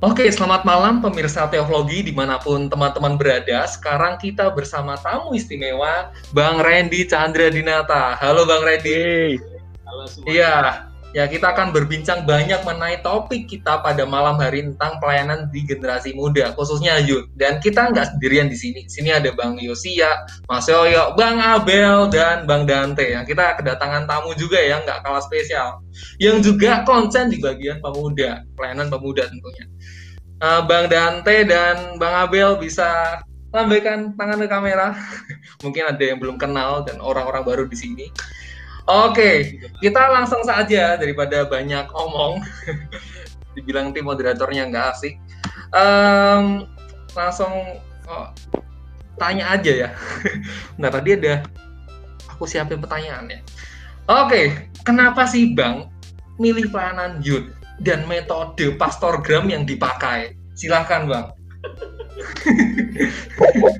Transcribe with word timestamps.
Oke, 0.00 0.32
selamat 0.32 0.64
malam 0.64 1.04
pemirsa 1.04 1.44
teologi 1.52 2.00
di 2.00 2.08
mana 2.08 2.40
pun 2.40 2.72
teman-teman 2.72 3.20
berada. 3.20 3.68
Sekarang 3.68 4.16
kita 4.16 4.48
bersama 4.48 4.96
tamu 4.96 5.36
istimewa, 5.36 6.08
Bang 6.32 6.56
Randy 6.64 7.04
Chandra 7.04 7.52
Dinata. 7.52 8.16
Halo 8.16 8.48
Bang 8.48 8.64
Randy. 8.64 8.96
Hey. 8.96 9.36
Halo 9.84 10.08
semua. 10.08 10.24
Iya, 10.24 10.88
ya 11.16 11.26
kita 11.26 11.52
akan 11.54 11.74
berbincang 11.74 12.22
banyak 12.28 12.62
mengenai 12.62 13.02
topik 13.02 13.50
kita 13.50 13.82
pada 13.82 14.06
malam 14.06 14.38
hari 14.38 14.62
tentang 14.66 14.98
pelayanan 14.98 15.50
di 15.50 15.66
generasi 15.66 16.14
muda, 16.14 16.54
khususnya 16.54 17.02
youth. 17.02 17.26
Dan 17.34 17.58
kita 17.58 17.90
nggak 17.90 18.16
sendirian 18.16 18.46
di 18.46 18.56
sini. 18.58 18.86
Di 18.86 18.92
sini 18.92 19.10
ada 19.10 19.30
Bang 19.34 19.58
Yosia, 19.58 20.26
Mas 20.46 20.70
Yoyo, 20.70 21.18
Bang 21.18 21.42
Abel, 21.42 22.08
dan 22.08 22.46
Bang 22.46 22.64
Dante. 22.64 23.10
Yang 23.10 23.34
kita 23.34 23.58
kedatangan 23.58 24.06
tamu 24.06 24.32
juga 24.38 24.62
ya, 24.62 24.82
nggak 24.82 25.02
kalah 25.02 25.22
spesial. 25.22 25.82
Yang 26.22 26.52
juga 26.52 26.86
konsen 26.86 27.28
di 27.28 27.42
bagian 27.42 27.82
pemuda, 27.82 28.46
pelayanan 28.54 28.88
pemuda 28.88 29.26
tentunya 29.26 29.66
uh, 30.40 30.62
Bang 30.64 30.88
Dante 30.88 31.44
dan 31.44 32.00
Bang 32.00 32.26
Abel 32.26 32.56
bisa 32.58 33.20
lambaikan 33.52 34.16
tangan 34.16 34.40
ke 34.40 34.48
kamera. 34.48 34.96
Mungkin 35.64 35.84
ada 35.86 36.02
yang 36.02 36.18
belum 36.18 36.40
kenal 36.40 36.82
dan 36.88 36.98
orang-orang 36.98 37.42
baru 37.44 37.64
di 37.68 37.76
sini. 37.76 38.06
Oke, 38.90 39.62
kita 39.78 40.10
langsung 40.10 40.42
saja 40.42 40.98
daripada 40.98 41.46
banyak 41.46 41.86
omong. 41.94 42.42
Dibilang 43.54 43.94
tim 43.94 44.10
moderatornya 44.10 44.66
nggak 44.66 44.86
asik. 44.98 45.14
Um, 45.70 46.66
langsung 47.14 47.78
oh, 48.10 48.26
tanya 49.14 49.54
aja 49.54 49.86
ya. 49.86 49.90
Nah 50.80 50.90
tadi 50.90 51.14
ada 51.14 51.46
aku 52.26 52.50
siapin 52.50 52.82
pertanyaan 52.82 53.30
ya. 53.30 53.40
Oke, 54.10 54.66
kenapa 54.82 55.22
sih 55.30 55.54
Bang 55.54 55.86
milih 56.42 56.72
pelayanan 56.74 57.22
youth? 57.22 57.60
dan 57.80 58.04
metode 58.04 58.76
pastorgram 58.76 59.48
yang 59.48 59.64
dipakai. 59.64 60.36
Silahkan 60.54 61.08
Bang. 61.08 61.32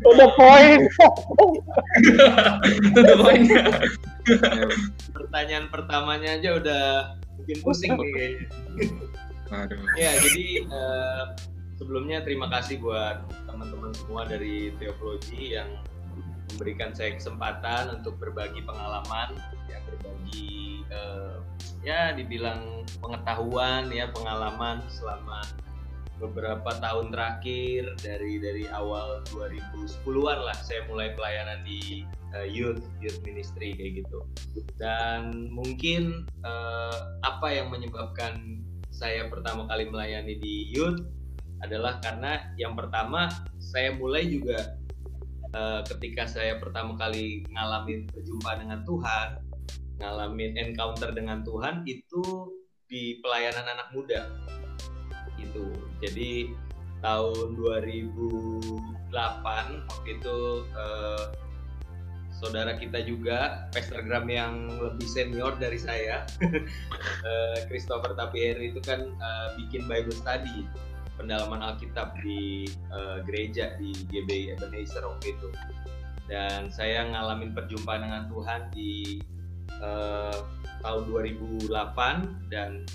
Udah 0.05 0.29
poin. 0.37 0.79
Udah 2.97 3.17
poin. 3.25 3.43
Pertanyaan 5.15 5.67
pertamanya 5.73 6.37
aja 6.37 6.51
udah 6.57 6.85
bikin 7.43 7.59
pusing 7.65 7.93
nih 7.97 8.11
kayaknya. 8.13 8.47
Aduh. 9.51 9.83
Ya, 9.99 10.15
jadi 10.23 10.47
uh, 10.71 11.25
sebelumnya 11.75 12.23
terima 12.23 12.47
kasih 12.53 12.79
buat 12.79 13.27
teman-teman 13.51 13.91
semua 13.99 14.23
dari 14.29 14.71
Teologi 14.79 15.59
yang 15.59 15.69
memberikan 16.55 16.95
saya 16.95 17.15
kesempatan 17.19 17.99
untuk 18.03 18.19
berbagi 18.19 18.63
pengalaman, 18.63 19.35
ya 19.67 19.79
berbagi 19.87 20.87
uh, 20.91 21.43
ya 21.83 22.13
dibilang 22.15 22.85
pengetahuan 23.01 23.89
ya 23.91 24.11
pengalaman 24.13 24.83
selama 24.93 25.41
beberapa 26.21 26.71
tahun 26.79 27.11
terakhir 27.11 27.97
dari 28.05 28.37
dari 28.37 28.65
awal 28.69 29.25
2010-an 29.33 30.39
lah 30.45 30.57
saya 30.61 30.85
mulai 30.87 31.17
pelayanan 31.17 31.65
di 31.65 32.05
uh, 32.37 32.45
youth 32.45 32.85
youth 33.01 33.19
ministry 33.25 33.73
kayak 33.73 34.05
gitu. 34.05 34.21
Dan 34.77 35.49
mungkin 35.49 36.29
uh, 36.45 37.17
apa 37.25 37.49
yang 37.51 37.73
menyebabkan 37.73 38.61
saya 38.93 39.33
pertama 39.33 39.65
kali 39.67 39.89
melayani 39.89 40.37
di 40.37 40.69
youth 40.71 41.01
adalah 41.65 41.97
karena 42.05 42.53
yang 42.61 42.77
pertama 42.77 43.33
saya 43.57 43.97
mulai 43.97 44.29
juga 44.29 44.77
uh, 45.57 45.81
ketika 45.89 46.29
saya 46.29 46.61
pertama 46.61 47.01
kali 47.01 47.49
ngalamin 47.49 48.05
perjumpaan 48.13 48.69
dengan 48.69 48.81
Tuhan 48.85 49.29
ngalamin 50.01 50.57
encounter 50.57 51.13
dengan 51.13 51.45
Tuhan 51.45 51.85
itu 51.85 52.49
di 52.89 53.21
pelayanan 53.23 53.69
anak 53.69 53.89
muda. 53.95 54.27
Itu 55.39 55.71
jadi 56.01 56.53
tahun 57.01 57.57
2008 57.57 59.13
waktu 59.89 60.09
itu 60.21 60.39
eh, 60.77 61.25
saudara 62.37 62.77
kita 62.77 63.05
juga 63.05 63.69
Pastor 63.73 64.05
Gram 64.05 64.29
yang 64.29 64.69
lebih 64.81 65.09
senior 65.09 65.57
dari 65.57 65.77
saya 65.81 66.25
eh, 67.29 67.59
Christopher 67.69 68.17
Tapieri 68.17 68.73
itu 68.73 68.81
kan 68.85 69.01
eh, 69.05 69.49
bikin 69.61 69.89
Bible 69.89 70.17
study 70.17 70.69
pendalaman 71.21 71.61
Alkitab 71.61 72.17
di 72.25 72.65
uh, 72.89 73.21
gereja 73.29 73.77
di 73.77 73.93
GBI 74.09 74.57
Ebenezer 74.57 75.05
waktu 75.05 75.37
itu. 75.37 75.53
Dan 76.33 76.73
saya 76.73 77.05
ngalamin 77.05 77.53
perjumpaan 77.53 78.09
dengan 78.09 78.25
Tuhan 78.33 78.61
di 78.73 79.21
uh, 79.85 80.41
tahun 80.81 81.03
2008 81.13 81.69
dan 82.49 82.89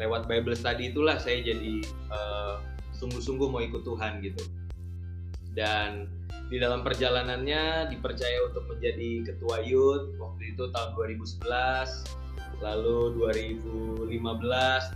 lewat 0.00 0.24
Bible 0.24 0.56
study 0.56 0.88
itulah 0.88 1.20
saya 1.20 1.44
jadi 1.44 1.84
sungguh 2.10 3.22
sungguh-sungguh 3.22 3.48
mau 3.48 3.62
ikut 3.62 3.82
Tuhan 3.86 4.20
gitu. 4.20 4.42
Dan 5.54 6.10
di 6.50 6.58
dalam 6.58 6.82
perjalanannya 6.82 7.94
dipercaya 7.94 8.42
untuk 8.50 8.66
menjadi 8.66 9.22
ketua 9.22 9.62
youth 9.62 10.18
waktu 10.18 10.54
itu 10.54 10.66
tahun 10.74 10.98
2011 10.98 11.46
lalu 12.60 13.16
2015 13.16 14.10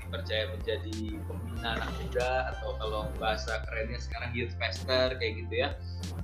dipercaya 0.05 0.45
menjadi 0.53 0.99
pembina 1.25 1.81
anak 1.81 1.91
muda 1.97 2.31
atau 2.53 2.77
kalau 2.77 3.03
bahasa 3.17 3.63
kerennya 3.65 4.03
sekarang 4.03 4.31
youth 4.37 4.53
pastor 4.61 5.17
kayak 5.17 5.47
gitu 5.47 5.55
ya 5.65 5.69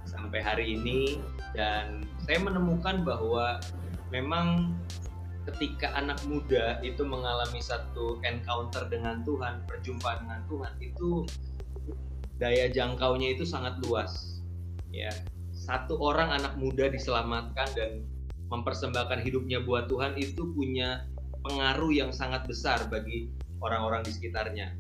sampai 0.05 0.43
hari 0.45 0.77
ini 0.77 1.23
dan 1.57 2.05
saya 2.27 2.43
menemukan 2.43 3.07
bahwa 3.07 3.63
memang 4.13 4.77
ketika 5.51 5.91
anak 5.99 6.23
muda 6.31 6.79
itu 6.87 7.03
mengalami 7.03 7.59
satu 7.59 8.23
encounter 8.23 8.87
dengan 8.87 9.27
Tuhan, 9.27 9.67
perjumpaan 9.67 10.23
dengan 10.23 10.41
Tuhan 10.47 10.73
itu 10.79 11.27
daya 12.39 12.71
jangkaunya 12.71 13.35
itu 13.35 13.43
sangat 13.43 13.83
luas. 13.85 14.41
Ya, 14.95 15.11
satu 15.51 15.99
orang 15.99 16.31
anak 16.35 16.55
muda 16.57 16.87
diselamatkan 16.89 17.69
dan 17.75 17.91
mempersembahkan 18.51 19.23
hidupnya 19.23 19.63
buat 19.63 19.87
Tuhan 19.87 20.19
itu 20.19 20.51
punya 20.55 21.07
pengaruh 21.47 21.91
yang 21.95 22.11
sangat 22.11 22.47
besar 22.47 22.87
bagi 22.91 23.31
orang-orang 23.63 24.03
di 24.07 24.11
sekitarnya. 24.15 24.75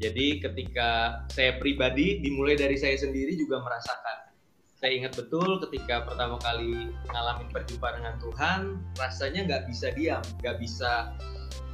Jadi 0.00 0.40
ketika 0.40 1.20
saya 1.28 1.60
pribadi 1.60 2.24
dimulai 2.24 2.56
dari 2.56 2.80
saya 2.80 2.96
sendiri 2.96 3.36
juga 3.36 3.60
merasakan 3.60 4.29
saya 4.80 4.96
ingat 4.96 5.12
betul 5.12 5.60
ketika 5.68 6.08
pertama 6.08 6.40
kali 6.40 6.88
mengalami 7.04 7.44
perjumpaan 7.52 8.00
dengan 8.00 8.16
Tuhan, 8.16 8.60
rasanya 8.96 9.40
nggak 9.44 9.62
bisa 9.68 9.92
diam, 9.92 10.24
nggak 10.40 10.56
bisa 10.56 11.12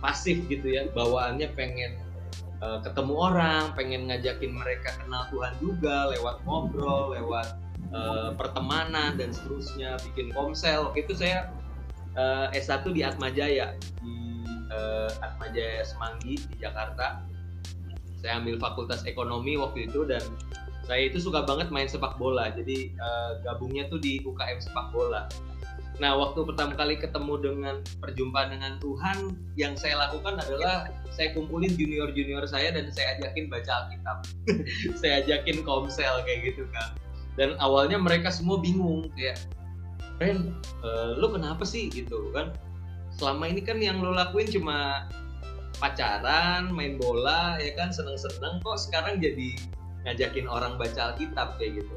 pasif 0.03 0.43
gitu 0.51 0.75
ya, 0.75 0.91
bawaannya 0.91 1.55
pengen 1.55 2.03
uh, 2.59 2.83
ketemu 2.83 3.15
orang, 3.15 3.71
pengen 3.79 4.11
ngajakin 4.11 4.59
mereka 4.59 4.91
kenal 4.99 5.23
Tuhan 5.31 5.55
juga 5.63 6.11
lewat 6.19 6.43
ngobrol, 6.43 7.15
lewat 7.15 7.55
uh, 7.95 8.35
pertemanan 8.35 9.15
dan 9.15 9.31
seterusnya, 9.31 10.03
bikin 10.11 10.35
komsel. 10.35 10.91
Itu 10.99 11.15
saya 11.15 11.55
uh, 12.19 12.51
S1 12.59 12.91
di 12.91 13.07
Atmajaya 13.07 13.79
di 14.03 14.19
uh, 14.75 15.15
Atmajaya 15.23 15.87
Semanggi 15.87 16.43
di 16.43 16.57
Jakarta. 16.59 17.23
Saya 18.19 18.43
ambil 18.43 18.59
Fakultas 18.59 19.07
Ekonomi 19.07 19.55
waktu 19.55 19.87
itu 19.87 20.03
dan 20.03 20.27
saya 20.87 21.11
itu 21.11 21.19
suka 21.19 21.43
banget 21.43 21.69
main 21.75 21.91
sepak 21.91 22.15
bola 22.17 22.55
jadi 22.55 22.95
uh, 22.97 23.43
gabungnya 23.43 23.91
tuh 23.91 23.99
di 23.99 24.23
UKM 24.23 24.63
sepak 24.63 24.95
bola. 24.95 25.27
Nah 25.97 26.13
waktu 26.13 26.45
pertama 26.45 26.77
kali 26.77 27.01
ketemu 27.01 27.35
dengan 27.41 27.77
perjumpaan 27.99 28.53
dengan 28.53 28.77
Tuhan 28.79 29.35
yang 29.59 29.75
saya 29.75 29.97
lakukan 29.97 30.39
adalah 30.39 30.93
saya 31.11 31.33
kumpulin 31.33 31.73
junior 31.75 32.13
junior 32.13 32.45
saya 32.47 32.71
dan 32.71 32.93
saya 32.93 33.17
ajakin 33.19 33.49
baca 33.49 33.73
Alkitab. 33.85 34.19
Saya 35.01 35.25
ajakin 35.25 35.65
komsel 35.67 36.23
kayak 36.23 36.53
gitu 36.53 36.69
kan 36.71 36.95
dan 37.37 37.55
awalnya 37.61 38.01
mereka 38.01 38.33
semua 38.33 38.59
bingung 38.59 39.13
kayak 39.15 39.39
Ren 40.17 40.57
uh, 40.81 41.13
lu 41.21 41.29
kenapa 41.29 41.69
sih? 41.69 41.93
Gitu 41.93 42.33
kan. 42.33 42.57
Selama 43.21 43.53
ini 43.53 43.61
kan 43.61 43.77
yang 43.81 44.01
lo 44.01 44.17
lakuin 44.17 44.49
cuma 44.49 45.09
pacaran 45.77 46.73
main 46.73 46.97
bola 46.97 47.61
ya 47.61 47.77
kan 47.77 47.93
seneng-seneng 47.93 48.65
kok 48.65 48.81
sekarang 48.81 49.21
jadi 49.21 49.61
ngajakin 50.07 50.47
orang 50.47 50.79
baca 50.79 51.13
Alkitab 51.13 51.59
kayak 51.59 51.83
gitu. 51.83 51.97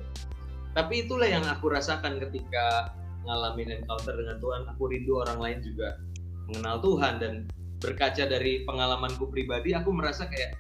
Tapi 0.74 1.06
itulah 1.06 1.30
yang 1.30 1.46
aku 1.46 1.70
rasakan 1.70 2.18
ketika 2.18 2.94
ngalamin 3.30 3.82
encounter 3.82 4.18
dengan 4.18 4.42
Tuhan. 4.42 4.62
Aku 4.74 4.90
rindu 4.90 5.22
orang 5.22 5.38
lain 5.38 5.60
juga 5.62 6.02
mengenal 6.50 6.82
Tuhan 6.82 7.14
dan 7.22 7.34
berkaca 7.80 8.26
dari 8.28 8.68
pengalamanku 8.68 9.32
pribadi 9.32 9.72
aku 9.72 9.96
merasa 9.96 10.28
kayak 10.28 10.58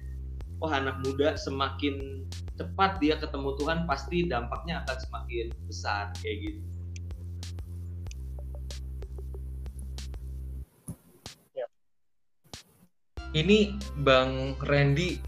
oh 0.63 0.71
anak 0.71 1.01
muda 1.03 1.35
semakin 1.35 2.23
cepat 2.55 2.99
dia 3.03 3.19
ketemu 3.19 3.55
Tuhan 3.59 3.83
pasti 3.89 4.27
dampaknya 4.27 4.85
akan 4.85 4.97
semakin 5.03 5.45
besar 5.67 6.13
kayak 6.23 6.37
gitu. 6.47 6.61
Ini 13.29 13.77
Bang 14.01 14.57
Randy 14.65 15.21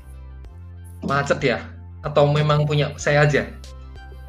macet 1.06 1.38
ya 1.46 1.62
atau 2.02 2.30
memang 2.30 2.66
punya 2.66 2.94
saya 2.98 3.26
aja? 3.26 3.48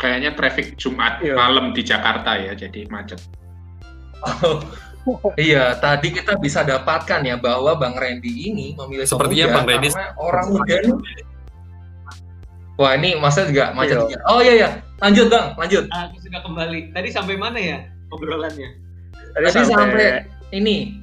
Kayaknya 0.01 0.35
traffic 0.35 0.75
Jumat 0.77 1.23
iya. 1.23 1.39
malam 1.39 1.71
di 1.71 1.83
Jakarta 1.87 2.35
ya, 2.35 2.53
jadi 2.57 2.89
macet. 2.91 3.23
Oh, 5.03 5.35
iya, 5.35 5.75
tadi 5.83 6.15
kita 6.15 6.39
bisa 6.39 6.63
dapatkan 6.63 7.27
ya 7.27 7.35
bahwa 7.35 7.75
Bang 7.75 7.99
Randy 7.99 8.51
ini 8.51 8.79
memilih 8.79 9.03
sepertinya 9.03 9.51
Bang 9.51 9.67
Randy 9.67 9.91
orang 10.15 10.47
muda 10.55 10.79
Wah 12.81 12.97
ini 12.97 13.19
masa 13.21 13.45
juga 13.45 13.75
macet 13.77 13.99
juga. 13.99 14.19
Oh 14.31 14.41
iya 14.41 14.55
ya, 14.57 14.69
lanjut 15.05 15.29
bang, 15.29 15.53
lanjut. 15.61 15.85
Aku 15.93 16.17
sudah 16.25 16.41
kembali. 16.41 16.95
Tadi 16.97 17.09
sampai 17.13 17.35
mana 17.37 17.59
ya 17.61 17.79
obrolannya? 18.09 18.79
Tadi, 19.37 19.45
Tadi 19.45 19.61
sampai... 19.69 19.77
sampai 19.77 20.07
ini 20.57 21.03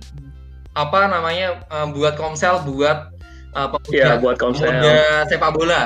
apa 0.74 1.10
namanya 1.10 1.62
uh, 1.70 1.88
buat 1.94 2.18
komsel 2.18 2.62
buat 2.66 3.14
uh, 3.56 3.68
pemuda, 3.74 3.96
ya, 3.96 4.10
buat 4.20 4.36
komsel. 4.38 4.68
pemuda 4.70 4.98
sepak 5.30 5.52
bola. 5.56 5.82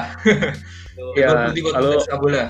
ya, 1.20 1.52
lalu 1.52 2.00
sepak 2.04 2.20
bola. 2.20 2.44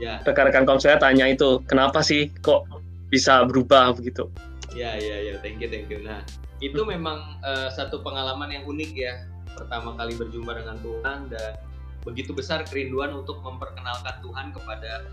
Ya. 0.00 0.18
Rekan-rekan 0.26 0.64
komsel 0.66 0.98
tanya 0.98 1.30
itu 1.30 1.62
kenapa 1.68 2.02
sih 2.02 2.32
kok 2.42 2.66
bisa 3.12 3.44
berubah 3.46 3.94
begitu? 3.94 4.26
Ya 4.72 4.96
ya 4.96 5.20
ya, 5.20 5.36
thank 5.44 5.60
you 5.60 5.68
thank 5.68 5.86
you. 5.92 6.00
Nah 6.00 6.24
itu 6.62 6.80
memang 6.82 7.38
uh, 7.44 7.68
satu 7.70 8.00
pengalaman 8.00 8.50
yang 8.50 8.64
unik 8.64 8.92
ya 8.96 9.26
pertama 9.52 9.92
kali 10.00 10.16
berjumpa 10.16 10.56
dengan 10.56 10.80
Tuhan 10.80 11.28
dan 11.28 11.60
begitu 12.02 12.34
besar 12.34 12.66
kerinduan 12.66 13.14
untuk 13.14 13.38
memperkenalkan 13.46 14.18
Tuhan 14.24 14.50
kepada 14.50 15.06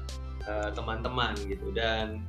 teman-teman 0.73 1.37
uh, 1.37 1.45
gitu 1.45 1.69
dan 1.75 2.25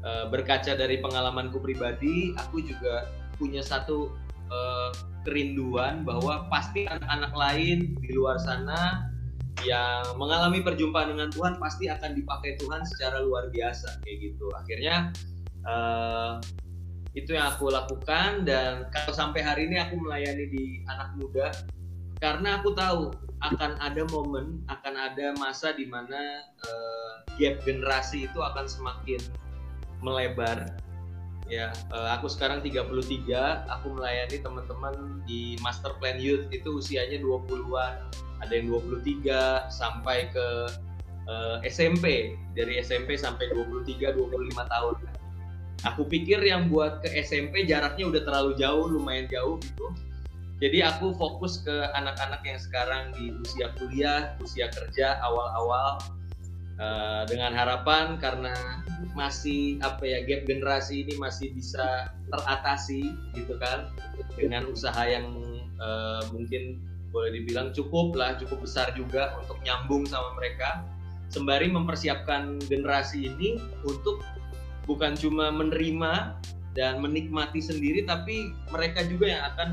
uh, 0.00 0.24
berkaca 0.30 0.72
dari 0.72 1.02
pengalamanku 1.02 1.60
pribadi 1.60 2.32
aku 2.38 2.64
juga 2.64 3.10
punya 3.36 3.60
satu 3.60 4.14
uh, 4.50 4.90
kerinduan 5.28 6.08
bahwa 6.08 6.48
pasti 6.48 6.88
anak-anak 6.88 7.32
lain 7.36 7.92
di 8.00 8.10
luar 8.16 8.40
sana 8.40 9.12
yang 9.60 10.16
mengalami 10.16 10.64
perjumpaan 10.64 11.12
dengan 11.12 11.28
Tuhan 11.28 11.60
pasti 11.60 11.92
akan 11.92 12.16
dipakai 12.16 12.56
Tuhan 12.56 12.80
secara 12.88 13.20
luar 13.20 13.52
biasa 13.52 14.00
kayak 14.00 14.16
gitu. 14.32 14.48
Akhirnya 14.56 15.12
uh, 15.68 16.40
itu 17.12 17.36
yang 17.36 17.52
aku 17.52 17.68
lakukan 17.68 18.48
dan 18.48 18.88
kalau 18.94 19.12
sampai 19.12 19.44
hari 19.44 19.68
ini 19.68 19.76
aku 19.76 20.00
melayani 20.00 20.46
di 20.48 20.64
anak 20.88 21.12
muda 21.20 21.52
karena 22.22 22.62
aku 22.62 22.72
tahu 22.74 23.10
akan 23.42 23.78
ada 23.78 24.02
momen 24.10 24.62
akan 24.66 24.94
ada 24.94 25.34
masa 25.38 25.74
di 25.74 25.86
mana 25.86 26.42
uh, 26.66 27.14
gap 27.38 27.62
generasi 27.62 28.26
itu 28.26 28.38
akan 28.38 28.66
semakin 28.66 29.22
melebar 30.02 30.78
ya 31.48 31.72
uh, 31.96 32.12
aku 32.12 32.28
sekarang 32.28 32.60
33 32.60 32.92
aku 33.72 33.86
melayani 33.96 34.36
teman-teman 34.36 35.24
di 35.24 35.56
master 35.64 35.96
plan 35.96 36.20
youth 36.20 36.44
itu 36.52 36.76
usianya 36.76 37.18
20-an 37.24 38.12
ada 38.44 38.52
yang 38.52 38.70
23 38.70 39.72
sampai 39.72 40.30
ke 40.30 40.46
uh, 41.28 41.56
eh, 41.64 41.68
SMP 41.68 42.36
dari 42.54 42.78
SMP 42.80 43.18
sampai 43.18 43.50
23 43.50 44.14
25 44.14 44.54
tahun. 44.54 44.96
Aku 45.86 46.02
pikir 46.10 46.42
yang 46.42 46.66
buat 46.66 47.06
ke 47.06 47.22
SMP 47.22 47.62
jaraknya 47.66 48.10
udah 48.10 48.22
terlalu 48.26 48.58
jauh 48.58 48.90
lumayan 48.90 49.30
jauh 49.30 49.62
gitu. 49.62 49.94
Jadi 50.58 50.82
aku 50.82 51.14
fokus 51.14 51.62
ke 51.62 51.86
anak-anak 51.94 52.42
yang 52.42 52.58
sekarang 52.58 53.14
di 53.14 53.30
usia 53.30 53.70
kuliah 53.78 54.34
usia 54.42 54.66
kerja 54.74 55.22
awal-awal 55.22 56.02
uh, 56.78 57.22
dengan 57.26 57.52
harapan 57.54 58.16
karena 58.18 58.54
masih 59.14 59.78
apa 59.82 60.02
ya 60.06 60.22
gap 60.26 60.46
generasi 60.46 61.06
ini 61.06 61.14
masih 61.18 61.52
bisa 61.54 62.10
teratasi 62.30 63.14
gitu 63.34 63.58
kan. 63.58 63.90
Dengan 64.38 64.66
usaha 64.70 65.02
yang 65.04 65.28
uh, 65.78 66.22
mungkin 66.34 66.82
boleh 67.10 67.40
dibilang 67.40 67.72
cukup 67.72 68.14
lah 68.14 68.36
cukup 68.38 68.64
besar 68.64 68.94
juga 68.94 69.36
untuk 69.38 69.58
nyambung 69.62 70.06
sama 70.06 70.34
mereka. 70.38 70.82
Sembari 71.28 71.68
mempersiapkan 71.68 72.56
generasi 72.72 73.28
ini 73.28 73.60
untuk 73.84 74.24
bukan 74.88 75.12
cuma 75.12 75.52
menerima 75.52 76.40
dan 76.72 77.04
menikmati 77.04 77.60
sendiri 77.60 78.08
tapi 78.08 78.56
mereka 78.72 79.04
juga 79.04 79.28
yang 79.28 79.44
akan 79.52 79.68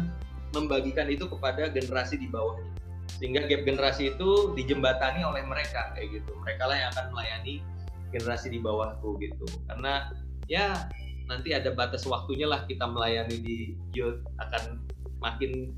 membagikan 0.52 1.08
itu 1.08 1.28
kepada 1.32 1.72
generasi 1.72 2.20
di 2.20 2.28
bawahnya 2.28 2.75
sehingga 3.16 3.48
gap 3.48 3.64
generasi 3.64 4.16
itu 4.16 4.52
dijembatani 4.54 5.24
oleh 5.24 5.44
mereka 5.48 5.96
kayak 5.96 6.20
gitu 6.20 6.32
mereka 6.44 6.68
lah 6.68 6.76
yang 6.76 6.90
akan 6.92 7.06
melayani 7.16 7.64
generasi 8.12 8.52
di 8.52 8.60
bawahku 8.60 9.16
gitu 9.24 9.48
karena 9.72 10.12
ya 10.52 10.88
nanti 11.26 11.56
ada 11.56 11.74
batas 11.74 12.06
waktunya 12.06 12.46
lah 12.46 12.68
kita 12.68 12.86
melayani 12.86 13.40
di 13.40 13.58
youth 13.96 14.22
akan 14.40 14.84
makin 15.24 15.74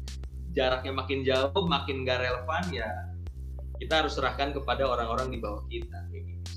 jaraknya 0.52 0.92
makin 0.92 1.22
jauh 1.22 1.64
makin 1.70 2.04
gak 2.04 2.26
relevan 2.26 2.66
ya 2.74 2.90
kita 3.78 4.04
harus 4.04 4.18
serahkan 4.18 4.58
kepada 4.58 4.90
orang-orang 4.90 5.30
di 5.30 5.38
bawah 5.38 5.62
kita 5.70 5.98
kayak 6.10 6.24
gitu. 6.26 6.52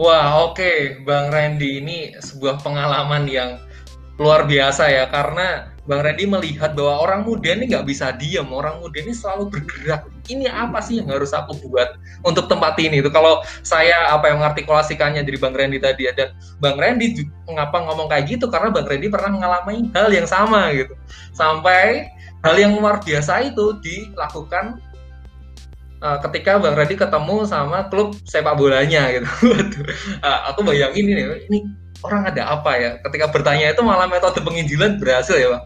Wah 0.00 0.48
oke 0.48 0.56
okay. 0.56 1.04
Bang 1.04 1.28
Randy 1.28 1.84
ini 1.84 2.16
sebuah 2.16 2.64
pengalaman 2.64 3.28
yang 3.28 3.60
luar 4.16 4.48
biasa 4.48 4.88
ya 4.88 5.04
karena 5.12 5.71
Bang 5.82 5.98
Randy 6.06 6.30
melihat 6.30 6.78
bahwa 6.78 7.02
orang 7.02 7.26
muda 7.26 7.58
ini 7.58 7.66
nggak 7.66 7.82
bisa 7.90 8.14
diam, 8.14 8.54
orang 8.54 8.78
muda 8.78 9.02
ini 9.02 9.10
selalu 9.10 9.50
bergerak. 9.50 10.06
Ini 10.30 10.46
apa 10.46 10.78
sih 10.78 11.02
yang 11.02 11.10
harus 11.10 11.34
aku 11.34 11.58
buat 11.66 11.98
untuk 12.22 12.46
tempat 12.46 12.78
ini? 12.78 13.02
Itu 13.02 13.10
kalau 13.10 13.42
saya 13.66 14.14
apa 14.14 14.30
yang 14.30 14.38
mengartikulasikannya 14.38 15.26
dari 15.26 15.38
Bang 15.42 15.58
Randy 15.58 15.82
tadi 15.82 16.06
dan 16.14 16.38
Bang 16.62 16.78
Randy 16.78 17.26
mengapa 17.50 17.82
ngomong 17.82 18.06
kayak 18.06 18.30
gitu 18.30 18.46
karena 18.46 18.70
Bang 18.70 18.86
Randy 18.86 19.10
pernah 19.10 19.34
mengalami 19.34 19.90
hal 19.90 20.06
yang 20.14 20.30
sama 20.30 20.70
gitu. 20.70 20.94
Sampai 21.34 22.14
hal 22.46 22.54
yang 22.54 22.78
luar 22.78 23.02
biasa 23.02 23.50
itu 23.50 23.74
dilakukan 23.82 24.78
uh, 25.98 26.18
ketika 26.30 26.62
Bang 26.62 26.78
Randy 26.78 26.94
ketemu 26.94 27.42
sama 27.42 27.90
klub 27.90 28.14
sepak 28.22 28.54
bolanya 28.54 29.10
gitu. 29.10 29.26
uh, 30.26 30.54
aku 30.54 30.62
bayangin 30.62 31.10
ini, 31.10 31.22
ini 31.50 31.58
orang 32.02 32.28
ada 32.28 32.42
apa 32.50 32.72
ya? 32.78 32.90
Ketika 33.02 33.30
bertanya 33.30 33.72
itu 33.72 33.82
malah 33.82 34.10
metode 34.10 34.38
penginjilan 34.42 34.98
berhasil 34.98 35.34
ya, 35.38 35.48
Pak. 35.54 35.62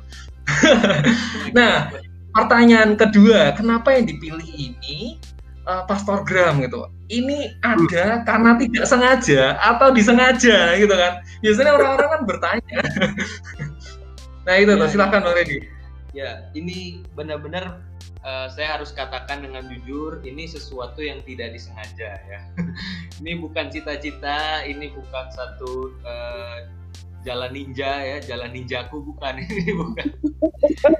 nah, 1.58 1.90
pertanyaan 2.36 2.94
kedua, 2.94 3.56
kenapa 3.56 3.96
yang 3.96 4.06
dipilih 4.06 4.46
ini 4.46 5.18
uh, 5.66 5.82
Pastor 5.88 6.22
Gram 6.22 6.62
gitu? 6.62 6.86
Ini 7.06 7.62
ada 7.62 8.26
karena 8.26 8.58
tidak 8.58 8.84
sengaja 8.86 9.56
atau 9.58 9.90
disengaja 9.94 10.74
gitu 10.78 10.94
kan? 10.94 11.22
Biasanya 11.42 11.72
orang-orang 11.74 12.08
kan 12.10 12.22
bertanya. 12.26 12.78
nah 14.46 14.54
itu 14.58 14.70
ya, 14.74 14.80
tuh, 14.80 14.88
silakan 14.90 15.20
Bang 15.26 15.36
Redi. 15.36 15.58
Ya, 16.16 16.48
ini 16.56 17.04
benar-benar 17.12 17.82
uh, 18.26 18.46
saya 18.50 18.76
harus 18.76 18.90
katakan 18.90 19.46
dengan 19.46 19.70
jujur 19.70 20.18
ini 20.26 20.50
sesuatu 20.50 20.98
yang 21.00 21.22
tidak 21.22 21.54
disengaja 21.54 22.18
ya. 22.26 22.40
Ini 23.22 23.40
bukan 23.40 23.72
cita-cita 23.72 24.60
ini 24.68 24.92
bukan 24.92 25.26
satu 25.32 25.88
uh, 26.04 26.68
jalan 27.24 27.48
ninja 27.56 28.04
ya. 28.04 28.18
Jalan 28.20 28.52
ninjaku 28.52 29.00
bukan 29.00 29.40
ini 29.48 29.72
bukan. 29.72 30.04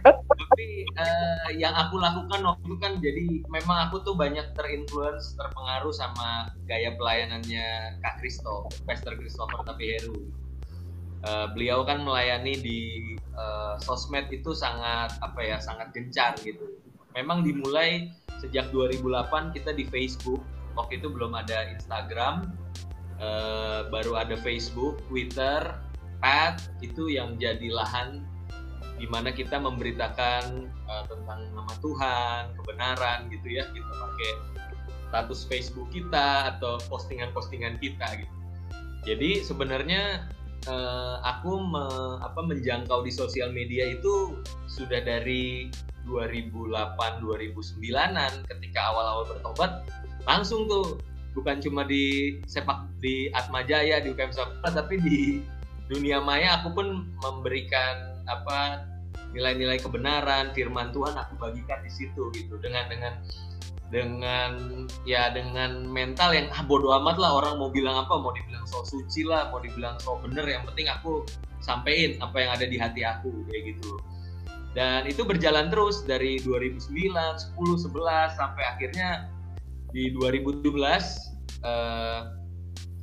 Tapi 0.01 0.89
uh, 0.97 1.49
yang 1.53 1.77
aku 1.77 2.01
lakukan 2.01 2.41
waktu 2.41 2.65
itu 2.65 2.77
kan 2.81 2.93
jadi 3.05 3.25
memang 3.53 3.91
aku 3.91 4.01
tuh 4.01 4.17
banyak 4.17 4.49
terinfluence 4.57 5.37
terpengaruh 5.37 5.93
sama 5.93 6.49
gaya 6.65 6.97
pelayanannya 6.97 8.01
Kak 8.01 8.25
Kristo 8.25 8.73
Pastor 8.89 9.13
Christopher 9.21 9.61
Tapiheru 9.69 10.17
uh, 11.27 11.53
beliau 11.53 11.85
kan 11.85 12.01
melayani 12.01 12.55
di 12.65 12.81
uh, 13.37 13.77
sosmed 13.83 14.31
itu 14.33 14.57
sangat 14.57 15.15
apa 15.21 15.41
ya 15.45 15.57
sangat 15.61 15.93
gencar 15.93 16.33
gitu 16.41 16.86
memang 17.17 17.41
dimulai 17.43 18.13
sejak 18.39 18.69
2008 18.71 19.57
kita 19.57 19.73
di 19.73 19.89
Facebook. 19.89 20.45
Waktu 20.77 21.01
itu 21.01 21.09
belum 21.09 21.33
ada 21.33 21.73
Instagram. 21.73 22.53
Uh, 23.17 23.89
baru 23.89 24.21
ada 24.21 24.37
Facebook 24.45 25.01
Twitter 25.09 25.65
Pad 26.21 26.61
itu 26.85 27.09
yang 27.09 27.41
jadi 27.41 27.73
lahan 27.73 28.21
di 29.01 29.09
mana 29.09 29.33
kita 29.33 29.57
memberitakan 29.57 30.69
uh, 30.85 31.05
tentang 31.09 31.49
nama 31.57 31.73
Tuhan 31.81 32.53
kebenaran 32.61 33.33
gitu 33.33 33.49
ya. 33.49 33.65
Kita 33.73 33.93
pakai 33.97 34.31
status 35.09 35.49
Facebook 35.49 35.89
kita 35.97 36.57
atau 36.57 36.77
postingan-postingan 36.93 37.81
kita 37.81 38.21
gitu. 38.21 38.37
Jadi 39.09 39.41
sebenarnya 39.41 40.29
uh, 40.69 41.17
aku 41.25 41.63
me, 41.63 41.85
apa 42.21 42.43
menjangkau 42.45 43.01
di 43.01 43.13
sosial 43.15 43.49
media 43.55 43.97
itu 43.97 44.37
sudah 44.69 45.01
dari 45.01 45.73
2008 46.07 47.21
2009an 47.23 48.33
ketika 48.47 48.81
awal-awal 48.95 49.27
bertobat 49.29 49.85
langsung 50.25 50.65
tuh 50.71 50.99
bukan 51.37 51.61
cuma 51.61 51.85
di 51.85 52.39
sepak 52.49 52.89
di 53.05 53.29
Atma 53.37 53.61
Jaya 53.61 54.01
di 54.01 54.15
UKM 54.17 54.33
Sepak 54.33 54.73
tapi 54.73 54.97
di 55.05 55.21
dunia 55.87 56.19
maya 56.19 56.59
aku 56.59 56.73
pun 56.73 57.07
memberikan 57.21 58.17
apa 58.27 58.89
nilai-nilai 59.37 59.77
kebenaran 59.77 60.51
firman 60.57 60.91
Tuhan 60.97 61.13
aku 61.13 61.37
bagikan 61.37 61.85
di 61.85 61.93
situ 61.93 62.33
gitu. 62.33 62.57
Dengan 62.59 62.89
dengan 62.89 63.15
dengan 63.87 64.51
ya 65.07 65.31
dengan 65.31 65.87
mental 65.87 66.35
yang 66.35 66.51
ah 66.51 66.65
bodo 66.67 66.91
amat 66.99 67.23
lah 67.23 67.39
orang 67.39 67.55
mau 67.55 67.71
bilang 67.71 68.03
apa 68.03 68.19
mau 68.19 68.35
dibilang 68.35 68.67
so 68.67 68.83
suci 68.83 69.23
lah 69.23 69.47
mau 69.55 69.63
dibilang 69.63 69.95
so 70.03 70.19
bener 70.19 70.43
yang 70.43 70.67
penting 70.67 70.91
aku 70.91 71.23
sampein 71.63 72.19
apa 72.19 72.35
yang 72.35 72.51
ada 72.51 72.67
di 72.67 72.75
hati 72.83 73.07
aku 73.07 73.31
kayak 73.47 73.79
gitu 73.79 73.95
dan 74.77 75.09
itu 75.09 75.25
berjalan 75.25 75.73
terus 75.73 76.05
dari 76.05 76.37
2009, 76.45 76.93
10, 76.93 77.57
11 77.57 78.37
sampai 78.37 78.63
akhirnya 78.69 79.33
di 79.89 80.13
2017 80.13 80.69
eh, 81.65 82.21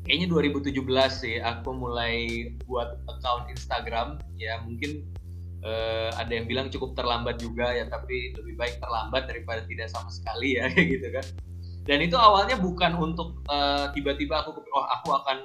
kayaknya 0.06 0.28
2017 0.30 0.86
sih 1.10 1.42
aku 1.42 1.74
mulai 1.74 2.54
buat 2.70 3.02
account 3.10 3.50
Instagram. 3.50 4.22
Ya 4.38 4.62
mungkin 4.62 5.02
uh, 5.64 6.12
ada 6.20 6.30
yang 6.30 6.46
bilang 6.46 6.68
cukup 6.70 6.94
terlambat 6.94 7.40
juga 7.40 7.72
ya 7.72 7.88
tapi 7.88 8.36
lebih 8.36 8.60
baik 8.60 8.84
terlambat 8.84 9.32
daripada 9.32 9.64
tidak 9.66 9.90
sama 9.90 10.12
sekali 10.14 10.62
ya 10.62 10.70
gitu 10.94 11.10
kan. 11.10 11.26
Dan 11.90 12.06
itu 12.06 12.16
awalnya 12.16 12.60
bukan 12.60 12.96
untuk 13.00 13.42
uh, 13.50 13.90
tiba-tiba 13.96 14.46
aku 14.46 14.62
oh 14.62 14.86
aku 15.02 15.10
akan 15.24 15.38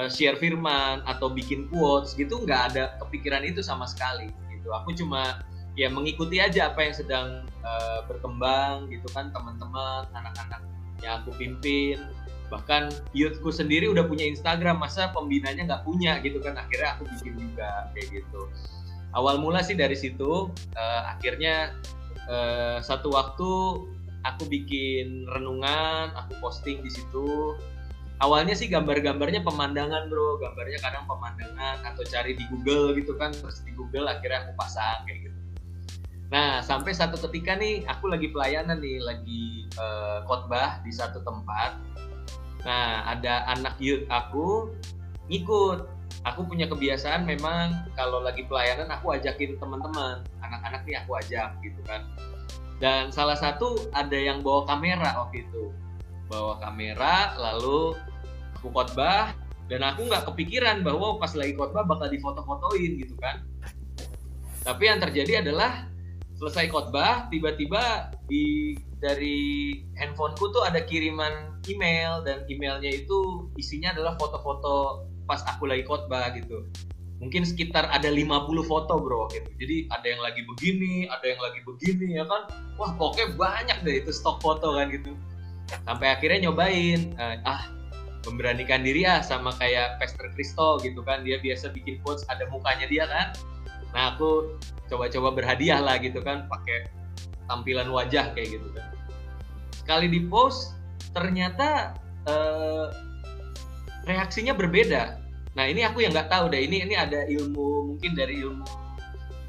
uh, 0.00 0.08
share 0.10 0.36
firman 0.40 1.04
atau 1.04 1.30
bikin 1.30 1.68
quotes 1.68 2.16
gitu 2.18 2.42
nggak 2.42 2.74
ada 2.74 2.96
kepikiran 3.04 3.44
itu 3.46 3.60
sama 3.62 3.84
sekali 3.84 4.32
gitu. 4.64 4.72
Aku 4.72 4.96
cuma 4.96 5.44
ya 5.76 5.92
mengikuti 5.92 6.40
aja 6.40 6.72
apa 6.72 6.88
yang 6.88 6.94
sedang 6.96 7.26
uh, 7.60 8.00
berkembang 8.08 8.88
gitu 8.88 9.04
kan 9.12 9.28
teman-teman 9.28 10.08
anak-anak 10.16 10.64
yang 11.04 11.20
aku 11.20 11.36
pimpin. 11.36 12.00
Bahkan 12.48 13.12
youthku 13.12 13.52
sendiri 13.52 13.92
udah 13.92 14.08
punya 14.08 14.24
Instagram 14.24 14.80
masa 14.80 15.12
pembinanya 15.12 15.68
nggak 15.68 15.84
punya 15.84 16.16
gitu 16.24 16.40
kan. 16.40 16.56
Akhirnya 16.56 16.96
aku 16.96 17.04
bikin 17.20 17.36
juga 17.36 17.92
kayak 17.92 18.24
gitu. 18.24 18.48
Awal 19.12 19.44
mula 19.44 19.60
sih 19.60 19.76
dari 19.76 19.94
situ 19.94 20.48
uh, 20.74 21.02
akhirnya 21.12 21.76
uh, 22.26 22.80
satu 22.80 23.12
waktu 23.12 23.52
aku 24.24 24.42
bikin 24.48 25.28
renungan 25.28 26.16
aku 26.16 26.40
posting 26.40 26.80
di 26.80 26.88
situ 26.88 27.54
awalnya 28.24 28.56
sih 28.56 28.72
gambar-gambarnya 28.72 29.44
pemandangan 29.44 30.08
bro. 30.08 30.40
Gambarnya 30.40 30.80
kadang 30.80 31.04
pemandangan 31.04 31.84
atau 31.84 32.02
cari 32.08 32.32
di 32.32 32.44
Google 32.48 32.96
gitu 32.96 33.12
kan. 33.20 33.36
Terus 33.36 33.60
di 33.60 33.76
Google 33.76 34.08
akhirnya 34.08 34.48
aku 34.48 34.52
pasang 34.56 35.04
kayak 35.04 35.28
gitu. 35.28 35.38
Nah 36.32 36.64
sampai 36.64 36.96
satu 36.96 37.20
ketika 37.28 37.54
nih 37.60 37.84
aku 37.84 38.08
lagi 38.08 38.32
pelayanan 38.32 38.80
nih 38.80 38.98
lagi 39.04 39.68
uh, 39.76 40.24
khotbah 40.24 40.80
di 40.80 40.90
satu 40.90 41.20
tempat. 41.20 41.76
Nah 42.64 43.04
ada 43.12 43.44
anak 43.52 43.76
youth 43.76 44.08
aku 44.08 44.72
ngikut. 45.28 45.92
Aku 46.24 46.40
punya 46.48 46.64
kebiasaan 46.64 47.28
memang 47.28 47.84
kalau 48.00 48.24
lagi 48.24 48.48
pelayanan 48.48 48.88
aku 48.88 49.12
ajakin 49.12 49.60
teman-teman. 49.60 50.24
Anak-anak 50.40 50.88
nih 50.88 50.96
aku 51.04 51.20
ajak 51.20 51.52
gitu 51.60 51.80
kan. 51.84 52.08
Dan 52.80 53.12
salah 53.12 53.36
satu 53.36 53.92
ada 53.92 54.16
yang 54.16 54.40
bawa 54.40 54.64
kamera 54.64 55.20
waktu 55.20 55.44
itu. 55.44 55.68
Bawa 56.32 56.56
kamera 56.64 57.36
lalu 57.36 57.92
aku 58.64 58.72
khotbah 58.72 59.36
dan 59.68 59.84
aku 59.84 60.08
nggak 60.08 60.24
kepikiran 60.32 60.80
bahwa 60.80 61.20
pas 61.20 61.36
lagi 61.36 61.52
khotbah 61.52 61.84
bakal 61.84 62.08
difoto-fotoin 62.08 62.96
gitu 62.96 63.12
kan. 63.20 63.44
Tapi 64.64 64.88
yang 64.88 65.04
terjadi 65.04 65.44
adalah 65.44 65.84
selesai 66.40 66.72
khotbah 66.72 67.28
tiba-tiba 67.28 68.08
di 68.24 68.72
dari 69.04 69.76
handphoneku 70.00 70.48
tuh 70.48 70.64
ada 70.64 70.80
kiriman 70.80 71.60
email 71.68 72.24
dan 72.24 72.48
emailnya 72.48 72.88
itu 72.88 73.52
isinya 73.60 73.92
adalah 73.92 74.16
foto-foto 74.16 75.04
pas 75.28 75.44
aku 75.44 75.68
lagi 75.68 75.84
khotbah 75.84 76.32
gitu. 76.40 76.64
Mungkin 77.20 77.44
sekitar 77.44 77.88
ada 77.92 78.08
50 78.08 78.64
foto 78.64 78.96
bro 78.96 79.28
gitu. 79.28 79.48
Jadi 79.60 79.92
ada 79.92 80.06
yang 80.08 80.24
lagi 80.24 80.40
begini 80.48 81.04
ada 81.12 81.24
yang 81.24 81.40
lagi 81.44 81.60
begini 81.68 82.16
ya 82.16 82.24
kan? 82.24 82.48
Wah 82.80 82.96
pokoknya 82.96 83.36
banyak 83.36 83.78
deh 83.84 84.00
itu 84.00 84.08
stok 84.12 84.40
foto 84.40 84.72
kan 84.72 84.88
gitu. 84.88 85.12
Sampai 85.84 86.12
akhirnya 86.12 86.48
nyobain 86.48 87.12
uh, 87.16 87.36
ah 87.44 87.73
memberanikan 88.24 88.80
diri 88.80 89.04
ya 89.04 89.20
sama 89.20 89.52
kayak 89.56 90.00
Pastor 90.00 90.32
Kristo 90.32 90.80
gitu 90.80 91.04
kan 91.04 91.22
dia 91.22 91.36
biasa 91.40 91.72
bikin 91.72 92.00
quotes 92.00 92.24
ada 92.32 92.48
mukanya 92.48 92.88
dia 92.88 93.04
kan 93.08 93.36
nah 93.94 94.16
aku 94.16 94.58
coba-coba 94.90 95.32
berhadiah 95.38 95.78
lah 95.78 96.00
gitu 96.02 96.18
kan 96.24 96.50
pakai 96.50 96.90
tampilan 97.46 97.88
wajah 97.92 98.34
kayak 98.34 98.58
gitu 98.58 98.68
kan 98.74 98.88
sekali 99.84 100.08
di 100.08 100.24
post 100.24 100.74
ternyata 101.12 101.94
uh, 102.24 102.88
reaksinya 104.08 104.52
berbeda. 104.56 105.20
Nah 105.54 105.64
ini 105.68 105.84
aku 105.84 106.02
yang 106.02 106.12
nggak 106.12 106.32
tahu 106.32 106.50
deh. 106.50 106.64
Ini 106.64 106.88
ini 106.88 106.94
ada 106.96 107.24
ilmu 107.24 107.94
mungkin 107.94 108.12
dari 108.16 108.40
ilmu 108.42 108.64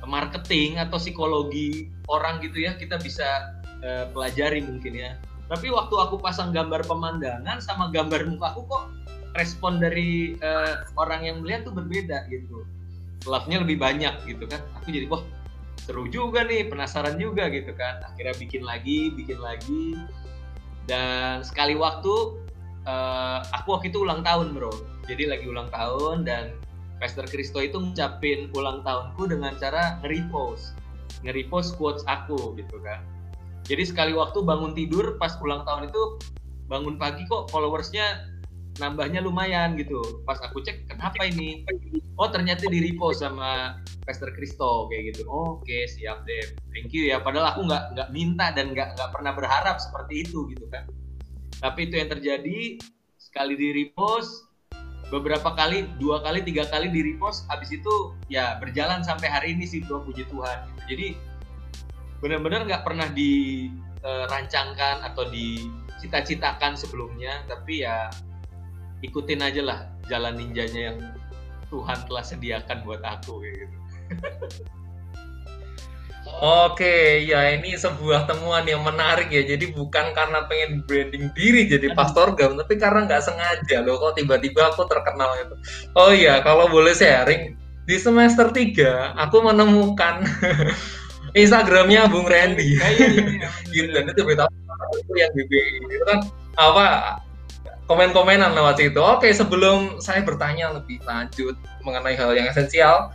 marketing 0.06 0.78
atau 0.78 1.02
psikologi 1.02 1.90
orang 2.06 2.38
gitu 2.38 2.62
ya 2.62 2.78
kita 2.78 3.02
bisa 3.02 3.58
uh, 3.82 4.06
pelajari 4.14 4.62
mungkin 4.62 4.94
ya. 4.94 5.12
Tapi 5.46 5.70
waktu 5.70 5.96
aku 5.96 6.18
pasang 6.18 6.50
gambar 6.50 6.86
pemandangan 6.90 7.62
sama 7.62 7.94
gambar 7.94 8.26
muka 8.26 8.56
aku 8.56 8.66
kok 8.66 8.86
respon 9.38 9.78
dari 9.78 10.40
uh, 10.42 10.88
orang 10.98 11.28
yang 11.28 11.38
melihat 11.46 11.70
tuh 11.70 11.76
berbeda 11.76 12.26
gitu. 12.34 12.66
Love-nya 13.30 13.62
lebih 13.62 13.78
banyak 13.78 14.16
gitu 14.26 14.46
kan. 14.50 14.62
Aku 14.82 14.90
jadi 14.90 15.06
wah 15.10 15.22
seru 15.86 16.10
juga 16.10 16.42
nih, 16.46 16.66
penasaran 16.66 17.22
juga 17.22 17.50
gitu 17.54 17.74
kan. 17.78 18.02
Akhirnya 18.10 18.34
bikin 18.42 18.66
lagi, 18.66 19.14
bikin 19.14 19.38
lagi. 19.38 19.98
Dan 20.90 21.46
sekali 21.46 21.78
waktu 21.78 22.46
uh, 22.86 23.40
aku 23.52 23.78
waktu 23.78 23.90
itu 23.92 24.06
ulang 24.06 24.22
tahun 24.22 24.54
bro 24.56 24.72
jadi 25.06 25.30
lagi 25.30 25.46
ulang 25.50 25.70
tahun 25.74 26.26
dan 26.26 26.54
Pastor 27.02 27.28
Kristo 27.28 27.60
itu 27.60 27.78
ngucapin 27.78 28.50
ulang 28.56 28.82
tahunku 28.86 29.28
dengan 29.28 29.54
cara 29.60 30.00
nge-repost 30.02 30.78
nge-repost 31.26 31.76
quotes 31.78 32.06
aku 32.08 32.56
gitu 32.56 32.78
kan 32.82 33.02
jadi 33.66 33.84
sekali 33.86 34.14
waktu 34.14 34.46
bangun 34.46 34.78
tidur 34.78 35.18
pas 35.18 35.34
ulang 35.42 35.66
tahun 35.66 35.90
itu 35.90 36.04
bangun 36.70 37.02
pagi 37.02 37.26
kok 37.26 37.50
followersnya 37.50 38.36
nambahnya 38.78 39.24
lumayan 39.24 39.80
gitu. 39.80 40.22
Pas 40.28 40.38
aku 40.44 40.60
cek 40.62 40.92
kenapa 40.92 41.24
ini? 41.26 41.64
Oh 42.20 42.28
ternyata 42.28 42.68
di 42.68 42.84
repost 42.84 43.24
sama 43.24 43.80
Pastor 44.04 44.32
Kristo 44.36 44.92
kayak 44.92 45.16
gitu. 45.16 45.26
Oh, 45.28 45.60
oke 45.60 45.66
okay, 45.66 45.88
siap 45.88 46.28
deh. 46.28 46.56
Thank 46.76 46.92
you 46.92 47.10
ya. 47.10 47.24
Padahal 47.24 47.56
aku 47.56 47.62
nggak 47.68 47.84
nggak 47.96 48.10
minta 48.12 48.52
dan 48.54 48.76
nggak 48.76 48.96
nggak 49.00 49.10
pernah 49.12 49.32
berharap 49.34 49.78
seperti 49.80 50.28
itu 50.28 50.46
gitu 50.52 50.66
kan. 50.70 50.86
Tapi 51.64 51.90
itu 51.90 51.96
yang 51.98 52.10
terjadi 52.12 52.60
sekali 53.18 53.56
di 53.56 53.68
repost 53.84 54.46
beberapa 55.14 55.54
kali 55.54 55.86
dua 56.02 56.20
kali 56.26 56.42
tiga 56.42 56.66
kali 56.68 56.90
di 56.90 57.14
repost 57.14 57.46
habis 57.48 57.70
itu 57.70 58.18
ya 58.26 58.58
berjalan 58.58 59.06
sampai 59.06 59.30
hari 59.30 59.54
ini 59.54 59.64
sih 59.64 59.82
bro 59.86 60.04
puji 60.04 60.28
Tuhan. 60.28 60.68
Jadi 60.86 61.16
benar-benar 62.24 62.64
nggak 62.68 62.84
pernah 62.84 63.08
dirancangkan 63.12 64.96
eh, 65.04 65.08
atau 65.12 65.24
dicita-citakan 65.30 66.76
sebelumnya 66.80 67.44
tapi 67.50 67.84
ya 67.84 68.12
ikutin 69.04 69.44
aja 69.44 69.62
lah 69.62 69.80
jalan 70.08 70.40
ninjanya 70.40 70.94
yang 70.94 71.00
Tuhan 71.70 72.06
telah 72.08 72.24
sediakan 72.24 72.86
buat 72.86 73.02
aku 73.04 73.42
kayak 73.42 73.56
gitu 73.66 73.78
Oke, 76.42 77.22
ya 77.22 77.54
ini 77.54 77.78
sebuah 77.78 78.26
temuan 78.26 78.66
yang 78.66 78.82
menarik 78.82 79.30
ya. 79.30 79.46
Jadi 79.46 79.72
bukan 79.72 80.10
karena 80.12 80.44
pengen 80.50 80.82
branding 80.84 81.30
diri 81.38 81.70
jadi 81.70 81.94
pastor 81.94 82.34
gam, 82.34 82.58
tapi 82.58 82.82
karena 82.82 83.06
nggak 83.06 83.24
sengaja 83.24 83.86
loh 83.86 84.02
kok 84.02 84.18
tiba-tiba 84.18 84.74
aku 84.74 84.90
terkenal 84.90 85.32
itu. 85.38 85.56
Oh 85.94 86.10
iya, 86.10 86.42
kalau 86.42 86.66
boleh 86.68 86.98
sharing, 86.98 87.54
di 87.86 87.98
semester 88.02 88.50
3 88.50 89.14
aku 89.16 89.38
menemukan 89.46 90.26
Instagramnya 91.36 92.08
Bung 92.08 92.26
Randy. 92.26 92.80
Iya, 92.80 92.88
iya, 92.96 93.08
iya, 93.44 93.50
gitu 93.76 93.90
dan 93.92 94.08
itu 94.08 94.22
beta 94.24 94.46
itu 94.96 95.14
yang 95.20 95.32
BB 95.36 95.52
itu 95.92 96.04
kan 96.08 96.20
apa 96.56 96.86
komen-komenan 97.86 98.56
lewat 98.56 98.82
situ. 98.82 98.98
Oke, 98.98 99.30
sebelum 99.36 100.00
saya 100.02 100.24
bertanya 100.24 100.74
lebih 100.74 101.04
lanjut 101.06 101.54
mengenai 101.84 102.18
hal 102.18 102.34
yang 102.34 102.48
esensial 102.50 103.12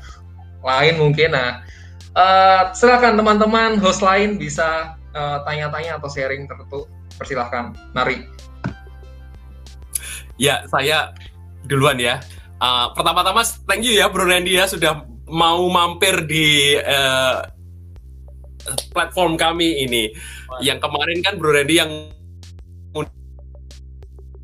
lain 0.60 1.00
mungkin 1.00 1.32
nah 1.34 1.64
Uh, 2.10 2.74
silakan 2.74 3.14
teman-teman 3.14 3.78
host 3.78 4.02
lain 4.02 4.34
bisa 4.34 4.98
eh, 5.14 5.38
tanya-tanya 5.46 6.02
atau 6.02 6.10
sharing 6.10 6.50
tertentu. 6.50 6.90
Persilahkan, 7.14 7.70
mari. 7.94 8.26
Ya, 10.34 10.66
saya 10.66 11.14
duluan 11.70 12.02
ya. 12.02 12.18
Uh, 12.58 12.90
pertama-tama 12.98 13.46
thank 13.70 13.86
you 13.86 13.94
ya 13.94 14.10
Bro 14.10 14.26
Randy 14.26 14.58
ya 14.58 14.66
sudah 14.66 15.06
mau 15.30 15.64
mampir 15.70 16.26
di 16.26 16.76
uh, 16.76 17.46
platform 18.92 19.36
kami 19.36 19.84
ini. 19.84 20.12
Yang 20.60 20.78
kemarin 20.84 21.18
kan 21.24 21.34
Bro 21.38 21.54
Randy 21.54 21.76
yang 21.78 21.92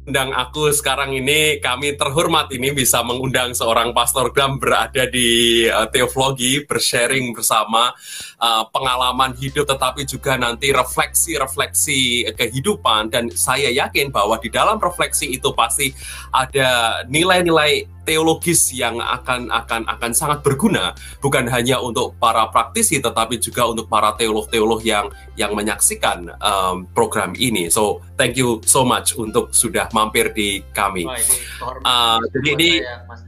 undang 0.07 0.31
aku 0.31 0.71
sekarang 0.71 1.19
ini 1.19 1.59
kami 1.59 1.99
terhormat 1.99 2.47
ini 2.55 2.71
bisa 2.71 3.03
mengundang 3.03 3.51
seorang 3.59 3.91
pastor 3.91 4.31
Gram 4.31 4.55
berada 4.55 5.03
di 5.11 5.67
uh, 5.67 5.91
teologi 5.91 6.63
bersharing 6.63 7.35
bersama 7.35 7.91
uh, 8.39 8.63
pengalaman 8.71 9.35
hidup 9.35 9.67
tetapi 9.67 10.07
juga 10.07 10.39
nanti 10.39 10.71
refleksi-refleksi 10.71 12.31
kehidupan 12.39 13.11
dan 13.11 13.35
saya 13.35 13.67
yakin 13.75 14.15
bahwa 14.15 14.39
di 14.39 14.47
dalam 14.47 14.79
refleksi 14.79 15.35
itu 15.35 15.51
pasti 15.59 15.91
ada 16.31 17.03
nilai-nilai 17.11 17.96
teologis 18.07 18.71
yang 18.71 19.03
akan 19.03 19.51
akan 19.51 19.83
akan 19.91 20.11
sangat 20.15 20.47
berguna 20.47 20.95
bukan 21.19 21.51
hanya 21.51 21.83
untuk 21.83 22.15
para 22.23 22.47
praktisi 22.55 23.03
tetapi 23.03 23.43
juga 23.43 23.67
untuk 23.67 23.91
para 23.91 24.15
teolog-teolog 24.15 24.81
yang 24.87 25.11
yang 25.35 25.53
menyaksikan 25.53 26.31
um, 26.39 26.87
program 26.95 27.35
ini. 27.35 27.67
So 27.67 28.01
thank 28.15 28.39
you 28.39 28.63
so 28.63 28.87
much 28.87 29.19
untuk 29.19 29.51
sudah 29.51 29.91
mampir 29.91 30.31
di 30.31 30.63
kami. 30.71 31.05
Oh, 31.05 31.19
ini 31.19 31.83
uh, 31.83 32.23
jadi 32.31 32.49
ini 32.55 32.71
Mas 33.11 33.27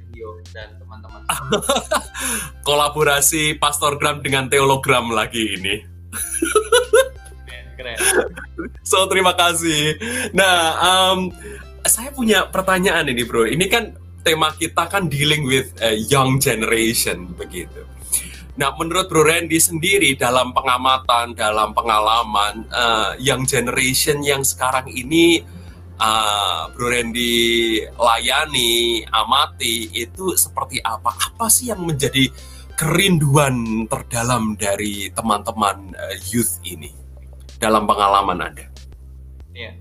dan 0.54 0.78
teman-teman. 0.78 1.20
kolaborasi 2.68 3.56
Pastor 3.58 3.96
Gram 3.98 4.22
dengan 4.22 4.46
Teologram 4.48 5.10
lagi 5.12 5.58
ini. 5.58 5.74
Keren. 7.78 7.96
So 8.82 9.06
terima 9.06 9.38
kasih. 9.38 9.94
Nah, 10.34 10.58
um, 10.82 11.30
saya 11.86 12.10
punya 12.10 12.50
pertanyaan 12.50 13.06
ini, 13.06 13.22
Bro. 13.22 13.46
Ini 13.46 13.66
kan 13.70 13.94
tema 14.22 14.52
kita 14.54 14.86
kan 14.90 15.06
dealing 15.06 15.46
with 15.46 15.72
a 15.82 15.96
young 16.08 16.38
generation 16.42 17.30
begitu. 17.34 17.84
Nah, 18.58 18.74
menurut 18.74 19.06
Bro 19.06 19.22
Randy 19.22 19.62
sendiri 19.62 20.18
dalam 20.18 20.50
pengamatan, 20.50 21.30
dalam 21.38 21.70
pengalaman, 21.70 22.66
uh, 22.74 23.14
yang 23.22 23.46
generation 23.46 24.18
yang 24.26 24.42
sekarang 24.42 24.90
ini 24.90 25.46
uh, 26.02 26.66
Bro 26.74 26.90
Randy 26.90 27.78
layani, 27.94 29.06
amati, 29.14 29.94
itu 29.94 30.34
seperti 30.34 30.82
apa? 30.82 31.14
Apa 31.14 31.46
sih 31.46 31.70
yang 31.70 31.86
menjadi 31.86 32.26
kerinduan 32.74 33.86
terdalam 33.86 34.58
dari 34.58 35.06
teman-teman 35.14 35.94
uh, 35.94 36.16
youth 36.34 36.58
ini 36.66 36.90
dalam 37.62 37.86
pengalaman 37.86 38.42
Anda? 38.42 38.66
Iya, 39.54 39.78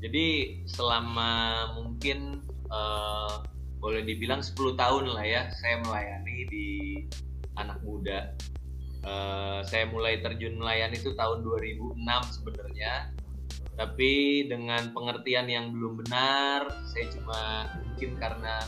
jadi 0.00 0.56
selama 0.64 1.32
mungkin 1.76 2.48
uh, 2.70 3.42
boleh 3.80 4.04
dibilang 4.04 4.44
10 4.44 4.76
tahun 4.76 5.04
lah 5.12 5.24
ya 5.24 5.42
saya 5.56 5.82
melayani 5.84 6.38
di 6.48 6.68
anak 7.58 7.80
muda. 7.84 8.32
Uh, 9.00 9.64
saya 9.64 9.88
mulai 9.88 10.20
terjun 10.20 10.60
melayani 10.60 11.00
itu 11.00 11.16
tahun 11.16 11.40
2006 11.44 12.36
sebenarnya. 12.40 13.12
Tapi 13.80 14.44
dengan 14.44 14.92
pengertian 14.92 15.48
yang 15.48 15.72
belum 15.72 16.04
benar, 16.04 16.68
saya 16.84 17.08
cuma 17.16 17.40
mungkin 17.80 18.20
karena 18.20 18.60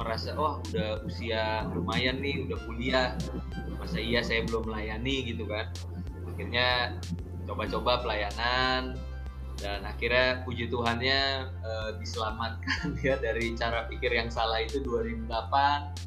merasa 0.00 0.32
oh 0.36 0.64
udah 0.72 1.04
usia 1.04 1.68
lumayan 1.76 2.24
nih, 2.24 2.48
udah 2.48 2.58
kuliah. 2.64 3.08
Masa 3.76 4.00
iya 4.00 4.24
saya 4.24 4.48
belum 4.48 4.64
melayani 4.72 5.28
gitu 5.28 5.44
kan. 5.44 5.68
Akhirnya 6.32 6.96
coba-coba 7.44 8.00
pelayanan 8.00 8.96
dan 9.56 9.84
akhirnya 9.88 10.44
puji 10.44 10.68
Tuhannya 10.68 11.48
uh, 11.64 11.90
diselamatkan 11.96 12.92
ya 13.06 13.16
dari 13.16 13.56
cara 13.56 13.88
pikir 13.88 14.12
yang 14.12 14.28
salah 14.28 14.60
itu 14.60 14.84
2008 14.84 16.06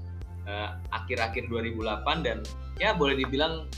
Eh, 0.49 0.69
akhir-akhir 0.89 1.45
2008 1.45 2.25
dan 2.25 2.41
ya 2.81 2.97
boleh 2.97 3.21
dibilang 3.21 3.69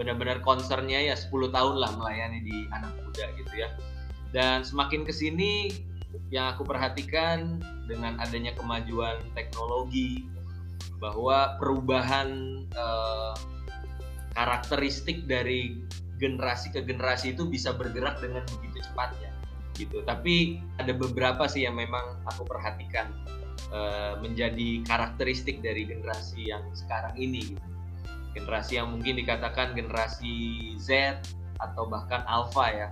benar-benar 0.00 0.40
concernnya 0.40 0.96
ya 0.96 1.12
10 1.12 1.52
tahun 1.52 1.74
lah 1.76 1.92
melayani 2.00 2.40
di 2.48 2.64
anak 2.72 2.96
muda 3.04 3.28
gitu 3.36 3.52
ya. 3.52 3.68
Dan 4.32 4.64
semakin 4.64 5.04
ke 5.04 5.12
sini 5.12 5.68
yang 6.32 6.56
aku 6.56 6.64
perhatikan 6.64 7.60
dengan 7.84 8.16
adanya 8.24 8.56
kemajuan 8.56 9.20
teknologi 9.36 10.24
bahwa 10.96 11.60
perubahan 11.60 12.64
eh, 12.72 13.34
karakteristik 14.32 15.28
dari 15.28 15.76
generasi 16.18 16.74
ke 16.74 16.82
generasi 16.82 17.32
itu 17.32 17.46
bisa 17.46 17.72
bergerak 17.72 18.18
dengan 18.18 18.42
begitu 18.58 18.82
cepatnya 18.84 19.30
gitu. 19.78 20.02
Tapi 20.02 20.58
ada 20.82 20.90
beberapa 20.90 21.46
sih 21.46 21.64
yang 21.64 21.78
memang 21.78 22.18
aku 22.26 22.42
perhatikan 22.42 23.14
uh, 23.70 24.18
menjadi 24.20 24.82
karakteristik 24.84 25.62
dari 25.62 25.86
generasi 25.86 26.50
yang 26.50 26.66
sekarang 26.74 27.14
ini 27.14 27.54
gitu. 27.54 27.66
generasi 28.36 28.78
yang 28.78 28.92
mungkin 28.92 29.18
dikatakan 29.18 29.74
generasi 29.74 30.74
Z 30.78 31.18
atau 31.58 31.90
bahkan 31.90 32.22
Alpha 32.26 32.66
ya 32.70 32.88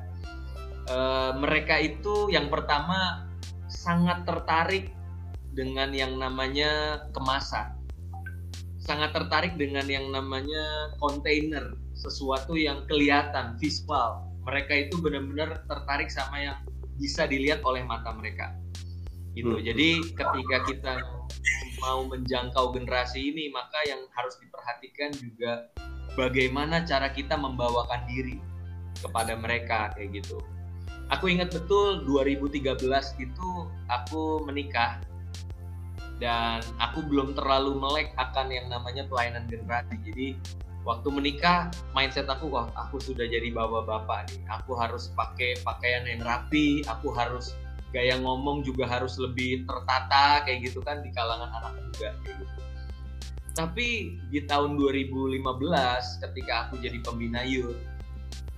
uh, 0.90 1.33
mereka 1.38 1.78
itu 1.78 2.30
yang 2.35 2.50
pertama 2.50 3.28
sangat 3.71 4.26
tertarik 4.26 4.90
dengan 5.54 5.95
yang 5.95 6.18
namanya 6.18 7.04
kemasan 7.14 7.78
sangat 8.83 9.11
tertarik 9.14 9.59
dengan 9.59 9.87
yang 9.87 10.11
namanya 10.14 10.95
kontainer 11.02 11.75
sesuatu 11.97 12.55
yang 12.55 12.85
kelihatan 12.87 13.57
visual 13.57 14.23
mereka 14.45 14.87
itu 14.87 15.00
benar-benar 15.03 15.65
tertarik 15.67 16.12
sama 16.12 16.38
yang 16.38 16.59
bisa 17.00 17.26
dilihat 17.26 17.65
oleh 17.67 17.83
mata 17.83 18.15
mereka 18.15 18.55
gitu. 19.37 19.61
Hmm. 19.61 19.65
Jadi 19.65 19.88
ketika 20.17 20.57
kita 20.65 20.93
mau 21.85 22.09
menjangkau 22.09 22.73
generasi 22.73 23.31
ini, 23.31 23.53
maka 23.53 23.76
yang 23.85 24.00
harus 24.17 24.35
diperhatikan 24.41 25.12
juga 25.21 25.69
bagaimana 26.17 26.83
cara 26.88 27.12
kita 27.12 27.37
membawakan 27.37 28.09
diri 28.09 28.40
kepada 29.05 29.37
mereka 29.37 29.92
kayak 29.94 30.25
gitu. 30.25 30.40
Aku 31.12 31.31
ingat 31.31 31.55
betul 31.55 32.03
2013 32.09 32.83
itu 33.23 33.49
aku 33.87 34.42
menikah 34.42 34.99
dan 36.18 36.64
aku 36.81 37.05
belum 37.05 37.37
terlalu 37.37 37.77
melek 37.79 38.11
akan 38.18 38.51
yang 38.51 38.66
namanya 38.73 39.05
pelayanan 39.07 39.47
generasi. 39.47 39.94
Jadi 40.03 40.29
waktu 40.87 41.09
menikah 41.11 41.68
mindset 41.90 42.31
aku 42.31 42.46
wah 42.46 42.70
aku 42.79 43.03
sudah 43.03 43.27
jadi 43.27 43.51
bapak-bapak 43.51 44.31
nih. 44.31 44.40
Aku 44.62 44.79
harus 44.79 45.11
pakai 45.18 45.59
pakaian 45.66 46.07
yang 46.07 46.22
rapi, 46.22 46.87
aku 46.87 47.11
harus 47.11 47.59
gaya 47.90 48.14
ngomong 48.22 48.62
juga 48.62 48.87
harus 48.87 49.18
lebih 49.18 49.66
tertata 49.66 50.46
kayak 50.46 50.70
gitu 50.70 50.79
kan 50.87 51.03
di 51.03 51.11
kalangan 51.11 51.51
anak 51.51 51.75
muda 51.83 52.14
kayak 52.22 52.35
gitu. 52.38 52.62
Tapi 53.57 54.14
di 54.31 54.40
tahun 54.46 54.79
2015 54.79 55.42
ketika 56.22 56.68
aku 56.68 56.79
jadi 56.79 57.03
pembina 57.03 57.42
youth, 57.42 57.81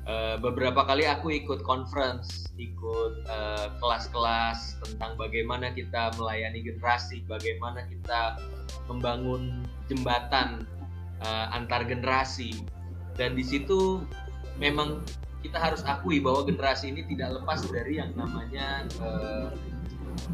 uh, 0.05 0.37
beberapa 0.37 0.85
kali 0.85 1.09
aku 1.09 1.33
ikut 1.33 1.63
conference, 1.63 2.51
ikut 2.59 3.23
eh, 3.31 3.71
kelas-kelas 3.79 4.83
tentang 4.83 5.15
bagaimana 5.15 5.71
kita 5.71 6.11
melayani 6.19 6.67
generasi, 6.67 7.23
bagaimana 7.31 7.87
kita 7.87 8.43
membangun 8.91 9.63
jembatan 9.87 10.67
uh, 11.23 11.47
antar 11.55 11.87
generasi. 11.87 12.65
Dan 13.19 13.35
di 13.35 13.43
situ 13.43 14.03
memang 14.59 15.03
kita 15.43 15.59
harus 15.59 15.83
akui 15.87 16.19
bahwa 16.19 16.47
generasi 16.47 16.91
ini 16.91 17.07
tidak 17.07 17.43
lepas 17.43 17.63
dari 17.71 17.99
yang 18.03 18.11
namanya 18.19 18.87
uh, 18.99 19.55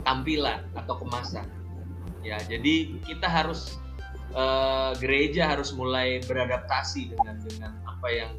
tampilan 0.04 0.64
atau 0.76 0.96
kemasan. 1.00 1.44
Ya, 2.24 2.40
jadi 2.48 2.96
kita 3.04 3.28
harus 3.28 3.76
uh, 4.32 4.96
gereja 4.96 5.44
harus 5.52 5.76
mulai 5.76 6.24
beradaptasi 6.24 7.12
dengan 7.12 7.36
dengan 7.44 7.72
apa 7.84 8.08
yang 8.08 8.32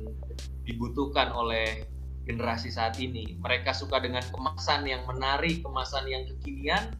dibutuhkan 0.65 1.29
oleh 1.29 1.85
generasi 2.25 2.73
saat 2.73 2.97
ini. 2.97 3.37
Mereka 3.37 3.69
suka 3.77 4.01
dengan 4.01 4.25
kemasan 4.33 4.89
yang 4.89 5.05
menarik, 5.05 5.61
kemasan 5.61 6.09
yang 6.09 6.25
kekinian. 6.25 6.97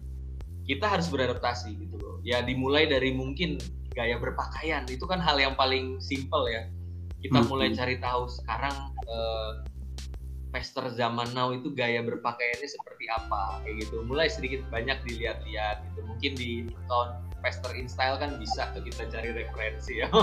Kita 0.66 0.86
harus 0.90 1.10
beradaptasi 1.10 1.78
gitu 1.78 1.98
loh. 1.98 2.18
Ya 2.22 2.42
dimulai 2.42 2.90
dari 2.90 3.14
mungkin 3.14 3.58
gaya 3.96 4.20
berpakaian. 4.20 4.84
Itu 4.92 5.08
kan 5.08 5.24
hal 5.24 5.40
yang 5.40 5.56
paling 5.56 6.04
simple 6.04 6.46
ya. 6.52 6.68
Kita 7.24 7.42
hmm, 7.42 7.50
mulai 7.50 7.74
cari 7.74 7.98
tahu 7.98 8.30
sekarang 8.30 8.76
uh, 9.10 9.66
pester 10.54 10.88
zaman 10.94 11.28
now 11.34 11.52
itu 11.52 11.74
gaya 11.74 12.00
berpakaiannya 12.04 12.70
seperti 12.70 13.10
apa 13.10 13.64
kayak 13.64 13.88
gitu. 13.88 14.04
Mulai 14.06 14.28
sedikit 14.30 14.62
banyak 14.70 15.02
dilihat-lihat 15.08 15.82
gitu. 15.90 16.00
Mungkin 16.06 16.32
di 16.38 16.52
account 16.86 17.26
pester 17.44 17.78
in 17.78 17.86
style 17.86 18.18
kan 18.18 18.42
bisa 18.42 18.74
tuh 18.74 18.82
kita 18.82 19.08
cari 19.10 19.32
referensi 19.34 20.04
ya. 20.04 20.12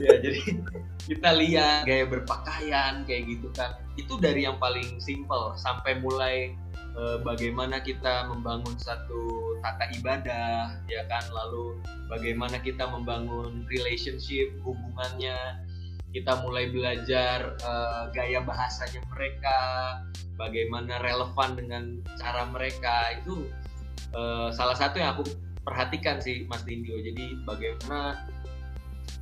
Ya 0.00 0.16
jadi 0.16 0.56
kita 1.04 1.36
lihat 1.36 1.84
gaya 1.84 2.08
berpakaian 2.08 3.04
kayak 3.04 3.28
gitu 3.28 3.52
kan. 3.52 3.76
Itu 4.00 4.16
dari 4.16 4.48
yang 4.48 4.56
paling 4.56 4.96
simple 5.04 5.52
sampai 5.60 6.00
mulai 6.00 6.56
bagaimana 7.24 7.80
kita 7.80 8.28
membangun 8.28 8.76
satu 8.76 9.56
tata 9.64 9.88
ibadah 9.96 10.76
ya 10.88 11.02
kan? 11.08 11.24
Lalu 11.32 11.80
bagaimana 12.08 12.60
kita 12.60 12.88
membangun 12.88 13.64
relationship 13.68 14.52
hubungannya? 14.64 15.64
Kita 16.10 16.42
mulai 16.42 16.66
belajar 16.74 17.54
uh, 17.62 18.10
gaya 18.10 18.42
bahasanya 18.42 18.98
mereka 19.14 19.58
bagaimana 20.34 20.98
relevan 20.98 21.54
dengan 21.54 21.82
cara 22.18 22.50
mereka. 22.50 23.14
Itu 23.22 23.46
uh, 24.16 24.50
salah 24.50 24.74
satu 24.74 24.98
yang 24.98 25.14
aku 25.14 25.30
perhatikan 25.62 26.18
sih 26.18 26.48
Mas 26.50 26.66
Dindio 26.66 26.98
jadi 26.98 27.38
bagaimana 27.46 28.26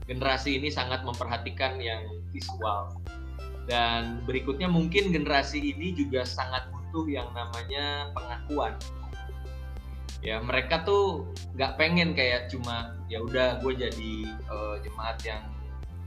generasi 0.08 0.56
ini 0.56 0.72
sangat 0.72 1.04
memperhatikan 1.04 1.76
yang 1.76 2.08
visual. 2.32 2.96
Dan 3.68 4.24
berikutnya 4.24 4.64
mungkin 4.64 5.12
generasi 5.12 5.60
ini 5.60 5.92
juga 5.92 6.24
sangat 6.24 6.72
butuh 6.88 7.04
yang 7.12 7.28
namanya 7.36 8.08
pengakuan 8.16 8.72
ya 10.24 10.40
mereka 10.40 10.82
tuh 10.88 11.28
nggak 11.54 11.76
pengen 11.76 12.16
kayak 12.16 12.48
cuma 12.48 12.96
ya 13.12 13.20
udah 13.20 13.60
gue 13.60 13.76
jadi 13.76 14.14
uh, 14.48 14.80
jemaat 14.80 15.20
yang 15.22 15.44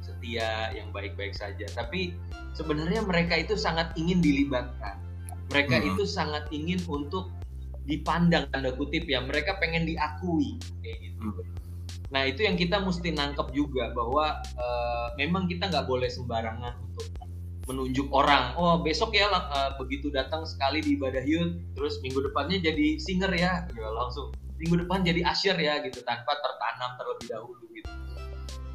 setia 0.02 0.74
yang 0.74 0.90
baik-baik 0.90 1.38
saja 1.38 1.70
tapi 1.78 2.18
sebenarnya 2.58 3.06
mereka 3.06 3.38
itu 3.38 3.54
sangat 3.54 3.94
ingin 3.94 4.20
dilibatkan 4.20 4.98
mereka 5.54 5.80
hmm. 5.80 5.94
itu 5.94 6.04
sangat 6.10 6.50
ingin 6.50 6.82
untuk 6.90 7.30
dipandang 7.86 8.50
tanda 8.50 8.74
kutip 8.74 9.06
ya 9.06 9.22
mereka 9.22 9.62
pengen 9.62 9.86
diakui 9.86 10.58
kayak 10.82 10.98
gitu 11.06 11.30
hmm. 11.32 11.46
nah 12.10 12.26
itu 12.26 12.44
yang 12.44 12.58
kita 12.58 12.82
mesti 12.82 13.14
nangkep 13.14 13.54
juga 13.54 13.94
bahwa 13.94 14.42
uh, 14.58 15.08
memang 15.16 15.46
kita 15.46 15.70
nggak 15.70 15.86
boleh 15.86 16.10
sembarangan 16.10 16.74
untuk 16.90 17.06
menunjuk 17.72 18.12
orang. 18.12 18.52
Oh 18.60 18.84
besok 18.84 19.16
ya 19.16 19.32
uh, 19.32 19.80
begitu 19.80 20.12
datang 20.12 20.44
sekali 20.44 20.84
di 20.84 21.00
ibadah 21.00 21.24
youth 21.24 21.56
terus 21.74 22.04
minggu 22.04 22.20
depannya 22.28 22.60
jadi 22.60 23.00
singer 23.00 23.32
ya. 23.32 23.64
Ya 23.72 23.88
langsung 23.96 24.36
minggu 24.60 24.86
depan 24.86 25.02
jadi 25.08 25.24
asyir 25.26 25.56
ya 25.58 25.80
gitu 25.88 26.04
tanpa 26.04 26.36
tertanam 26.38 27.00
terlebih 27.00 27.28
dahulu 27.32 27.64
gitu. 27.72 27.92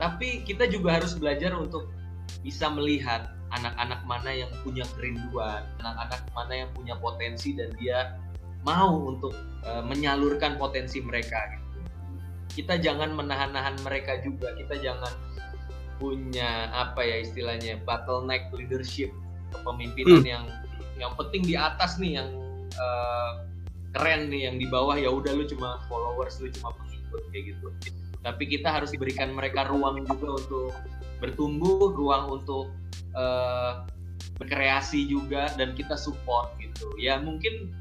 Tapi 0.01 0.43
kita 0.43 0.67
juga 0.73 0.97
harus 0.99 1.13
belajar 1.15 1.53
untuk 1.55 1.93
bisa 2.41 2.67
melihat 2.73 3.37
anak-anak 3.55 4.03
mana 4.03 4.31
yang 4.35 4.51
punya 4.67 4.83
kerinduan 4.99 5.63
anak-anak 5.79 6.27
mana 6.35 6.67
yang 6.67 6.71
punya 6.75 6.99
potensi 6.99 7.55
dan 7.55 7.71
dia 7.79 8.19
mau 8.67 9.07
untuk 9.07 9.31
uh, 9.63 9.83
menyalurkan 9.87 10.59
potensi 10.59 10.99
mereka 10.99 11.39
gitu. 11.55 11.65
Kita 12.51 12.75
jangan 12.83 13.15
menahan-nahan 13.15 13.79
mereka 13.87 14.19
juga 14.27 14.51
kita 14.59 14.83
jangan 14.83 15.13
punya 15.97 16.71
apa 16.73 17.01
ya 17.03 17.25
istilahnya 17.25 17.81
bottleneck 17.85 18.53
leadership 18.53 19.11
kepemimpinan 19.55 20.23
hmm. 20.23 20.29
yang 20.29 20.45
yang 20.97 21.13
penting 21.17 21.45
di 21.45 21.55
atas 21.57 22.01
nih 22.01 22.21
yang 22.21 22.31
uh, 22.77 23.45
keren 23.97 24.29
nih 24.29 24.49
yang 24.51 24.57
di 24.61 24.67
bawah 24.69 24.97
ya 24.97 25.09
udah 25.09 25.33
lu 25.33 25.45
cuma 25.49 25.81
followers 25.89 26.41
lu 26.41 26.53
cuma 26.61 26.73
pengikut 26.77 27.23
kayak 27.33 27.45
gitu 27.57 27.69
tapi 28.27 28.45
kita 28.51 28.69
harus 28.69 28.91
diberikan 28.91 29.33
mereka 29.33 29.69
ruang 29.71 30.03
juga 30.03 30.43
untuk 30.43 30.75
bertumbuh 31.23 31.95
ruang 31.95 32.41
untuk 32.43 32.75
uh, 33.17 33.87
berkreasi 34.37 35.09
juga 35.09 35.49
dan 35.57 35.73
kita 35.73 35.97
support 35.97 36.53
gitu 36.61 36.93
ya 37.01 37.17
mungkin 37.17 37.73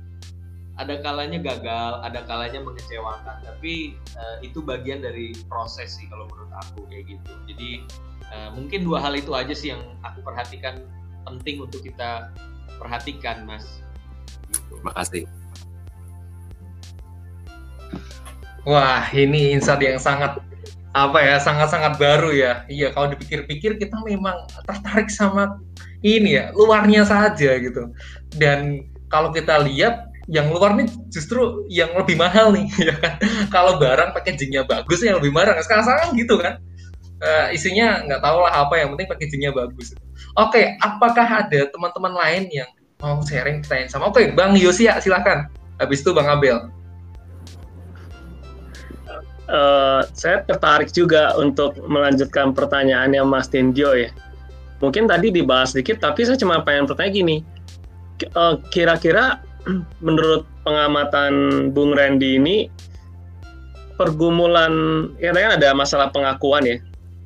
ada 0.76 1.00
kalanya 1.00 1.40
gagal 1.40 2.04
ada 2.04 2.20
kalanya 2.28 2.60
mengecewakan 2.60 3.40
tapi 3.44 3.96
uh, 4.20 4.38
itu 4.44 4.60
bagian 4.60 5.00
dari 5.00 5.32
proses 5.48 5.96
sih 5.96 6.06
kalau 6.12 6.28
menurut 6.28 6.52
aku 6.52 6.84
kayak 6.92 7.16
gitu 7.16 7.32
jadi 7.48 7.70
uh, 8.36 8.50
mungkin 8.52 8.84
dua 8.84 9.00
hal 9.00 9.16
itu 9.16 9.32
aja 9.32 9.56
sih 9.56 9.72
yang 9.72 9.84
aku 10.04 10.20
perhatikan 10.20 10.84
penting 11.24 11.64
untuk 11.64 11.80
kita 11.82 12.30
perhatikan 12.78 13.48
mas 13.48 13.80
gitu. 14.52 14.76
makasih 14.84 15.24
Wah, 18.66 19.06
ini 19.14 19.54
insight 19.54 19.78
yang 19.86 20.02
sangat 20.02 20.42
apa 20.98 21.22
ya, 21.22 21.38
sangat-sangat 21.38 22.02
baru 22.02 22.34
ya. 22.34 22.66
Iya, 22.66 22.90
kalau 22.98 23.14
dipikir-pikir 23.14 23.78
kita 23.78 23.94
memang 24.02 24.50
tertarik 24.66 25.06
sama 25.14 25.62
ini 26.02 26.42
ya, 26.42 26.50
luarnya 26.50 27.06
saja 27.06 27.62
gitu. 27.62 27.94
Dan 28.34 28.90
kalau 29.14 29.30
kita 29.30 29.62
lihat 29.62 30.10
yang 30.26 30.50
luar 30.50 30.74
nih 30.74 30.90
justru 31.14 31.70
yang 31.70 31.94
lebih 31.94 32.18
mahal 32.18 32.50
nih 32.54 32.66
ya 32.90 32.96
kan. 32.98 33.22
Kalau 33.54 33.78
barang 33.78 34.14
packagingnya 34.14 34.66
bagus 34.66 35.02
yang 35.06 35.22
lebih 35.22 35.32
mahal. 35.34 35.58
Sekarang-sekarang 35.62 36.18
gitu 36.18 36.38
kan. 36.42 36.62
Uh, 37.24 37.48
isinya 37.56 38.04
nggak 38.04 38.20
tahu 38.20 38.44
lah 38.44 38.68
apa 38.68 38.76
yang 38.76 38.92
penting 38.94 39.08
packagingnya 39.08 39.52
bagus. 39.56 39.96
Oke, 40.36 40.60
okay, 40.60 40.66
apakah 40.84 41.48
ada 41.48 41.72
teman-teman 41.72 42.12
lain 42.12 42.44
yang 42.52 42.70
mau 43.00 43.24
sharing 43.24 43.64
pertanyaan 43.64 43.88
sama? 43.88 44.12
Oke, 44.12 44.20
okay, 44.20 44.26
Bang 44.36 44.54
Yosia 44.60 45.00
silakan. 45.00 45.48
Habis 45.80 46.04
itu 46.04 46.12
Bang 46.12 46.28
Abel 46.28 46.60
uh, 49.50 50.02
saya 50.14 50.42
tertarik 50.46 50.90
juga 50.90 51.34
untuk 51.38 51.78
melanjutkan 51.86 52.54
pertanyaannya 52.54 53.22
Mas 53.26 53.50
Tindio 53.50 53.94
ya. 53.94 54.10
Mungkin 54.84 55.08
tadi 55.08 55.32
dibahas 55.32 55.72
sedikit, 55.74 56.04
tapi 56.04 56.28
saya 56.28 56.38
cuma 56.38 56.62
pengen 56.62 56.86
bertanya 56.90 57.12
gini. 57.14 57.38
Uh, 58.32 58.60
kira-kira 58.72 59.44
menurut 60.00 60.46
pengamatan 60.62 61.34
Bung 61.74 61.94
Randy 61.98 62.38
ini 62.38 62.70
pergumulan 63.96 65.08
ya 65.18 65.32
kan 65.32 65.58
ada 65.58 65.70
masalah 65.72 66.12
pengakuan 66.12 66.64
ya. 66.68 66.78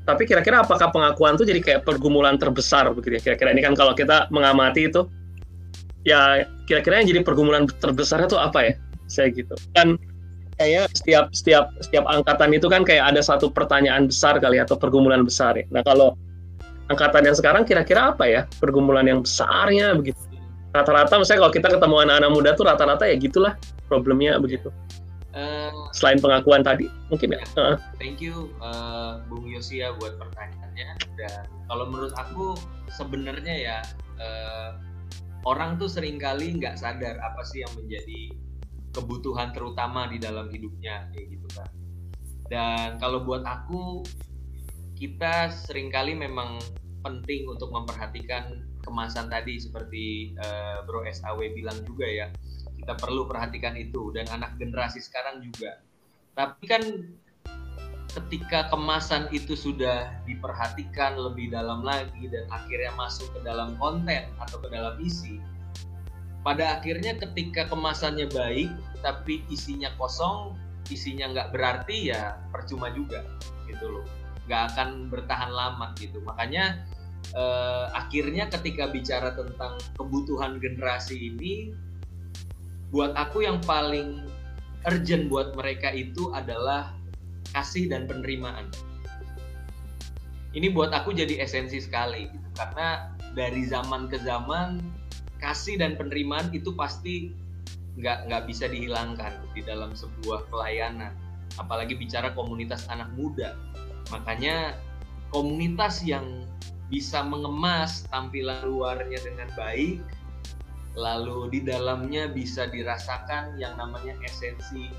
Tapi 0.05 0.25
kira-kira 0.25 0.65
apakah 0.65 0.89
pengakuan 0.89 1.37
itu 1.37 1.45
jadi 1.45 1.61
kayak 1.61 1.81
pergumulan 1.85 2.37
terbesar 2.41 2.89
begitu 2.93 3.21
ya? 3.21 3.21
Kira-kira 3.33 3.53
ini 3.53 3.61
kan 3.61 3.77
kalau 3.77 3.93
kita 3.93 4.25
mengamati 4.33 4.89
itu 4.89 5.05
ya 6.07 6.45
kira-kira 6.65 7.03
yang 7.03 7.07
jadi 7.13 7.21
pergumulan 7.21 7.69
terbesar 7.69 8.25
itu 8.25 8.37
apa 8.37 8.59
ya? 8.65 8.73
Saya 9.05 9.29
gitu. 9.33 9.53
Dan 9.77 9.97
kayaknya 10.57 10.83
setiap 10.93 11.25
setiap 11.33 11.65
setiap 11.81 12.05
angkatan 12.09 12.53
itu 12.53 12.67
kan 12.69 12.81
kayak 12.85 13.13
ada 13.13 13.21
satu 13.21 13.49
pertanyaan 13.53 14.09
besar 14.09 14.37
kali 14.37 14.57
atau 14.57 14.77
pergumulan 14.77 15.21
besar 15.25 15.57
ya. 15.57 15.65
Nah 15.69 15.81
kalau 15.85 16.17
angkatan 16.89 17.29
yang 17.29 17.37
sekarang 17.37 17.63
kira-kira 17.65 18.13
apa 18.13 18.25
ya 18.25 18.41
pergumulan 18.57 19.05
yang 19.05 19.21
besarnya 19.21 19.93
begitu? 19.93 20.28
Rata-rata 20.69 21.17
misalnya 21.17 21.49
kalau 21.49 21.53
kita 21.53 21.67
ketemu 21.73 21.95
anak-anak 22.05 22.31
muda 22.31 22.49
tuh 22.53 22.65
rata-rata 22.69 23.03
ya 23.09 23.15
gitulah 23.17 23.53
problemnya 23.89 24.37
begitu. 24.37 24.69
Uh, 25.29 25.69
Selain 25.93 26.17
pengakuan 26.17 26.65
tadi, 26.65 26.89
mungkin 27.13 27.37
ya. 27.37 27.41
Uh. 27.53 27.77
Thank 28.01 28.17
you, 28.21 28.53
uh, 28.61 29.21
Bung 29.29 29.45
Yosia 29.45 29.93
buat 30.01 30.17
pertanyaannya. 30.17 30.89
Dan 31.17 31.45
kalau 31.69 31.85
menurut 31.89 32.13
aku 32.17 32.57
sebenarnya 32.89 33.55
ya 33.55 33.77
uh, 34.17 34.77
orang 35.47 35.77
tuh 35.77 35.87
sering 35.87 36.17
kali 36.17 36.57
nggak 36.57 36.75
sadar 36.77 37.15
apa 37.21 37.41
sih 37.45 37.61
yang 37.63 37.73
menjadi 37.77 38.33
kebutuhan 38.93 39.53
terutama 39.53 40.09
di 40.09 40.17
dalam 40.17 40.49
hidupnya 40.49 41.07
kayak 41.13 41.37
gitu 41.37 41.47
kan 41.53 41.69
dan 42.49 42.97
kalau 42.97 43.21
buat 43.21 43.45
aku 43.45 44.01
kita 44.97 45.53
sering 45.53 45.93
kali 45.93 46.17
memang 46.17 46.59
penting 47.05 47.47
untuk 47.47 47.71
memperhatikan 47.71 48.67
kemasan 48.89 49.29
tadi 49.29 49.61
seperti 49.61 50.33
uh, 50.41 50.81
Bro 50.89 51.05
SAW 51.05 51.37
bilang 51.53 51.77
juga 51.85 52.09
ya 52.09 52.27
kita 52.81 52.97
perlu 52.97 53.29
perhatikan 53.29 53.77
itu. 53.77 54.09
Dan 54.09 54.25
anak 54.33 54.57
generasi 54.57 54.97
sekarang 54.97 55.45
juga. 55.45 55.77
Tapi 56.33 56.63
kan 56.65 56.81
ketika 58.09 58.73
kemasan 58.73 59.29
itu 59.29 59.53
sudah 59.53 60.09
diperhatikan 60.25 61.13
lebih 61.13 61.53
dalam 61.53 61.85
lagi 61.85 62.25
dan 62.33 62.49
akhirnya 62.49 62.89
masuk 62.97 63.29
ke 63.37 63.39
dalam 63.45 63.77
konten 63.77 64.25
atau 64.41 64.57
ke 64.57 64.67
dalam 64.73 64.97
isi 64.97 65.37
pada 66.41 66.81
akhirnya 66.81 67.13
ketika 67.21 67.69
kemasannya 67.69 68.25
baik 68.33 68.73
tapi 69.05 69.45
isinya 69.53 69.93
kosong 70.01 70.57
isinya 70.89 71.29
nggak 71.29 71.53
berarti 71.53 72.09
ya 72.09 72.41
percuma 72.49 72.89
juga 72.89 73.21
gitu 73.69 73.85
loh. 73.85 74.05
Nggak 74.49 74.73
akan 74.73 74.89
bertahan 75.13 75.51
lama 75.53 75.93
gitu. 76.01 76.17
Makanya 76.25 76.81
eh, 77.33 77.85
akhirnya 77.93 78.49
ketika 78.49 78.89
bicara 78.89 79.35
tentang 79.35 79.77
kebutuhan 79.95 80.57
generasi 80.57 81.33
ini 81.33 81.73
buat 82.89 83.13
aku 83.13 83.45
yang 83.45 83.61
paling 83.61 84.25
urgent 84.87 85.27
buat 85.29 85.53
mereka 85.53 85.91
itu 85.93 86.31
adalah 86.33 86.95
kasih 87.53 87.89
dan 87.89 88.05
penerimaan. 88.05 88.69
Ini 90.49 90.73
buat 90.73 90.89
aku 90.89 91.13
jadi 91.13 91.45
esensi 91.45 91.77
sekali 91.77 92.25
gitu. 92.29 92.47
Karena 92.57 93.13
dari 93.37 93.69
zaman 93.69 94.09
ke 94.09 94.17
zaman 94.25 94.81
kasih 95.37 95.77
dan 95.77 95.93
penerimaan 95.93 96.49
itu 96.51 96.73
pasti 96.73 97.29
nggak 97.99 98.31
nggak 98.31 98.43
bisa 98.49 98.65
dihilangkan 98.65 99.37
di 99.53 99.61
dalam 99.61 99.93
sebuah 99.93 100.49
pelayanan. 100.49 101.13
Apalagi 101.61 101.93
bicara 101.93 102.33
komunitas 102.33 102.89
anak 102.89 103.13
muda. 103.13 103.53
Makanya 104.09 104.73
komunitas 105.29 106.01
yang 106.01 106.25
bisa 106.89 107.21
mengemas 107.21 108.09
tampilan 108.09 108.65
luarnya 108.65 109.21
dengan 109.21 109.49
baik 109.53 110.01
lalu 110.97 111.53
di 111.53 111.59
dalamnya 111.63 112.27
bisa 112.33 112.65
dirasakan 112.67 113.55
yang 113.61 113.77
namanya 113.77 114.17
esensi 114.25 114.89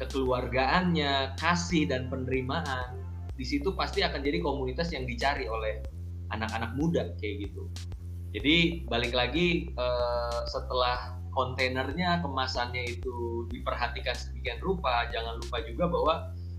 kekeluargaannya 0.00 1.38
kasih 1.38 1.86
dan 1.86 2.10
penerimaan. 2.10 2.98
Di 3.34 3.46
situ 3.46 3.74
pasti 3.74 4.02
akan 4.02 4.22
jadi 4.22 4.42
komunitas 4.42 4.90
yang 4.90 5.06
dicari 5.06 5.46
oleh 5.46 5.82
anak-anak 6.34 6.74
muda 6.74 7.14
kayak 7.18 7.50
gitu. 7.50 7.70
Jadi 8.34 8.86
balik 8.90 9.14
lagi 9.14 9.70
uh, 9.78 10.42
setelah 10.50 11.14
kontainernya 11.30 12.22
kemasannya 12.22 12.98
itu 12.98 13.46
diperhatikan 13.50 14.14
sedemikian 14.14 14.58
rupa, 14.62 15.06
jangan 15.14 15.38
lupa 15.38 15.62
juga 15.66 15.84
bahwa 15.86 16.14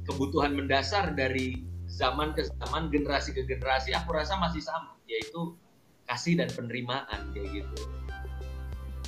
kebutuhan 0.08 0.56
mendasar 0.56 1.16
dari 1.16 1.64
zaman 1.96 2.36
ke 2.36 2.44
zaman, 2.44 2.92
generasi 2.92 3.32
ke 3.32 3.48
generasi, 3.48 3.96
aku 3.96 4.12
rasa 4.12 4.36
masih 4.36 4.60
sama, 4.60 5.00
yaitu 5.08 5.56
kasih 6.04 6.36
dan 6.36 6.52
penerimaan 6.52 7.32
kayak 7.32 7.64
gitu. 7.64 7.76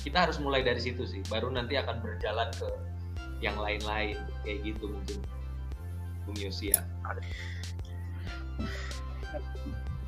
Kita 0.00 0.24
harus 0.24 0.40
mulai 0.40 0.64
dari 0.64 0.80
situ 0.80 1.04
sih, 1.04 1.20
baru 1.28 1.52
nanti 1.52 1.76
akan 1.76 2.00
berjalan 2.00 2.48
ke 2.56 2.68
yang 3.44 3.60
lain-lain 3.60 4.16
kayak 4.40 4.58
gitu 4.64 4.88
mungkin, 4.88 5.20
Bung 6.24 6.38
Yosia. 6.40 6.80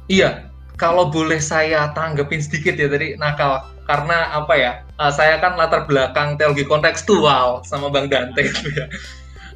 Iya, 0.08 0.50
kalau 0.80 1.12
boleh 1.12 1.38
saya 1.38 1.92
tanggepin 1.92 2.40
sedikit 2.42 2.74
ya 2.74 2.90
tadi 2.90 3.14
nakal 3.20 3.62
karena 3.86 4.34
apa 4.34 4.54
ya 4.58 4.72
uh, 4.98 5.12
saya 5.12 5.38
kan 5.38 5.54
latar 5.54 5.86
belakang 5.86 6.34
teologi 6.34 6.66
kontekstual 6.66 7.62
sama 7.62 7.92
Bang 7.92 8.10
Dante. 8.10 8.50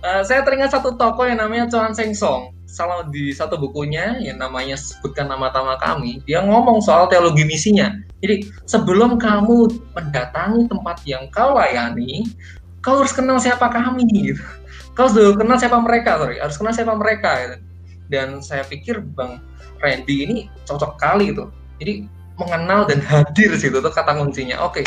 Uh, 0.04 0.22
saya 0.22 0.44
teringat 0.44 0.70
satu 0.70 0.94
tokoh 0.94 1.26
yang 1.26 1.40
namanya 1.40 1.66
Chuan 1.66 1.96
Seng 1.96 2.14
Song. 2.14 2.53
Salah 2.74 3.06
di 3.06 3.30
satu 3.30 3.54
bukunya 3.54 4.18
yang 4.18 4.42
namanya 4.42 4.74
sebutkan 4.74 5.30
nama 5.30 5.46
tama 5.54 5.78
kami, 5.78 6.18
dia 6.26 6.42
ngomong 6.42 6.82
soal 6.82 7.06
teologi 7.06 7.46
misinya. 7.46 7.94
Jadi 8.18 8.50
sebelum 8.66 9.14
kamu 9.14 9.70
mendatangi 9.94 10.66
tempat 10.66 10.98
yang 11.06 11.30
kau 11.30 11.54
layani, 11.54 12.26
kau 12.82 12.98
harus 12.98 13.14
kenal 13.14 13.38
siapa 13.38 13.70
kami 13.70 14.02
gitu. 14.10 14.42
Kau 14.98 15.06
harus 15.06 15.38
kenal 15.38 15.54
siapa 15.54 15.78
mereka, 15.78 16.18
sorry, 16.18 16.42
harus 16.42 16.58
kenal 16.58 16.74
siapa 16.74 16.98
mereka. 16.98 17.30
Gitu. 17.46 17.56
Dan 18.10 18.42
saya 18.42 18.66
pikir 18.66 19.06
Bang 19.14 19.38
Randy 19.78 20.26
ini 20.26 20.36
cocok 20.66 20.98
kali 20.98 21.30
itu. 21.30 21.46
Jadi 21.78 22.10
mengenal 22.34 22.90
dan 22.90 22.98
hadir 23.06 23.54
situ 23.54 23.78
tuh 23.78 23.94
kata 23.94 24.18
kuncinya. 24.18 24.66
Oke, 24.66 24.82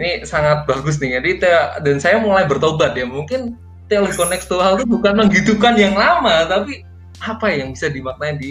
ini 0.00 0.24
sangat 0.24 0.64
bagus 0.64 0.96
nih. 1.04 1.20
Jadi 1.20 1.44
dan 1.84 2.00
saya 2.00 2.16
mulai 2.16 2.48
bertobat 2.48 2.96
ya. 2.96 3.04
Mungkin 3.04 3.60
kontekstual 3.92 4.80
itu 4.80 4.88
bukan 4.88 5.20
menghidupkan 5.20 5.76
yang 5.76 5.98
lama, 5.98 6.48
tapi 6.48 6.86
apa 7.20 7.52
yang 7.52 7.76
bisa 7.76 7.92
dimaknai 7.92 8.36
di 8.40 8.50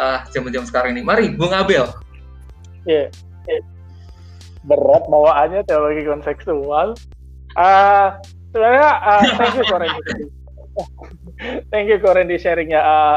uh, 0.00 0.24
jam-jam 0.32 0.64
sekarang 0.64 0.96
ini. 0.96 1.02
Mari, 1.04 1.32
Bung 1.34 1.52
Abel. 1.52 1.88
Iya. 2.88 3.12
Yeah. 3.46 3.62
Berat 4.64 5.04
bawaannya 5.08 5.64
teologi 5.64 6.04
kontekstual. 6.04 6.96
Uh, 7.56 8.08
sebenarnya 8.52 8.90
uh, 9.00 9.22
thank 9.36 9.56
you 9.56 9.66
for 9.68 9.80
Thank 11.70 11.86
you 11.90 11.98
Korendi 12.02 12.36
sharingnya. 12.36 12.80
Uh, 12.82 13.16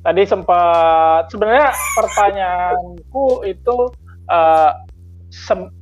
tadi 0.00 0.22
sempat 0.24 1.28
sebenarnya 1.28 1.76
pertanyaanku 1.98 3.44
itu 3.44 3.76
uh, 4.32 4.72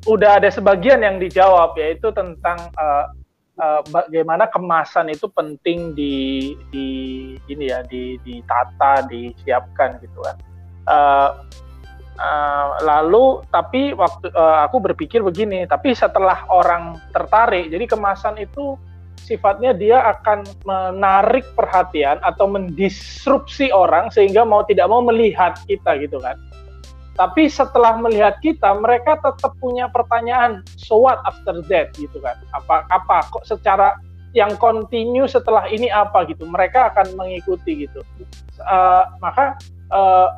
udah 0.04 0.30
ada 0.42 0.50
sebagian 0.52 1.00
yang 1.00 1.16
dijawab 1.22 1.72
yaitu 1.78 2.10
tentang 2.12 2.58
uh, 2.76 3.08
uh, 3.58 3.82
bagaimana 3.90 4.46
kemasan 4.48 5.12
itu 5.12 5.26
penting 5.30 5.92
di 5.92 6.54
di 6.70 6.88
ini 7.50 7.64
ya 7.70 7.84
di 7.84 8.16
ditata 8.22 9.04
disiapkan 9.10 9.98
gitu 10.02 10.18
kan. 10.24 10.36
Uh, 10.88 11.30
uh, 12.16 12.68
lalu 12.80 13.44
tapi 13.52 13.92
waktu 13.92 14.32
uh, 14.32 14.64
aku 14.64 14.80
berpikir 14.80 15.20
begini, 15.20 15.68
tapi 15.68 15.92
setelah 15.92 16.46
orang 16.48 16.96
tertarik, 17.12 17.68
jadi 17.68 17.84
kemasan 17.84 18.40
itu 18.40 18.78
sifatnya 19.18 19.76
dia 19.76 20.00
akan 20.16 20.46
menarik 20.64 21.44
perhatian 21.52 22.16
atau 22.24 22.48
mendisrupsi 22.48 23.68
orang 23.68 24.08
sehingga 24.08 24.46
mau 24.46 24.64
tidak 24.64 24.88
mau 24.88 25.04
melihat 25.04 25.58
kita 25.68 26.00
gitu 26.00 26.16
kan. 26.22 26.38
Tapi 27.18 27.50
setelah 27.50 27.98
melihat 27.98 28.38
kita, 28.38 28.78
mereka 28.78 29.18
tetap 29.18 29.50
punya 29.58 29.90
pertanyaan, 29.90 30.62
so 30.78 31.02
what 31.02 31.18
after 31.26 31.58
that 31.66 31.90
gitu 31.98 32.22
kan? 32.22 32.38
Apa 32.54 32.86
apa 32.94 33.26
kok 33.34 33.42
secara 33.42 33.98
yang 34.38 34.54
kontinu 34.54 35.26
setelah 35.26 35.66
ini 35.66 35.90
apa 35.90 36.30
gitu? 36.30 36.46
Mereka 36.46 36.94
akan 36.94 37.18
mengikuti 37.18 37.90
gitu. 37.90 38.06
Uh, 38.62 39.02
maka 39.18 39.58
uh, 39.90 40.30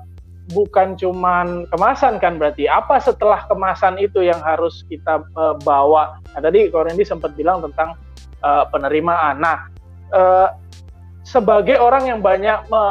bukan 0.56 0.96
cuman 0.96 1.68
kemasan 1.68 2.16
kan 2.16 2.40
berarti 2.40 2.64
apa 2.66 2.96
setelah 2.96 3.44
kemasan 3.44 4.00
itu 4.00 4.24
yang 4.24 4.40
harus 4.40 4.80
kita 4.88 5.20
uh, 5.36 5.60
bawa? 5.60 6.16
Nah, 6.32 6.40
tadi 6.40 6.72
Korendi 6.72 7.04
sempat 7.04 7.36
bilang 7.36 7.60
tentang 7.60 7.92
uh, 8.40 8.64
penerimaan. 8.72 9.36
Nah, 9.36 9.68
uh, 10.16 10.48
sebagai 11.28 11.76
orang 11.76 12.08
yang 12.08 12.20
banyak 12.24 12.66
me, 12.72 12.82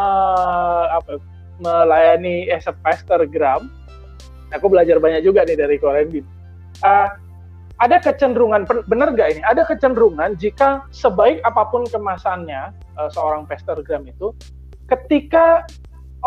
apa, 0.94 1.18
melayani 1.60 2.48
pastor 2.86 3.28
gram, 3.28 3.68
aku 4.54 4.68
belajar 4.70 4.98
banyak 4.98 5.22
juga 5.26 5.46
nih 5.46 5.58
dari 5.58 5.78
Korendi. 5.78 6.22
Uh, 6.82 7.10
ada 7.80 7.96
kecenderungan, 8.04 8.68
benar 8.92 9.16
gak 9.16 9.40
ini? 9.40 9.42
Ada 9.48 9.64
kecenderungan 9.64 10.36
jika 10.36 10.84
sebaik 10.92 11.40
apa 11.48 11.64
pun 11.72 11.88
kemasannya 11.88 12.76
uh, 13.00 13.10
seorang 13.12 13.48
gram 13.48 14.04
itu, 14.04 14.36
ketika 14.92 15.64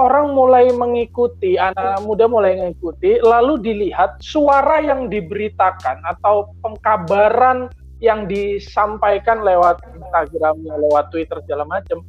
orang 0.01 0.33
mulai 0.33 0.73
mengikuti, 0.73 1.61
anak 1.61 2.01
muda 2.09 2.25
mulai 2.25 2.57
mengikuti, 2.57 3.21
lalu 3.21 3.61
dilihat 3.61 4.17
suara 4.25 4.81
yang 4.81 5.13
diberitakan 5.13 6.01
atau 6.09 6.49
pengkabaran 6.65 7.69
yang 8.01 8.25
disampaikan 8.25 9.45
lewat 9.45 9.85
Instagram, 9.93 10.65
lewat 10.65 11.13
Twitter 11.13 11.39
segala 11.45 11.69
macam, 11.69 12.01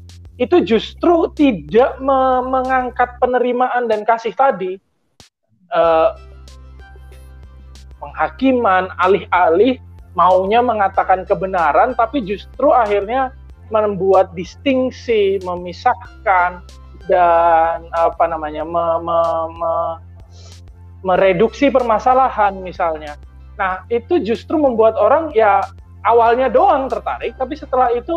itu 0.42 0.64
justru 0.64 1.30
tidak 1.36 2.00
me 2.00 2.42
mengangkat 2.48 3.20
penerimaan 3.20 3.86
dan 3.92 4.08
kasih 4.08 4.34
tadi, 4.34 4.80
uh, 5.74 6.16
penghakiman, 8.00 8.94
alih-alih 9.02 9.82
maunya 10.14 10.62
mengatakan 10.62 11.26
kebenaran, 11.26 11.98
tapi 11.98 12.22
justru 12.22 12.70
akhirnya 12.70 13.34
membuat 13.74 14.32
distingsi, 14.38 15.42
memisahkan 15.42 16.62
dan 17.10 17.90
apa 17.92 18.24
namanya, 18.30 18.62
me, 18.64 18.86
me, 19.02 19.20
me, 19.58 19.74
mereduksi 21.04 21.68
permasalahan 21.74 22.62
misalnya. 22.62 23.18
Nah 23.60 23.84
itu 23.90 24.22
justru 24.24 24.56
membuat 24.56 24.96
orang 24.96 25.34
ya 25.36 25.66
awalnya 26.06 26.48
doang 26.48 26.88
tertarik, 26.88 27.36
tapi 27.36 27.58
setelah 27.58 27.92
itu 27.92 28.16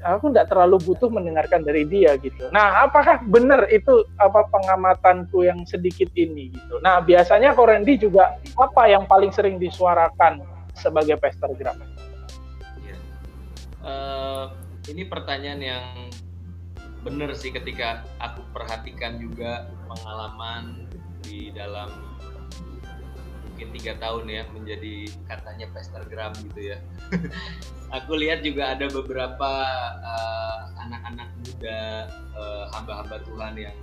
aku 0.00 0.32
tidak 0.32 0.48
terlalu 0.48 0.76
butuh 0.82 1.08
mendengarkan 1.12 1.60
dari 1.64 1.84
dia 1.84 2.16
gitu. 2.18 2.48
Nah, 2.50 2.84
apakah 2.88 3.20
benar 3.28 3.68
itu 3.68 4.04
apa 4.16 4.48
pengamatanku 4.48 5.44
yang 5.44 5.62
sedikit 5.68 6.08
ini 6.16 6.52
gitu. 6.52 6.80
Nah, 6.80 7.04
biasanya 7.04 7.52
Korendi 7.52 8.00
juga 8.00 8.40
apa 8.56 8.88
yang 8.88 9.04
paling 9.04 9.30
sering 9.30 9.60
disuarakan 9.60 10.40
sebagai 10.72 11.20
pestergram? 11.20 11.76
Ya. 12.84 12.96
Uh, 13.84 14.44
ini 14.88 15.04
pertanyaan 15.04 15.60
yang 15.60 15.84
benar 17.00 17.32
sih 17.32 17.52
ketika 17.52 18.04
aku 18.20 18.44
perhatikan 18.52 19.16
juga 19.16 19.72
pengalaman 19.88 20.84
di 21.24 21.48
dalam 21.52 22.09
mungkin 23.60 23.76
tiga 23.76 23.92
tahun 24.00 24.24
ya 24.24 24.42
menjadi 24.56 25.12
katanya 25.28 25.68
pestergram 25.76 26.32
gitu 26.48 26.72
ya. 26.72 26.80
Aku 28.00 28.16
lihat 28.16 28.40
juga 28.40 28.72
ada 28.72 28.88
beberapa 28.88 29.52
uh, 30.00 30.72
anak-anak 30.80 31.28
muda 31.44 32.08
uh, 32.40 32.64
hamba-hamba 32.72 33.20
Tuhan 33.28 33.60
yang 33.60 33.76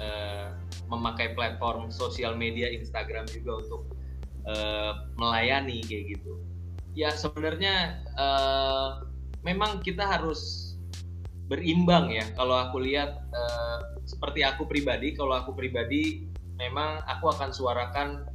uh, 0.00 0.56
memakai 0.88 1.36
platform 1.36 1.92
sosial 1.92 2.32
media 2.32 2.72
Instagram 2.72 3.28
juga 3.28 3.60
untuk 3.60 3.92
uh, 4.48 5.04
melayani 5.20 5.84
kayak 5.84 6.16
gitu. 6.16 6.40
Ya 6.96 7.12
sebenarnya 7.12 8.00
uh, 8.16 9.04
memang 9.44 9.84
kita 9.84 10.08
harus 10.08 10.72
berimbang 11.52 12.08
ya. 12.08 12.24
Kalau 12.40 12.56
aku 12.56 12.80
lihat 12.80 13.20
uh, 13.36 14.00
seperti 14.08 14.48
aku 14.48 14.64
pribadi, 14.64 15.12
kalau 15.12 15.36
aku 15.36 15.52
pribadi 15.52 16.24
memang 16.56 17.04
aku 17.04 17.28
akan 17.36 17.52
suarakan 17.52 18.32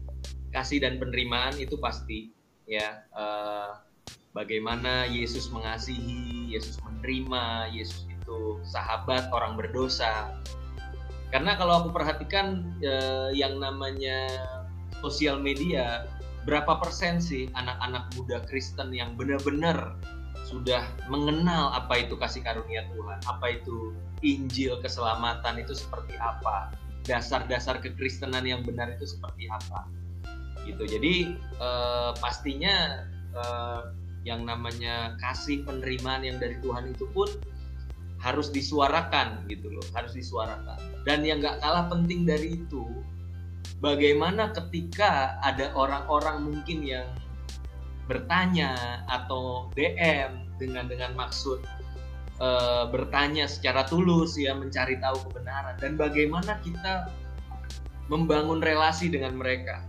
kasih 0.53 0.81
dan 0.81 0.97
penerimaan 0.97 1.55
itu 1.57 1.77
pasti 1.77 2.33
ya. 2.69 3.05
Uh, 3.13 3.77
bagaimana 4.33 5.09
Yesus 5.09 5.49
mengasihi 5.49 6.53
Yesus 6.53 6.77
menerima 6.85 7.73
Yesus 7.73 8.05
itu 8.09 8.61
sahabat 8.65 9.29
orang 9.33 9.57
berdosa. 9.57 10.33
Karena 11.29 11.53
kalau 11.57 11.85
aku 11.85 11.89
perhatikan 11.93 12.65
uh, 12.81 13.29
yang 13.33 13.61
namanya 13.61 14.25
sosial 15.01 15.37
media 15.37 16.09
berapa 16.49 16.81
persen 16.81 17.21
sih 17.21 17.51
anak-anak 17.53 18.09
muda 18.17 18.41
Kristen 18.49 18.89
yang 18.89 19.13
benar-benar 19.13 19.93
sudah 20.49 20.81
mengenal 21.05 21.69
apa 21.77 22.01
itu 22.01 22.17
kasih 22.17 22.41
karunia 22.41 22.81
Tuhan, 22.89 23.21
apa 23.29 23.53
itu 23.53 23.93
Injil 24.25 24.81
keselamatan 24.81 25.61
itu 25.61 25.77
seperti 25.77 26.17
apa, 26.17 26.73
dasar-dasar 27.05 27.77
kekristenan 27.85 28.41
yang 28.49 28.65
benar 28.65 28.89
itu 28.89 29.05
seperti 29.05 29.45
apa 29.45 29.85
gitu. 30.69 30.83
Jadi 30.85 31.35
uh, 31.57 32.13
pastinya 32.17 33.05
uh, 33.33 33.91
yang 34.27 34.43
namanya 34.45 35.15
kasih 35.23 35.63
penerimaan 35.63 36.27
yang 36.27 36.37
dari 36.37 36.59
Tuhan 36.59 36.93
itu 36.93 37.07
pun 37.09 37.27
harus 38.19 38.51
disuarakan 38.51 39.47
gitu 39.47 39.71
loh 39.71 39.85
harus 39.95 40.11
disuarakan. 40.11 40.77
Dan 41.07 41.23
yang 41.23 41.39
nggak 41.39 41.63
kalah 41.63 41.87
penting 41.87 42.27
dari 42.27 42.59
itu 42.61 42.83
bagaimana 43.79 44.51
ketika 44.51 45.39
ada 45.39 45.71
orang-orang 45.73 46.43
mungkin 46.51 46.83
yang 46.83 47.07
bertanya 48.09 49.03
atau 49.07 49.69
DM 49.77 50.49
dengan 50.57 50.89
dengan 50.89 51.13
maksud 51.13 51.61
e, 52.41 52.49
bertanya 52.89 53.45
secara 53.45 53.85
tulus 53.85 54.33
ya 54.35 54.57
mencari 54.57 54.97
tahu 54.97 55.29
kebenaran 55.29 55.77
dan 55.77 55.93
bagaimana 55.93 56.57
kita 56.65 57.13
membangun 58.09 58.59
relasi 58.65 59.13
dengan 59.13 59.37
mereka 59.37 59.85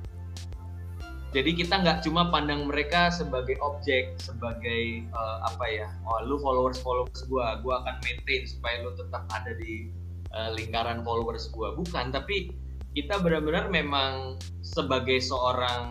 jadi 1.31 1.51
kita 1.55 1.75
nggak 1.83 2.03
cuma 2.03 2.27
pandang 2.31 2.67
mereka 2.67 3.11
sebagai 3.11 3.55
objek 3.63 4.19
sebagai 4.19 5.07
uh, 5.15 5.47
apa 5.47 5.65
ya 5.71 5.89
oh 6.03 6.19
lu 6.27 6.37
followers 6.43 6.83
followers 6.83 7.23
gua 7.31 7.63
gua 7.63 7.83
akan 7.87 8.03
maintain 8.03 8.43
supaya 8.47 8.83
lu 8.83 8.91
tetap 8.99 9.23
ada 9.31 9.55
di 9.55 9.91
uh, 10.35 10.51
lingkaran 10.55 11.03
followers 11.03 11.51
gua. 11.51 11.75
Bukan 11.75 12.15
tapi 12.15 12.55
kita 12.95 13.23
benar-benar 13.23 13.71
memang 13.71 14.39
sebagai 14.67 15.23
seorang 15.23 15.87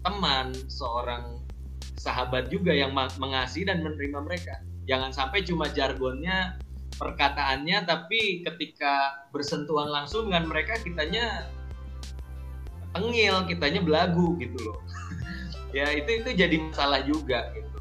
teman 0.00 0.54
seorang 0.68 1.44
sahabat 1.98 2.48
juga 2.48 2.72
yang 2.72 2.94
mengasihi 2.94 3.68
dan 3.68 3.84
menerima 3.84 4.22
mereka. 4.24 4.54
Jangan 4.88 5.12
sampai 5.12 5.44
cuma 5.44 5.68
jargonnya 5.68 6.56
perkataannya 6.96 7.84
tapi 7.84 8.42
ketika 8.42 9.26
bersentuhan 9.30 9.92
langsung 9.92 10.30
dengan 10.30 10.48
mereka 10.48 10.80
kitanya 10.80 11.46
tengil 12.98 13.34
kitanya 13.46 13.80
belagu 13.80 14.34
gitu 14.42 14.58
loh. 14.66 14.82
Ya 15.68 15.84
itu 15.92 16.24
itu 16.24 16.32
jadi 16.32 16.56
masalah 16.64 17.04
juga 17.04 17.52
gitu. 17.52 17.76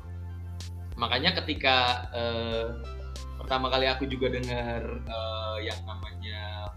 Makanya 1.00 1.40
ketika 1.40 2.04
eh, 2.12 2.68
pertama 3.40 3.72
kali 3.72 3.88
aku 3.88 4.04
juga 4.12 4.28
dengar 4.28 4.84
eh, 5.08 5.58
yang 5.64 5.80
namanya 5.88 6.76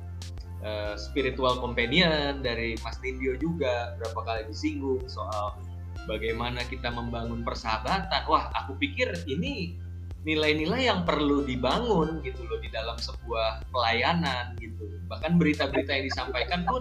eh, 0.63 0.95
spiritual 0.95 1.59
companion 1.59 2.47
dari 2.47 2.79
Mas 2.87 3.03
Nindyo 3.03 3.35
juga 3.43 3.99
berapa 3.99 4.23
kali 4.23 4.55
disinggung 4.55 5.03
soal 5.11 5.59
bagaimana 6.07 6.63
kita 6.71 6.95
membangun 6.95 7.43
persahabatan. 7.43 8.23
Wah 8.31 8.47
aku 8.55 8.79
pikir 8.79 9.11
ini 9.27 9.75
nilai-nilai 10.23 10.85
yang 10.85 11.09
perlu 11.09 11.49
dibangun 11.49 12.21
gitu 12.21 12.45
loh 12.45 12.61
di 12.61 12.69
dalam 12.69 12.97
sebuah 13.01 13.65
pelayanan 13.73 14.53
gitu. 14.61 15.01
Bahkan 15.09 15.41
berita-berita 15.41 15.91
yang 15.97 16.07
disampaikan 16.07 16.63
pun 16.69 16.81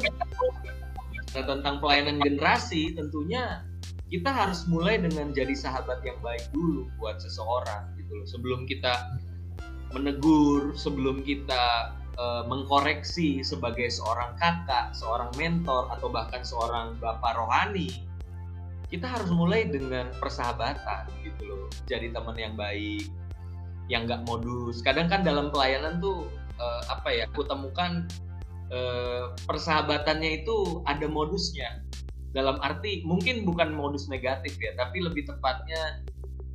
Nah, 1.38 1.44
tentang 1.46 1.78
pelayanan 1.78 2.18
generasi 2.18 2.98
tentunya 2.98 3.62
kita 4.10 4.34
harus 4.34 4.66
mulai 4.66 4.98
dengan 4.98 5.30
jadi 5.30 5.54
sahabat 5.54 6.02
yang 6.02 6.18
baik 6.26 6.42
dulu 6.50 6.90
buat 6.98 7.22
seseorang 7.22 7.94
gitu. 8.02 8.12
loh. 8.18 8.26
Sebelum 8.26 8.66
kita 8.66 9.14
menegur, 9.94 10.74
sebelum 10.74 11.22
kita 11.22 11.94
uh, 12.18 12.44
mengkoreksi 12.50 13.46
sebagai 13.46 13.94
seorang 13.94 14.34
kakak, 14.42 14.98
seorang 14.98 15.30
mentor 15.38 15.94
atau 15.94 16.10
bahkan 16.10 16.42
seorang 16.42 16.98
bapak 16.98 17.38
rohani, 17.38 18.10
kita 18.90 19.06
harus 19.06 19.30
mulai 19.30 19.70
dengan 19.70 20.10
persahabatan 20.18 21.06
gitu 21.22 21.46
loh. 21.46 21.70
Jadi 21.86 22.10
teman 22.10 22.34
yang 22.34 22.58
baik, 22.58 23.06
yang 23.86 24.10
nggak 24.10 24.26
modus. 24.26 24.82
Kadang 24.82 25.06
kan 25.06 25.22
dalam 25.22 25.54
pelayanan 25.54 26.02
tuh 26.02 26.26
uh, 26.58 26.82
apa 26.90 27.14
ya? 27.14 27.24
Aku 27.30 27.46
temukan 27.46 28.10
uh, 28.74 29.34
persahabatannya 29.46 30.44
itu 30.44 30.82
ada 30.86 31.06
modusnya. 31.06 31.84
Dalam 32.30 32.62
arti 32.62 33.02
mungkin 33.06 33.42
bukan 33.42 33.74
modus 33.74 34.06
negatif 34.06 34.54
ya, 34.62 34.78
tapi 34.78 35.02
lebih 35.02 35.26
tepatnya 35.26 36.06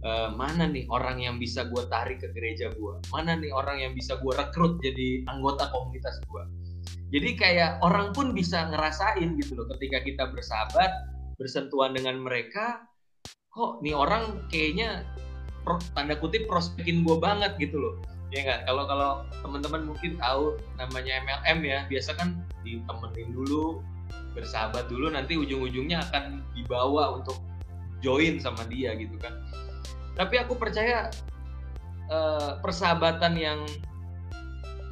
uh, 0.07 0.31
mana 0.31 0.71
nih 0.71 0.87
orang 0.87 1.19
yang 1.19 1.37
bisa 1.43 1.67
gue 1.67 1.83
tarik 1.91 2.23
ke 2.23 2.31
gereja 2.31 2.71
gue, 2.71 2.95
mana 3.11 3.35
nih 3.35 3.51
orang 3.51 3.83
yang 3.83 3.93
bisa 3.93 4.15
gue 4.23 4.33
rekrut 4.39 4.79
jadi 4.79 5.27
anggota 5.27 5.67
komunitas 5.75 6.23
gue. 6.31 6.43
Jadi 7.11 7.31
kayak 7.35 7.83
orang 7.83 8.15
pun 8.15 8.35
bisa 8.35 8.71
ngerasain 8.71 9.35
gitu 9.39 9.59
loh 9.59 9.67
ketika 9.75 10.03
kita 10.03 10.25
bersahabat, 10.31 10.91
bersentuhan 11.39 11.95
dengan 11.95 12.23
mereka, 12.23 12.87
kok 13.51 13.83
nih 13.83 13.95
orang 13.95 14.47
kayaknya 14.51 15.03
tanda 15.95 16.15
kutip 16.19 16.47
prospekin 16.47 17.03
gue 17.03 17.17
banget 17.19 17.57
gitu 17.59 17.79
loh 17.81 17.95
ya 18.33 18.41
nggak? 18.45 18.61
Kalau 18.69 18.85
kalau 18.89 19.11
teman-teman 19.45 19.83
mungkin 19.93 20.17
tahu 20.17 20.57
namanya 20.81 21.21
MLM 21.25 21.59
ya 21.65 21.79
biasa 21.91 22.17
kan 22.17 22.41
ditemenin 22.65 23.33
dulu 23.35 23.85
bersahabat 24.35 24.91
dulu 24.91 25.13
nanti 25.13 25.39
ujung-ujungnya 25.39 26.03
akan 26.11 26.43
dibawa 26.57 27.19
untuk 27.21 27.39
join 28.01 28.41
sama 28.41 28.65
dia 28.69 28.93
gitu 28.97 29.15
kan. 29.21 29.33
Tapi 30.15 30.39
aku 30.39 30.55
percaya 30.55 31.11
uh, 32.11 32.61
persahabatan 32.61 33.35
yang 33.39 33.61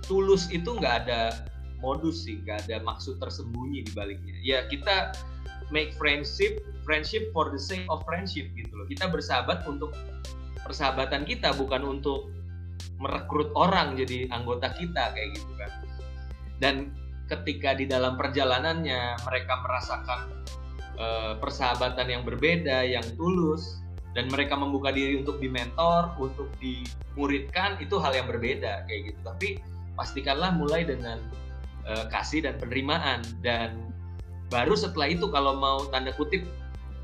tulus 0.07 0.51
itu 0.51 0.75
nggak 0.77 1.07
ada 1.07 1.47
modus 1.83 2.27
sih 2.27 2.39
nggak 2.47 2.69
ada 2.69 2.83
maksud 2.83 3.19
tersembunyi 3.19 3.87
di 3.87 3.93
baliknya. 3.93 4.37
Ya 4.43 4.59
kita 4.71 5.15
make 5.75 5.95
friendship 5.97 6.63
friendship 6.83 7.31
for 7.31 7.51
the 7.51 7.59
sake 7.59 7.87
of 7.91 8.03
friendship 8.07 8.51
gitu 8.55 8.73
loh. 8.75 8.87
Kita 8.87 9.11
bersahabat 9.11 9.67
untuk 9.67 9.95
persahabatan 10.63 11.27
kita 11.27 11.55
bukan 11.59 11.83
untuk 11.99 12.31
merekrut 12.99 13.51
orang 13.59 13.99
jadi 13.99 14.31
anggota 14.31 14.71
kita 14.75 15.13
kayak 15.13 15.29
gitu 15.37 15.53
kan. 15.59 15.71
Dan 16.63 16.75
ketika 17.27 17.73
di 17.73 17.89
dalam 17.89 18.15
perjalanannya 18.21 19.17
mereka 19.25 19.55
merasakan 19.65 20.21
uh, 21.01 21.33
persahabatan 21.41 22.07
yang 22.13 22.23
berbeda 22.23 22.85
yang 22.85 23.05
tulus 23.17 23.81
dan 24.13 24.29
mereka 24.29 24.53
membuka 24.53 24.93
diri 24.93 25.25
untuk 25.25 25.41
dimentor 25.41 26.13
untuk 26.21 26.53
dimuridkan 26.61 27.81
itu 27.81 27.97
hal 27.97 28.13
yang 28.13 28.29
berbeda 28.29 28.85
kayak 28.85 29.13
gitu. 29.13 29.21
Tapi 29.25 29.49
pastikanlah 29.97 30.53
mulai 30.53 30.85
dengan 30.85 31.17
uh, 31.89 32.05
kasih 32.13 32.45
dan 32.45 32.61
penerimaan. 32.61 33.25
Dan 33.41 33.93
baru 34.53 34.77
setelah 34.77 35.09
itu 35.09 35.33
kalau 35.33 35.57
mau 35.57 35.89
tanda 35.89 36.13
kutip 36.13 36.45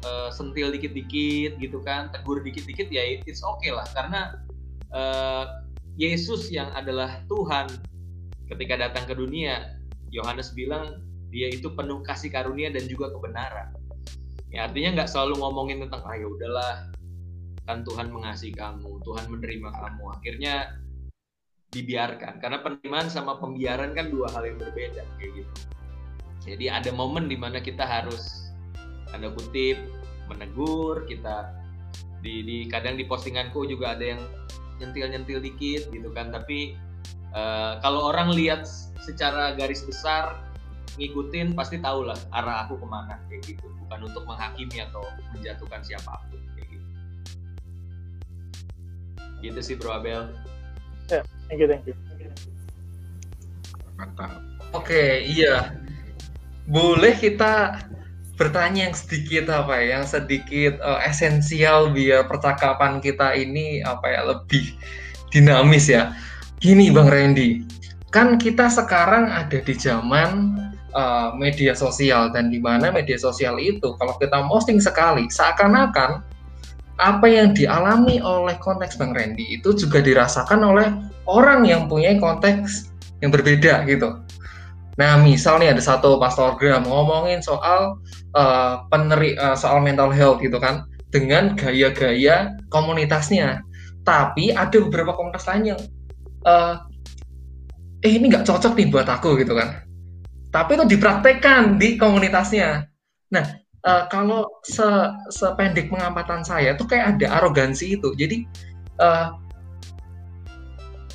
uh, 0.05 0.29
sentil 0.29 0.69
dikit-dikit 0.69 1.57
gitu 1.57 1.81
kan, 1.81 2.13
tegur 2.13 2.45
dikit-dikit 2.45 2.93
ya 2.93 3.25
it's 3.25 3.41
okay 3.41 3.73
lah. 3.73 3.89
Karena 3.97 4.37
uh, 4.93 5.45
Yesus 5.99 6.47
yang 6.55 6.71
adalah 6.79 7.27
Tuhan 7.27 7.67
ketika 8.47 8.79
datang 8.79 9.05
ke 9.11 9.19
dunia, 9.19 9.83
Yohanes 10.15 10.55
bilang 10.55 11.03
dia 11.35 11.51
itu 11.51 11.75
penuh 11.75 12.07
kasih 12.07 12.31
karunia 12.31 12.71
dan 12.71 12.87
juga 12.87 13.11
kebenaran. 13.11 13.75
Ya 14.49 14.71
artinya 14.71 15.03
nggak 15.03 15.11
selalu 15.11 15.43
ngomongin 15.43 15.83
tentang 15.85 16.07
ah 16.07 16.15
ya 16.15 16.25
udahlah 16.31 16.75
kan 17.67 17.85
Tuhan 17.85 18.09
mengasihi 18.15 18.55
kamu, 18.55 19.03
Tuhan 19.05 19.27
menerima 19.29 19.71
kamu. 19.75 20.05
Akhirnya 20.15 20.55
dibiarkan 21.75 22.41
karena 22.41 22.65
penerimaan 22.65 23.13
sama 23.13 23.37
pembiaran 23.37 23.93
kan 23.93 24.09
dua 24.09 24.31
hal 24.33 24.47
yang 24.47 24.57
berbeda 24.57 25.03
kayak 25.19 25.45
gitu. 25.45 25.55
Jadi 26.47 26.71
ada 26.71 26.95
momen 26.95 27.27
di 27.27 27.37
mana 27.37 27.61
kita 27.61 27.85
harus 27.85 28.55
tanda 29.11 29.35
kutip 29.35 29.77
menegur 30.31 31.05
kita 31.11 31.53
di, 32.25 32.41
di 32.47 32.59
kadang 32.71 32.97
di 32.97 33.05
postinganku 33.05 33.69
juga 33.69 33.99
ada 33.99 34.17
yang 34.17 34.23
nyentil-nyentil 34.79 35.39
dikit 35.43 35.91
gitu 35.91 36.09
kan. 36.15 36.31
Tapi 36.31 36.79
uh, 37.35 37.79
kalau 37.83 38.11
orang 38.11 38.35
lihat 38.35 38.67
secara 39.03 39.55
garis 39.55 39.83
besar 39.85 40.39
ngikutin 40.99 41.55
pasti 41.55 41.79
tahu 41.79 42.09
lah 42.09 42.19
arah 42.35 42.67
aku 42.67 42.81
ke 42.81 42.87
mana 42.87 43.19
kayak 43.31 43.43
gitu. 43.47 43.67
Bukan 43.87 44.11
untuk 44.11 44.25
menghakimi 44.27 44.83
atau 44.83 45.05
menjatuhkan 45.37 45.81
siapa 45.85 46.23
pun 46.29 46.41
kayak 46.57 46.69
gitu. 46.75 46.87
Gitu 49.45 49.61
sih 49.63 49.75
bro 49.79 49.97
Abel. 49.99 50.31
Ya 51.09 51.21
yeah, 51.21 51.25
thank 51.49 51.59
you 51.63 51.69
thank 51.71 51.85
you. 51.87 51.95
Mantap. 53.99 54.43
Oke 54.77 54.93
okay, 54.93 55.11
iya. 55.25 55.73
Boleh 56.69 57.17
kita 57.17 57.81
bertanya 58.39 58.89
yang 58.89 58.97
sedikit 58.97 59.51
apa 59.51 59.75
ya, 59.83 59.99
yang 59.99 60.07
sedikit 60.07 60.79
uh, 60.79 61.03
esensial 61.03 61.91
biar 61.91 62.31
percakapan 62.31 63.03
kita 63.03 63.35
ini 63.35 63.83
apa 63.83 64.07
ya 64.07 64.21
lebih 64.25 64.79
dinamis 65.35 65.91
ya. 65.91 66.15
Gini 66.63 66.91
Bang 66.95 67.11
Randy, 67.11 67.67
kan 68.15 68.39
kita 68.39 68.71
sekarang 68.71 69.27
ada 69.31 69.59
di 69.59 69.75
zaman 69.75 70.59
uh, 70.95 71.35
media 71.35 71.75
sosial 71.75 72.31
dan 72.31 72.49
di 72.49 72.63
mana 72.63 72.95
media 72.95 73.19
sosial 73.19 73.59
itu 73.59 73.95
kalau 73.99 74.15
kita 74.19 74.39
posting 74.47 74.79
sekali 74.79 75.27
seakan-akan 75.29 76.23
apa 76.99 77.27
yang 77.31 77.55
dialami 77.55 78.19
oleh 78.19 78.59
konteks 78.59 78.99
Bang 78.99 79.15
Randy 79.15 79.59
itu 79.59 79.71
juga 79.71 80.03
dirasakan 80.03 80.67
oleh 80.67 80.89
orang 81.31 81.63
yang 81.63 81.87
punya 81.87 82.15
konteks 82.19 82.91
yang 83.23 83.31
berbeda 83.31 83.87
gitu. 83.87 84.19
Nah, 84.99 85.15
misalnya 85.23 85.79
ada 85.79 85.83
satu 85.83 86.19
pastorgram 86.19 86.83
ngomongin 86.83 87.39
soal 87.39 88.03
uh, 88.35 88.83
peneri 88.91 89.39
uh, 89.39 89.55
soal 89.55 89.79
mental 89.79 90.11
health 90.11 90.43
gitu 90.43 90.59
kan 90.59 90.83
dengan 91.15 91.55
gaya-gaya 91.55 92.59
komunitasnya. 92.75 93.63
Tapi 94.03 94.51
ada 94.51 94.75
beberapa 94.83 95.15
komunitas 95.15 95.47
lain 95.47 95.75
yang 95.75 95.81
uh, 96.43 96.83
eh 98.03 98.11
ini 98.11 98.27
nggak 98.27 98.43
cocok 98.43 98.75
nih 98.75 98.91
buat 98.91 99.07
aku 99.07 99.39
gitu 99.39 99.55
kan. 99.55 99.87
Tapi 100.51 100.75
itu 100.75 100.85
dipraktekkan 100.99 101.79
di 101.79 101.95
komunitasnya. 101.95 102.91
Nah, 103.31 103.47
uh, 103.87 104.11
kalau 104.11 104.51
se 104.67 104.87
sependek 105.31 105.95
pengamatan 105.95 106.43
saya 106.43 106.75
tuh 106.75 106.91
kayak 106.91 107.15
ada 107.23 107.39
arogansi 107.39 107.95
itu. 107.95 108.19
Jadi 108.19 108.43
uh, 108.99 109.31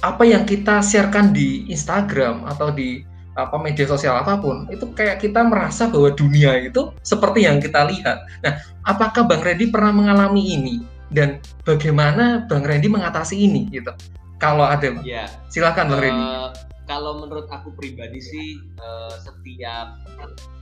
apa 0.04 0.24
yang 0.24 0.48
kita 0.48 0.80
sharekan 0.80 1.36
di 1.36 1.68
Instagram 1.68 2.48
atau 2.48 2.72
di 2.72 3.04
apa 3.34 3.58
media 3.58 3.90
sosial 3.90 4.14
apa 4.14 4.38
pun 4.38 4.70
itu 4.70 4.86
kayak 4.94 5.18
kita 5.18 5.42
merasa 5.42 5.90
bahwa 5.90 6.14
dunia 6.14 6.54
itu 6.62 6.94
seperti 7.02 7.50
yang 7.50 7.58
kita 7.58 7.90
lihat. 7.90 8.22
Nah, 8.46 8.54
apakah 8.86 9.26
Bang 9.26 9.42
Randy 9.42 9.74
pernah 9.74 9.90
mengalami 9.90 10.54
ini 10.54 10.76
dan 11.10 11.42
bagaimana 11.66 12.46
Bang 12.46 12.62
Randy 12.62 12.90
mengatasi 12.90 13.36
ini 13.50 13.70
gitu? 13.74 13.90
Kalau 14.38 14.68
ada, 14.68 14.92
ya. 15.02 15.26
silakan 15.50 15.94
Bang 15.94 16.00
uh, 16.00 16.04
Randy. 16.04 16.24
Eh, 16.24 16.50
kalau 16.86 17.24
menurut 17.24 17.48
aku 17.50 17.74
pribadi 17.74 18.20
sih 18.20 18.60
uh, 18.78 19.16
setiap 19.18 19.98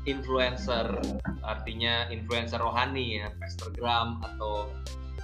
influencer 0.05 0.85
artinya 1.43 2.07
influencer 2.07 2.61
rohani 2.61 3.19
ya, 3.19 3.27
Instagram 3.43 4.21
atau 4.23 4.69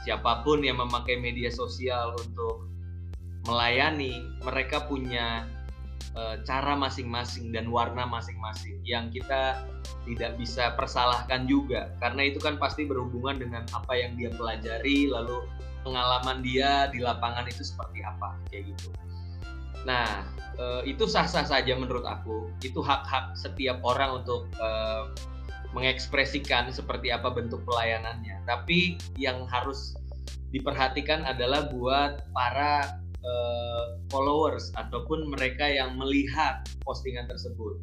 siapa 0.03 0.43
pun 0.43 0.63
yang 0.63 0.83
memakai 0.83 1.15
media 1.19 1.51
sosial 1.53 2.17
untuk 2.17 2.67
melayani, 3.47 4.19
mereka 4.43 4.83
punya 4.83 5.47
Eh, 6.17 6.35
cara 6.49 6.73
masing-masing 6.73 7.53
dan 7.53 7.69
warna 7.69 8.09
masing-masing 8.09 8.81
yang 8.81 9.13
kita 9.13 9.61
tidak 10.01 10.33
bisa 10.41 10.73
persalahkan 10.73 11.45
juga. 11.45 11.93
Karena 12.01 12.25
itu 12.25 12.41
kan 12.41 12.57
pasti 12.57 12.89
berhubungan 12.89 13.37
dengan 13.37 13.61
apa 13.69 13.93
yang 13.93 14.17
dia 14.17 14.33
pelajari 14.33 15.13
lalu 15.13 15.45
pengalaman 15.85 16.41
dia 16.41 16.89
di 16.89 17.05
lapangan 17.05 17.45
itu 17.45 17.61
seperti 17.61 18.01
apa 18.01 18.33
kayak 18.49 18.65
gitu. 18.73 18.89
Nah 19.85 20.25
eh, 20.57 20.89
itu 20.89 21.05
sah-sah 21.05 21.45
saja 21.45 21.77
menurut 21.77 22.01
aku. 22.01 22.49
Itu 22.65 22.81
hak-hak 22.81 23.37
setiap 23.37 23.77
orang 23.85 24.25
untuk 24.25 24.49
uh, 24.57 25.13
mengekspresikan 25.77 26.73
seperti 26.73 27.13
apa 27.13 27.29
bentuk 27.29 27.61
pelayanannya. 27.61 28.41
Tapi 28.49 28.97
yang 29.21 29.45
harus 29.45 29.93
diperhatikan 30.49 31.29
adalah 31.29 31.69
buat 31.69 32.25
para 32.33 33.05
uh, 33.23 33.97
followers 34.11 34.69
ataupun 34.77 35.29
mereka 35.31 35.65
yang 35.65 35.95
melihat 35.97 36.65
postingan 36.83 37.25
tersebut. 37.29 37.79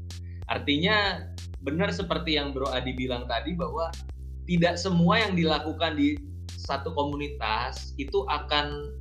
Artinya 0.50 1.24
benar 1.64 1.88
seperti 1.88 2.36
yang 2.36 2.52
Bro 2.52 2.68
Adi 2.68 2.92
bilang 2.92 3.24
tadi 3.24 3.56
bahwa 3.56 3.88
tidak 4.44 4.76
semua 4.76 5.24
yang 5.24 5.32
dilakukan 5.32 5.96
di 5.96 6.20
satu 6.52 6.92
komunitas 6.92 7.96
itu 7.96 8.24
akan 8.28 8.92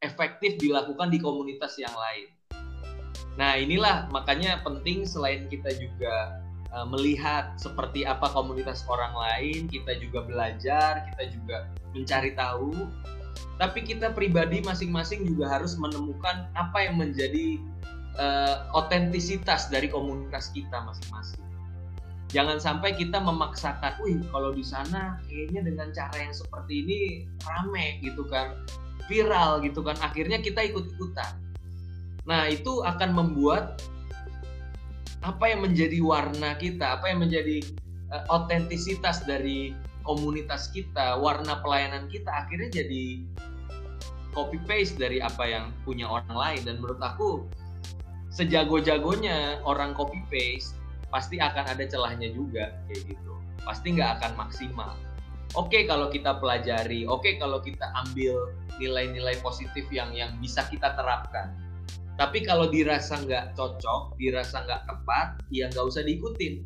efektif 0.00 0.56
dilakukan 0.60 1.12
di 1.12 1.20
komunitas 1.20 1.76
yang 1.76 1.92
lain. 1.92 2.28
Nah, 3.40 3.56
inilah 3.56 4.12
makanya 4.12 4.60
penting 4.60 5.08
selain 5.08 5.48
kita 5.48 5.72
juga 5.76 6.40
uh, 6.72 6.84
melihat 6.84 7.56
seperti 7.56 8.04
apa 8.04 8.28
komunitas 8.28 8.84
orang 8.88 9.12
lain, 9.16 9.72
kita 9.72 9.96
juga 10.00 10.24
belajar, 10.24 11.08
kita 11.12 11.32
juga 11.32 11.56
mencari 11.96 12.36
tahu 12.36 12.72
tapi 13.60 13.86
kita 13.86 14.10
pribadi 14.10 14.58
masing-masing 14.64 15.22
juga 15.22 15.46
harus 15.46 15.78
menemukan 15.78 16.50
apa 16.58 16.82
yang 16.82 16.98
menjadi 16.98 17.62
uh, 18.18 18.66
otentisitas 18.74 19.70
dari 19.70 19.86
komunitas 19.86 20.50
kita 20.50 20.82
masing-masing. 20.82 21.40
Jangan 22.32 22.56
sampai 22.56 22.96
kita 22.96 23.20
memaksakan, 23.20 24.00
wih 24.00 24.16
kalau 24.32 24.56
di 24.56 24.64
sana 24.64 25.20
kayaknya 25.28 25.68
dengan 25.68 25.92
cara 25.92 26.16
yang 26.16 26.32
seperti 26.32 26.80
ini 26.80 27.00
rame 27.44 28.00
gitu 28.00 28.24
kan, 28.24 28.56
viral 29.04 29.60
gitu 29.60 29.84
kan, 29.84 29.94
akhirnya 30.00 30.40
kita 30.40 30.64
ikut-ikutan. 30.64 31.36
Nah 32.24 32.48
itu 32.48 32.80
akan 32.82 33.12
membuat 33.12 33.84
apa 35.20 35.44
yang 35.44 35.60
menjadi 35.60 36.00
warna 36.00 36.56
kita, 36.56 36.98
apa 36.98 37.12
yang 37.12 37.20
menjadi 37.20 37.62
uh, 38.10 38.24
otentisitas 38.32 39.28
dari 39.28 39.76
komunitas 40.02 40.70
kita, 40.70 41.18
warna 41.18 41.62
pelayanan 41.62 42.10
kita 42.10 42.28
akhirnya 42.28 42.82
jadi 42.82 43.22
copy 44.32 44.58
paste 44.64 44.96
dari 44.96 45.20
apa 45.20 45.44
yang 45.46 45.70
punya 45.84 46.08
orang 46.08 46.32
lain. 46.32 46.60
Dan 46.66 46.74
menurut 46.80 47.00
aku 47.00 47.46
sejago-jagonya 48.32 49.60
orang 49.62 49.92
copy 49.92 50.24
paste 50.32 50.76
pasti 51.12 51.36
akan 51.36 51.68
ada 51.68 51.84
celahnya 51.84 52.32
juga 52.32 52.72
kayak 52.88 53.12
gitu. 53.12 53.32
Pasti 53.62 53.92
nggak 53.92 54.20
akan 54.20 54.32
maksimal. 54.40 54.92
Oke 55.52 55.68
okay, 55.68 55.82
kalau 55.84 56.08
kita 56.08 56.40
pelajari 56.40 57.04
oke 57.04 57.20
okay, 57.20 57.36
kalau 57.36 57.60
kita 57.60 57.84
ambil 57.92 58.56
nilai-nilai 58.80 59.36
positif 59.44 59.84
yang 59.92 60.16
yang 60.16 60.32
bisa 60.40 60.64
kita 60.72 60.96
terapkan. 60.96 61.52
Tapi 62.16 62.40
kalau 62.44 62.72
dirasa 62.72 63.20
nggak 63.20 63.52
cocok 63.56 64.16
dirasa 64.16 64.64
nggak 64.64 64.88
tepat 64.88 65.36
ya 65.52 65.68
nggak 65.68 65.84
usah 65.84 66.00
diikutin. 66.08 66.64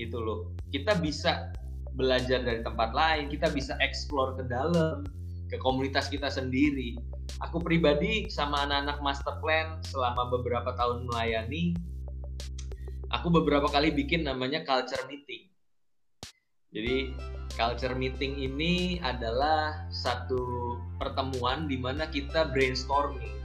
Itu 0.00 0.24
loh. 0.24 0.56
Kita 0.72 0.96
bisa 0.96 1.52
belajar 1.96 2.44
dari 2.44 2.60
tempat 2.60 2.92
lain 2.92 3.32
kita 3.32 3.48
bisa 3.50 3.74
explore 3.80 4.36
ke 4.36 4.44
dalam 4.46 5.02
ke 5.48 5.56
komunitas 5.62 6.10
kita 6.10 6.28
sendiri. 6.28 6.98
Aku 7.42 7.62
pribadi 7.62 8.26
sama 8.28 8.66
anak-anak 8.66 8.98
master 9.02 9.34
plan 9.40 9.78
selama 9.86 10.28
beberapa 10.30 10.74
tahun 10.74 11.06
melayani, 11.06 11.76
aku 13.14 13.30
beberapa 13.30 13.70
kali 13.70 13.94
bikin 13.94 14.26
namanya 14.26 14.66
culture 14.66 15.02
meeting. 15.06 15.46
Jadi 16.74 17.14
culture 17.54 17.94
meeting 17.94 18.36
ini 18.36 18.98
adalah 19.00 19.86
satu 19.88 20.76
pertemuan 20.98 21.70
di 21.70 21.78
mana 21.78 22.10
kita 22.10 22.50
brainstorming, 22.50 23.38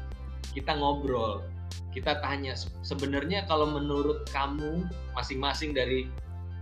kita 0.52 0.74
ngobrol, 0.74 1.46
kita 1.94 2.18
tanya 2.20 2.58
sebenarnya 2.82 3.46
kalau 3.46 3.70
menurut 3.70 4.26
kamu 4.34 4.84
masing-masing 5.14 5.72
dari 5.78 6.10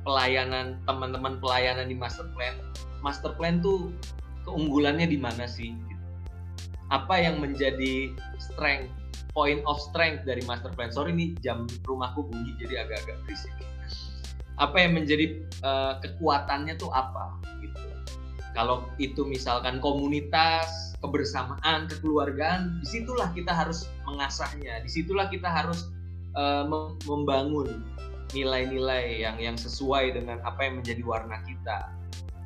pelayanan 0.09 0.81
teman-teman 0.89 1.37
pelayanan 1.37 1.85
di 1.85 1.93
master 1.93 2.25
plan, 2.33 2.57
master 3.05 3.37
plan 3.37 3.61
tuh 3.61 3.93
keunggulannya 4.49 5.05
di 5.05 5.21
mana 5.21 5.45
sih? 5.45 5.77
Apa 6.89 7.21
yang 7.21 7.37
menjadi 7.37 8.17
strength, 8.41 8.89
point 9.37 9.61
of 9.69 9.77
strength 9.77 10.25
dari 10.25 10.41
master 10.49 10.73
plan? 10.73 10.89
Sorry 10.89 11.13
nih 11.13 11.37
jam 11.45 11.69
rumahku 11.85 12.25
bunyi 12.25 12.57
jadi 12.57 12.89
agak-agak 12.89 13.21
berisik. 13.29 13.53
Apa 14.57 14.81
yang 14.81 14.97
menjadi 14.97 15.45
uh, 15.61 16.01
kekuatannya 16.01 16.73
tuh 16.81 16.89
apa? 16.89 17.37
Gitu. 17.61 17.77
Kalau 18.57 18.89
itu 18.97 19.21
misalkan 19.29 19.77
komunitas, 19.77 20.97
kebersamaan, 21.05 21.85
kekeluargaan, 21.85 22.81
di 22.81 22.87
situlah 22.89 23.29
kita 23.37 23.53
harus 23.53 23.85
mengasahnya. 24.09 24.81
Di 24.81 24.89
situlah 24.89 25.29
kita 25.29 25.45
harus 25.45 25.93
uh, 26.33 26.65
membangun 27.05 27.85
nilai-nilai 28.33 29.25
yang 29.25 29.37
yang 29.41 29.57
sesuai 29.57 30.13
dengan 30.13 30.41
apa 30.45 30.65
yang 30.65 30.81
menjadi 30.81 31.01
warna 31.05 31.41
kita. 31.45 31.89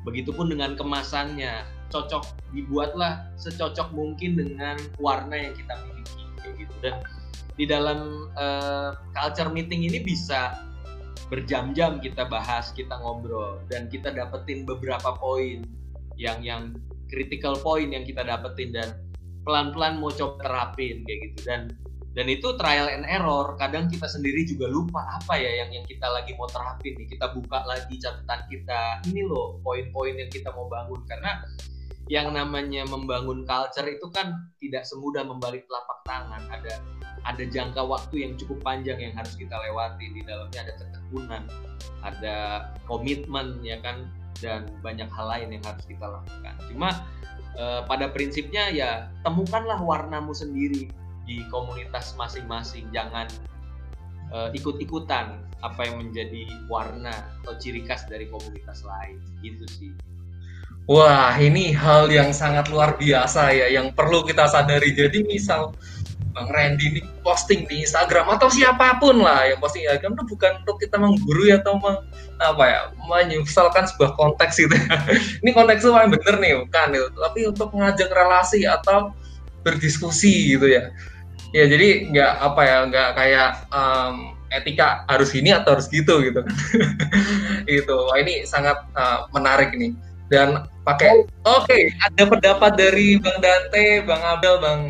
Begitupun 0.04 0.52
dengan 0.52 0.76
kemasannya, 0.76 1.64
cocok 1.88 2.24
dibuatlah 2.52 3.28
secocok 3.40 3.92
mungkin 3.92 4.36
dengan 4.36 4.76
warna 5.00 5.36
yang 5.48 5.54
kita 5.56 5.74
miliki 5.86 6.24
kayak 6.40 6.54
gitu. 6.60 6.74
Dan 6.84 6.94
di 7.54 7.64
dalam 7.64 8.30
uh, 8.34 8.98
culture 9.14 9.48
meeting 9.52 9.86
ini 9.86 10.02
bisa 10.02 10.58
berjam-jam 11.32 12.02
kita 12.04 12.28
bahas 12.28 12.74
kita 12.76 13.00
ngobrol 13.00 13.62
dan 13.72 13.88
kita 13.88 14.12
dapetin 14.12 14.68
beberapa 14.68 15.16
poin 15.16 15.64
yang 16.20 16.44
yang 16.44 16.76
critical 17.08 17.56
point 17.58 17.94
yang 17.94 18.04
kita 18.04 18.26
dapetin 18.26 18.74
dan 18.74 18.88
pelan-pelan 19.44 20.00
mau 20.00 20.12
coba 20.12 20.40
terapin 20.40 21.04
kayak 21.04 21.20
gitu. 21.30 21.38
Dan 21.46 21.60
dan 22.14 22.30
itu 22.30 22.54
trial 22.54 22.86
and 22.86 23.02
error. 23.10 23.58
Kadang 23.58 23.90
kita 23.90 24.06
sendiri 24.06 24.46
juga 24.46 24.70
lupa 24.70 25.02
apa 25.18 25.34
ya 25.34 25.66
yang 25.66 25.74
yang 25.74 25.82
kita 25.82 26.06
lagi 26.06 26.38
mau 26.38 26.46
terapin 26.46 26.94
nih. 26.94 27.10
Kita 27.10 27.34
buka 27.34 27.66
lagi 27.66 27.98
catatan 27.98 28.40
kita. 28.46 29.02
Ini 29.10 29.26
loh 29.26 29.58
poin-poin 29.66 30.14
yang 30.14 30.30
kita 30.30 30.54
mau 30.54 30.70
bangun. 30.70 31.02
Karena 31.10 31.42
yang 32.06 32.30
namanya 32.30 32.86
membangun 32.86 33.42
culture 33.42 33.90
itu 33.90 34.06
kan 34.14 34.30
tidak 34.62 34.86
semudah 34.86 35.26
membalik 35.26 35.66
telapak 35.66 35.98
tangan. 36.06 36.42
Ada 36.54 36.74
ada 37.26 37.42
jangka 37.50 37.82
waktu 37.82 38.14
yang 38.22 38.32
cukup 38.38 38.62
panjang 38.62 39.02
yang 39.02 39.14
harus 39.18 39.34
kita 39.34 39.58
lewati. 39.58 40.06
Di 40.14 40.22
dalamnya 40.22 40.70
ada 40.70 40.74
ketekunan, 40.78 41.42
ada 42.06 42.36
komitmen 42.86 43.58
ya 43.66 43.82
kan? 43.82 44.06
Dan 44.38 44.70
banyak 44.86 45.10
hal 45.10 45.26
lain 45.34 45.58
yang 45.58 45.64
harus 45.66 45.82
kita 45.82 46.06
lakukan. 46.06 46.54
Cuma 46.70 46.94
eh, 47.58 47.82
pada 47.90 48.06
prinsipnya 48.14 48.70
ya 48.70 49.10
temukanlah 49.26 49.82
warnamu 49.82 50.30
sendiri 50.30 50.94
di 51.24 51.44
komunitas 51.48 52.16
masing-masing. 52.16 52.88
Jangan 52.92 53.26
eh, 54.32 54.48
ikut-ikutan 54.56 55.40
apa 55.64 55.80
yang 55.88 56.04
menjadi 56.04 56.44
warna 56.68 57.12
atau 57.42 57.56
ciri 57.56 57.84
khas 57.84 58.04
dari 58.08 58.28
komunitas 58.28 58.84
lain. 58.84 59.20
Gitu 59.40 59.64
sih. 59.68 59.92
Wah, 60.84 61.32
ini 61.40 61.72
hal 61.72 62.12
yang 62.12 62.36
sangat 62.36 62.68
luar 62.68 63.00
biasa 63.00 63.56
ya, 63.56 63.72
yang 63.72 63.96
perlu 63.96 64.20
kita 64.20 64.44
sadari. 64.44 64.92
Jadi 64.92 65.24
misal 65.24 65.72
Bang 66.36 66.50
Randy 66.50 66.90
ini 66.90 67.00
posting 67.22 67.64
di 67.70 67.86
Instagram 67.86 68.26
atau 68.26 68.50
siapa 68.50 68.98
pun 68.98 69.22
lah 69.22 69.46
yang 69.46 69.62
posting 69.62 69.86
Instagram 69.86 70.18
itu 70.18 70.24
bukan 70.34 70.52
untuk 70.66 70.76
kita 70.82 70.98
menggurui 70.98 71.54
atau 71.54 71.78
meng, 71.78 72.02
apa 72.42 72.64
ya 72.66 72.80
menyusalkan 73.06 73.86
sebuah 73.86 74.18
konteks 74.18 74.60
gitu. 74.60 74.74
ini 75.40 75.50
konteks 75.54 75.86
itu 75.86 75.94
paling 75.94 76.10
bener 76.10 76.34
nih, 76.42 76.52
bukan. 76.66 76.88
Tapi 77.16 77.40
untuk 77.48 77.70
mengajak 77.72 78.10
relasi 78.10 78.66
atau 78.66 79.14
berdiskusi 79.64 80.58
gitu 80.58 80.68
ya. 80.68 80.90
Ya 81.54 81.70
jadi 81.70 82.10
nggak 82.10 82.32
apa 82.42 82.62
ya, 82.66 82.78
nggak 82.90 83.08
kayak 83.14 83.50
um, 83.70 84.34
etika 84.50 85.06
harus 85.06 85.30
ini 85.38 85.54
atau 85.54 85.78
harus 85.78 85.86
gitu 85.86 86.18
gitu. 86.18 86.42
itu. 87.78 87.94
Wah, 87.94 88.18
ini 88.18 88.42
sangat 88.42 88.82
uh, 88.98 89.30
menarik 89.30 89.70
nih 89.74 89.94
dan 90.32 90.66
pakai 90.82 91.28
oke 91.44 91.68
okay, 91.68 91.92
ada 92.00 92.26
pendapat 92.26 92.72
dari 92.74 93.20
Bang 93.22 93.38
Dante, 93.38 94.02
Bang 94.02 94.22
Abel, 94.24 94.58
Bang 94.58 94.80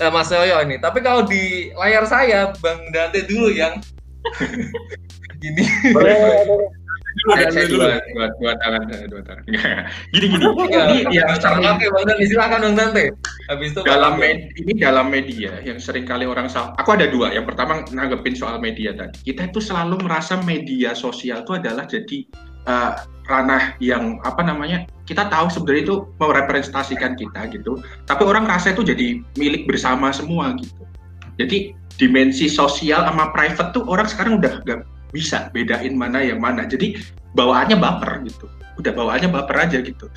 eh, 0.00 0.10
Mas 0.10 0.30
Yoyo 0.34 0.58
ini. 0.66 0.76
Tapi 0.82 0.98
kalau 1.04 1.22
di 1.22 1.70
layar 1.78 2.04
saya 2.10 2.50
Bang 2.58 2.90
Dante 2.90 3.22
dulu 3.24 3.54
yang 3.54 3.78
gini. 5.42 5.64
Saya 7.26 7.66
dua, 7.66 7.98
dua, 8.14 8.26
dua 8.38 8.52
tangan, 8.62 8.86
dua 8.86 9.22
tangan. 9.26 9.44
gini 10.14 10.26
gini. 10.30 10.44
Ini 10.46 11.10
yang 11.10 11.34
sering. 11.42 11.66
Oke, 11.66 11.86
Bang 11.90 12.04
Dante, 12.06 12.24
silakan 12.30 12.58
Bang 12.70 12.74
Dante. 12.78 13.04
Habis 13.50 13.68
itu 13.74 13.80
dalam 13.82 14.14
med, 14.16 14.38
ini 14.54 14.72
dalam 14.78 15.06
media 15.10 15.58
yang 15.66 15.82
sering 15.82 16.06
kali 16.06 16.24
orang 16.24 16.46
salah. 16.46 16.70
Aku 16.78 16.94
ada 16.94 17.10
dua. 17.10 17.34
Yang 17.34 17.50
pertama 17.54 17.82
nanggepin 17.90 18.38
soal 18.38 18.62
media 18.62 18.94
tadi. 18.94 19.18
Kita 19.26 19.50
itu 19.50 19.58
selalu 19.58 20.06
merasa 20.06 20.38
media 20.46 20.94
sosial 20.94 21.42
itu 21.42 21.58
adalah 21.58 21.82
jadi 21.86 22.18
uh, 22.70 22.94
ranah 23.30 23.78
yang 23.78 24.18
apa 24.26 24.42
namanya 24.42 24.86
kita 25.06 25.30
tahu 25.30 25.46
sebenarnya 25.50 25.82
itu 25.86 25.96
merepresentasikan 26.18 27.14
kita 27.14 27.46
gitu 27.54 27.78
tapi 28.10 28.26
orang 28.26 28.42
rasa 28.50 28.74
itu 28.74 28.82
jadi 28.82 29.22
milik 29.38 29.70
bersama 29.70 30.10
semua 30.10 30.50
gitu 30.58 30.82
jadi 31.38 31.72
dimensi 31.94 32.50
sosial 32.50 33.06
sama 33.06 33.30
private 33.30 33.70
tuh 33.70 33.86
orang 33.86 34.10
sekarang 34.10 34.42
udah 34.42 34.58
gak 34.66 34.82
bisa 35.10 35.50
bedain 35.54 35.94
mana 35.94 36.22
yang 36.22 36.38
mana 36.38 36.66
jadi 36.66 36.98
bawaannya 37.34 37.78
baper 37.78 38.24
gitu 38.26 38.46
udah 38.80 38.96
bawaannya 38.96 39.28
baper 39.28 39.56
aja 39.60 39.78
gitu. 39.84 40.08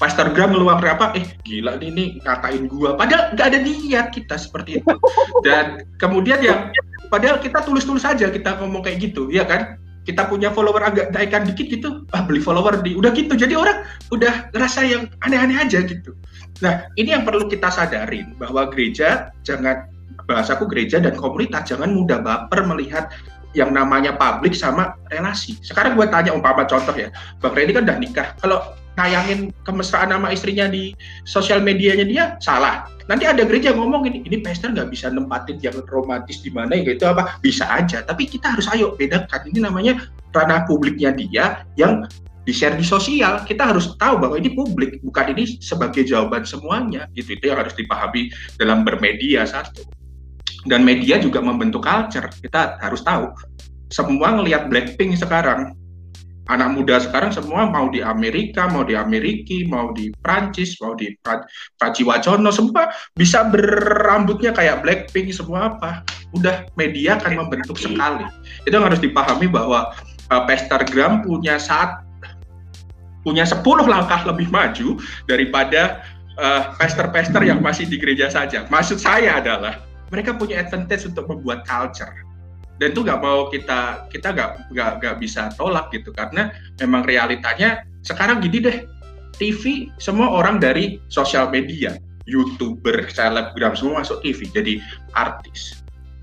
Pastor 0.00 0.32
Graham 0.32 0.56
ngeluar 0.56 0.80
apa? 0.80 1.12
Eh 1.12 1.28
gila 1.44 1.76
nih, 1.76 1.92
nih 1.92 2.08
ngatain 2.24 2.64
gua. 2.64 2.96
Padahal 2.96 3.36
nggak 3.36 3.46
ada 3.52 3.58
niat 3.60 4.08
kita 4.16 4.40
seperti 4.40 4.80
itu. 4.80 4.96
Dan 5.44 5.84
kemudian 6.00 6.40
yang 6.40 6.72
padahal 7.12 7.36
kita 7.36 7.60
tulus-tulus 7.60 8.08
aja 8.08 8.32
kita 8.32 8.56
ngomong 8.64 8.80
kayak 8.80 9.12
gitu, 9.12 9.28
ya 9.28 9.44
kan? 9.44 9.76
kita 10.02 10.26
punya 10.26 10.50
follower 10.50 10.82
agak 10.82 11.14
naikkan 11.14 11.46
dikit 11.46 11.70
gitu, 11.70 11.88
ah 12.10 12.26
beli 12.26 12.42
follower 12.42 12.82
di 12.82 12.98
udah 12.98 13.14
gitu. 13.14 13.38
Jadi 13.38 13.54
orang 13.54 13.86
udah 14.10 14.50
ngerasa 14.50 14.82
yang 14.82 15.06
aneh-aneh 15.22 15.54
aja 15.54 15.78
gitu. 15.86 16.18
Nah, 16.58 16.90
ini 16.98 17.14
yang 17.14 17.22
perlu 17.22 17.46
kita 17.46 17.70
sadarin 17.70 18.34
bahwa 18.34 18.66
gereja 18.70 19.30
jangan 19.46 19.86
bahasaku 20.26 20.66
gereja 20.70 20.98
dan 20.98 21.14
komunitas 21.14 21.70
jangan 21.70 21.94
mudah 21.94 22.18
baper 22.18 22.66
melihat 22.66 23.14
yang 23.52 23.72
namanya 23.72 24.16
publik 24.16 24.56
sama 24.56 24.96
relasi. 25.12 25.56
Sekarang 25.60 25.96
gue 25.96 26.06
tanya 26.08 26.32
umpama 26.32 26.64
contoh 26.64 26.92
ya, 26.96 27.12
Bang 27.40 27.52
Reni 27.52 27.72
kan 27.76 27.84
udah 27.84 27.98
nikah. 28.00 28.28
Kalau 28.40 28.58
nayangin 28.96 29.52
kemesraan 29.64 30.12
nama 30.12 30.32
istrinya 30.32 30.68
di 30.68 30.92
sosial 31.24 31.64
medianya 31.64 32.04
dia 32.04 32.24
salah. 32.44 32.88
Nanti 33.08 33.26
ada 33.26 33.42
gereja 33.42 33.74
ngomong 33.74 34.06
ini, 34.08 34.22
ini 34.24 34.38
pastor 34.44 34.72
nggak 34.72 34.92
bisa 34.92 35.10
nempatin 35.10 35.58
yang 35.58 35.74
romantis 35.90 36.40
di 36.44 36.52
mana 36.52 36.76
gitu 36.78 37.02
apa 37.08 37.40
bisa 37.40 37.66
aja. 37.66 38.04
Tapi 38.04 38.28
kita 38.28 38.52
harus 38.52 38.68
ayo 38.70 38.94
bedakan 38.94 39.48
ini 39.48 39.58
namanya 39.64 40.06
ranah 40.32 40.64
publiknya 40.64 41.12
dia 41.12 41.66
yang 41.76 42.06
di 42.42 42.50
share 42.50 42.74
di 42.74 42.82
sosial 42.82 43.46
kita 43.46 43.70
harus 43.70 43.94
tahu 44.02 44.18
bahwa 44.18 44.34
ini 44.34 44.50
publik 44.50 44.98
bukan 45.06 45.30
ini 45.30 45.62
sebagai 45.62 46.02
jawaban 46.02 46.42
semuanya 46.42 47.06
gitu 47.14 47.38
itu 47.38 47.54
yang 47.54 47.62
harus 47.62 47.74
dipahami 47.78 48.34
dalam 48.58 48.82
bermedia 48.82 49.46
satu 49.46 49.86
dan 50.68 50.86
media 50.86 51.18
juga 51.18 51.42
membentuk 51.42 51.82
culture 51.82 52.28
kita 52.42 52.78
harus 52.82 53.02
tahu 53.02 53.30
semua 53.92 54.34
ngelihat 54.34 54.72
Blackpink 54.72 55.18
sekarang 55.18 55.76
anak 56.50 56.74
muda 56.74 56.98
sekarang 56.98 57.30
semua 57.30 57.70
mau 57.70 57.86
di 57.86 58.02
Amerika, 58.02 58.66
mau 58.66 58.82
di 58.82 58.98
Ameriki, 58.98 59.62
mau 59.68 59.94
di 59.94 60.10
Prancis, 60.24 60.74
mau 60.82 60.98
di 60.98 61.14
Praci 61.78 62.02
Wacono, 62.02 62.50
semua 62.50 62.90
bisa 63.14 63.46
berambutnya 63.46 64.50
kayak 64.50 64.82
Blackpink 64.82 65.30
semua 65.30 65.70
apa. 65.70 66.02
Udah 66.34 66.66
media 66.74 67.20
akan 67.20 67.46
membentuk 67.46 67.78
sekali. 67.78 68.26
Itu 68.66 68.74
harus 68.80 68.98
dipahami 68.98 69.46
bahwa 69.46 69.94
uh, 70.34 70.42
Pestergram 70.48 71.22
punya 71.22 71.62
saat 71.62 72.02
punya 73.22 73.46
10 73.46 73.62
langkah 73.86 74.26
lebih 74.26 74.50
maju 74.50 74.98
daripada 75.30 76.02
uh, 76.42 76.74
pester-pester 76.74 77.46
yang 77.46 77.62
masih 77.62 77.86
di 77.86 77.94
gereja 78.02 78.26
saja. 78.26 78.66
Maksud 78.66 78.98
saya 78.98 79.38
adalah 79.38 79.78
mereka 80.12 80.36
punya 80.36 80.60
advantage 80.60 81.08
untuk 81.08 81.26
membuat 81.26 81.64
culture 81.64 82.12
dan 82.78 82.92
itu 82.92 83.00
nggak 83.00 83.20
mau 83.20 83.48
kita 83.48 84.06
kita 84.12 84.28
nggak 84.36 84.50
nggak 84.70 84.90
nggak 85.00 85.16
bisa 85.18 85.48
tolak 85.56 85.88
gitu 85.90 86.12
karena 86.12 86.52
memang 86.78 87.02
realitanya 87.08 87.82
sekarang 88.04 88.44
gini 88.44 88.60
deh 88.60 88.78
TV 89.40 89.88
semua 89.96 90.28
orang 90.28 90.60
dari 90.60 91.00
sosial 91.08 91.48
media 91.48 91.96
youtuber 92.28 93.06
selebgram 93.10 93.74
semua 93.74 94.04
masuk 94.04 94.22
TV 94.22 94.46
jadi 94.52 94.74
artis 95.16 95.82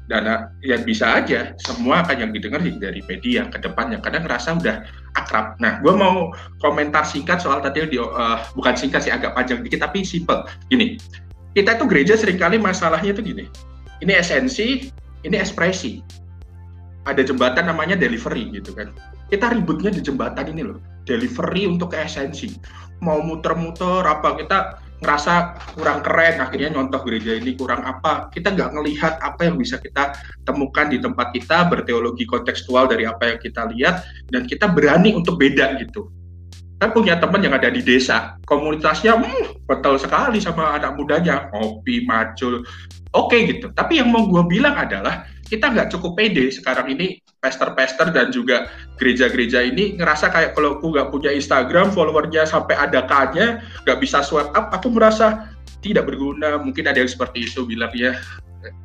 dan 0.09 0.49
ya 0.65 0.81
bisa 0.81 1.21
aja 1.21 1.53
semua 1.61 2.01
akan 2.01 2.27
yang 2.27 2.31
didengar 2.33 2.65
dari 2.65 3.05
media 3.05 3.45
ke 3.45 3.61
depannya 3.61 4.01
kadang 4.01 4.25
ngerasa 4.25 4.57
udah 4.57 4.81
akrab. 5.13 5.53
Nah, 5.61 5.77
gue 5.85 5.93
mau 5.93 6.33
komentar 6.57 7.05
singkat 7.05 7.45
soal 7.45 7.61
tadi 7.61 7.85
di, 7.85 8.01
uh, 8.01 8.41
bukan 8.57 8.73
singkat 8.73 9.05
sih 9.05 9.13
agak 9.13 9.37
panjang 9.37 9.61
dikit 9.61 9.85
tapi 9.85 10.01
simple. 10.01 10.49
Gini, 10.65 10.97
kita 11.53 11.77
itu 11.77 11.85
gereja 11.85 12.17
sering 12.17 12.41
kali 12.41 12.57
masalahnya 12.57 13.13
itu 13.13 13.21
gini. 13.21 13.45
Ini 13.99 14.11
esensi, 14.19 14.87
ini 15.27 15.35
ekspresi 15.35 16.19
ada 17.09 17.21
jembatan 17.25 17.65
namanya 17.65 17.97
delivery 17.97 18.53
gitu 18.53 18.75
kan. 18.77 18.93
Kita 19.29 19.49
ributnya 19.53 19.93
di 19.93 20.01
jembatan 20.05 20.51
ini 20.53 20.61
loh, 20.61 20.79
delivery 21.09 21.65
untuk 21.69 21.97
esensi. 21.97 22.53
Mau 23.01 23.23
muter-muter 23.23 24.03
apa 24.03 24.35
kita 24.35 24.57
ngerasa 24.99 25.55
kurang 25.79 26.03
keren 26.03 26.43
akhirnya 26.43 26.75
nyontoh 26.75 26.99
gereja 27.07 27.39
ini 27.39 27.55
kurang 27.55 27.87
apa 27.87 28.27
kita 28.35 28.51
nggak 28.51 28.75
ngelihat 28.75 29.15
apa 29.23 29.47
yang 29.47 29.55
bisa 29.55 29.79
kita 29.79 30.11
temukan 30.43 30.91
di 30.91 30.99
tempat 30.99 31.31
kita 31.31 31.71
berteologi 31.71 32.27
kontekstual 32.27 32.83
dari 32.91 33.07
apa 33.07 33.31
yang 33.31 33.39
kita 33.39 33.63
lihat 33.71 34.03
dan 34.27 34.43
kita 34.43 34.67
berani 34.67 35.15
untuk 35.15 35.39
beda 35.39 35.79
gitu 35.79 36.11
saya 36.83 36.91
punya 36.91 37.15
teman 37.15 37.39
yang 37.39 37.55
ada 37.55 37.71
di 37.71 37.79
desa 37.79 38.35
komunitasnya 38.43 39.15
hmm, 39.15 39.63
betul 39.71 39.95
sekali 39.95 40.43
sama 40.43 40.75
anak 40.75 40.99
mudanya 40.99 41.47
ngopi 41.55 42.03
macul 42.03 42.67
oke 43.15 43.31
okay, 43.31 43.39
gitu. 43.49 43.71
Tapi 43.73 44.01
yang 44.01 44.09
mau 44.13 44.25
gue 44.25 44.43
bilang 44.45 44.75
adalah 44.75 45.25
kita 45.49 45.73
nggak 45.73 45.89
cukup 45.89 46.13
pede 46.13 46.53
sekarang 46.53 46.93
ini 46.93 47.17
pester-pester 47.41 48.13
dan 48.13 48.29
juga 48.29 48.69
gereja-gereja 49.01 49.65
ini 49.65 49.97
ngerasa 49.97 50.29
kayak 50.29 50.53
kalau 50.53 50.77
aku 50.77 50.93
nggak 50.93 51.09
punya 51.09 51.31
Instagram 51.33 51.89
followernya 51.89 52.45
sampai 52.45 52.77
ada 52.77 53.07
kanya 53.09 53.63
nggak 53.87 53.97
bisa 53.97 54.21
swipe 54.21 54.53
up 54.53 54.69
aku 54.69 54.93
merasa 54.93 55.49
tidak 55.79 56.11
berguna. 56.11 56.59
Mungkin 56.59 56.85
ada 56.85 56.99
yang 56.99 57.09
seperti 57.11 57.47
itu 57.47 57.63
bilang 57.65 57.91
ya. 57.95 58.19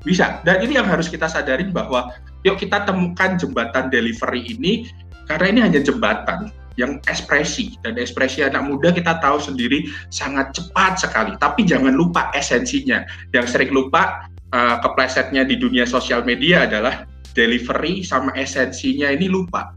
Bisa. 0.06 0.38
Dan 0.46 0.62
ini 0.62 0.78
yang 0.78 0.86
harus 0.86 1.10
kita 1.10 1.26
sadarin 1.26 1.74
bahwa 1.74 2.14
yuk 2.46 2.56
kita 2.62 2.86
temukan 2.86 3.34
jembatan 3.34 3.90
delivery 3.90 4.46
ini 4.46 4.86
karena 5.26 5.46
ini 5.50 5.60
hanya 5.60 5.80
jembatan 5.82 6.52
yang 6.74 6.98
ekspresi 7.06 7.78
dan 7.86 7.94
ekspresi 7.94 8.42
anak 8.42 8.66
muda 8.66 8.90
kita 8.90 9.22
tahu 9.22 9.38
sendiri 9.38 9.86
sangat 10.10 10.50
cepat 10.54 10.98
sekali 10.98 11.32
tapi 11.38 11.62
jangan 11.62 11.94
lupa 11.94 12.34
esensinya 12.34 13.06
yang 13.30 13.46
sering 13.46 13.70
lupa 13.70 14.26
uh, 14.54 14.78
keplesetnya 14.82 15.42
di 15.42 15.58
dunia 15.58 15.86
sosial 15.86 16.22
media 16.22 16.66
adalah 16.66 17.06
delivery 17.34 18.06
sama 18.06 18.30
esensinya 18.38 19.10
ini 19.10 19.26
lupa. 19.26 19.74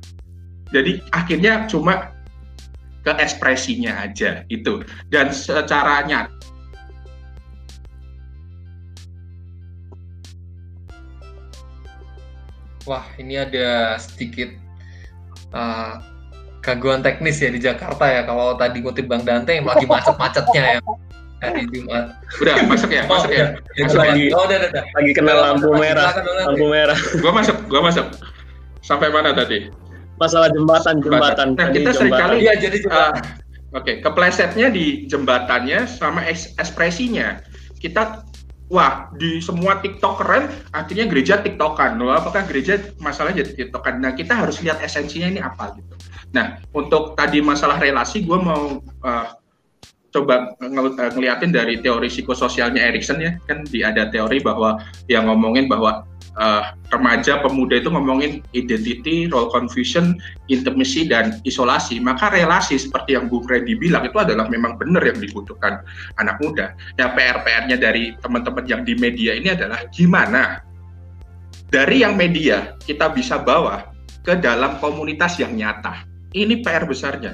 Jadi 0.70 1.02
akhirnya 1.10 1.66
cuma 1.66 2.14
ke 3.02 3.12
ekspresinya 3.18 4.06
aja 4.06 4.46
itu. 4.48 4.86
Dan 5.10 5.34
secara 5.34 6.06
nyata 6.06 6.38
Wah, 12.88 13.04
ini 13.20 13.36
ada 13.36 14.00
sedikit 14.00 14.48
uh, 15.52 16.00
gangguan 16.68 17.00
teknis 17.00 17.40
ya 17.40 17.48
di 17.48 17.64
Jakarta 17.64 18.04
ya. 18.04 18.28
Kalau 18.28 18.60
tadi 18.60 18.84
kutip 18.84 19.08
Bang 19.08 19.24
Dante 19.24 19.56
yang 19.56 19.64
lagi 19.64 19.88
macet-macetnya 19.88 20.64
ya 20.76 20.80
hari 21.42 21.70
Jumat. 21.70 22.18
Udah 22.42 22.56
masuk 22.66 22.90
ya, 22.90 23.04
masuk 23.06 23.32
ya. 23.32 23.46
Oh, 23.54 23.84
masuk 23.86 24.00
lagi. 24.02 24.26
Oh, 24.34 24.44
udah, 24.46 24.58
udah, 24.68 24.84
Lagi 24.98 25.12
kena 25.14 25.34
lampu 25.38 25.70
merah. 25.78 26.12
Lampu 26.50 26.66
merah. 26.70 26.98
Gua 27.22 27.32
masuk, 27.34 27.58
gua 27.70 27.82
masuk. 27.86 28.06
Sampai 28.82 29.14
mana 29.14 29.34
tadi? 29.38 29.70
Masalah 30.18 30.50
jembatan, 30.50 30.98
jembatan. 31.06 31.54
Nah, 31.54 31.70
kita 31.70 31.94
sering 31.94 32.14
kali 32.14 32.50
ya 32.50 32.58
jadi 32.58 32.78
jembatan. 32.82 33.22
Uh, 33.22 33.46
Oke, 33.76 33.84
okay. 33.84 33.96
keplesetnya 34.00 34.72
di 34.72 35.06
jembatannya 35.06 35.86
sama 35.86 36.26
ekspresinya. 36.58 37.44
Kita 37.78 38.26
wah 38.72 39.12
di 39.20 39.38
semua 39.44 39.78
TikTok 39.78 40.24
keren, 40.24 40.50
akhirnya 40.74 41.06
gereja 41.06 41.44
TikTokan. 41.44 42.02
Loh, 42.02 42.16
apakah 42.16 42.48
gereja 42.50 42.80
masalahnya 42.98 43.46
jadi 43.46 43.68
TikTokan? 43.68 44.02
Nah, 44.02 44.18
kita 44.18 44.34
harus 44.34 44.58
lihat 44.64 44.82
esensinya 44.82 45.30
ini 45.30 45.44
apa 45.44 45.78
gitu. 45.78 45.94
Nah, 46.36 46.60
untuk 46.76 47.16
tadi 47.16 47.40
masalah 47.40 47.80
relasi, 47.80 48.24
gue 48.24 48.40
mau 48.40 48.84
uh, 48.84 49.28
coba 50.12 50.56
ng 50.64 50.76
eh, 50.98 51.12
ngeliatin 51.14 51.52
dari 51.52 51.80
teori 51.84 52.08
psikososialnya 52.08 52.80
Erikson 52.80 53.20
ya 53.20 53.36
kan 53.46 53.68
di 53.68 53.84
ada 53.84 54.08
teori 54.08 54.40
bahwa 54.40 54.80
yang 55.12 55.28
ngomongin 55.28 55.68
bahwa 55.68 56.08
uh, 56.40 56.74
remaja 56.94 57.44
pemuda 57.44 57.82
itu 57.82 57.92
ngomongin 57.92 58.40
identity, 58.56 59.28
role 59.28 59.52
confusion, 59.52 60.16
intimacy 60.48 61.06
dan 61.06 61.42
isolasi. 61.44 62.00
Maka 62.00 62.32
relasi 62.32 62.80
seperti 62.80 63.20
yang 63.20 63.28
Bung 63.28 63.46
Reddy 63.46 63.76
bilang 63.76 64.08
itu 64.08 64.18
adalah 64.18 64.48
memang 64.48 64.80
benar 64.80 65.04
yang 65.04 65.20
dibutuhkan 65.20 65.84
anak 66.22 66.40
muda. 66.40 66.74
Ya 66.96 67.12
PR-PR-nya 67.12 67.78
dari 67.78 68.16
teman-teman 68.24 68.64
yang 68.66 68.82
di 68.88 68.96
media 68.96 69.36
ini 69.36 69.54
adalah 69.54 69.86
gimana 69.92 70.64
dari 71.68 72.06
yang 72.06 72.16
media 72.16 72.80
kita 72.80 73.12
bisa 73.12 73.36
bawa 73.42 73.92
ke 74.24 74.40
dalam 74.40 74.80
komunitas 74.80 75.36
yang 75.40 75.56
nyata. 75.56 76.17
Ini 76.38 76.62
PR 76.62 76.86
besarnya 76.86 77.34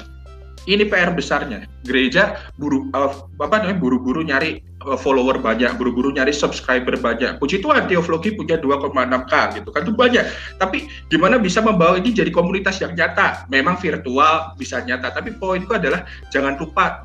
ini 0.63 0.87
PR 0.87 1.11
besarnya. 1.11 1.67
Gereja 1.83 2.39
buru 2.55 2.87
uh, 2.95 3.27
apa 3.39 3.55
namanya 3.59 3.79
buru-buru 3.79 4.23
nyari 4.23 4.63
uh, 4.87 4.95
follower 4.95 5.43
banyak, 5.43 5.75
buru-buru 5.75 6.15
nyari 6.15 6.31
subscriber 6.31 6.95
banyak. 6.95 7.35
Puji 7.39 7.59
Tuhan 7.59 7.87
Teoflogi 7.91 8.35
punya 8.35 8.55
2,6k 8.59 9.33
gitu 9.59 9.69
kan 9.75 9.81
itu 9.83 9.93
banyak. 9.93 10.25
Tapi 10.59 10.87
gimana 11.11 11.35
bisa 11.35 11.59
membawa 11.59 11.99
ini 11.99 12.15
jadi 12.15 12.31
komunitas 12.31 12.79
yang 12.79 12.95
nyata? 12.95 13.43
Memang 13.51 13.75
virtual 13.79 14.55
bisa 14.55 14.79
nyata, 14.83 15.11
tapi 15.11 15.35
poinku 15.35 15.75
adalah 15.75 16.07
jangan 16.31 16.55
lupa 16.55 17.03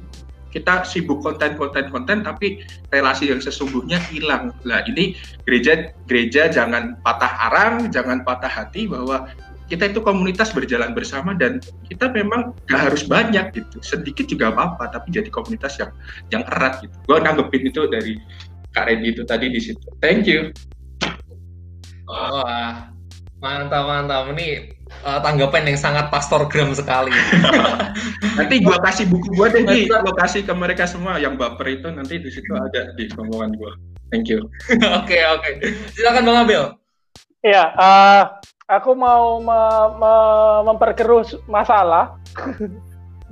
kita 0.48 0.80
sibuk 0.80 1.20
konten-konten 1.20 1.92
konten 1.92 2.24
tapi 2.24 2.64
relasi 2.88 3.28
yang 3.28 3.36
sesungguhnya 3.36 4.00
hilang. 4.08 4.48
Nah, 4.64 4.80
ini 4.88 5.12
gereja 5.44 5.92
gereja 6.08 6.48
jangan 6.48 6.96
patah 7.04 7.52
arang, 7.52 7.92
jangan 7.92 8.24
patah 8.24 8.48
hati 8.48 8.88
bahwa 8.88 9.28
kita 9.68 9.92
itu 9.92 10.00
komunitas 10.00 10.50
berjalan 10.50 10.96
bersama 10.96 11.36
dan 11.36 11.60
kita 11.86 12.08
memang 12.10 12.56
gak 12.66 12.90
harus 12.90 13.04
banyak 13.04 13.52
gitu. 13.52 13.76
Sedikit 13.84 14.24
juga 14.24 14.50
apa-apa 14.50 14.88
tapi 14.90 15.12
jadi 15.12 15.28
komunitas 15.28 15.76
yang 15.76 15.92
yang 16.32 16.42
erat 16.48 16.80
gitu. 16.80 16.96
Gue 17.04 17.18
nanggepin 17.20 17.68
itu 17.68 17.84
dari 17.86 18.16
kak 18.72 18.88
Randy 18.88 19.12
itu 19.12 19.22
tadi 19.28 19.52
di 19.52 19.60
situ. 19.60 19.86
Thank 20.00 20.24
you. 20.24 20.50
Oh, 22.08 22.72
mantap 23.44 23.84
mantap. 23.84 24.32
Ini 24.32 24.72
uh, 25.04 25.20
tanggapan 25.20 25.68
yang 25.68 25.78
sangat 25.78 26.08
pastor 26.08 26.48
gram 26.48 26.72
sekali. 26.72 27.12
Nanti 28.40 28.64
gue 28.64 28.76
kasih 28.80 29.04
buku 29.12 29.36
gue 29.36 29.46
deh 29.52 29.62
nih 29.68 29.84
lokasi 29.92 30.42
ke 30.48 30.52
mereka 30.56 30.88
semua. 30.88 31.20
Yang 31.20 31.36
baper 31.36 31.68
itu 31.68 31.88
nanti 31.92 32.16
di 32.16 32.30
situ 32.32 32.56
ada 32.56 32.96
di 32.96 33.04
omongan 33.12 33.52
gue 33.52 33.72
thank 34.10 34.28
you. 34.28 34.40
Oke 34.72 34.80
oke. 34.80 35.04
Okay, 35.04 35.22
okay. 35.60 35.72
silakan 35.92 36.24
bang 36.24 36.38
Abel. 36.44 36.64
Iya, 37.38 37.64
uh, 37.78 38.22
aku 38.68 38.92
mau 38.92 39.40
me 39.40 39.60
me 39.96 40.12
memperkeruh 40.68 41.24
masalah. 41.48 42.20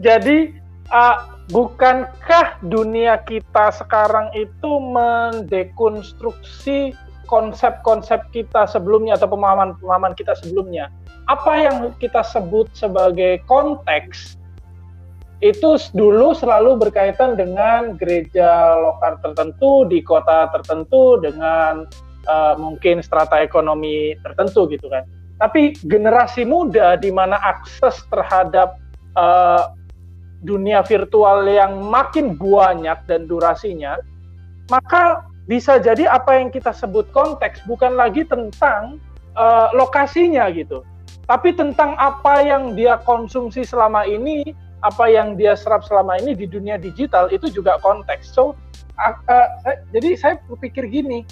Jadi, 0.06 0.52
uh, 0.92 1.16
bukankah 1.52 2.60
dunia 2.64 3.16
kita 3.24 3.70
sekarang 3.72 4.30
itu 4.32 4.80
mendekonstruksi 4.80 6.92
konsep-konsep 7.28 8.20
kita 8.32 8.66
sebelumnya 8.68 9.14
atau 9.16 9.28
pemahaman-pemahaman 9.28 10.14
kita 10.16 10.34
sebelumnya? 10.40 10.88
Apa 11.28 11.56
yang 11.68 11.92
kita 12.00 12.22
sebut 12.24 12.72
sebagai 12.72 13.40
konteks 13.48 14.36
itu 15.44 15.76
dulu 15.92 16.32
selalu 16.32 16.80
berkaitan 16.80 17.36
dengan 17.36 17.92
gereja 18.00 18.72
lokal 18.80 19.20
tertentu 19.20 19.84
di 19.84 20.00
kota 20.00 20.48
tertentu 20.48 21.20
dengan 21.20 21.84
uh, 22.24 22.56
mungkin 22.56 23.04
strata 23.04 23.44
ekonomi 23.44 24.16
tertentu 24.24 24.64
gitu 24.72 24.88
kan. 24.88 25.04
Tapi 25.36 25.76
generasi 25.84 26.48
muda 26.48 26.96
di 26.96 27.12
mana 27.12 27.36
akses 27.36 28.00
terhadap 28.08 28.80
uh, 29.16 29.76
dunia 30.40 30.80
virtual 30.84 31.44
yang 31.44 31.76
makin 31.88 32.36
banyak 32.36 32.96
dan 33.04 33.28
durasinya, 33.28 34.00
maka 34.72 35.24
bisa 35.46 35.78
jadi 35.78 36.10
apa 36.10 36.40
yang 36.40 36.48
kita 36.50 36.72
sebut 36.72 37.08
konteks 37.12 37.62
bukan 37.68 37.94
lagi 37.94 38.26
tentang 38.26 38.98
uh, 39.38 39.68
lokasinya 39.76 40.50
gitu, 40.50 40.82
tapi 41.26 41.54
tentang 41.54 41.94
apa 42.00 42.42
yang 42.42 42.74
dia 42.74 42.98
konsumsi 43.02 43.62
selama 43.62 44.06
ini, 44.06 44.56
apa 44.82 45.06
yang 45.10 45.34
dia 45.34 45.54
serap 45.54 45.82
selama 45.86 46.18
ini 46.18 46.34
di 46.34 46.46
dunia 46.50 46.78
digital 46.78 47.30
itu 47.30 47.50
juga 47.50 47.78
konteks. 47.82 48.30
So, 48.30 48.58
uh, 48.98 49.14
uh, 49.26 49.48
saya, 49.62 49.76
jadi 49.90 50.08
saya 50.18 50.34
berpikir 50.50 50.86
gini, 50.90 51.22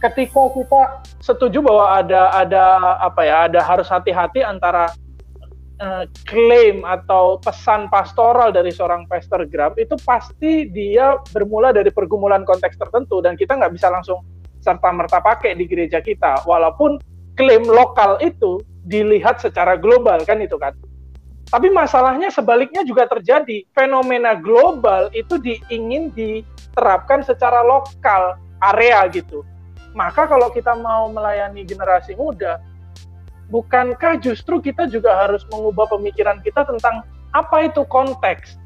ketika 0.00 0.42
kita 0.52 0.80
setuju 1.24 1.58
bahwa 1.64 2.00
ada 2.00 2.22
ada 2.36 2.64
apa 3.00 3.22
ya, 3.24 3.36
ada 3.48 3.60
harus 3.64 3.88
hati-hati 3.88 4.44
antara 4.44 4.92
uh, 5.80 6.04
klaim 6.28 6.84
atau 6.84 7.40
pesan 7.40 7.88
pastoral 7.88 8.52
dari 8.52 8.72
seorang 8.72 9.08
pastor 9.08 9.44
Grab 9.48 9.76
itu 9.80 9.96
pasti 10.04 10.68
dia 10.68 11.16
bermula 11.32 11.72
dari 11.72 11.88
pergumulan 11.88 12.44
konteks 12.44 12.76
tertentu 12.76 13.24
dan 13.24 13.34
kita 13.34 13.56
nggak 13.56 13.72
bisa 13.72 13.88
langsung 13.88 14.20
serta 14.60 14.90
merta 14.92 15.18
pakai 15.22 15.56
di 15.56 15.64
gereja 15.64 16.02
kita. 16.02 16.44
Walaupun 16.44 16.98
klaim 17.38 17.64
lokal 17.66 18.20
itu 18.20 18.60
dilihat 18.86 19.40
secara 19.40 19.78
global 19.78 20.22
kan 20.26 20.42
itu 20.42 20.56
kan? 20.58 20.74
Tapi 21.46 21.70
masalahnya 21.70 22.26
sebaliknya 22.26 22.82
juga 22.82 23.06
terjadi. 23.06 23.62
Fenomena 23.70 24.34
global 24.34 25.14
itu 25.14 25.38
diingin 25.38 26.10
diterapkan 26.10 27.22
secara 27.22 27.62
lokal 27.62 28.34
area 28.58 29.06
gitu 29.14 29.46
maka 29.96 30.28
kalau 30.28 30.52
kita 30.52 30.76
mau 30.76 31.08
melayani 31.08 31.64
generasi 31.64 32.12
muda 32.12 32.60
bukankah 33.48 34.18
justru 34.18 34.58
kita 34.58 34.90
juga 34.90 35.14
harus 35.26 35.46
mengubah 35.50 35.86
pemikiran 35.90 36.42
kita 36.42 36.66
tentang 36.66 37.06
apa 37.34 37.68
itu 37.68 37.82
konteks? 37.86 38.58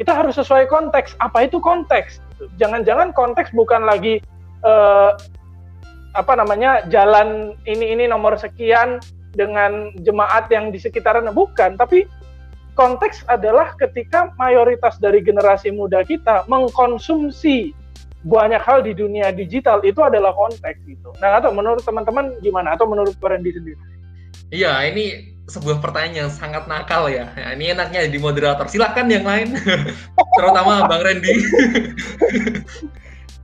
Kita 0.00 0.16
harus 0.16 0.36
sesuai 0.36 0.68
konteks. 0.68 1.16
Apa 1.20 1.44
itu 1.44 1.60
konteks? 1.60 2.24
Jangan-jangan 2.56 3.12
konteks 3.12 3.52
bukan 3.52 3.84
lagi 3.84 4.24
uh, 4.64 5.12
apa 6.16 6.32
namanya 6.34 6.82
jalan 6.88 7.54
ini 7.68 7.94
ini 7.94 8.04
nomor 8.08 8.34
sekian 8.34 8.98
dengan 9.36 9.94
jemaat 10.02 10.50
yang 10.50 10.74
di 10.74 10.80
sekitaran 10.80 11.28
bukan, 11.30 11.78
tapi 11.78 12.08
konteks 12.74 13.22
adalah 13.30 13.76
ketika 13.78 14.34
mayoritas 14.40 14.98
dari 14.98 15.22
generasi 15.22 15.70
muda 15.70 16.02
kita 16.02 16.48
mengkonsumsi 16.50 17.70
banyak 18.20 18.60
hal 18.60 18.84
di 18.84 18.92
dunia 18.92 19.32
digital 19.32 19.80
itu 19.80 19.96
adalah 20.04 20.36
konteks 20.36 20.84
itu. 20.84 21.08
Nah, 21.24 21.40
atau 21.40 21.56
menurut 21.56 21.80
teman-teman 21.80 22.36
gimana? 22.44 22.76
Atau 22.76 22.84
menurut 22.84 23.16
Randy 23.16 23.56
sendiri? 23.56 23.80
Iya, 24.52 24.92
ini 24.92 25.32
sebuah 25.48 25.82
pertanyaan 25.82 26.26
yang 26.26 26.30
sangat 26.30 26.68
nakal 26.68 27.10
ya. 27.10 27.32
ya 27.34 27.56
ini 27.56 27.72
enaknya 27.72 28.06
di 28.06 28.20
moderator. 28.20 28.68
Silakan 28.68 29.08
yang 29.08 29.24
lain, 29.24 29.56
terutama 30.38 30.86
Bang 30.86 31.02
Randy. 31.02 31.32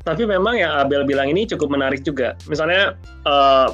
Tapi 0.06 0.22
memang 0.22 0.54
yang 0.54 0.70
Abel 0.70 1.02
bilang 1.02 1.32
ini 1.32 1.50
cukup 1.50 1.72
menarik 1.72 2.06
juga. 2.06 2.38
Misalnya, 2.46 2.94
uh, 3.26 3.66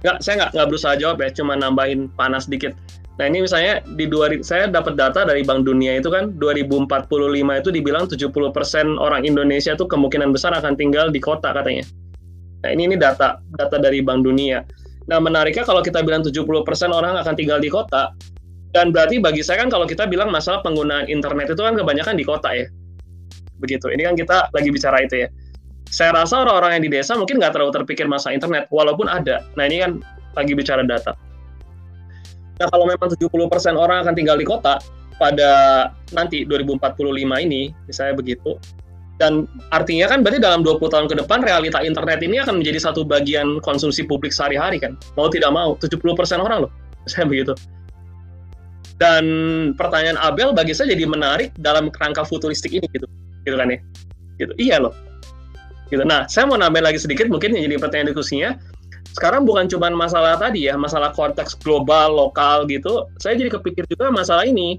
nggak, 0.00 0.24
saya 0.24 0.34
nggak 0.40 0.50
nggak 0.56 0.68
berusaha 0.72 0.94
jawab 0.96 1.20
ya, 1.20 1.28
cuma 1.36 1.52
nambahin 1.58 2.08
panas 2.16 2.48
dikit. 2.48 2.72
Nah 3.14 3.30
ini 3.30 3.46
misalnya 3.46 3.78
di 3.94 4.10
dua, 4.10 4.26
saya 4.42 4.66
dapat 4.66 4.98
data 4.98 5.22
dari 5.22 5.46
Bank 5.46 5.62
Dunia 5.62 5.94
itu 6.02 6.10
kan 6.10 6.34
2045 6.42 7.06
itu 7.62 7.70
dibilang 7.70 8.10
70% 8.10 8.98
orang 8.98 9.22
Indonesia 9.22 9.70
itu 9.70 9.86
kemungkinan 9.86 10.34
besar 10.34 10.50
akan 10.58 10.74
tinggal 10.74 11.14
di 11.14 11.22
kota 11.22 11.54
katanya. 11.54 11.86
Nah 12.66 12.74
ini 12.74 12.90
ini 12.90 12.96
data 12.98 13.38
data 13.54 13.76
dari 13.78 14.02
Bank 14.02 14.26
Dunia. 14.26 14.66
Nah, 15.04 15.20
menariknya 15.20 15.68
kalau 15.68 15.84
kita 15.84 16.00
bilang 16.00 16.24
70% 16.24 16.48
orang 16.88 17.20
akan 17.20 17.34
tinggal 17.36 17.60
di 17.60 17.68
kota, 17.68 18.16
dan 18.72 18.90
berarti 18.90 19.20
bagi 19.20 19.44
saya 19.44 19.60
kan 19.60 19.68
kalau 19.68 19.84
kita 19.84 20.08
bilang 20.08 20.32
masalah 20.32 20.64
penggunaan 20.64 21.06
internet 21.12 21.52
itu 21.52 21.60
kan 21.60 21.76
kebanyakan 21.76 22.16
di 22.16 22.24
kota 22.24 22.50
ya. 22.56 22.66
Begitu. 23.60 23.92
Ini 23.92 24.02
kan 24.08 24.14
kita 24.16 24.36
lagi 24.50 24.68
bicara 24.72 25.04
itu 25.04 25.28
ya. 25.28 25.28
Saya 25.92 26.16
rasa 26.16 26.42
orang-orang 26.42 26.80
yang 26.80 26.84
di 26.88 26.90
desa 26.96 27.14
mungkin 27.14 27.38
nggak 27.38 27.52
terlalu 27.54 27.72
terpikir 27.76 28.08
masalah 28.08 28.34
internet, 28.34 28.64
walaupun 28.72 29.06
ada. 29.06 29.44
Nah, 29.54 29.68
ini 29.68 29.84
kan 29.84 30.00
lagi 30.34 30.56
bicara 30.56 30.82
data. 30.82 31.12
Nah, 32.60 32.66
kalau 32.70 32.86
memang 32.86 33.10
70% 33.10 33.74
orang 33.74 34.06
akan 34.06 34.14
tinggal 34.14 34.38
di 34.38 34.46
kota 34.46 34.78
pada 35.18 35.50
nanti 36.14 36.46
2045 36.46 37.46
ini, 37.46 37.70
misalnya 37.86 38.14
begitu, 38.14 38.58
dan 39.14 39.46
artinya 39.70 40.10
kan 40.10 40.26
berarti 40.26 40.42
dalam 40.42 40.66
20 40.66 40.90
tahun 40.90 41.06
ke 41.06 41.14
depan 41.22 41.38
realita 41.46 41.78
internet 41.86 42.18
ini 42.26 42.42
akan 42.42 42.58
menjadi 42.58 42.90
satu 42.90 43.06
bagian 43.06 43.62
konsumsi 43.62 44.02
publik 44.02 44.34
sehari-hari 44.34 44.82
kan. 44.82 44.98
Mau 45.14 45.30
tidak 45.30 45.54
mau, 45.54 45.78
70% 45.78 46.02
orang 46.42 46.66
loh. 46.66 46.70
Saya 47.10 47.26
begitu. 47.26 47.54
Dan 48.98 49.24
pertanyaan 49.74 50.14
Abel 50.22 50.54
bagi 50.54 50.70
saya 50.70 50.94
jadi 50.94 51.02
menarik 51.02 51.50
dalam 51.58 51.90
kerangka 51.90 52.22
futuristik 52.22 52.70
ini 52.70 52.86
gitu. 52.94 53.10
Gitu 53.42 53.56
kan 53.58 53.66
ya. 53.66 53.78
Gitu. 54.38 54.52
Iya 54.54 54.86
loh. 54.86 54.94
Gitu. 55.90 56.06
Nah, 56.06 56.30
saya 56.30 56.46
mau 56.46 56.54
nambah 56.54 56.78
lagi 56.78 57.02
sedikit 57.02 57.26
mungkin 57.26 57.58
yang 57.58 57.66
jadi 57.66 57.76
pertanyaan 57.82 58.14
diskusinya. 58.14 58.50
Sekarang 59.14 59.46
bukan 59.46 59.70
cuma 59.70 59.88
masalah 59.94 60.34
tadi 60.34 60.66
ya, 60.66 60.74
masalah 60.74 61.14
konteks 61.14 61.54
global, 61.62 62.10
lokal 62.12 62.66
gitu. 62.66 63.06
Saya 63.22 63.38
jadi 63.38 63.54
kepikir 63.54 63.86
juga 63.86 64.10
masalah 64.10 64.42
ini 64.42 64.76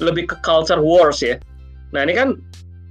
lebih 0.00 0.32
ke 0.32 0.36
culture 0.40 0.80
wars 0.80 1.20
ya. 1.20 1.36
Nah, 1.92 2.04
ini 2.08 2.16
kan 2.16 2.40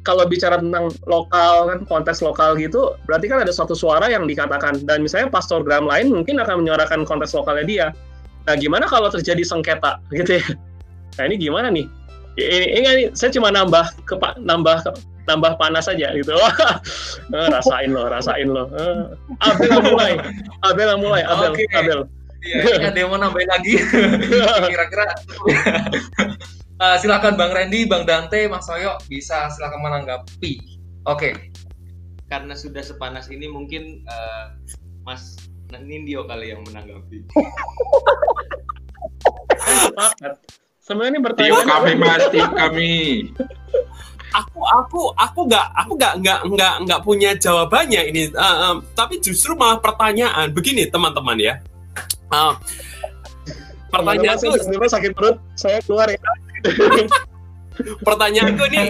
kalau 0.08 0.24
bicara 0.24 0.56
tentang 0.64 0.88
lokal 1.04 1.68
kan 1.68 1.80
konteks 1.84 2.24
lokal 2.24 2.56
gitu 2.56 2.96
berarti 3.04 3.28
kan 3.28 3.44
ada 3.44 3.52
suatu 3.52 3.76
suara 3.76 4.08
yang 4.08 4.24
dikatakan 4.24 4.88
dan 4.88 5.04
misalnya 5.04 5.28
pastor 5.28 5.68
gram 5.68 5.84
lain 5.84 6.16
mungkin 6.16 6.40
akan 6.40 6.64
menyuarakan 6.64 7.04
konteks 7.04 7.36
lokalnya 7.36 7.68
dia 7.68 7.88
nah 8.48 8.56
gimana 8.56 8.88
kalau 8.88 9.12
terjadi 9.12 9.44
sengketa 9.44 10.00
gitu 10.16 10.40
ya 10.40 10.48
nah 11.20 11.28
ini 11.28 11.36
gimana 11.36 11.68
nih 11.68 11.92
ini, 12.40 12.68
ini, 12.72 12.88
ini 12.88 13.04
saya 13.12 13.36
cuma 13.36 13.52
nambah 13.52 13.84
ke 14.08 14.16
nambah 14.40 14.88
nambah 15.28 15.60
panas 15.60 15.92
saja 15.92 16.16
gitu 16.16 16.34
eh, 17.36 17.48
rasain 17.52 17.92
lo 17.92 18.08
rasain 18.08 18.48
lo 18.48 18.72
eh, 18.72 19.12
Abel 19.44 19.70
yang 19.70 19.86
mulai 19.92 20.14
Abel 20.64 20.88
yang 20.96 21.02
mulai 21.04 21.22
Abel 21.28 21.52
okay. 21.54 21.68
Abel 21.76 22.08
Iya, 22.48 22.94
ada 22.94 23.00
yang 23.02 23.12
mau 23.12 23.20
nambahin 23.20 23.50
lagi. 23.50 23.76
Kira-kira 24.72 25.06
Uh, 26.78 26.94
silakan 27.02 27.34
Bang 27.34 27.58
Randy, 27.58 27.90
Bang 27.90 28.06
Dante, 28.06 28.46
Mas 28.46 28.70
Soyo 28.70 29.02
bisa 29.10 29.50
silakan 29.50 29.82
menanggapi. 29.82 30.62
Oke. 31.10 31.34
Okay. 31.34 31.34
Karena 32.30 32.54
sudah 32.54 32.86
sepanas 32.86 33.34
ini 33.34 33.50
mungkin 33.50 34.06
uh, 34.06 34.54
Mas 35.02 35.42
Nindyo 35.74 36.30
kali 36.30 36.54
yang 36.54 36.62
menanggapi. 36.70 37.26
Sebenarnya 40.86 41.18
ini 41.18 41.22
bertanya. 41.26 41.66
kami 41.66 41.92
Mas, 41.98 42.30
kami. 42.54 42.94
Aku 44.36 44.60
aku 44.60 45.02
aku 45.16 45.40
nggak 45.48 45.68
aku 45.72 45.92
nggak 45.96 46.14
nggak 46.20 46.40
nggak 46.52 46.74
nggak 46.84 47.00
punya 47.04 47.32
jawabannya 47.40 48.02
ini. 48.12 48.22
Uh, 48.36 48.56
um, 48.72 48.76
tapi 48.92 49.24
justru 49.24 49.56
malah 49.56 49.80
pertanyaan 49.80 50.52
begini 50.52 50.88
teman-teman 50.88 51.38
ya. 51.40 51.54
Uh, 52.28 52.54
pertanyaan 53.88 54.36
itu 54.36 54.88
sakit 54.92 55.12
perut 55.16 55.40
saya 55.56 55.80
keluar 55.88 56.12
ya 56.12 56.20
Pertanyaanku 58.08 58.64
ini 58.74 58.90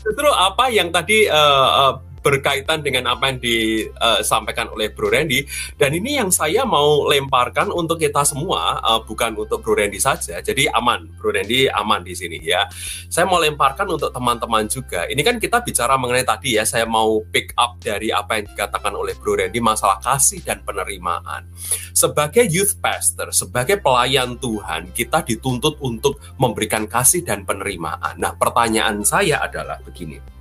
justru 0.00 0.28
apa 0.32 0.72
yang 0.72 0.88
tadi 0.88 1.28
uh, 1.28 1.92
uh, 1.92 1.94
berkaitan 2.28 2.84
dengan 2.84 3.16
apa 3.16 3.32
yang 3.32 3.40
disampaikan 3.40 4.68
oleh 4.68 4.92
Bro 4.92 5.08
Randy. 5.08 5.48
Dan 5.80 5.96
ini 5.96 6.20
yang 6.20 6.28
saya 6.28 6.68
mau 6.68 7.08
lemparkan 7.08 7.72
untuk 7.72 7.96
kita 7.96 8.20
semua 8.28 8.76
uh, 8.84 9.00
bukan 9.00 9.32
untuk 9.40 9.64
Bro 9.64 9.80
Randy 9.80 9.96
saja. 9.96 10.44
Jadi 10.44 10.68
aman 10.68 11.08
Bro 11.16 11.32
Randy 11.32 11.72
aman 11.72 12.04
di 12.04 12.12
sini 12.12 12.36
ya. 12.44 12.68
Saya 13.08 13.24
mau 13.24 13.40
lemparkan 13.40 13.88
untuk 13.88 14.12
teman-teman 14.12 14.68
juga. 14.68 15.08
Ini 15.08 15.24
kan 15.24 15.40
kita 15.40 15.64
bicara 15.64 15.96
mengenai 15.96 16.28
tadi 16.28 16.60
ya. 16.60 16.68
Saya 16.68 16.84
mau 16.84 17.24
pick 17.32 17.56
up 17.56 17.80
dari 17.80 18.12
apa 18.12 18.36
yang 18.36 18.52
dikatakan 18.52 18.92
oleh 18.92 19.16
Bro 19.16 19.40
Randy 19.40 19.64
masalah 19.64 19.96
kasih 20.04 20.44
dan 20.44 20.60
penerimaan. 20.60 21.48
Sebagai 21.96 22.44
youth 22.44 22.76
pastor 22.84 23.32
sebagai 23.32 23.80
pelayan 23.80 24.36
Tuhan 24.36 24.92
kita 24.92 25.24
dituntut 25.24 25.80
untuk 25.80 26.20
memberikan 26.36 26.84
kasih 26.84 27.24
dan 27.24 27.48
penerimaan. 27.48 28.20
Nah 28.20 28.36
pertanyaan 28.36 29.00
saya 29.06 29.40
adalah 29.40 29.80
begini 29.80 30.37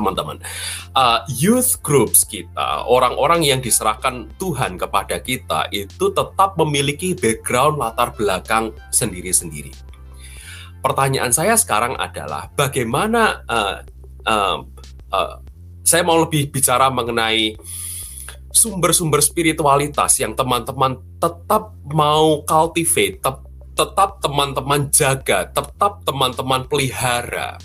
teman-teman. 0.00 0.40
Uh, 0.96 1.20
youth 1.28 1.76
groups 1.84 2.24
kita, 2.24 2.88
orang-orang 2.88 3.44
yang 3.44 3.60
diserahkan 3.60 4.32
Tuhan 4.40 4.80
kepada 4.80 5.20
kita 5.20 5.68
itu 5.68 6.08
tetap 6.16 6.56
memiliki 6.56 7.12
background 7.12 7.76
latar 7.76 8.16
belakang 8.16 8.72
sendiri-sendiri. 8.88 9.76
Pertanyaan 10.80 11.28
saya 11.28 11.60
sekarang 11.60 12.00
adalah 12.00 12.48
bagaimana 12.56 13.44
uh, 13.44 13.84
uh, 14.24 14.58
uh, 15.12 15.34
saya 15.84 16.00
mau 16.00 16.16
lebih 16.24 16.48
bicara 16.48 16.88
mengenai 16.88 17.52
sumber-sumber 18.48 19.20
spiritualitas 19.20 20.16
yang 20.16 20.32
teman-teman 20.32 20.96
tetap 21.20 21.76
mau 21.84 22.40
cultivate, 22.48 23.20
tetap 23.76 24.24
teman-teman 24.24 24.88
jaga, 24.88 25.52
tetap 25.52 26.00
teman-teman 26.08 26.64
pelihara 26.64 27.60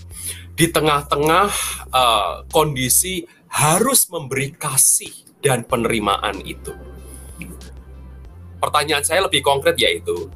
di 0.56 0.72
tengah-tengah 0.72 1.48
uh, 1.92 2.48
kondisi 2.48 3.28
harus 3.52 4.08
memberi 4.08 4.56
kasih 4.56 5.12
dan 5.44 5.68
penerimaan 5.68 6.40
itu. 6.42 6.72
Pertanyaan 8.64 9.04
saya 9.04 9.28
lebih 9.28 9.44
konkret 9.44 9.76
yaitu, 9.76 10.32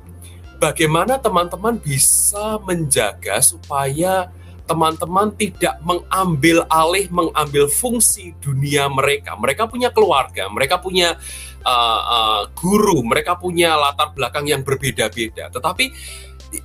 bagaimana 0.59 1.17
teman-teman 1.17 1.79
bisa 1.79 2.59
menjaga 2.67 3.39
supaya 3.39 4.29
teman-teman 4.69 5.33
tidak 5.33 5.81
mengambil 5.81 6.61
alih, 6.69 7.09
mengambil 7.09 7.65
fungsi 7.65 8.37
dunia 8.37 8.85
mereka. 8.85 9.33
Mereka 9.33 9.65
punya 9.65 9.89
keluarga, 9.89 10.45
mereka 10.45 10.77
punya 10.77 11.17
uh, 11.65 12.01
uh, 12.05 12.41
guru, 12.53 13.01
mereka 13.01 13.33
punya 13.39 13.73
latar 13.73 14.13
belakang 14.13 14.45
yang 14.45 14.61
berbeda-beda. 14.61 15.49
Tetapi 15.49 15.89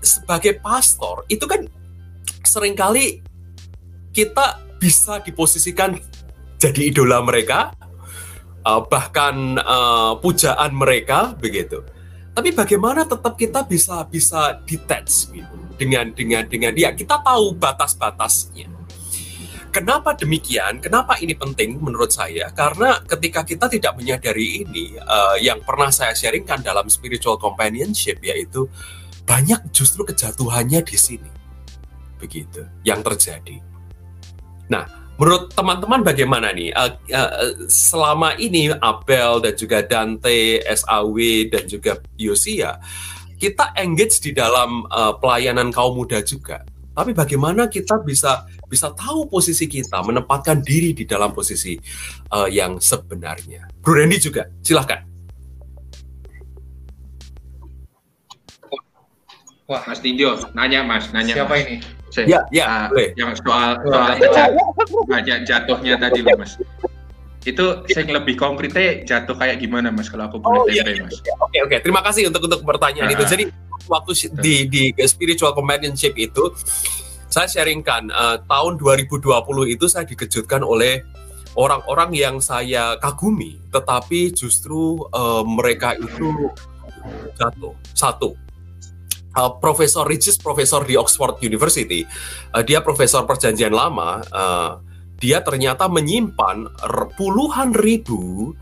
sebagai 0.04 0.60
pastor 0.60 1.24
itu 1.32 1.48
kan 1.48 1.64
sering 2.44 2.76
kali 2.76 3.24
kita 4.14 4.62
bisa 4.78 5.18
diposisikan 5.20 5.98
jadi 6.56 6.94
idola 6.94 7.20
mereka, 7.20 7.74
uh, 8.62 8.80
bahkan 8.86 9.58
uh, 9.58 10.16
pujaan 10.22 10.72
mereka 10.72 11.34
begitu. 11.36 11.82
Tapi 12.34 12.50
bagaimana 12.50 13.06
tetap 13.06 13.34
kita 13.34 13.62
bisa 13.66 14.06
bisa 14.10 14.58
detach 14.66 15.30
gitu 15.30 15.54
dengan 15.78 16.10
dengan 16.14 16.46
dengan 16.46 16.72
ya 16.74 16.94
kita 16.94 17.20
tahu 17.22 17.58
batas-batasnya. 17.58 18.70
Kenapa 19.74 20.14
demikian? 20.14 20.78
Kenapa 20.78 21.18
ini 21.18 21.34
penting 21.34 21.82
menurut 21.82 22.14
saya? 22.14 22.46
Karena 22.54 23.02
ketika 23.02 23.42
kita 23.42 23.66
tidak 23.66 23.98
menyadari 23.98 24.62
ini, 24.62 24.94
uh, 25.02 25.34
yang 25.42 25.66
pernah 25.66 25.90
saya 25.90 26.14
sharingkan 26.14 26.62
dalam 26.62 26.86
spiritual 26.86 27.34
companionship 27.42 28.22
yaitu 28.22 28.70
banyak 29.26 29.58
justru 29.74 30.06
kejatuhannya 30.06 30.78
di 30.78 30.94
sini, 30.94 31.30
begitu 32.22 32.62
yang 32.86 33.02
terjadi. 33.02 33.73
Nah, 34.70 34.88
menurut 35.20 35.52
teman-teman 35.52 36.00
bagaimana 36.00 36.52
nih? 36.52 36.72
Uh, 36.72 36.92
uh, 37.12 37.52
selama 37.68 38.36
ini 38.40 38.72
Abel 38.80 39.44
dan 39.44 39.54
juga 39.56 39.84
Dante, 39.84 40.62
SAW 40.64 41.50
dan 41.52 41.64
juga 41.68 42.00
Yosia 42.16 42.80
kita 43.44 43.74
engage 43.76 44.24
di 44.24 44.32
dalam 44.32 44.86
uh, 44.88 45.12
pelayanan 45.18 45.68
kaum 45.68 45.98
muda 45.98 46.22
juga. 46.24 46.64
Tapi 46.94 47.10
bagaimana 47.10 47.66
kita 47.66 48.00
bisa 48.06 48.46
bisa 48.70 48.94
tahu 48.94 49.26
posisi 49.26 49.66
kita, 49.66 49.98
menempatkan 50.00 50.62
diri 50.62 50.94
di 50.94 51.04
dalam 51.04 51.34
posisi 51.34 51.74
uh, 52.30 52.46
yang 52.46 52.78
sebenarnya. 52.78 53.66
Bro 53.82 53.98
Randy 53.98 54.22
juga, 54.22 54.46
silahkan. 54.62 55.02
Wah, 59.64 59.82
Mas 59.88 59.98
Tinjo, 60.00 60.38
nanya 60.56 60.84
Mas, 60.86 61.10
nanya. 61.10 61.34
Siapa 61.34 61.56
mas. 61.56 61.64
ini? 61.66 61.76
Saya, 62.14 62.26
ya, 62.30 62.40
ya, 62.54 62.66
uh, 62.94 63.10
Yang 63.18 63.42
soal 63.42 63.82
soal 63.82 64.14
jatuh, 64.22 65.42
jatuhnya 65.42 65.98
tadi 65.98 66.22
loh 66.22 66.38
Mas. 66.38 66.54
Itu 67.42 67.82
saya 67.90 68.06
lebih 68.06 68.38
konkretnya 68.38 69.02
jatuh 69.02 69.34
kayak 69.34 69.58
gimana 69.60 69.90
mas 69.92 70.08
kalau 70.08 70.30
aku 70.30 70.40
boleh 70.40 70.64
oh, 70.64 70.70
iya, 70.70 70.80
iya, 70.86 71.04
mas? 71.04 71.20
oke 71.20 71.50
okay, 71.50 71.60
oke. 71.60 71.68
Okay. 71.68 71.78
terima 71.84 72.00
kasih 72.00 72.32
untuk 72.32 72.48
untuk 72.48 72.64
pertanyaan 72.64 73.12
uh, 73.12 73.14
itu 73.18 73.24
jadi 73.28 73.44
waktu 73.84 74.12
di 74.40 74.54
di 74.64 74.82
spiritual 75.04 75.52
companionship 75.52 76.16
itu 76.16 76.56
saya 77.28 77.50
sharingkan 77.50 78.08
uh, 78.14 78.40
tahun 78.46 78.78
2020 78.78 79.28
itu 79.74 79.84
saya 79.90 80.08
dikejutkan 80.08 80.62
oleh 80.64 81.02
orang-orang 81.58 82.14
yang 82.14 82.36
saya 82.38 82.94
kagumi. 83.02 83.58
Tetapi 83.74 84.30
justru 84.38 85.02
uh, 85.10 85.42
mereka 85.42 85.98
itu 85.98 86.50
jatuh. 87.34 87.74
Satu 87.90 88.43
uh, 89.36 89.52
Profesor 89.58 90.06
Regis, 90.06 90.38
profesor 90.38 90.82
di 90.86 90.94
Oxford 90.98 91.42
University, 91.42 92.06
uh, 92.54 92.62
dia 92.62 92.80
profesor 92.80 93.26
perjanjian 93.26 93.74
lama. 93.74 94.22
Uh, 94.30 94.72
dia 95.18 95.40
ternyata 95.40 95.86
menyimpan 95.88 96.68
puluhan 97.16 97.72
ribu 97.72 98.52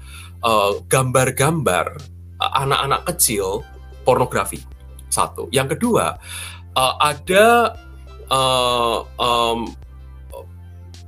gambar-gambar 0.86 1.86
uh, 2.38 2.52
anak-anak 2.60 3.02
kecil 3.14 3.64
pornografi. 4.02 4.60
Satu. 5.12 5.48
Yang 5.52 5.76
kedua, 5.76 6.16
uh, 6.76 6.94
ada 7.00 7.76
uh, 8.32 8.98
um, 9.20 9.68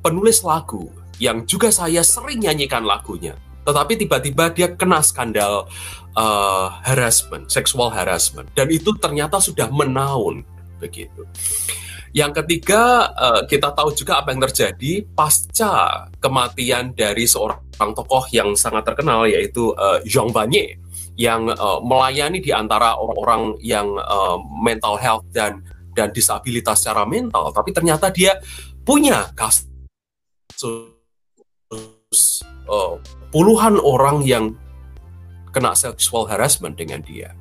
penulis 0.04 0.44
lagu 0.44 0.92
yang 1.16 1.48
juga 1.48 1.72
saya 1.72 2.04
sering 2.04 2.44
nyanyikan 2.44 2.84
lagunya. 2.84 3.32
Tetapi 3.64 3.92
tiba-tiba 3.96 4.52
dia 4.52 4.68
kena 4.76 5.00
skandal 5.00 5.66
uh, 6.14 6.68
harassment, 6.84 7.48
sexual 7.48 7.88
harassment, 7.90 8.48
dan 8.52 8.68
itu 8.68 8.92
ternyata 9.00 9.40
sudah 9.40 9.72
menaun 9.72 10.44
begitu. 10.78 11.24
Yang 12.14 12.44
ketiga, 12.44 13.10
uh, 13.10 13.42
kita 13.42 13.74
tahu 13.74 13.90
juga 13.90 14.22
apa 14.22 14.30
yang 14.30 14.46
terjadi 14.46 15.02
pasca 15.18 16.06
kematian 16.22 16.94
dari 16.94 17.26
seorang 17.26 17.58
tokoh 17.74 18.30
yang 18.30 18.54
sangat 18.54 18.86
terkenal 18.86 19.26
yaitu 19.26 19.74
uh, 19.74 19.98
Jean 20.06 20.30
Vanier 20.30 20.78
yang 21.18 21.50
uh, 21.50 21.82
melayani 21.82 22.38
di 22.38 22.54
antara 22.54 22.94
orang-orang 22.94 23.58
yang 23.62 23.98
uh, 23.98 24.38
mental 24.62 24.94
health 24.94 25.26
dan 25.34 25.62
dan 25.94 26.10
disabilitas 26.10 26.82
secara 26.82 27.06
mental, 27.06 27.54
tapi 27.54 27.70
ternyata 27.70 28.10
dia 28.10 28.38
punya 28.82 29.30
kasus 29.34 29.70
uh, 32.66 32.98
puluhan 33.34 33.82
orang 33.82 34.22
yang 34.22 34.54
kena 35.50 35.74
sexual 35.74 36.30
harassment 36.30 36.78
dengan 36.78 37.02
dia 37.02 37.34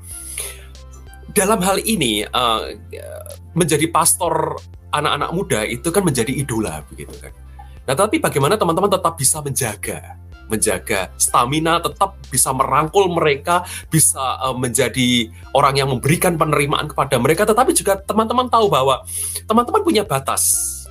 dalam 1.33 1.61
hal 1.61 1.81
ini 1.81 2.25
uh, 2.29 2.73
menjadi 3.57 3.89
pastor 3.89 4.57
anak-anak 4.93 5.29
muda 5.33 5.59
itu 5.65 5.89
kan 5.89 6.05
menjadi 6.05 6.29
idola 6.29 6.85
begitu 6.85 7.13
kan. 7.17 7.33
Nah, 7.83 7.97
tapi 7.97 8.21
bagaimana 8.21 8.55
teman-teman 8.55 8.87
tetap 8.87 9.17
bisa 9.17 9.41
menjaga 9.41 10.21
menjaga 10.43 11.09
stamina, 11.17 11.79
tetap 11.79 12.19
bisa 12.29 12.51
merangkul 12.53 13.09
mereka, 13.09 13.65
bisa 13.89 14.21
uh, 14.43 14.53
menjadi 14.53 15.31
orang 15.55 15.81
yang 15.81 15.89
memberikan 15.89 16.35
penerimaan 16.37 16.85
kepada 16.85 17.15
mereka, 17.17 17.47
tetapi 17.47 17.71
juga 17.73 17.97
teman-teman 18.03 18.51
tahu 18.51 18.69
bahwa 18.69 19.01
teman-teman 19.49 19.81
punya 19.81 20.03
batas. 20.05 20.82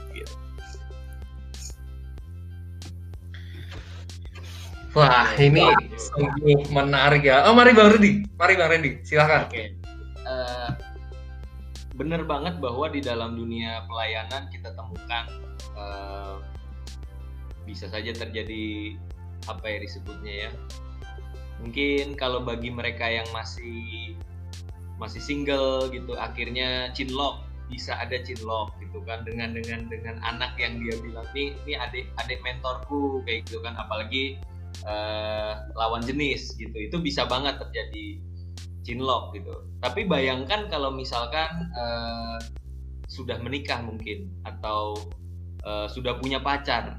Wah, 4.93 5.33
ini 5.41 5.65
sungguh 5.97 6.69
menarik 6.69 7.25
ya. 7.25 7.49
Oh, 7.49 7.57
mari 7.57 7.73
Bang 7.73 7.97
Randy, 7.97 8.29
mari 8.37 8.61
Bang 8.61 8.69
Randy, 8.69 9.01
silahkan. 9.01 9.49
Oke. 9.49 9.73
Uh, 10.29 10.69
bener 11.97 12.29
banget 12.29 12.61
bahwa 12.61 12.93
di 12.93 13.01
dalam 13.01 13.33
dunia 13.33 13.89
pelayanan 13.89 14.53
kita 14.53 14.77
temukan 14.77 15.25
uh, 15.77 16.45
bisa 17.65 17.89
saja 17.89 18.13
terjadi 18.13 18.97
apa 19.49 19.65
ya 19.65 19.79
disebutnya 19.81 20.35
ya 20.49 20.51
mungkin 21.63 22.19
kalau 22.19 22.43
bagi 22.43 22.69
mereka 22.75 23.07
yang 23.07 23.27
masih 23.31 24.15
masih 24.99 25.23
single 25.23 25.91
gitu 25.95 26.15
akhirnya 26.19 26.91
cinlok 26.95 27.43
bisa 27.71 27.97
ada 27.97 28.19
cinlok 28.21 28.75
gitu 28.83 29.01
kan 29.07 29.25
dengan 29.25 29.55
dengan 29.57 29.87
dengan 29.89 30.19
anak 30.27 30.59
yang 30.59 30.79
dia 30.83 30.95
bilang 31.01 31.27
nih 31.33 31.55
ini 31.65 31.75
adik 31.79 32.07
adik 32.21 32.39
mentorku 32.45 33.23
kayak 33.25 33.47
gitu 33.49 33.63
kan 33.63 33.79
apalagi 33.79 34.39
uh, 34.85 35.69
lawan 35.77 36.03
jenis 36.05 36.57
gitu 36.57 36.75
itu 36.75 36.97
bisa 36.99 37.25
banget 37.29 37.59
terjadi 37.61 38.19
cinlok 38.83 39.35
gitu. 39.39 39.55
Tapi 39.79 40.07
bayangkan 40.07 40.67
kalau 40.67 40.91
misalkan 40.91 41.71
uh, 41.75 42.39
sudah 43.07 43.39
menikah 43.41 43.79
mungkin 43.83 44.31
atau 44.43 44.99
uh, 45.63 45.87
sudah 45.87 46.19
punya 46.19 46.43
pacar. 46.43 46.99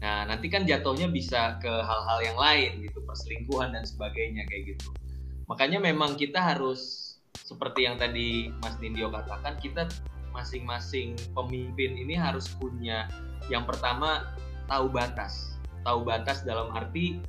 Nah, 0.00 0.24
nanti 0.24 0.48
kan 0.48 0.64
jatuhnya 0.64 1.12
bisa 1.12 1.60
ke 1.60 1.68
hal-hal 1.68 2.18
yang 2.24 2.38
lain 2.40 2.88
gitu, 2.88 3.04
perselingkuhan 3.04 3.76
dan 3.76 3.84
sebagainya 3.84 4.48
kayak 4.48 4.76
gitu. 4.76 4.96
Makanya 5.44 5.76
memang 5.76 6.16
kita 6.16 6.40
harus 6.40 7.12
seperti 7.36 7.84
yang 7.84 8.00
tadi 8.00 8.48
Mas 8.64 8.80
Nindyo 8.80 9.12
katakan, 9.12 9.60
kita 9.60 9.92
masing-masing 10.32 11.20
pemimpin 11.36 12.00
ini 12.00 12.16
harus 12.16 12.48
punya 12.56 13.12
yang 13.52 13.68
pertama 13.68 14.32
tahu 14.70 14.88
batas. 14.88 15.59
Tahu 15.86 16.04
batas 16.04 16.44
dalam 16.44 16.72
arti 16.72 17.20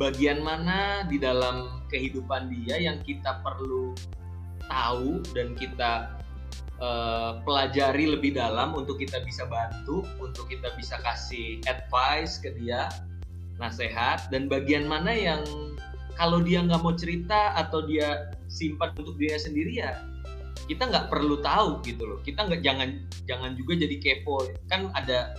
bagian 0.00 0.40
mana 0.40 1.04
di 1.04 1.20
dalam 1.20 1.84
kehidupan 1.92 2.48
dia 2.48 2.80
yang 2.80 3.04
kita 3.04 3.44
perlu 3.44 3.92
tahu 4.64 5.20
dan 5.36 5.52
kita 5.52 6.16
uh, 6.80 7.44
pelajari 7.44 8.08
lebih 8.08 8.32
dalam 8.32 8.72
untuk 8.72 8.96
kita 8.96 9.20
bisa 9.20 9.44
bantu, 9.44 10.00
untuk 10.16 10.48
kita 10.48 10.72
bisa 10.80 10.96
kasih 11.04 11.60
advice 11.68 12.40
ke 12.40 12.56
dia, 12.56 12.88
nasihat, 13.60 14.24
dan 14.32 14.48
bagian 14.48 14.88
mana 14.88 15.12
yang 15.12 15.44
kalau 16.16 16.40
dia 16.40 16.64
nggak 16.64 16.80
mau 16.80 16.96
cerita 16.96 17.52
atau 17.52 17.84
dia 17.84 18.32
simpan 18.48 18.96
untuk 18.96 19.20
dia 19.20 19.36
sendiri 19.36 19.84
ya 19.84 20.00
kita 20.70 20.86
nggak 20.86 21.10
perlu 21.10 21.42
tahu 21.42 21.82
gitu 21.82 22.06
loh. 22.06 22.18
Kita 22.22 22.46
nggak 22.46 22.62
jangan 22.62 22.88
jangan 23.26 23.58
juga 23.58 23.74
jadi 23.74 23.96
kepo. 23.98 24.54
Kan 24.70 24.94
ada 24.94 25.34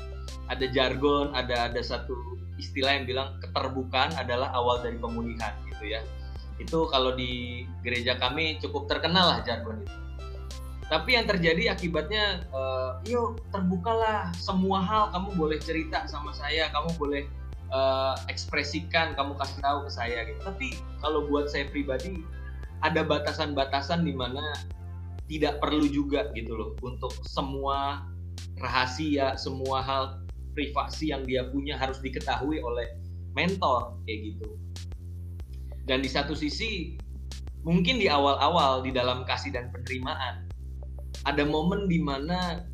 ada 0.52 0.68
jargon 0.68 1.32
ada 1.32 1.72
ada 1.72 1.80
satu 1.80 2.14
istilah 2.62 2.93
yang 3.02 3.06
bilang 3.10 3.39
keterbukaan 3.41 4.14
adalah 4.20 4.54
awal 4.54 4.84
dari 4.86 5.02
pemulihan 5.02 5.58
gitu 5.74 5.97
ya. 5.97 6.06
Itu 6.62 6.86
kalau 6.93 7.18
di 7.18 7.66
gereja 7.82 8.22
kami 8.22 8.62
cukup 8.62 8.86
terkenal 8.86 9.34
lah 9.34 9.39
jargon 9.41 9.82
itu. 9.82 9.97
Tapi 10.91 11.16
yang 11.16 11.24
terjadi 11.24 11.72
akibatnya, 11.72 12.45
uh, 12.52 12.99
yuk 13.08 13.39
terbukalah 13.49 14.30
semua 14.36 14.84
hal 14.84 15.08
kamu 15.16 15.30
boleh 15.39 15.58
cerita 15.64 16.04
sama 16.06 16.36
saya, 16.36 16.68
kamu 16.70 16.91
boleh 16.99 17.24
uh, 17.72 18.20
ekspresikan, 18.28 19.16
kamu 19.16 19.39
kasih 19.39 19.58
tahu 19.64 19.88
ke 19.88 19.91
saya 19.95 20.20
gitu. 20.28 20.39
Tapi 20.43 20.76
kalau 20.99 21.32
buat 21.32 21.47
saya 21.47 21.72
pribadi, 21.72 22.22
ada 22.84 23.08
batasan-batasan 23.08 24.04
di 24.04 24.12
mana 24.12 24.43
tidak 25.32 25.64
perlu 25.64 25.88
juga 25.88 26.28
gitu 26.36 26.60
loh 26.60 26.72
untuk 26.84 27.16
semua 27.24 28.04
rahasia, 28.60 29.39
semua 29.39 29.80
hal 29.82 30.20
privasi 30.52 31.12
yang 31.12 31.24
dia 31.24 31.47
punya 31.47 31.76
harus 31.80 31.99
diketahui 32.04 32.60
oleh 32.60 32.88
mentor 33.36 33.99
kayak 34.06 34.34
gitu. 34.34 34.47
Dan 35.88 36.04
di 36.04 36.10
satu 36.12 36.38
sisi 36.38 36.95
mungkin 37.62 38.02
di 38.02 38.10
awal-awal 38.10 38.82
di 38.82 38.91
dalam 38.93 39.24
kasih 39.26 39.54
dan 39.54 39.70
penerimaan 39.70 40.49
ada 41.26 41.43
momen 41.45 41.86
di 41.86 42.02
mana 42.02 42.66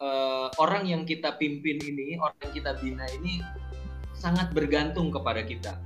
uh, 0.00 0.48
orang 0.60 0.84
yang 0.88 1.02
kita 1.08 1.36
pimpin 1.40 1.80
ini, 1.80 2.20
orang 2.20 2.36
yang 2.44 2.52
kita 2.52 2.70
bina 2.80 3.04
ini 3.20 3.40
sangat 4.12 4.52
bergantung 4.52 5.08
kepada 5.08 5.44
kita. 5.44 5.76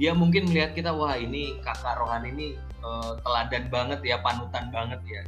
Dia 0.00 0.16
mungkin 0.16 0.48
melihat 0.48 0.72
kita, 0.72 0.96
wah 0.96 1.12
ini 1.12 1.60
kakak 1.60 2.00
Rohan 2.00 2.24
ini 2.24 2.56
uh, 2.80 3.20
teladan 3.20 3.68
banget 3.68 4.00
ya, 4.00 4.16
panutan 4.24 4.72
banget 4.72 5.00
ya. 5.04 5.22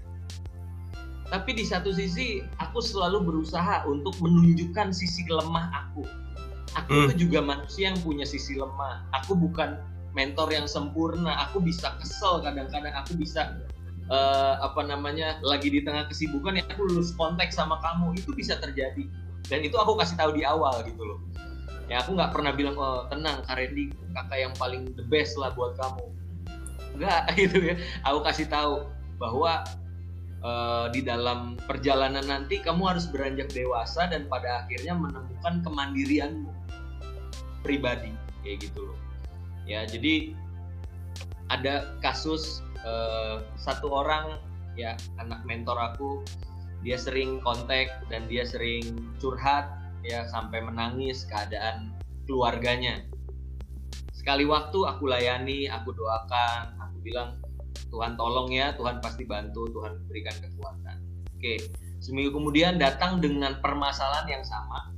Tapi 1.33 1.57
di 1.57 1.65
satu 1.65 1.89
sisi, 1.97 2.45
aku 2.61 2.85
selalu 2.85 3.25
berusaha 3.25 3.89
untuk 3.89 4.13
menunjukkan 4.21 4.93
sisi 4.93 5.25
lemah 5.33 5.73
aku. 5.73 6.05
Aku 6.77 6.93
hmm. 6.93 7.05
itu 7.09 7.27
juga 7.29 7.41
manusia 7.41 7.89
yang 7.89 7.99
punya 8.05 8.29
sisi 8.29 8.53
lemah. 8.61 9.09
Aku 9.17 9.33
bukan 9.33 9.81
mentor 10.13 10.53
yang 10.53 10.69
sempurna. 10.69 11.33
Aku 11.49 11.65
bisa 11.65 11.97
kesel 11.97 12.45
kadang-kadang. 12.45 12.93
Aku 13.01 13.17
bisa 13.17 13.65
uh, 14.13 14.61
apa 14.61 14.85
namanya 14.85 15.41
lagi 15.41 15.73
di 15.73 15.81
tengah 15.81 16.05
kesibukan 16.13 16.61
ya 16.61 16.65
aku 16.69 16.85
lulus 16.85 17.17
konteks 17.17 17.57
sama 17.57 17.81
kamu 17.81 18.17
itu 18.21 18.31
bisa 18.37 18.61
terjadi 18.61 19.09
dan 19.49 19.65
itu 19.65 19.77
aku 19.81 19.97
kasih 19.97 20.17
tahu 20.21 20.37
di 20.37 20.45
awal 20.45 20.85
gitu 20.85 21.03
loh 21.03 21.19
ya 21.89 22.01
aku 22.01 22.17
nggak 22.17 22.33
pernah 22.33 22.53
bilang 22.57 22.77
oh 22.77 23.09
tenang 23.13 23.45
Kak 23.45 23.59
Randy 23.59 23.93
kakak 24.17 24.39
yang 24.39 24.55
paling 24.57 24.93
the 24.97 25.05
best 25.09 25.37
lah 25.37 25.53
buat 25.53 25.77
kamu 25.77 26.05
enggak 26.99 27.23
gitu 27.41 27.59
ya 27.73 27.75
aku 28.07 28.19
kasih 28.25 28.47
tahu 28.49 28.87
bahwa 29.21 29.63
uh, 30.43 30.87
di 30.91 31.01
dalam 31.03 31.57
perjalanan 31.67 32.27
nanti 32.27 32.61
kamu 32.61 32.95
harus 32.95 33.09
beranjak 33.09 33.51
dewasa 33.55 34.11
dan 34.11 34.27
pada 34.27 34.67
akhirnya 34.67 34.95
menemukan 34.95 35.63
kemandirianmu 35.63 36.51
pribadi 37.63 38.13
kayak 38.43 38.69
gitu 38.69 38.91
loh. 38.93 38.99
Ya 39.65 39.87
jadi 39.87 40.35
ada 41.51 41.95
kasus 42.03 42.61
uh, 42.83 43.43
satu 43.55 43.91
orang 43.91 44.43
ya 44.75 44.99
anak 45.23 45.47
mentor 45.47 45.79
aku 45.79 46.27
dia 46.83 46.99
sering 46.99 47.39
kontak 47.47 47.95
dan 48.11 48.27
dia 48.27 48.43
sering 48.43 48.99
curhat 49.23 49.71
ya 50.03 50.27
sampai 50.27 50.59
menangis 50.67 51.23
keadaan 51.31 51.95
keluarganya. 52.27 53.07
Sekali 54.11 54.47
waktu 54.47 54.87
aku 54.87 55.07
layani 55.07 55.71
aku 55.71 55.95
doakan 55.95 56.75
aku 56.79 56.97
bilang 57.07 57.39
Tuhan 57.93 58.17
tolong 58.17 58.49
ya 58.49 58.73
Tuhan 58.73 59.05
pasti 59.05 59.29
bantu 59.29 59.69
Tuhan 59.69 60.09
berikan 60.09 60.33
kekuatan. 60.41 60.97
Oke 61.37 61.61
seminggu 62.03 62.35
kemudian 62.35 62.83
datang 62.83 63.23
dengan 63.23 63.63
permasalahan 63.63 64.27
yang 64.27 64.43
sama 64.43 64.91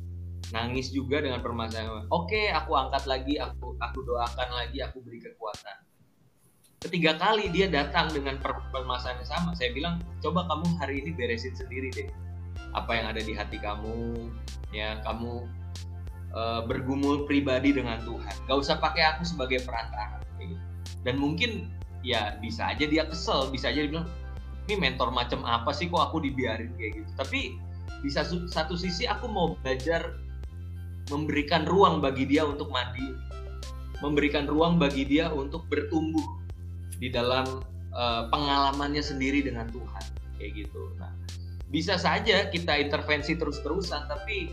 nangis 0.57 0.88
juga 0.88 1.20
dengan 1.20 1.45
permasalahan 1.45 2.09
oke 2.09 2.49
aku 2.55 2.72
angkat 2.72 3.05
lagi 3.05 3.36
aku 3.36 3.76
aku 3.76 3.99
doakan 4.07 4.49
lagi 4.55 4.80
aku 4.80 5.03
beri 5.03 5.20
kekuatan. 5.20 5.76
Ketiga 6.80 7.16
kali 7.16 7.49
dia 7.49 7.68
datang 7.68 8.12
dengan 8.12 8.38
permasalahan 8.72 9.20
yang 9.20 9.28
sama 9.28 9.51
saya 9.57 9.72
bilang 9.72 10.01
coba 10.20 10.47
kamu 10.49 10.66
hari 10.80 11.01
ini 11.05 11.11
beresin 11.16 11.57
sendiri 11.57 11.92
deh 11.92 12.09
apa 12.74 12.90
yang 12.92 13.07
ada 13.11 13.20
di 13.20 13.32
hati 13.32 13.57
kamu 13.59 14.28
ya. 14.70 15.01
Kamu 15.01 15.32
uh, 16.34 16.61
bergumul 16.66 17.24
pribadi 17.24 17.72
dengan 17.72 18.03
Tuhan. 18.03 18.34
Gak 18.51 18.59
usah 18.59 18.76
pakai 18.82 19.16
aku 19.16 19.22
sebagai 19.24 19.62
perantara. 19.62 20.20
Dan 21.05 21.20
mungkin 21.20 21.68
ya 22.05 22.36
bisa 22.38 22.68
aja 22.68 22.84
dia 22.84 23.09
kesel 23.09 23.48
bisa 23.48 23.72
aja 23.72 23.82
dia 23.82 23.90
bilang 23.90 24.09
ini 24.68 24.76
mentor 24.76 25.09
macam 25.11 25.40
apa 25.48 25.72
sih 25.72 25.88
kok 25.88 26.12
aku 26.12 26.20
dibiarin 26.20 26.70
kayak 26.76 27.00
gitu 27.00 27.11
tapi 27.16 27.40
di 28.05 28.12
satu, 28.12 28.76
sisi 28.76 29.09
aku 29.09 29.24
mau 29.32 29.57
belajar 29.64 30.20
memberikan 31.09 31.64
ruang 31.64 32.05
bagi 32.05 32.28
dia 32.28 32.44
untuk 32.44 32.68
mandi 32.68 33.16
memberikan 34.05 34.44
ruang 34.44 34.76
bagi 34.76 35.09
dia 35.09 35.32
untuk 35.32 35.64
bertumbuh 35.72 36.44
di 37.00 37.09
dalam 37.09 37.64
uh, 37.96 38.28
pengalamannya 38.28 39.00
sendiri 39.00 39.40
dengan 39.40 39.64
Tuhan 39.72 40.05
kayak 40.36 40.52
gitu. 40.66 40.92
Nah, 41.00 41.12
bisa 41.72 41.96
saja 41.96 42.52
kita 42.52 42.76
intervensi 42.76 43.32
terus-terusan 43.32 44.05
tapi 44.05 44.52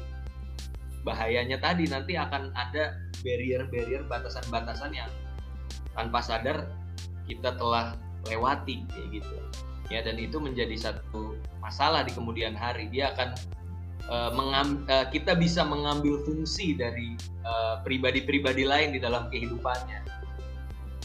bahayanya 1.03 1.59
tadi 1.59 1.89
nanti 1.89 2.15
akan 2.15 2.53
ada 2.55 2.95
barrier-barrier 3.25 4.05
batasan-batasan 4.07 4.95
yang 4.95 5.11
tanpa 5.97 6.23
sadar 6.23 6.69
kita 7.31 7.55
telah 7.55 7.95
lewati 8.27 8.83
kayak 8.91 9.21
gitu. 9.21 9.35
Ya 9.91 10.03
dan 10.03 10.19
itu 10.19 10.39
menjadi 10.39 10.75
satu 10.75 11.35
masalah 11.59 12.03
di 12.07 12.11
kemudian 12.15 12.55
hari. 12.55 12.87
Dia 12.91 13.11
akan 13.15 13.29
uh, 14.07 14.31
mengam, 14.35 14.87
uh, 14.87 15.07
kita 15.11 15.35
bisa 15.35 15.63
mengambil 15.67 16.23
fungsi 16.23 16.75
dari 16.75 17.15
pribadi-pribadi 17.81 18.63
uh, 18.63 18.69
lain 18.69 18.89
di 18.93 18.99
dalam 19.01 19.27
kehidupannya 19.33 20.21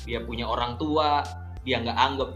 dia 0.07 0.22
punya 0.22 0.47
orang 0.47 0.79
tua 0.79 1.27
dia 1.66 1.83
nggak 1.83 1.99
anggap 1.99 2.31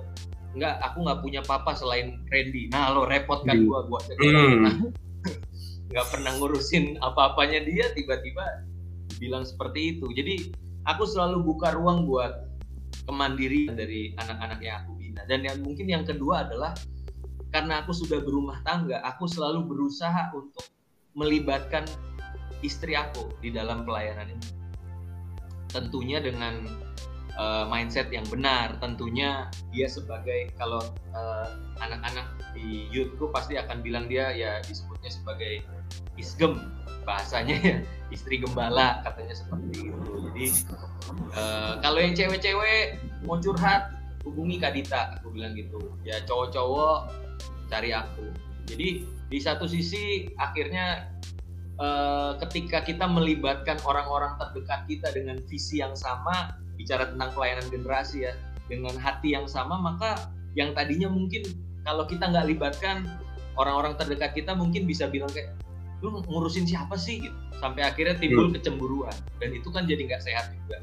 nggak 0.59 0.75
aku 0.83 0.97
nggak 1.07 1.21
punya 1.23 1.41
papa 1.47 1.79
selain 1.79 2.19
Randy 2.27 2.67
nah 2.75 2.91
lo 2.91 3.07
repot 3.07 3.47
kan 3.47 3.63
gua 3.63 3.87
gua 3.87 4.03
hmm. 4.03 4.91
nggak 5.95 6.07
pernah 6.11 6.35
ngurusin 6.43 6.99
apa-apanya 6.99 7.63
dia 7.63 7.87
tiba-tiba 7.95 8.67
bilang 9.23 9.47
seperti 9.47 9.97
itu 9.97 10.11
jadi 10.11 10.51
aku 10.91 11.07
selalu 11.07 11.47
buka 11.47 11.79
ruang 11.79 12.11
buat 12.11 12.50
kemandirian 13.07 13.75
dari 13.77 14.13
anak-anak 14.19 14.61
yang 14.61 14.85
aku 14.85 14.97
bina 14.97 15.23
dan 15.27 15.41
yang 15.45 15.57
mungkin 15.65 15.87
yang 15.89 16.05
kedua 16.05 16.49
adalah 16.49 16.77
karena 17.51 17.83
aku 17.83 17.91
sudah 17.91 18.23
berumah 18.23 18.63
tangga 18.63 19.03
aku 19.03 19.27
selalu 19.27 19.67
berusaha 19.67 20.31
untuk 20.37 20.65
melibatkan 21.19 21.83
istri 22.63 22.95
aku 22.95 23.33
di 23.43 23.51
dalam 23.51 23.83
pelayanan 23.83 24.31
ini 24.31 24.49
tentunya 25.71 26.19
dengan 26.19 26.67
uh, 27.39 27.65
mindset 27.71 28.11
yang 28.11 28.27
benar. 28.27 28.77
Tentunya 28.83 29.49
dia 29.71 29.87
sebagai 29.87 30.51
kalau 30.59 30.83
uh, 31.15 31.49
anak-anak 31.79 32.27
di 32.53 32.91
youthku 32.91 33.31
pasti 33.31 33.57
akan 33.57 33.81
bilang 33.85 34.11
dia 34.11 34.35
ya 34.35 34.59
disebutnya 34.67 35.11
sebagai 35.11 35.63
isgem 36.19 36.59
bahasanya 37.07 37.57
ya 37.63 37.77
istri 38.11 38.43
gembala 38.43 39.03
katanya 39.07 39.35
seperti 39.35 39.91
itu. 39.91 40.11
Jadi 40.31 40.47
uh, 41.35 41.79
kalau 41.83 41.99
yang 41.99 42.15
cewek-cewek 42.15 43.01
mau 43.27 43.39
curhat 43.39 43.95
hubungi 44.27 44.61
Kadita 44.61 45.19
aku 45.19 45.33
bilang 45.33 45.57
gitu. 45.57 45.81
Ya 46.07 46.23
cowok-cowok 46.27 47.11
cari 47.71 47.91
aku. 47.95 48.31
Jadi 48.67 49.07
di 49.31 49.39
satu 49.39 49.67
sisi 49.71 50.31
akhirnya 50.39 51.07
uh, 51.79 52.37
ketika 52.47 52.83
kita 52.83 53.07
melibatkan 53.07 53.79
orang-orang 53.87 54.35
terdekat 54.37 54.87
kita 54.91 55.09
dengan 55.15 55.39
visi 55.47 55.79
yang 55.79 55.95
sama 55.95 56.55
bicara 56.75 57.09
tentang 57.15 57.31
pelayanan 57.35 57.67
generasi 57.71 58.27
ya 58.27 58.33
dengan 58.67 58.95
hati 58.99 59.35
yang 59.35 59.47
sama 59.47 59.79
maka 59.79 60.31
yang 60.55 60.75
tadinya 60.75 61.11
mungkin 61.11 61.43
kalau 61.87 62.07
kita 62.07 62.27
nggak 62.31 62.47
libatkan 62.51 63.07
orang-orang 63.59 63.95
terdekat 63.99 64.35
kita 64.35 64.55
mungkin 64.55 64.87
bisa 64.87 65.07
bilang 65.11 65.29
kayak 65.31 65.55
lu 66.01 66.25
ngurusin 66.25 66.65
siapa 66.65 66.97
sih? 66.97 67.29
Gitu. 67.29 67.37
Sampai 67.61 67.85
akhirnya 67.85 68.17
timbul 68.17 68.49
hmm. 68.49 68.57
kecemburuan. 68.61 69.17
Dan 69.39 69.53
itu 69.53 69.69
kan 69.69 69.85
jadi 69.85 70.01
nggak 70.09 70.23
sehat 70.25 70.53
juga. 70.57 70.81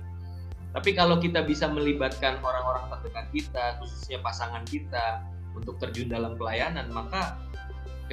Tapi 0.77 0.93
kalau 0.93 1.17
kita 1.17 1.41
bisa 1.41 1.65
melibatkan 1.65 2.37
orang-orang 2.45 2.85
terdekat 2.93 3.25
kita 3.33 3.65
khususnya 3.81 4.21
pasangan 4.21 4.61
kita 4.69 5.25
untuk 5.57 5.81
terjun 5.81 6.05
dalam 6.05 6.37
pelayanan 6.37 6.85
maka 6.93 7.41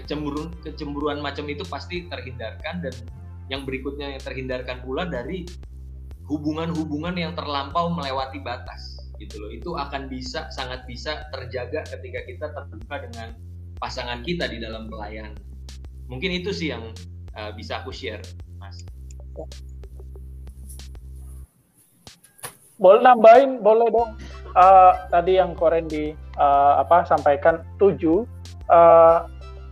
kecemburuan 0.00 0.48
kecemburuan 0.64 1.20
macam 1.20 1.44
itu 1.52 1.60
pasti 1.68 2.08
terhindarkan. 2.08 2.80
Dan 2.80 2.94
yang 3.52 3.68
berikutnya 3.68 4.16
yang 4.16 4.22
terhindarkan 4.24 4.80
pula 4.80 5.04
dari 5.04 5.44
hubungan-hubungan 6.24 7.20
yang 7.20 7.36
terlampau 7.36 7.92
melewati 7.92 8.40
batas 8.40 8.96
gitu 9.20 9.44
loh. 9.44 9.52
Itu 9.52 9.76
akan 9.76 10.08
bisa 10.08 10.48
sangat 10.48 10.88
bisa 10.88 11.28
terjaga 11.28 11.84
ketika 11.84 12.20
kita 12.24 12.46
terbuka 12.56 12.96
dengan 13.04 13.28
pasangan 13.76 14.24
kita 14.24 14.48
di 14.48 14.64
dalam 14.64 14.88
pelayanan 14.88 15.36
mungkin 16.08 16.30
itu 16.36 16.52
sih 16.52 16.72
yang 16.72 16.92
uh, 17.36 17.50
bisa 17.56 17.80
aku 17.80 17.90
share 17.90 18.20
mas. 18.60 18.84
Boleh 22.78 23.00
nambahin 23.00 23.62
boleh 23.62 23.88
dong. 23.88 24.18
Uh, 24.54 24.94
tadi 25.10 25.42
yang 25.42 25.58
Koren 25.58 25.90
di 25.90 26.14
uh, 26.38 26.78
apa 26.78 27.06
sampaikan 27.06 27.62
tujuh. 27.82 28.22
Uh, 28.70 29.26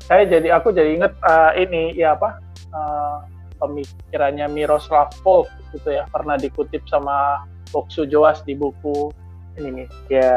saya 0.07 0.26
jadi 0.26 0.59
aku 0.59 0.74
jadi 0.74 0.99
inget 0.99 1.14
uh, 1.22 1.55
ini 1.55 1.95
ya 1.95 2.18
apa 2.18 2.43
uh, 2.74 3.22
pemikirannya 3.62 4.51
Miroslav 4.51 5.14
Volf 5.22 5.47
gitu 5.70 5.95
ya. 5.95 6.07
Pernah 6.11 6.39
dikutip 6.39 6.83
sama 6.91 7.47
Boksu 7.70 8.11
Joas 8.11 8.43
di 8.43 8.59
buku 8.59 9.14
ini 9.61 9.85
nih 9.85 9.89
ya 10.11 10.33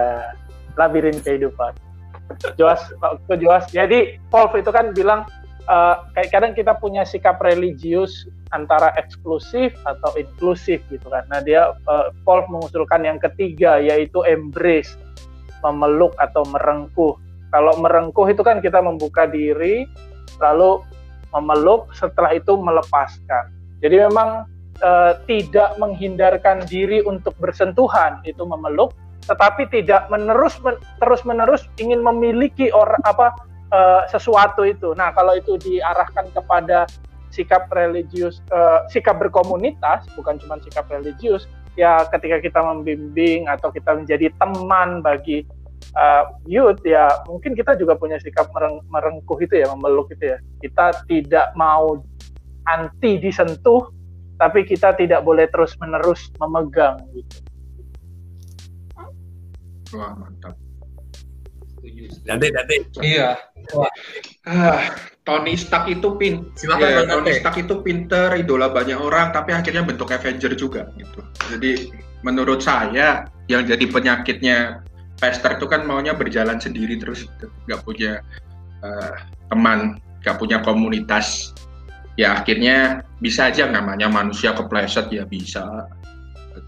labirin 0.77 1.17
kehidupan. 1.21 1.73
Joas 2.57 2.81
Joas 3.29 3.65
jadi 3.73 4.17
Wolf 4.29 4.53
itu 4.57 4.69
kan 4.69 4.93
bilang 4.93 5.25
uh, 5.67 6.05
kayak 6.17 6.29
kadang 6.31 6.53
kita 6.53 6.73
punya 6.77 7.05
sikap 7.05 7.37
religius 7.41 8.25
antara 8.53 8.93
eksklusif 8.95 9.73
atau 9.83 10.13
inklusif 10.15 10.81
gitu 10.89 11.07
kan 11.09 11.25
nah 11.27 11.41
dia 11.41 11.75
uh, 11.89 12.13
Wolf 12.23 12.47
mengusulkan 12.49 13.03
yang 13.03 13.19
ketiga 13.19 13.81
yaitu 13.81 14.21
embrace 14.25 14.95
memeluk 15.65 16.13
atau 16.21 16.45
merengkuh. 16.45 17.17
Kalau 17.49 17.73
merengkuh 17.81 18.29
itu 18.29 18.45
kan 18.45 18.61
kita 18.61 18.77
membuka 18.85 19.25
diri, 19.25 19.89
lalu 20.37 20.85
memeluk, 21.33 21.89
setelah 21.97 22.37
itu 22.37 22.53
melepaskan. 22.53 23.49
Jadi 23.81 24.05
memang 24.05 24.45
e, 24.79 24.91
tidak 25.25 25.73
menghindarkan 25.81 26.63
diri 26.69 27.01
untuk 27.01 27.33
bersentuhan 27.41 28.21
itu 28.27 28.43
memeluk, 28.45 28.93
tetapi 29.25 29.65
tidak 29.73 30.05
menerus 30.13 30.59
men, 30.61 30.77
terus 31.01 31.25
menerus 31.25 31.65
ingin 31.81 32.03
memiliki 32.05 32.69
orang 32.75 33.01
apa 33.07 33.33
e, 33.75 33.79
sesuatu 34.07 34.63
itu. 34.63 34.95
Nah 34.95 35.11
kalau 35.11 35.35
itu 35.35 35.59
diarahkan 35.59 36.31
kepada 36.31 36.87
sikap 37.35 37.67
religius, 37.75 38.39
e, 38.47 38.59
sikap 38.87 39.19
berkomunitas, 39.19 40.07
bukan 40.15 40.39
cuma 40.39 40.55
sikap 40.63 40.87
religius, 40.87 41.51
ya 41.75 42.07
ketika 42.07 42.39
kita 42.39 42.59
membimbing 42.63 43.51
atau 43.51 43.67
kita 43.69 43.99
menjadi 43.99 44.31
teman 44.39 45.03
bagi 45.03 45.43
uh, 45.95 46.23
youth 46.47 46.79
ya 46.87 47.11
mungkin 47.27 47.53
kita 47.53 47.75
juga 47.75 47.99
punya 47.99 48.19
sikap 48.19 48.49
mereng 48.55 48.79
merengkuh 48.89 49.39
itu 49.43 49.59
ya 49.59 49.67
memeluk 49.71 50.09
itu 50.15 50.35
ya. 50.35 50.37
Kita 50.63 51.05
tidak 51.07 51.51
mau 51.59 51.99
anti 52.65 53.19
disentuh 53.19 53.91
tapi 54.35 54.67
kita 54.67 54.95
tidak 54.99 55.23
boleh 55.23 55.47
terus 55.51 55.75
menerus 55.79 56.31
memegang 56.39 56.99
gitu. 57.15 57.37
Wah 59.95 60.11
mantap. 60.17 60.55
Nanti 62.25 62.47
nanti 62.51 62.75
iya 63.05 63.37
Tony 65.25 65.57
Stark 65.57 65.89
itu 65.89 66.13
pin 66.21 66.53
Silakan 66.53 66.85
ya, 66.85 67.09
Tony 67.09 67.31
Stark. 67.33 67.57
Itu 67.57 67.81
pinter 67.81 68.37
idola 68.37 68.69
banyak 68.69 68.95
orang 68.95 69.33
tapi 69.33 69.57
akhirnya 69.57 69.81
bentuk 69.81 70.13
Avenger 70.13 70.53
juga 70.53 70.87
gitu. 70.95 71.19
Jadi 71.49 71.89
menurut 72.21 72.61
saya 72.61 73.25
yang 73.49 73.65
jadi 73.65 73.85
penyakitnya 73.89 74.85
Pester 75.15 75.55
itu 75.55 75.65
kan 75.71 75.87
maunya 75.87 76.11
berjalan 76.11 76.59
sendiri 76.59 76.99
terus 76.99 77.23
gitu. 77.23 77.47
nggak 77.71 77.81
punya 77.87 78.19
uh, 78.83 79.15
teman 79.47 79.97
nggak 80.21 80.37
punya 80.37 80.59
komunitas. 80.59 81.55
Ya 82.19 82.35
akhirnya 82.35 83.03
bisa 83.19 83.47
aja 83.51 83.67
namanya 83.67 84.11
manusia 84.11 84.51
kepleset 84.51 85.07
ya 85.09 85.23
bisa. 85.23 85.87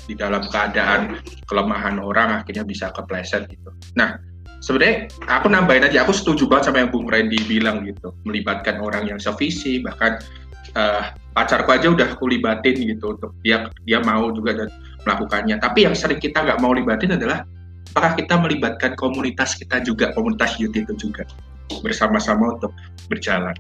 Di 0.08 0.16
dalam 0.16 0.44
keadaan 0.48 1.20
kelemahan 1.48 2.00
orang 2.00 2.44
akhirnya 2.44 2.64
bisa 2.64 2.92
kepleset 2.96 3.52
gitu. 3.52 3.72
Nah 4.00 4.16
sebenarnya 4.62 5.12
aku 5.30 5.48
nambahin 5.52 5.86
aja 5.86 6.04
aku 6.04 6.14
setuju 6.14 6.50
banget 6.50 6.72
sama 6.72 6.84
yang 6.84 6.90
Bung 6.90 7.08
Randy 7.08 7.40
bilang 7.46 7.86
gitu. 7.86 8.14
Melibatkan 8.26 8.82
orang 8.82 9.08
yang 9.10 9.20
sevisi 9.22 9.82
bahkan 9.82 10.22
uh, 10.74 11.14
pacarku 11.38 11.70
aja 11.74 11.94
udah 11.94 12.08
aku 12.18 12.30
libatin 12.30 12.78
gitu 12.78 13.14
untuk 13.14 13.32
dia 13.46 13.70
dia 13.86 14.02
mau 14.02 14.30
juga 14.34 14.66
dan 14.66 14.70
melakukannya. 15.06 15.62
Tapi 15.62 15.86
yang 15.86 15.96
sering 15.96 16.20
kita 16.20 16.44
nggak 16.44 16.60
mau 16.60 16.74
libatin 16.74 17.16
adalah 17.16 17.46
apakah 17.94 18.14
kita 18.18 18.36
melibatkan 18.38 18.94
komunitas 18.94 19.58
kita 19.58 19.82
juga 19.82 20.14
komunitas 20.14 20.58
youth 20.62 20.76
itu 20.76 20.94
juga 20.98 21.26
bersama-sama 21.82 22.58
untuk 22.58 22.72
berjalan. 23.12 23.56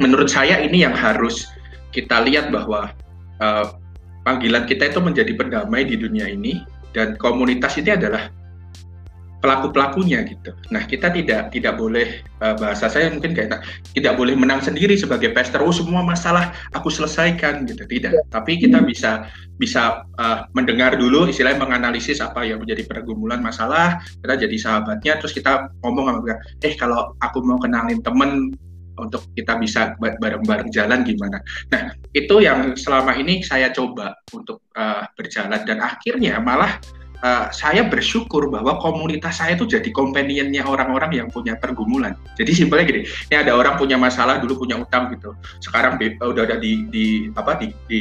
Menurut 0.00 0.32
saya 0.32 0.60
ini 0.64 0.84
yang 0.84 0.96
harus 0.96 1.48
kita 1.92 2.24
lihat 2.24 2.48
bahwa 2.48 2.88
uh, 3.44 3.76
panggilan 4.24 4.64
kita 4.64 4.88
itu 4.88 5.00
menjadi 5.02 5.32
pendamai 5.36 5.84
di 5.84 6.00
dunia 6.00 6.30
ini 6.30 6.64
dan 6.96 7.18
komunitas 7.20 7.76
ini 7.76 7.92
adalah 7.92 8.32
pelaku 9.42 9.74
pelakunya 9.74 10.22
gitu. 10.22 10.54
Nah 10.70 10.86
kita 10.86 11.10
tidak 11.10 11.50
tidak 11.50 11.74
boleh 11.74 12.22
uh, 12.38 12.54
bahasa 12.54 12.86
saya 12.86 13.10
mungkin 13.10 13.34
kayak 13.34 13.58
tidak 13.92 14.14
boleh 14.14 14.38
menang 14.38 14.62
sendiri 14.62 14.94
sebagai 14.94 15.34
pester. 15.34 15.58
Oh 15.58 15.74
semua 15.74 16.06
masalah 16.06 16.54
aku 16.70 16.88
selesaikan 16.88 17.66
gitu 17.66 17.82
tidak. 17.90 18.14
Ya. 18.14 18.22
Tapi 18.30 18.62
kita 18.62 18.78
bisa 18.86 19.26
bisa 19.58 20.06
uh, 20.22 20.46
mendengar 20.54 20.94
dulu 20.94 21.26
istilahnya 21.26 21.58
menganalisis 21.58 22.22
apa 22.22 22.46
yang 22.46 22.62
menjadi 22.62 22.86
pergumulan 22.86 23.42
masalah. 23.42 23.98
Kita 24.22 24.38
jadi 24.38 24.56
sahabatnya 24.56 25.18
terus 25.18 25.34
kita 25.34 25.74
ngomong 25.82 26.06
sama 26.06 26.18
mereka. 26.22 26.38
Eh 26.62 26.78
kalau 26.78 27.18
aku 27.18 27.42
mau 27.42 27.58
kenalin 27.58 27.98
temen 27.98 28.54
untuk 28.94 29.26
kita 29.34 29.58
bisa 29.58 29.96
bareng-bareng 29.98 30.70
jalan 30.70 31.02
gimana. 31.02 31.42
Nah 31.74 31.98
itu 32.14 32.38
yang 32.38 32.78
selama 32.78 33.16
ini 33.18 33.42
saya 33.42 33.74
coba 33.74 34.14
untuk 34.30 34.62
uh, 34.78 35.08
berjalan 35.18 35.66
dan 35.66 35.82
akhirnya 35.82 36.38
malah 36.38 36.78
uh, 37.22 37.48
saya 37.54 37.86
bersyukur 37.86 38.50
bahwa 38.50 38.76
komunitas 38.82 39.40
saya 39.40 39.54
itu 39.56 39.64
jadi 39.64 39.88
companionnya 39.94 40.66
orang-orang 40.66 41.24
yang 41.24 41.28
punya 41.30 41.56
pergumulan. 41.56 42.18
Jadi 42.36 42.52
simpelnya 42.52 42.84
gini, 42.84 43.02
ini 43.30 43.36
ada 43.38 43.54
orang 43.56 43.78
punya 43.78 43.96
masalah 43.96 44.42
dulu 44.42 44.66
punya 44.66 44.78
utang 44.82 45.14
gitu, 45.14 45.32
sekarang 45.62 45.96
udah 45.98 46.42
ada 46.44 46.58
di, 46.58 46.84
di 46.90 47.06
apa 47.32 47.58
di, 47.58 47.72
di 47.86 48.00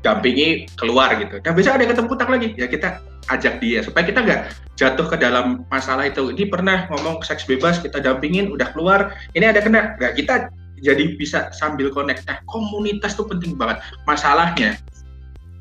dampingi 0.00 0.64
keluar 0.80 1.12
gitu. 1.20 1.42
Dan 1.44 1.52
bisa 1.52 1.76
ada 1.76 1.84
ketemu 1.84 2.08
utang 2.08 2.30
lagi, 2.32 2.48
ya 2.56 2.66
kita 2.70 3.04
ajak 3.28 3.60
dia 3.62 3.84
supaya 3.84 4.02
kita 4.08 4.24
nggak 4.24 4.40
jatuh 4.74 5.06
ke 5.06 5.16
dalam 5.20 5.62
masalah 5.68 6.08
itu. 6.08 6.32
Ini 6.32 6.48
pernah 6.48 6.88
ngomong 6.88 7.20
seks 7.20 7.44
bebas, 7.44 7.78
kita 7.78 8.00
dampingin, 8.00 8.48
udah 8.48 8.72
keluar, 8.72 9.12
ini 9.36 9.44
ada 9.44 9.60
kena, 9.60 9.94
nggak 10.00 10.14
kita 10.16 10.48
jadi 10.80 11.14
bisa 11.20 11.52
sambil 11.52 11.92
connect. 11.92 12.24
Nah, 12.24 12.40
komunitas 12.48 13.12
tuh 13.12 13.28
penting 13.28 13.54
banget. 13.60 13.84
Masalahnya 14.08 14.80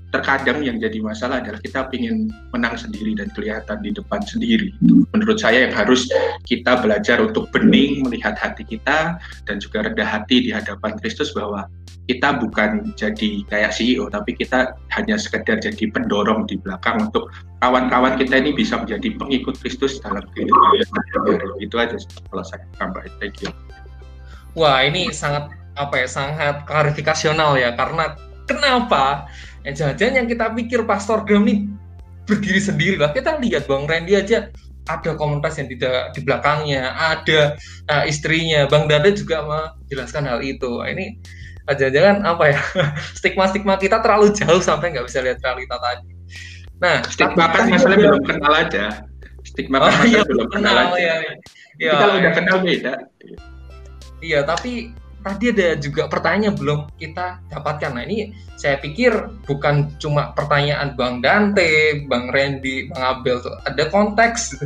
terkadang 0.09 0.65
yang 0.65 0.81
jadi 0.81 0.97
masalah 1.05 1.37
adalah 1.41 1.61
kita 1.61 1.85
ingin 1.93 2.33
menang 2.49 2.73
sendiri 2.73 3.13
dan 3.13 3.29
kelihatan 3.37 3.77
di 3.85 3.93
depan 3.93 4.21
sendiri. 4.25 4.73
Menurut 5.13 5.37
saya 5.37 5.69
yang 5.69 5.75
harus 5.77 6.09
kita 6.49 6.81
belajar 6.81 7.21
untuk 7.21 7.45
bening 7.53 8.01
melihat 8.01 8.33
hati 8.33 8.65
kita 8.65 9.21
dan 9.45 9.55
juga 9.61 9.85
rendah 9.85 10.05
hati 10.05 10.49
di 10.49 10.51
hadapan 10.53 10.97
Kristus 10.97 11.29
bahwa 11.37 11.69
kita 12.09 12.41
bukan 12.41 12.89
jadi 12.97 13.45
kayak 13.53 13.69
CEO 13.69 14.09
tapi 14.09 14.33
kita 14.33 14.73
hanya 14.97 15.13
sekedar 15.21 15.61
jadi 15.61 15.93
pendorong 15.93 16.49
di 16.49 16.57
belakang 16.57 17.05
untuk 17.05 17.29
kawan-kawan 17.61 18.17
kita 18.17 18.41
ini 18.41 18.57
bisa 18.57 18.81
menjadi 18.81 19.13
pengikut 19.13 19.61
Kristus 19.61 20.01
dalam 20.01 20.25
kehidupan 20.33 20.81
itu 21.61 21.75
aja 21.77 22.01
kalau 22.33 22.41
saya 22.41 22.65
tambahin. 22.81 23.13
Thank 23.21 23.45
you. 23.45 23.53
Wah 24.57 24.81
ini 24.81 25.13
sangat 25.13 25.53
apa 25.77 25.95
ya 26.01 26.07
sangat 26.09 26.65
klarifikasional 26.65 27.61
ya 27.61 27.77
karena 27.77 28.17
kenapa 28.49 29.29
Eh, 29.67 29.73
jangan-jangan 29.75 30.23
yang 30.23 30.27
kita 30.27 30.45
pikir 30.55 30.87
Pastor 30.87 31.27
Graham 31.27 31.47
ini 31.51 31.67
berdiri 32.23 32.61
sendiri 32.61 32.95
lah. 32.95 33.11
Kita 33.11 33.41
lihat 33.41 33.67
Bang 33.67 33.89
Randy 33.89 34.15
aja 34.15 34.47
ada 34.89 35.11
komunitas 35.13 35.57
yang 35.61 35.69
tidak 35.69 36.17
di 36.17 36.19
belakangnya, 36.25 36.93
ada 36.97 37.53
uh, 37.93 38.03
istrinya. 38.09 38.65
Bang 38.65 38.89
Dada 38.89 39.13
juga 39.13 39.45
menjelaskan 39.45 40.25
hal 40.25 40.39
itu. 40.41 40.81
Ini 40.81 41.19
uh, 41.69 41.75
jangan-jangan 41.77 42.17
apa 42.25 42.43
ya 42.55 42.61
stigma-stigma 43.17 43.77
kita 43.77 44.01
terlalu 44.01 44.33
jauh 44.33 44.61
sampai 44.61 44.95
nggak 44.95 45.05
bisa 45.05 45.21
lihat 45.21 45.37
realita 45.45 45.77
tadi. 45.77 46.09
Nah, 46.79 47.03
stigma 47.11 47.51
kan 47.51 47.67
masalah 47.67 47.97
belum 47.99 48.23
kenal 48.23 48.53
aja. 48.55 48.85
Stigma 49.43 49.77
kan 49.83 49.91
oh, 49.91 50.05
iya, 50.07 50.21
belum 50.23 50.47
kenal, 50.47 50.73
kenal 50.73 50.95
aja. 50.95 50.99
Ya, 50.99 51.15
ya, 51.77 51.91
kalau 51.99 52.15
ya. 52.15 52.19
udah 52.23 52.31
kenal 52.33 52.57
beda. 52.63 52.93
Iya, 54.19 54.39
tapi 54.43 54.91
tadi 55.19 55.51
ada 55.51 55.75
juga 55.75 56.07
pertanyaan 56.07 56.55
belum 56.55 56.79
kita 56.95 57.43
dapatkan. 57.51 57.91
Nah 57.91 58.03
ini 58.07 58.31
saya 58.55 58.79
pikir 58.79 59.11
bukan 59.43 59.91
cuma 59.99 60.31
pertanyaan 60.31 60.95
Bang 60.95 61.19
Dante, 61.19 62.03
Bang 62.07 62.31
Randy, 62.31 62.87
Bang 62.91 63.03
Abel 63.03 63.43
tuh 63.43 63.55
ada 63.67 63.83
konteks. 63.91 64.59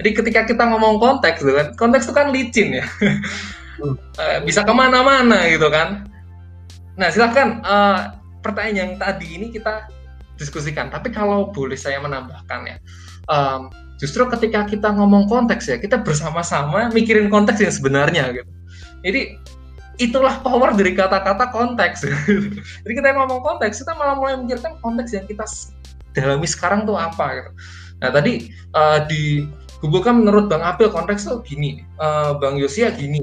Jadi 0.00 0.10
ketika 0.16 0.40
kita 0.48 0.64
ngomong 0.72 0.96
konteks 1.00 1.44
tuh 1.44 1.54
kan, 1.54 1.68
konteks 1.76 2.04
itu 2.08 2.14
kan 2.16 2.28
licin 2.32 2.68
ya, 2.80 2.84
hmm. 3.84 3.94
eh, 4.24 4.38
bisa 4.44 4.64
ke 4.64 4.72
mana-mana 4.72 5.44
gitu 5.52 5.68
kan. 5.68 6.08
Nah 6.96 7.08
silahkan 7.12 7.60
uh, 7.64 8.00
pertanyaan 8.40 8.76
yang 8.76 8.92
tadi 8.96 9.36
ini 9.36 9.52
kita 9.52 9.88
diskusikan. 10.40 10.88
Tapi 10.88 11.12
kalau 11.12 11.52
boleh 11.52 11.76
saya 11.76 12.00
menambahkan 12.00 12.60
ya, 12.64 12.76
um, 13.28 13.68
justru 14.00 14.24
ketika 14.32 14.64
kita 14.64 14.88
ngomong 14.96 15.28
konteks 15.28 15.68
ya, 15.68 15.76
kita 15.76 16.00
bersama-sama 16.00 16.88
mikirin 16.88 17.28
konteks 17.28 17.60
yang 17.60 17.72
sebenarnya 17.72 18.24
gitu. 18.32 18.50
Jadi 19.00 19.20
itulah 20.00 20.40
power 20.40 20.72
dari 20.72 20.96
kata-kata 20.96 21.52
konteks. 21.52 22.08
Jadi 22.82 22.92
kita 22.96 23.12
ngomong 23.12 23.44
konteks, 23.44 23.84
kita 23.84 23.92
malah 23.94 24.16
mulai 24.16 24.34
memikirkan 24.40 24.80
konteks 24.80 25.12
yang 25.12 25.28
kita 25.28 25.44
dalami 26.16 26.48
sekarang 26.48 26.88
tuh 26.88 26.96
apa 26.96 27.36
gitu. 27.36 27.50
Nah 28.00 28.10
tadi 28.10 28.48
uh, 28.72 29.04
di 29.04 29.44
Google 29.84 30.02
kan 30.04 30.24
menurut 30.24 30.48
Bang 30.48 30.64
Abel 30.64 30.88
konteks 30.88 31.28
tuh 31.28 31.44
gini, 31.44 31.84
uh, 32.00 32.32
Bang 32.40 32.56
Yosia 32.56 32.90
gini, 32.96 33.20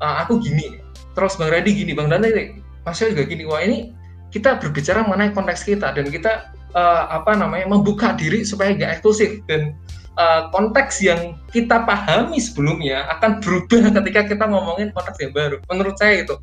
uh, 0.00 0.14
aku 0.24 0.40
gini, 0.40 0.80
terus 1.12 1.36
Bang 1.36 1.52
Redi 1.52 1.76
gini, 1.76 1.92
Bang 1.92 2.08
Dante 2.08 2.64
Pasnya 2.82 3.12
juga 3.12 3.28
gini. 3.28 3.44
Wah 3.44 3.60
ini 3.60 3.92
kita 4.32 4.56
berbicara 4.56 5.04
mengenai 5.04 5.36
konteks 5.36 5.68
kita 5.68 5.92
dan 5.92 6.06
kita 6.08 6.50
uh, 6.72 7.12
apa 7.12 7.36
namanya 7.36 7.68
membuka 7.68 8.16
diri 8.16 8.42
supaya 8.42 8.72
nggak 8.72 9.00
eksklusif 9.00 9.44
dan 9.50 9.76
uh, 10.16 10.48
konteks 10.50 11.04
yang 11.04 11.36
kita 11.52 11.84
pahami 11.84 12.40
sebelumnya 12.40 13.06
akan 13.16 13.38
berubah 13.40 13.88
ketika 14.02 14.20
kita 14.34 14.44
ngomongin 14.48 14.90
konteks 14.90 15.18
yang 15.22 15.32
baru. 15.32 15.56
Menurut 15.70 15.96
saya 16.00 16.24
itu. 16.24 16.34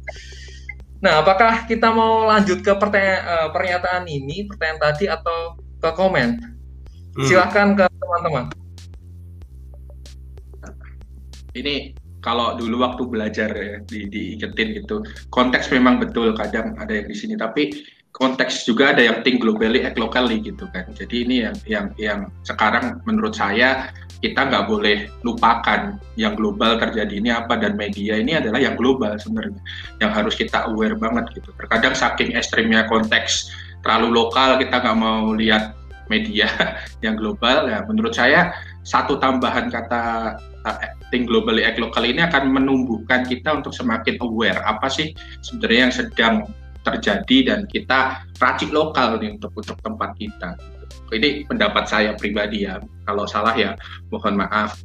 Nah, 1.04 1.20
apakah 1.20 1.68
kita 1.68 1.92
mau 1.92 2.24
lanjut 2.32 2.64
ke 2.64 2.72
uh, 2.72 3.52
pernyataan 3.52 4.08
ini, 4.08 4.48
pertanyaan 4.48 4.80
tadi 4.80 5.06
atau 5.12 5.60
ke 5.84 5.90
komen? 6.00 6.40
Hmm. 7.14 7.28
Silahkan 7.28 7.76
ke 7.76 7.86
teman-teman. 8.00 8.46
Ini 11.54 11.94
kalau 12.24 12.56
dulu 12.56 12.82
waktu 12.82 13.04
belajar 13.04 13.52
ya, 13.52 13.84
di 13.84 14.08
diingetin 14.08 14.80
gitu, 14.80 15.04
konteks 15.28 15.70
memang 15.76 16.00
betul 16.00 16.32
kadang 16.40 16.74
ada 16.80 16.90
yang 16.90 17.12
di 17.12 17.14
sini, 17.20 17.36
tapi 17.36 17.84
konteks 18.14 18.70
juga 18.70 18.94
ada 18.94 19.02
yang 19.02 19.26
think 19.26 19.42
globally, 19.42 19.82
act 19.82 19.98
locally 19.98 20.40
gitu 20.40 20.70
kan. 20.70 20.86
Jadi 20.94 21.26
ini 21.26 21.36
yang 21.44 21.56
yang 21.66 21.86
yang 21.98 22.20
sekarang 22.46 23.02
menurut 23.10 23.34
saya 23.34 23.90
kita 24.24 24.48
nggak 24.48 24.72
boleh 24.72 25.12
lupakan 25.28 26.00
yang 26.16 26.40
global 26.40 26.80
terjadi 26.80 27.20
ini 27.20 27.30
apa 27.36 27.60
dan 27.60 27.76
media 27.76 28.16
ini 28.16 28.40
adalah 28.40 28.56
yang 28.56 28.80
global 28.80 29.12
sebenarnya 29.20 29.60
yang 30.00 30.16
harus 30.16 30.40
kita 30.40 30.64
aware 30.64 30.96
banget 30.96 31.28
gitu 31.36 31.52
terkadang 31.60 31.92
saking 31.92 32.32
ekstrimnya 32.32 32.88
konteks 32.88 33.52
terlalu 33.84 34.24
lokal 34.24 34.56
kita 34.56 34.80
nggak 34.80 34.96
mau 34.96 35.36
lihat 35.36 35.76
media 36.08 36.48
yang 37.06 37.20
global 37.20 37.68
ya 37.68 37.84
menurut 37.84 38.16
saya 38.16 38.56
satu 38.88 39.20
tambahan 39.20 39.68
kata 39.68 40.36
uh, 40.64 40.78
think 41.12 41.28
globally 41.28 41.68
act 41.68 41.84
local 41.84 42.08
ini 42.08 42.24
akan 42.24 42.48
menumbuhkan 42.48 43.28
kita 43.28 43.60
untuk 43.60 43.76
semakin 43.76 44.16
aware 44.24 44.64
apa 44.64 44.88
sih 44.88 45.12
sebenarnya 45.44 45.80
yang 45.92 45.94
sedang 45.94 46.36
terjadi 46.84 47.38
dan 47.48 47.60
kita 47.66 48.28
racik 48.38 48.70
lokal 48.70 49.18
nih 49.18 49.40
untuk 49.40 49.56
untuk 49.56 49.80
tempat 49.80 50.14
kita. 50.20 50.60
Ini 51.14 51.48
pendapat 51.48 51.88
saya 51.88 52.12
pribadi 52.14 52.68
ya. 52.68 52.78
Kalau 53.08 53.24
salah 53.24 53.56
ya 53.56 53.74
mohon 54.12 54.36
maaf. 54.38 54.78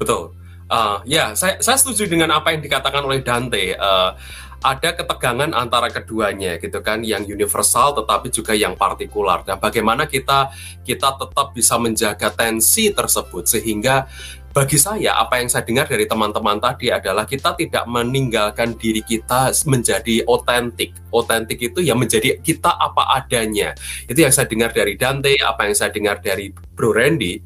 Betul. 0.00 0.34
Uh, 0.64 0.98
ya, 1.04 1.36
saya, 1.36 1.60
saya 1.60 1.76
setuju 1.76 2.08
dengan 2.08 2.32
apa 2.34 2.56
yang 2.56 2.64
dikatakan 2.64 3.04
oleh 3.04 3.20
Dante. 3.20 3.76
Uh, 3.76 4.16
ada 4.64 4.96
ketegangan 4.96 5.52
antara 5.52 5.92
keduanya 5.92 6.56
gitu 6.56 6.80
kan 6.80 7.04
yang 7.04 7.20
universal 7.28 7.92
tetapi 8.00 8.32
juga 8.32 8.56
yang 8.56 8.72
partikular 8.72 9.44
dan 9.44 9.60
bagaimana 9.60 10.08
kita 10.08 10.48
kita 10.80 11.20
tetap 11.20 11.52
bisa 11.52 11.76
menjaga 11.76 12.32
tensi 12.32 12.88
tersebut 12.88 13.44
sehingga 13.44 14.08
bagi 14.54 14.78
saya 14.78 15.18
apa 15.18 15.42
yang 15.42 15.50
saya 15.50 15.66
dengar 15.66 15.90
dari 15.90 16.06
teman-teman 16.06 16.62
tadi 16.62 16.86
adalah 16.86 17.26
kita 17.26 17.58
tidak 17.58 17.90
meninggalkan 17.90 18.78
diri 18.78 19.02
kita 19.02 19.50
menjadi 19.66 20.22
otentik. 20.30 20.94
Otentik 21.10 21.58
itu 21.58 21.82
ya 21.82 21.98
menjadi 21.98 22.38
kita 22.38 22.70
apa 22.70 23.18
adanya. 23.18 23.74
Itu 24.06 24.14
yang 24.14 24.30
saya 24.30 24.46
dengar 24.46 24.70
dari 24.70 24.94
Dante, 24.94 25.34
apa 25.42 25.66
yang 25.66 25.74
saya 25.74 25.90
dengar 25.90 26.22
dari 26.22 26.54
Bro 26.54 26.94
Randy 26.94 27.42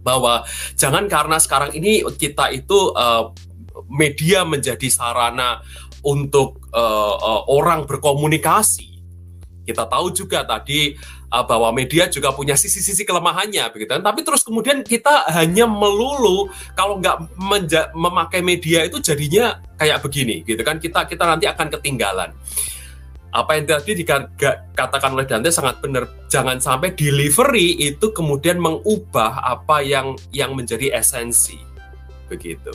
bahwa 0.00 0.40
jangan 0.72 1.04
karena 1.04 1.36
sekarang 1.36 1.76
ini 1.76 2.00
kita 2.16 2.48
itu 2.56 2.96
uh, 2.96 3.28
media 3.92 4.48
menjadi 4.48 4.88
sarana 4.88 5.60
untuk 6.00 6.64
uh, 6.72 7.14
uh, 7.20 7.42
orang 7.52 7.84
berkomunikasi. 7.84 8.88
Kita 9.68 9.84
tahu 9.84 10.16
juga 10.16 10.48
tadi 10.48 10.96
uh, 11.32 11.44
bahwa 11.44 11.72
media 11.72 12.08
juga 12.08 12.32
punya 12.32 12.56
sisi-sisi 12.56 13.04
kelemahannya, 13.04 13.68
begitu 13.72 13.96
kan? 13.96 14.04
Tapi 14.04 14.20
terus 14.24 14.42
kemudian 14.44 14.84
kita 14.84 15.28
hanya 15.32 15.68
melulu 15.68 16.48
kalau 16.72 17.00
nggak 17.00 17.30
memakai 17.94 18.40
media 18.40 18.84
itu 18.84 19.00
jadinya 19.00 19.60
kayak 19.76 20.00
begini, 20.04 20.44
gitu 20.44 20.60
kan? 20.64 20.80
Kita 20.80 21.04
kita 21.06 21.24
nanti 21.24 21.44
akan 21.48 21.66
ketinggalan. 21.78 22.30
Apa 23.28 23.60
yang 23.60 23.68
tadi 23.68 23.92
dikatakan 23.92 25.12
oleh 25.12 25.28
Dante 25.28 25.52
sangat 25.52 25.84
benar. 25.84 26.08
Jangan 26.32 26.64
sampai 26.64 26.96
delivery 26.96 27.76
itu 27.76 28.08
kemudian 28.08 28.56
mengubah 28.56 29.44
apa 29.44 29.84
yang 29.84 30.16
yang 30.32 30.56
menjadi 30.56 30.96
esensi, 30.96 31.60
begitu. 32.32 32.72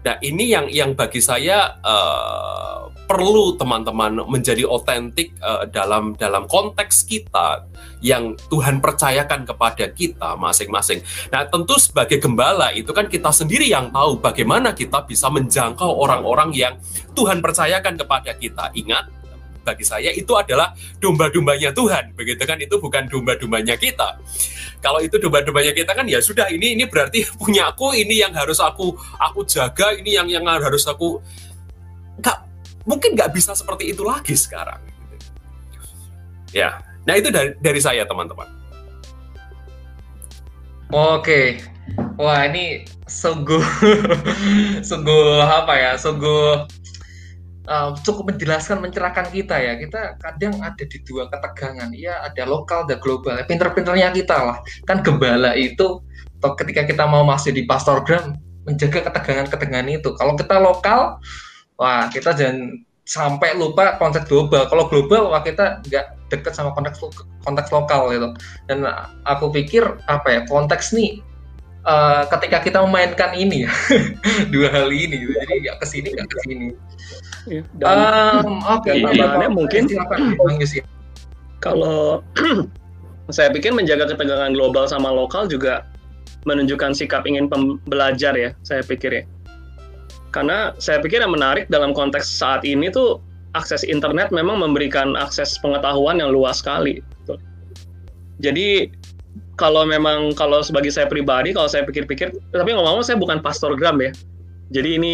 Nah 0.00 0.16
ini 0.24 0.48
yang 0.48 0.66
yang 0.72 0.90
bagi 0.96 1.20
saya 1.20 1.76
uh, 1.84 2.88
perlu 3.04 3.58
teman-teman 3.58 4.22
menjadi 4.24 4.64
otentik 4.64 5.36
uh, 5.42 5.66
dalam 5.68 6.16
dalam 6.16 6.48
konteks 6.48 7.04
kita 7.04 7.68
yang 8.00 8.38
Tuhan 8.48 8.80
percayakan 8.80 9.44
kepada 9.44 9.92
kita 9.92 10.40
masing-masing. 10.40 11.04
Nah 11.28 11.44
tentu 11.50 11.76
sebagai 11.76 12.16
gembala 12.16 12.72
itu 12.72 12.94
kan 12.96 13.10
kita 13.12 13.28
sendiri 13.28 13.68
yang 13.68 13.92
tahu 13.92 14.22
bagaimana 14.22 14.72
kita 14.72 15.04
bisa 15.04 15.28
menjangkau 15.28 15.90
orang-orang 16.00 16.54
yang 16.56 16.74
Tuhan 17.12 17.44
percayakan 17.44 18.00
kepada 18.00 18.32
kita. 18.38 18.72
Ingat 18.72 19.20
bagi 19.60 19.84
saya 19.84 20.10
itu 20.10 20.32
adalah 20.34 20.72
domba-dombanya 20.98 21.70
Tuhan, 21.76 22.16
begitu 22.16 22.42
kan? 22.48 22.56
Itu 22.58 22.80
bukan 22.80 23.06
domba-dombanya 23.06 23.76
kita. 23.76 24.16
Kalau 24.80 25.00
itu 25.04 25.20
domba-dombanya 25.20 25.76
kita 25.76 25.92
kan 25.92 26.08
ya 26.08 26.24
sudah 26.24 26.48
ini 26.48 26.72
ini 26.72 26.88
berarti 26.88 27.28
punya 27.40 27.68
aku 27.68 27.92
ini 27.92 28.20
yang 28.24 28.32
harus 28.32 28.58
aku 28.60 28.96
aku 29.20 29.44
jaga, 29.44 29.92
ini 29.96 30.16
yang 30.16 30.26
yang 30.28 30.44
harus 30.48 30.88
aku 30.88 31.20
nggak 32.20 32.38
mungkin 32.88 33.12
nggak 33.16 33.32
bisa 33.32 33.52
seperti 33.52 33.92
itu 33.92 34.02
lagi 34.04 34.32
sekarang. 34.32 34.80
Ya, 36.50 36.82
nah 37.06 37.14
itu 37.14 37.30
dari 37.30 37.54
dari 37.62 37.78
saya 37.78 38.02
teman-teman. 38.08 38.48
Oke, 40.90 41.62
wah 42.18 42.42
ini 42.50 42.82
sungguh 43.06 43.62
sungguh 44.88 45.24
apa 45.38 45.74
ya, 45.78 45.92
sungguh 45.94 46.66
uh, 47.68 47.92
cukup 48.00 48.32
menjelaskan 48.32 48.80
mencerahkan 48.80 49.28
kita 49.28 49.56
ya. 49.58 49.76
Kita 49.76 50.16
kadang 50.22 50.60
ada 50.62 50.84
di 50.84 50.98
dua 51.04 51.28
ketegangan. 51.28 51.90
Ya 51.92 52.22
ada 52.24 52.46
lokal 52.48 52.86
dan 52.88 53.02
global. 53.02 53.36
Pinter-pinternya 53.44 54.14
kita 54.14 54.36
lah. 54.36 54.58
Kan 54.88 55.04
gembala 55.04 55.52
itu 55.58 56.00
ketika 56.40 56.88
kita 56.88 57.04
mau 57.04 57.20
masuk 57.26 57.52
di 57.52 57.68
pastorgram 57.68 58.38
menjaga 58.64 59.10
ketegangan-ketegangan 59.10 59.88
itu. 59.90 60.08
Kalau 60.16 60.32
kita 60.38 60.56
lokal 60.56 61.20
wah 61.76 62.08
kita 62.08 62.32
jangan 62.36 62.80
sampai 63.04 63.58
lupa 63.58 63.98
konteks 63.98 64.30
global. 64.30 64.68
Kalau 64.70 64.86
global 64.86 65.34
wah 65.34 65.42
kita 65.42 65.82
nggak 65.88 66.06
deket 66.30 66.52
sama 66.54 66.70
konteks 66.72 67.02
konteks 67.42 67.68
lokal 67.74 68.12
gitu. 68.14 68.28
Dan 68.70 68.86
aku 69.26 69.50
pikir 69.50 69.82
apa 70.06 70.28
ya 70.30 70.40
konteks 70.46 70.94
nih 70.94 71.20
uh, 71.84 72.22
ketika 72.36 72.64
kita 72.64 72.78
memainkan 72.84 73.32
ini 73.36 73.68
ya 73.68 73.72
dua 74.54 74.68
hal 74.72 74.88
ini 74.90 75.26
gitu. 75.26 75.32
jadi 75.36 75.54
nggak 75.68 75.76
ke 75.80 75.86
sini 75.86 76.08
nggak 76.16 76.28
ke 76.28 76.38
sini 76.46 76.66
Ya, 77.48 77.64
um, 77.88 78.60
Oke, 78.68 79.00
okay. 79.00 79.48
mungkin 79.48 79.88
kalau 81.64 82.20
saya 83.36 83.48
pikir 83.48 83.72
menjaga 83.72 84.12
ketegangan 84.12 84.52
global 84.52 84.84
sama 84.84 85.08
lokal 85.08 85.48
juga 85.48 85.88
menunjukkan 86.44 86.92
sikap 86.92 87.24
ingin 87.24 87.48
belajar 87.88 88.36
ya, 88.36 88.52
saya 88.60 88.84
pikir 88.84 89.24
ya. 89.24 89.24
Karena 90.36 90.76
saya 90.76 91.00
pikir 91.00 91.24
yang 91.24 91.32
menarik 91.32 91.68
dalam 91.72 91.96
konteks 91.96 92.28
saat 92.28 92.60
ini 92.68 92.92
tuh 92.92 93.24
akses 93.56 93.82
internet 93.88 94.28
memang 94.30 94.60
memberikan 94.60 95.16
akses 95.16 95.56
pengetahuan 95.64 96.20
yang 96.20 96.32
luas 96.32 96.60
sekali. 96.60 97.00
Jadi 98.40 98.88
kalau 99.60 99.84
memang 99.84 100.32
kalau 100.32 100.64
sebagai 100.64 100.88
saya 100.88 101.04
pribadi 101.04 101.52
kalau 101.52 101.68
saya 101.68 101.84
pikir-pikir 101.84 102.32
tapi 102.32 102.70
ngomong-ngomong 102.72 103.04
saya 103.04 103.20
bukan 103.20 103.44
pastor 103.44 103.76
gram 103.76 104.00
ya. 104.00 104.10
Jadi 104.72 104.96
ini 104.96 105.12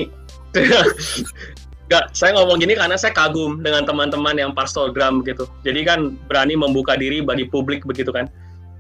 Gak, 1.87 2.19
saya 2.19 2.35
ngomong 2.35 2.59
gini 2.59 2.75
karena 2.75 2.99
saya 2.99 3.15
kagum 3.15 3.63
dengan 3.63 3.87
teman-teman 3.87 4.35
yang 4.35 4.51
parstogram 4.51 5.23
gitu. 5.23 5.47
Jadi 5.63 5.87
kan 5.87 6.19
berani 6.27 6.59
membuka 6.59 6.99
diri 6.99 7.23
bagi 7.23 7.47
publik 7.47 7.87
begitu 7.87 8.11
kan. 8.11 8.27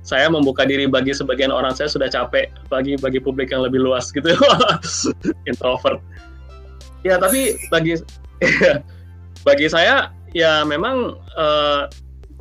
Saya 0.02 0.26
membuka 0.26 0.66
diri 0.66 0.90
bagi 0.90 1.14
sebagian 1.14 1.54
orang 1.54 1.70
saya 1.74 1.86
sudah 1.86 2.10
capek 2.10 2.50
bagi 2.66 2.98
bagi 2.98 3.22
publik 3.22 3.54
yang 3.54 3.62
lebih 3.62 3.78
luas 3.78 4.10
gitu. 4.10 4.26
Introvert. 5.50 6.02
Ya 7.06 7.22
tapi 7.22 7.54
bagi 7.70 7.94
bagi 9.46 9.66
saya 9.70 10.10
ya 10.34 10.66
memang 10.66 11.14
uh, 11.38 11.86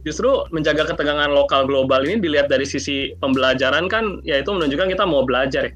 justru 0.06 0.30
menjaga 0.54 0.86
ketegangan 0.94 1.34
lokal 1.34 1.66
global 1.66 2.06
ini 2.06 2.22
dilihat 2.22 2.48
dari 2.48 2.64
sisi 2.64 3.18
pembelajaran 3.18 3.90
kan 3.90 4.22
yaitu 4.22 4.54
menunjukkan 4.54 4.94
kita 4.94 5.04
mau 5.04 5.26
belajar 5.26 5.68
ya 5.68 5.74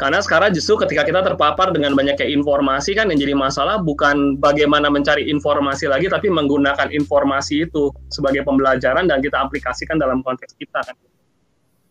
karena 0.00 0.16
sekarang 0.24 0.56
justru 0.56 0.80
ketika 0.80 1.04
kita 1.04 1.20
terpapar 1.20 1.76
dengan 1.76 1.92
banyaknya 1.92 2.24
informasi 2.24 2.96
kan 2.96 3.12
yang 3.12 3.20
jadi 3.20 3.36
masalah 3.36 3.84
bukan 3.84 4.40
bagaimana 4.40 4.88
mencari 4.88 5.28
informasi 5.28 5.92
lagi, 5.92 6.08
tapi 6.08 6.32
menggunakan 6.32 6.88
informasi 6.88 7.68
itu 7.68 7.92
sebagai 8.08 8.40
pembelajaran 8.48 9.04
dan 9.04 9.20
kita 9.20 9.36
aplikasikan 9.36 10.00
dalam 10.00 10.24
konteks 10.24 10.56
kita 10.56 10.80
kan. 10.80 10.96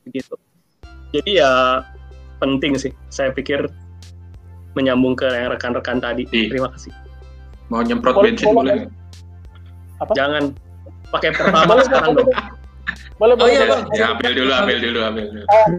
Begitu. 0.10 0.34
Jadi 1.14 1.38
ya 1.38 1.86
penting 2.42 2.82
sih, 2.82 2.90
saya 3.14 3.30
pikir 3.30 3.70
menyambung 4.74 5.14
ke 5.14 5.30
yang 5.30 5.54
rekan-rekan 5.54 6.02
tadi. 6.02 6.26
Iya. 6.34 6.50
Terima 6.50 6.74
kasih. 6.74 6.90
Mau 7.70 7.86
nyemprot 7.86 8.26
bensin 8.26 8.58
boleh? 8.58 8.90
Apa? 10.02 10.18
Jangan 10.18 10.58
pakai 11.10 11.30
pertama 11.34 11.82
sekarang 11.86 12.12
dong. 12.18 12.30
Boleh, 13.20 13.36
boleh, 13.36 13.46
oh, 13.46 13.48
iya, 13.52 13.64
boleh. 13.68 13.84
Ya, 13.94 14.06
ambil 14.16 14.32
dulu, 14.32 14.52
ambil 14.56 14.78
dulu, 14.80 15.00
ambil 15.04 15.26
dulu. 15.28 15.46
Uh, 15.52 15.70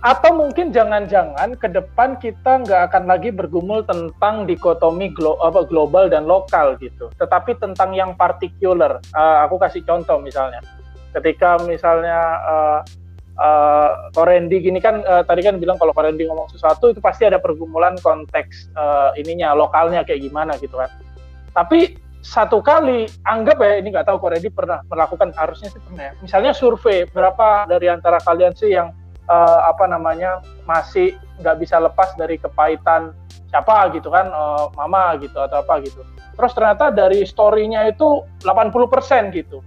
atau 0.00 0.30
mungkin 0.32 0.72
jangan-jangan 0.72 1.60
ke 1.60 1.68
depan 1.68 2.16
kita 2.18 2.64
nggak 2.64 2.90
akan 2.90 3.04
lagi 3.04 3.30
bergumul 3.30 3.84
tentang 3.84 4.48
dikotomi 4.48 5.12
glo 5.12 5.36
apa, 5.44 5.62
global 5.68 6.08
dan 6.08 6.24
lokal 6.24 6.74
gitu, 6.80 7.12
tetapi 7.20 7.54
tentang 7.60 7.92
yang 7.92 8.16
partikular. 8.16 8.98
Uh, 9.12 9.44
aku 9.44 9.60
kasih 9.60 9.84
contoh 9.84 10.16
misalnya, 10.18 10.64
ketika 11.14 11.60
misalnya 11.68 12.18
uh, 12.42 12.80
uh, 13.38 13.90
Korendi 14.16 14.58
gini 14.64 14.80
kan 14.80 15.04
uh, 15.04 15.22
tadi 15.22 15.44
kan 15.44 15.60
bilang 15.60 15.76
kalau 15.76 15.92
Korendi 15.92 16.24
ngomong 16.26 16.48
sesuatu 16.50 16.90
itu 16.90 16.98
pasti 16.98 17.28
ada 17.28 17.36
pergumulan 17.36 17.94
konteks 18.00 18.72
uh, 18.74 19.12
ininya 19.20 19.52
lokalnya 19.52 20.00
kayak 20.02 20.24
gimana 20.24 20.56
gitu 20.58 20.80
kan. 20.80 20.90
Tapi 21.52 21.94
satu 22.20 22.60
kali 22.60 23.08
anggap 23.24 23.58
ya 23.64 23.80
ini 23.80 23.96
nggak 23.96 24.06
tahu 24.06 24.20
Korendi 24.20 24.52
pernah 24.52 24.84
melakukan 24.92 25.32
harusnya 25.34 25.72
sih 25.72 25.80
pernah 25.80 26.10
ya. 26.10 26.12
Misalnya 26.20 26.52
survei 26.52 27.08
berapa 27.08 27.64
dari 27.64 27.88
antara 27.88 28.20
kalian 28.20 28.52
sih 28.52 28.76
yang 28.76 28.92
uh, 29.30 29.60
apa 29.64 29.88
namanya 29.88 30.44
masih 30.68 31.16
nggak 31.40 31.56
bisa 31.64 31.80
lepas 31.80 32.12
dari 32.20 32.36
kepahitan 32.36 33.16
siapa 33.50 33.90
gitu 33.96 34.12
kan 34.12 34.30
uh, 34.30 34.70
mama 34.78 35.18
gitu 35.18 35.34
atau 35.42 35.64
apa 35.64 35.82
gitu 35.82 36.06
terus 36.38 36.54
ternyata 36.54 36.94
dari 36.94 37.26
storynya 37.26 37.90
itu 37.90 38.22
80% 38.46 39.34
gitu 39.34 39.58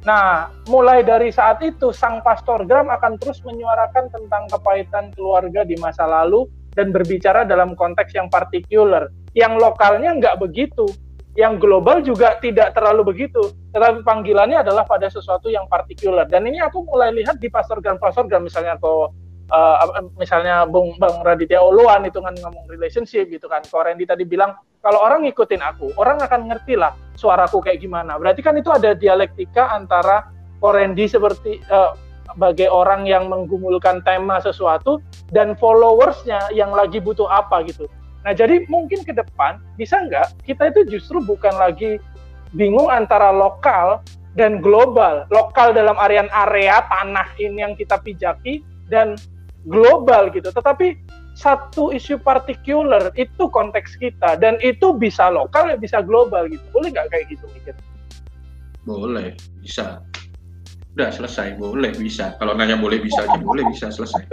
Nah, 0.00 0.48
mulai 0.72 1.04
dari 1.04 1.28
saat 1.28 1.60
itu, 1.60 1.92
sang 1.92 2.24
pastor 2.24 2.64
Gram 2.64 2.88
akan 2.88 3.20
terus 3.20 3.44
menyuarakan 3.44 4.08
tentang 4.08 4.48
kepahitan 4.48 5.12
keluarga 5.12 5.60
di 5.60 5.76
masa 5.76 6.08
lalu 6.08 6.48
dan 6.72 6.88
berbicara 6.88 7.44
dalam 7.44 7.76
konteks 7.76 8.16
yang 8.16 8.32
partikular. 8.32 9.12
Yang 9.36 9.60
lokalnya 9.60 10.16
nggak 10.16 10.40
begitu, 10.40 10.88
yang 11.40 11.56
global 11.56 12.04
juga 12.04 12.36
tidak 12.44 12.76
terlalu 12.76 13.16
begitu, 13.16 13.40
tetapi 13.72 14.04
panggilannya 14.04 14.60
adalah 14.60 14.84
pada 14.84 15.08
sesuatu 15.08 15.48
yang 15.48 15.64
partikular. 15.72 16.28
Dan 16.28 16.44
ini 16.44 16.60
aku 16.60 16.84
mulai 16.84 17.16
lihat 17.16 17.40
di 17.40 17.48
pastor 17.48 17.80
Gram, 17.80 17.96
pastor 17.96 18.28
Gram 18.28 18.44
misalnya 18.44 18.76
atau 18.76 19.08
uh, 19.48 20.04
misalnya 20.20 20.68
Bung 20.68 21.00
Bang 21.00 21.24
Raditya 21.24 21.64
Oluan 21.64 22.04
itu 22.04 22.20
kan 22.20 22.36
ngomong 22.36 22.68
relationship 22.68 23.32
gitu 23.32 23.48
kan. 23.48 23.64
Kalau 23.64 23.88
Randy 23.88 24.04
tadi 24.04 24.28
bilang 24.28 24.52
kalau 24.84 25.00
orang 25.00 25.24
ngikutin 25.24 25.64
aku, 25.64 25.96
orang 25.96 26.20
akan 26.20 26.52
ngerti 26.52 26.76
lah 26.76 26.92
suaraku 27.16 27.64
kayak 27.64 27.80
gimana. 27.80 28.20
Berarti 28.20 28.44
kan 28.44 28.56
itu 28.60 28.68
ada 28.68 28.92
dialektika 28.92 29.72
antara 29.72 30.28
Korendi 30.60 31.08
seperti 31.08 31.56
uh, 31.72 31.96
sebagai 32.30 32.70
orang 32.70 33.10
yang 33.10 33.26
menggumulkan 33.26 34.06
tema 34.06 34.38
sesuatu 34.38 35.02
dan 35.34 35.58
followersnya 35.58 36.54
yang 36.54 36.70
lagi 36.70 37.02
butuh 37.02 37.26
apa 37.26 37.66
gitu. 37.66 37.90
Nah 38.20 38.32
jadi 38.36 38.68
mungkin 38.68 39.00
ke 39.00 39.16
depan 39.16 39.60
bisa 39.80 39.96
nggak 39.96 40.44
kita 40.44 40.68
itu 40.68 40.98
justru 40.98 41.24
bukan 41.24 41.56
lagi 41.56 41.96
bingung 42.52 42.92
antara 42.92 43.32
lokal 43.32 44.04
dan 44.36 44.60
global. 44.60 45.24
Lokal 45.32 45.72
dalam 45.72 45.96
area 45.96 46.28
area 46.30 46.84
tanah 46.86 47.28
ini 47.40 47.64
yang 47.64 47.74
kita 47.74 47.98
pijaki 47.98 48.60
dan 48.92 49.16
global 49.66 50.28
gitu. 50.30 50.52
Tetapi 50.52 51.00
satu 51.32 51.88
isu 51.94 52.20
partikular 52.20 53.08
itu 53.16 53.48
konteks 53.48 53.96
kita 53.96 54.36
dan 54.36 54.60
itu 54.60 54.92
bisa 54.92 55.32
lokal 55.32 55.72
bisa 55.80 56.04
global 56.04 56.44
gitu. 56.52 56.62
Boleh 56.74 56.92
nggak 56.92 57.08
kayak 57.08 57.24
gitu 57.32 57.44
mikir? 57.56 57.74
Boleh, 58.84 59.36
bisa. 59.60 60.04
Udah 60.98 61.10
selesai, 61.14 61.54
boleh 61.54 61.94
bisa. 61.94 62.34
Kalau 62.42 62.58
nanya 62.58 62.74
boleh 62.74 62.98
bisa 62.98 63.22
aja, 63.22 63.38
boleh 63.38 63.62
bisa 63.70 63.94
selesai. 63.94 64.26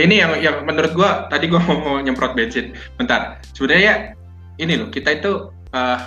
Ini 0.00 0.14
yang 0.16 0.32
yang 0.40 0.56
menurut 0.64 0.96
gua 0.96 1.28
tadi 1.28 1.46
gua 1.46 1.60
mau 1.68 2.00
nyemprot 2.00 2.32
bensin. 2.32 2.72
Bentar. 2.96 3.38
Sebenarnya 3.52 4.16
ini 4.56 4.80
loh, 4.80 4.88
kita 4.88 5.20
itu 5.20 5.52
uh, 5.76 5.98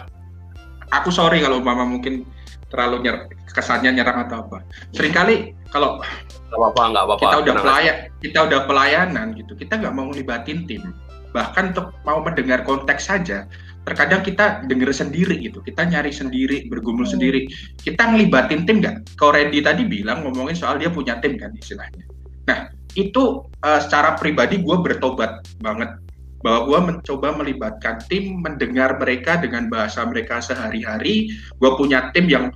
aku 0.89 1.13
sorry 1.13 1.41
kalau 1.41 1.61
mama 1.61 1.85
mungkin 1.85 2.25
terlalu 2.73 3.05
nyer 3.05 3.29
kesannya 3.53 3.93
nyerang 3.93 4.25
atau 4.25 4.49
apa. 4.49 4.65
Seringkali 4.97 5.69
kalau 5.69 6.01
nggak 6.53 6.61
apa-apa 6.61 6.83
nggak 6.93 7.03
apa-apa 7.09 7.21
kita 7.25 7.37
udah 7.41 7.55
pelayan 7.57 7.95
kita 8.21 8.39
udah 8.45 8.59
pelayanan 8.69 9.27
gitu 9.33 9.53
kita 9.57 9.73
nggak 9.81 9.93
mau 9.97 10.05
ngelibatin 10.05 10.69
tim 10.69 10.93
bahkan 11.33 11.73
untuk 11.73 11.91
mau 12.05 12.21
mendengar 12.21 12.61
konteks 12.63 13.09
saja 13.09 13.49
terkadang 13.83 14.23
kita 14.23 14.63
dengar 14.63 14.95
sendiri 14.95 15.35
gitu. 15.43 15.59
Kita 15.59 15.83
nyari 15.83 16.13
sendiri 16.13 16.71
bergumul 16.71 17.03
hmm. 17.03 17.13
sendiri. 17.17 17.41
Kita 17.83 18.15
ngelibatin 18.15 18.63
tim 18.63 18.79
nggak? 18.79 19.19
Kalau 19.19 19.35
Randy 19.35 19.59
tadi 19.59 19.83
bilang 19.83 20.23
ngomongin 20.23 20.55
soal 20.55 20.79
dia 20.79 20.87
punya 20.87 21.19
tim 21.19 21.35
kan 21.35 21.51
istilahnya. 21.51 22.07
Nah 22.47 22.71
itu 22.95 23.43
uh, 23.43 23.79
secara 23.83 24.15
pribadi 24.15 24.63
gue 24.63 24.77
bertobat 24.79 25.43
banget. 25.59 25.99
Bahwa 26.43 26.67
gue 26.67 26.79
mencoba 26.91 27.39
melibatkan 27.39 28.03
tim 28.11 28.43
mendengar 28.43 28.99
mereka 28.99 29.39
dengan 29.39 29.71
bahasa 29.71 30.03
mereka 30.03 30.43
sehari-hari. 30.43 31.31
Gue 31.59 31.71
punya 31.79 32.11
tim 32.11 32.27
yang 32.27 32.51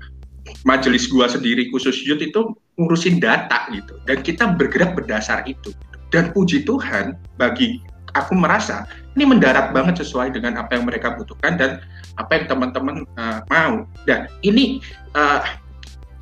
majelis 0.64 1.12
gua 1.12 1.28
sendiri 1.28 1.68
khusus 1.72 2.08
youth 2.08 2.24
itu 2.24 2.56
ngurusin 2.80 3.20
data 3.20 3.68
gitu. 3.76 4.00
Dan 4.08 4.24
kita 4.24 4.56
bergerak 4.56 4.96
berdasar 4.96 5.44
itu. 5.44 5.76
Dan 6.08 6.32
puji 6.32 6.64
Tuhan 6.64 7.20
bagi 7.36 7.84
aku 8.24 8.34
merasa 8.34 8.90
ini 9.18 9.26
mendarat 9.26 9.74
banget 9.74 10.06
sesuai 10.06 10.34
dengan 10.34 10.62
apa 10.62 10.78
yang 10.78 10.86
mereka 10.86 11.18
butuhkan 11.18 11.58
dan 11.58 11.82
apa 12.22 12.32
yang 12.38 12.46
teman-teman 12.46 12.96
uh, 13.18 13.42
mau. 13.50 13.86
Dan 14.06 14.30
ini 14.46 14.82
uh, 15.18 15.42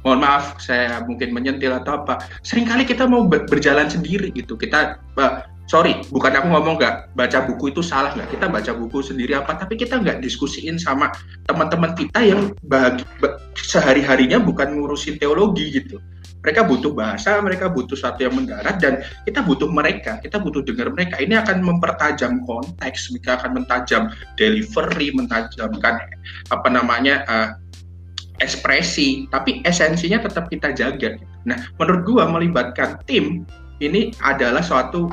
mohon 0.07 0.23
maaf 0.23 0.55
saya 0.63 1.03
mungkin 1.03 1.35
menyentil 1.35 1.75
atau 1.75 2.05
apa 2.05 2.23
sering 2.45 2.63
kali 2.63 2.87
kita 2.87 3.03
mau 3.03 3.27
berjalan 3.27 3.91
sendiri 3.91 4.31
gitu. 4.31 4.55
Kita 4.55 4.95
uh, 5.19 5.43
sorry 5.67 6.07
bukan 6.07 6.39
aku 6.39 6.47
ngomong 6.55 6.79
nggak 6.79 7.11
baca 7.19 7.43
buku 7.51 7.75
itu 7.75 7.83
salah 7.83 8.15
nggak? 8.15 8.39
Kita 8.39 8.47
baca 8.47 8.71
buku 8.71 9.03
sendiri 9.03 9.35
apa 9.35 9.59
tapi 9.59 9.75
kita 9.75 9.99
nggak 9.99 10.23
diskusiin 10.23 10.79
sama 10.79 11.11
teman-teman 11.51 11.91
kita 11.99 12.23
yang 12.23 12.55
bagi, 12.63 13.03
sehari 13.59 13.99
harinya 13.99 14.39
bukan 14.39 14.71
ngurusin 14.79 15.19
teologi 15.19 15.83
gitu 15.83 15.99
mereka 16.45 16.61
butuh 16.61 16.93
bahasa 16.93 17.41
mereka 17.41 17.65
butuh 17.73 17.97
satu 17.97 18.29
yang 18.29 18.37
mendarat 18.37 18.77
dan 18.77 19.01
kita 19.25 19.41
butuh 19.41 19.65
mereka 19.65 20.21
kita 20.21 20.37
butuh 20.37 20.61
dengar 20.61 20.93
mereka. 20.93 21.17
Ini 21.17 21.41
akan 21.41 21.65
mempertajam 21.65 22.45
konteks 22.45 23.09
mereka 23.09 23.41
akan 23.41 23.57
mentajam 23.57 24.13
delivery 24.37 25.09
mentajamkan 25.17 26.05
apa 26.53 26.67
namanya 26.69 27.25
uh, 27.25 27.49
ekspresi 28.45 29.25
tapi 29.33 29.65
esensinya 29.65 30.21
tetap 30.21 30.53
kita 30.53 30.69
jaga. 30.77 31.17
Nah 31.49 31.57
menurut 31.81 32.05
gua 32.05 32.29
melibatkan 32.29 33.01
tim 33.09 33.49
ini 33.81 34.13
adalah 34.21 34.61
suatu 34.61 35.09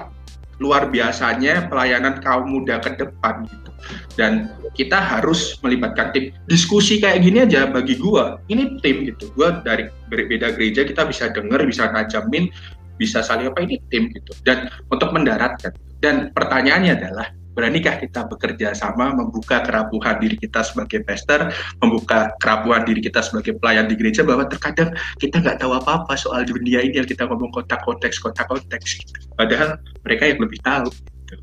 luar 0.60 0.92
biasanya 0.92 1.70
pelayanan 1.70 2.20
kaum 2.20 2.50
muda 2.50 2.82
ke 2.82 2.96
depan 2.98 3.46
gitu. 3.48 3.70
Dan 4.14 4.52
kita 4.76 5.00
harus 5.00 5.58
melibatkan 5.60 6.12
tim. 6.12 6.32
Diskusi 6.46 7.00
kayak 7.02 7.24
gini 7.24 7.44
aja 7.44 7.68
bagi 7.68 7.98
gua, 7.98 8.38
ini 8.48 8.78
tim 8.80 9.08
gitu. 9.08 9.32
Gua 9.36 9.60
dari 9.64 9.88
berbeda 10.08 10.54
gereja 10.54 10.84
kita 10.86 11.08
bisa 11.08 11.32
denger, 11.32 11.64
bisa 11.66 11.90
najamin, 11.90 12.48
bisa 12.96 13.20
saling 13.24 13.50
apa 13.50 13.64
ini 13.64 13.80
tim 13.90 14.12
gitu. 14.12 14.32
Dan 14.46 14.70
untuk 14.92 15.10
mendaratkan. 15.10 15.72
Dan 16.02 16.34
pertanyaannya 16.34 16.92
adalah 16.98 17.30
Beranikah 17.52 18.00
kita 18.00 18.24
bekerja 18.32 18.72
sama 18.72 19.12
membuka 19.12 19.60
kerapuhan 19.60 20.16
diri 20.16 20.40
kita 20.40 20.64
sebagai 20.64 21.04
pastor, 21.04 21.52
membuka 21.84 22.32
kerapuhan 22.40 22.88
diri 22.88 23.04
kita 23.04 23.20
sebagai 23.20 23.60
pelayan 23.60 23.92
di 23.92 23.94
gereja 23.94 24.24
bahwa 24.24 24.48
terkadang 24.48 24.96
kita 25.20 25.36
nggak 25.44 25.60
tahu 25.60 25.76
apa-apa 25.76 26.16
soal 26.16 26.48
dunia 26.48 26.80
ini 26.80 26.96
yang 27.00 27.08
kita 27.08 27.28
ngomong 27.28 27.52
kotak 27.52 27.84
konteks 27.84 28.16
kotak 28.24 28.48
konteks 28.48 29.04
gitu. 29.04 29.18
Padahal 29.36 29.76
mereka 30.00 30.32
yang 30.32 30.40
lebih 30.40 30.58
tahu. 30.64 30.88
Gitu. 31.28 31.34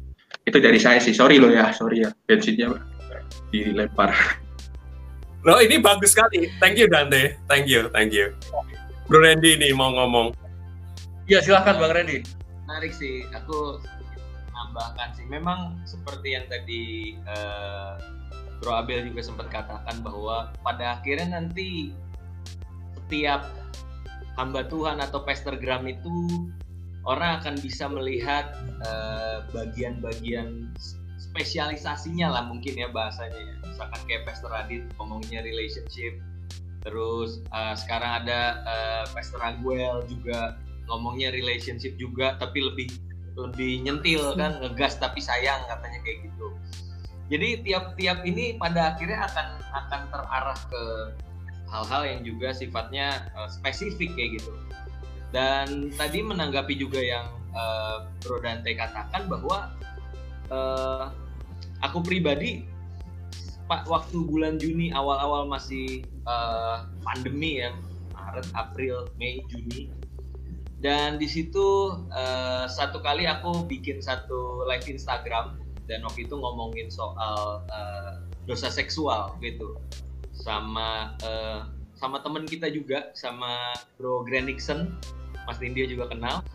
Itu 0.50 0.58
dari 0.58 0.82
saya 0.82 0.98
sih. 0.98 1.14
Sorry 1.14 1.38
loh 1.38 1.54
ya, 1.54 1.70
sorry 1.78 2.02
ya 2.02 2.10
bensinnya 2.26 2.74
dilempar. 3.54 4.10
Loh 5.46 5.62
ini 5.62 5.78
bagus 5.78 6.18
sekali. 6.18 6.50
Thank 6.58 6.82
you 6.82 6.90
Dante. 6.90 7.38
Thank 7.46 7.70
you, 7.70 7.88
thank 7.94 8.12
you. 8.12 8.34
Bro 9.06 9.26
Randy 9.26 9.62
nih 9.62 9.78
mau 9.78 9.94
ngomong. 9.94 10.34
Iya 11.30 11.46
silahkan 11.46 11.78
Bang 11.78 11.94
Randy. 11.94 12.26
Menarik 12.66 12.94
sih. 12.98 13.26
Aku 13.34 13.78
menambahkan 14.70 15.10
sih 15.18 15.26
memang 15.26 15.82
seperti 15.90 16.38
yang 16.38 16.46
tadi 16.46 17.18
uh, 17.26 17.98
Bro 18.62 18.86
Abel 18.86 19.10
juga 19.10 19.26
sempat 19.26 19.50
katakan 19.50 20.06
bahwa 20.06 20.54
pada 20.62 21.02
akhirnya 21.02 21.42
nanti 21.42 21.90
setiap 22.94 23.50
hamba 24.38 24.70
Tuhan 24.70 25.02
atau 25.02 25.26
pestergram 25.26 25.90
itu 25.90 26.14
orang 27.10 27.42
akan 27.42 27.58
bisa 27.58 27.90
melihat 27.90 28.54
uh, 28.86 29.42
bagian-bagian 29.50 30.70
spesialisasinya 31.18 32.30
lah 32.30 32.44
mungkin 32.46 32.78
ya 32.78 32.94
bahasanya 32.94 33.42
ya. 33.42 33.56
misalkan 33.66 34.02
kayak 34.06 34.24
Pastor 34.30 34.54
Adit 34.54 34.86
ngomongnya 35.02 35.42
relationship 35.42 36.22
terus 36.86 37.42
uh, 37.50 37.74
sekarang 37.74 38.24
ada 38.24 38.62
uh, 38.70 39.06
Pastor 39.18 39.42
Aguel 39.42 40.06
juga 40.06 40.62
ngomongnya 40.86 41.34
relationship 41.34 41.98
juga 41.98 42.38
tapi 42.38 42.62
lebih 42.62 43.09
lebih 43.48 43.86
nyentil 43.86 44.36
kan 44.36 44.60
ngegas 44.60 45.00
tapi 45.00 45.24
sayang 45.24 45.62
katanya 45.70 46.00
kayak 46.04 46.20
gitu. 46.28 46.48
Jadi 47.30 47.62
tiap-tiap 47.62 48.26
ini 48.26 48.58
pada 48.58 48.96
akhirnya 48.96 49.30
akan 49.30 49.48
akan 49.70 50.02
terarah 50.10 50.60
ke 50.66 50.84
hal-hal 51.70 52.02
yang 52.10 52.22
juga 52.26 52.50
sifatnya 52.52 53.30
uh, 53.38 53.46
spesifik 53.46 54.10
kayak 54.18 54.42
gitu. 54.42 54.52
Dan 55.30 55.94
tadi 55.94 56.26
menanggapi 56.26 56.74
juga 56.74 56.98
yang 56.98 57.30
uh, 57.54 58.10
Bro 58.26 58.42
Dante 58.42 58.74
katakan 58.74 59.30
bahwa 59.30 59.70
uh, 60.50 61.14
aku 61.86 62.02
pribadi 62.02 62.66
pak 63.70 63.86
waktu 63.86 64.26
bulan 64.26 64.58
Juni 64.58 64.90
awal-awal 64.90 65.46
masih 65.46 66.02
uh, 66.26 66.90
pandemi 67.06 67.62
ya 67.62 67.70
Maret 68.18 68.50
April 68.58 69.06
Mei 69.22 69.46
Juni 69.54 69.94
dan 70.80 71.20
di 71.20 71.28
situ 71.28 71.92
uh, 72.16 72.66
satu 72.72 73.04
kali 73.04 73.28
aku 73.28 73.68
bikin 73.68 74.00
satu 74.00 74.64
live 74.64 74.88
Instagram 74.88 75.60
dan 75.92 76.00
waktu 76.08 76.24
itu 76.24 76.40
ngomongin 76.40 76.88
soal 76.88 77.68
uh, 77.68 78.24
dosa 78.48 78.72
seksual 78.72 79.36
gitu. 79.44 79.76
Sama 80.32 81.20
uh, 81.28 81.68
sama 82.00 82.24
temen 82.24 82.48
kita 82.48 82.72
juga 82.72 83.12
sama 83.12 83.76
Bro 84.00 84.24
Grand 84.24 84.48
Nixon 84.48 84.96
Mas 85.44 85.60
India 85.60 85.84
juga 85.84 86.08
kenal. 86.08 86.48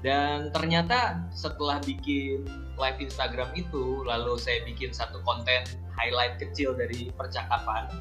Dan 0.00 0.54
ternyata 0.56 1.28
setelah 1.36 1.76
bikin 1.84 2.48
live 2.80 2.98
Instagram 3.00 3.52
itu 3.58 4.06
lalu 4.08 4.40
saya 4.40 4.64
bikin 4.64 4.92
satu 4.92 5.20
konten 5.20 5.68
highlight 5.92 6.40
kecil 6.40 6.72
dari 6.72 7.12
percakapan 7.12 7.92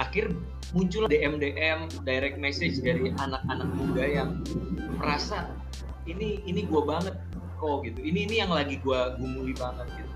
akhir 0.00 0.32
muncul 0.72 1.04
DM 1.06 1.36
DM 1.36 1.92
direct 2.08 2.40
message 2.40 2.80
dari 2.80 3.12
anak-anak 3.20 3.68
muda 3.76 4.04
yang 4.08 4.40
merasa 4.96 5.52
ini 6.08 6.40
ini 6.48 6.64
gue 6.64 6.82
banget 6.82 7.14
kok 7.60 7.84
gitu. 7.84 8.00
Ini 8.00 8.18
ini 8.26 8.34
yang 8.40 8.50
lagi 8.50 8.80
gue 8.80 9.00
gumuli 9.20 9.52
banget 9.52 9.86
gitu. 9.92 10.14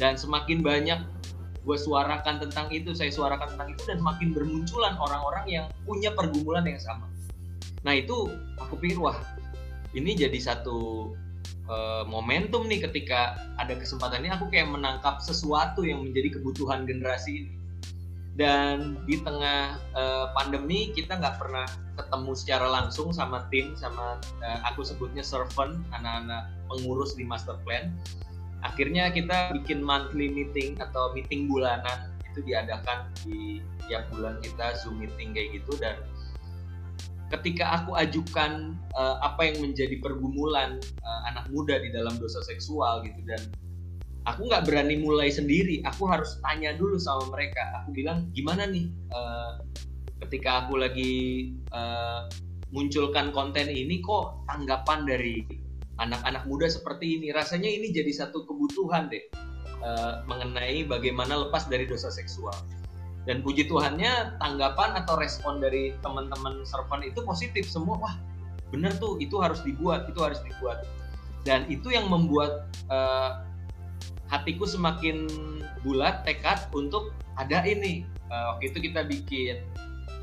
Dan 0.00 0.16
semakin 0.16 0.64
banyak 0.64 1.04
gue 1.62 1.78
suarakan 1.78 2.42
tentang 2.42 2.72
itu 2.72 2.96
saya 2.96 3.12
suarakan 3.12 3.54
tentang 3.54 3.68
itu 3.76 3.82
dan 3.86 4.00
makin 4.02 4.32
bermunculan 4.34 4.96
orang-orang 4.98 5.44
yang 5.46 5.64
punya 5.84 6.10
pergumulan 6.16 6.64
yang 6.64 6.80
sama. 6.80 7.06
Nah 7.84 7.92
itu 7.92 8.32
aku 8.58 8.80
pikir 8.80 8.96
wah 8.96 9.20
ini 9.92 10.16
jadi 10.16 10.40
satu 10.40 11.12
uh, 11.68 12.02
momentum 12.08 12.64
nih 12.64 12.80
ketika 12.88 13.36
ada 13.60 13.76
kesempatan 13.76 14.24
ini 14.24 14.32
aku 14.32 14.48
kayak 14.48 14.72
menangkap 14.72 15.20
sesuatu 15.20 15.84
yang 15.84 16.00
menjadi 16.00 16.40
kebutuhan 16.40 16.88
generasi 16.88 17.44
ini 17.44 17.61
dan 18.32 18.96
di 19.04 19.20
tengah 19.20 19.76
uh, 19.92 20.32
pandemi 20.32 20.88
kita 20.96 21.20
nggak 21.20 21.36
pernah 21.36 21.68
ketemu 22.00 22.32
secara 22.32 22.64
langsung 22.64 23.12
sama 23.12 23.44
tim 23.52 23.76
sama 23.76 24.16
uh, 24.40 24.58
aku 24.72 24.80
sebutnya 24.80 25.20
servant 25.20 25.76
anak-anak 25.92 26.48
pengurus 26.72 27.12
di 27.12 27.28
master 27.28 27.60
plan. 27.68 27.92
Akhirnya 28.64 29.10
kita 29.12 29.52
bikin 29.52 29.82
monthly 29.84 30.32
meeting 30.32 30.80
atau 30.80 31.12
meeting 31.12 31.50
bulanan 31.50 32.08
itu 32.32 32.40
diadakan 32.46 33.12
di 33.26 33.60
tiap 33.84 34.08
bulan 34.08 34.40
kita 34.40 34.80
zoom 34.80 35.02
meeting 35.02 35.36
kayak 35.36 35.60
gitu. 35.60 35.76
Dan 35.76 36.00
ketika 37.28 37.84
aku 37.84 37.92
ajukan 38.00 38.80
uh, 38.96 39.20
apa 39.20 39.52
yang 39.52 39.60
menjadi 39.60 40.00
pergumulan 40.00 40.80
uh, 41.04 41.20
anak 41.28 41.48
muda 41.52 41.76
di 41.76 41.92
dalam 41.92 42.16
dosa 42.16 42.40
seksual 42.40 43.04
gitu 43.04 43.20
dan 43.28 43.40
aku 44.26 44.46
nggak 44.46 44.64
berani 44.66 44.98
mulai 44.98 45.28
sendiri. 45.30 45.82
Aku 45.86 46.06
harus 46.06 46.38
tanya 46.42 46.74
dulu 46.76 46.98
sama 46.98 47.30
mereka. 47.34 47.82
Aku 47.82 47.94
bilang 47.94 48.30
gimana 48.34 48.66
nih 48.68 48.86
uh, 49.10 49.62
ketika 50.26 50.66
aku 50.66 50.78
lagi 50.78 51.12
uh, 51.74 52.30
munculkan 52.72 53.34
konten 53.34 53.68
ini 53.68 54.00
kok 54.00 54.46
tanggapan 54.48 55.04
dari 55.04 55.44
anak-anak 55.98 56.46
muda 56.46 56.70
seperti 56.70 57.18
ini? 57.18 57.34
Rasanya 57.34 57.68
ini 57.68 57.90
jadi 57.90 58.10
satu 58.14 58.46
kebutuhan 58.46 59.10
deh 59.10 59.22
uh, 59.82 60.22
mengenai 60.30 60.86
bagaimana 60.86 61.48
lepas 61.48 61.66
dari 61.66 61.86
dosa 61.86 62.08
seksual. 62.08 62.54
Dan 63.22 63.38
puji 63.38 63.70
Tuhannya 63.70 64.34
tanggapan 64.42 64.98
atau 64.98 65.14
respon 65.14 65.62
dari 65.62 65.94
teman-teman 66.02 66.66
servant 66.66 67.06
itu 67.06 67.22
positif 67.22 67.70
semua. 67.70 67.98
Wah 67.98 68.16
bener 68.72 68.96
tuh 68.96 69.20
itu 69.20 69.36
harus 69.38 69.60
dibuat 69.62 70.10
itu 70.10 70.18
harus 70.22 70.42
dibuat. 70.42 70.86
Dan 71.42 71.66
itu 71.66 71.90
yang 71.90 72.06
membuat 72.06 72.70
uh, 72.86 73.42
hatiku 74.32 74.64
semakin 74.64 75.28
bulat 75.84 76.24
tekad 76.24 76.64
untuk 76.72 77.12
ada 77.36 77.60
ini. 77.68 78.08
Uh, 78.32 78.56
waktu 78.56 78.72
itu 78.72 78.88
kita 78.88 79.04
bikin 79.04 79.60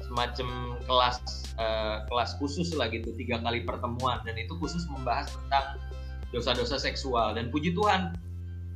semacam 0.10 0.82
kelas 0.90 1.22
uh, 1.62 2.02
kelas 2.10 2.34
khusus 2.42 2.74
lah 2.74 2.90
gitu 2.90 3.14
tiga 3.14 3.38
kali 3.46 3.62
pertemuan. 3.62 4.18
Dan 4.26 4.34
itu 4.42 4.58
khusus 4.58 4.90
membahas 4.90 5.30
tentang 5.30 5.78
dosa-dosa 6.34 6.82
seksual. 6.82 7.38
Dan 7.38 7.54
puji 7.54 7.78
Tuhan 7.78 8.18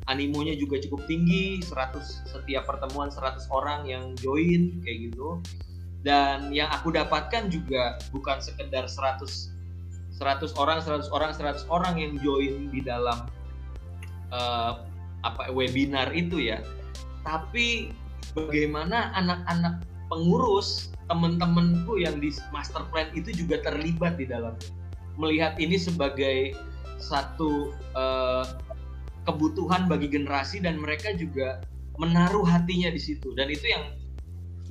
animonya 0.05 0.53
juga 0.53 0.77
cukup 0.85 1.09
tinggi 1.09 1.65
100 1.65 2.29
setiap 2.29 2.69
pertemuan 2.69 3.09
100 3.09 3.49
orang 3.49 3.89
yang 3.89 4.13
join 4.21 4.77
kayak 4.85 5.09
gitu. 5.09 5.41
Dan 6.05 6.53
yang 6.53 6.69
aku 6.69 6.93
dapatkan 6.93 7.49
juga 7.49 7.97
bukan 8.13 8.37
sekedar 8.37 8.85
100 8.85 9.49
100 10.13 10.61
orang 10.61 10.77
100 10.77 11.09
orang 11.09 11.31
100 11.33 11.65
orang 11.73 11.95
yang 11.97 12.13
join 12.21 12.69
di 12.69 12.85
dalam 12.85 13.25
uh, 14.29 14.92
apa 15.23 15.49
webinar 15.51 16.11
itu 16.15 16.39
ya. 16.39 16.59
Tapi 17.23 17.91
bagaimana 18.35 19.11
anak-anak 19.15 19.83
pengurus 20.11 20.93
teman-temanku 21.07 21.99
yang 21.99 22.19
di 22.19 22.31
master 22.51 22.83
plan 22.91 23.11
itu 23.11 23.31
juga 23.35 23.59
terlibat 23.63 24.15
di 24.15 24.27
dalam 24.27 24.55
melihat 25.19 25.59
ini 25.59 25.75
sebagai 25.75 26.55
satu 26.97 27.75
uh, 27.93 28.45
kebutuhan 29.27 29.87
bagi 29.87 30.11
generasi 30.11 30.63
dan 30.63 30.79
mereka 30.79 31.11
juga 31.15 31.63
menaruh 31.99 32.43
hatinya 32.43 32.89
di 32.91 32.99
situ. 32.99 33.35
Dan 33.35 33.51
itu 33.51 33.69
yang 33.69 33.93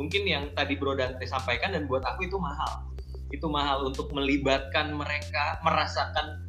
mungkin 0.01 0.23
yang 0.27 0.45
tadi 0.57 0.75
Bro 0.75 0.99
Dante 0.99 1.23
sampaikan 1.29 1.77
dan 1.77 1.87
buat 1.87 2.03
aku 2.05 2.27
itu 2.27 2.37
mahal. 2.41 2.91
Itu 3.33 3.49
mahal 3.49 3.89
untuk 3.89 4.13
melibatkan 4.13 4.93
mereka 4.93 5.61
merasakan 5.65 6.45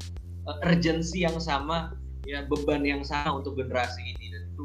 uh, 0.50 0.68
urgensi 0.68 1.24
yang 1.24 1.38
sama 1.40 1.96
ya 2.24 2.44
beban 2.48 2.84
yang 2.84 3.04
sama 3.04 3.44
untuk 3.44 3.60
generasi 3.60 4.00
ini 4.04 4.32
dan 4.32 4.44
itu 4.48 4.64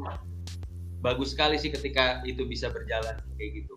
bagus 0.99 1.35
sekali 1.35 1.55
sih 1.55 1.71
ketika 1.71 2.23
itu 2.27 2.43
bisa 2.43 2.71
berjalan 2.71 3.15
kayak 3.39 3.63
gitu. 3.63 3.75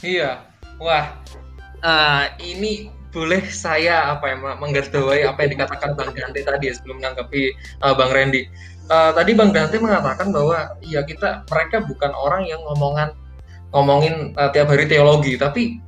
Iya, 0.00 0.48
wah 0.80 1.20
uh, 1.84 2.24
ini 2.40 2.88
boleh 3.10 3.42
saya 3.50 4.14
apa 4.14 4.32
ya 4.32 4.36
menggarisbawahi 4.38 5.26
apa 5.26 5.44
yang 5.44 5.52
dikatakan 5.58 5.98
Bang 5.98 6.14
Dante 6.14 6.40
tadi 6.46 6.70
ya, 6.70 6.74
sebelum 6.78 7.02
menanggapi 7.02 7.52
uh, 7.82 7.94
Bang 7.98 8.14
Randy. 8.14 8.46
Uh, 8.90 9.10
tadi 9.14 9.34
Bang 9.34 9.50
Dante 9.50 9.76
mengatakan 9.78 10.30
bahwa 10.30 10.78
ya 10.82 11.02
kita 11.02 11.42
mereka 11.50 11.82
bukan 11.84 12.14
orang 12.14 12.46
yang 12.46 12.62
ngomongan 12.64 13.12
ngomongin 13.74 14.34
uh, 14.38 14.50
tiap 14.50 14.70
hari 14.70 14.86
teologi, 14.86 15.34
tapi 15.38 15.78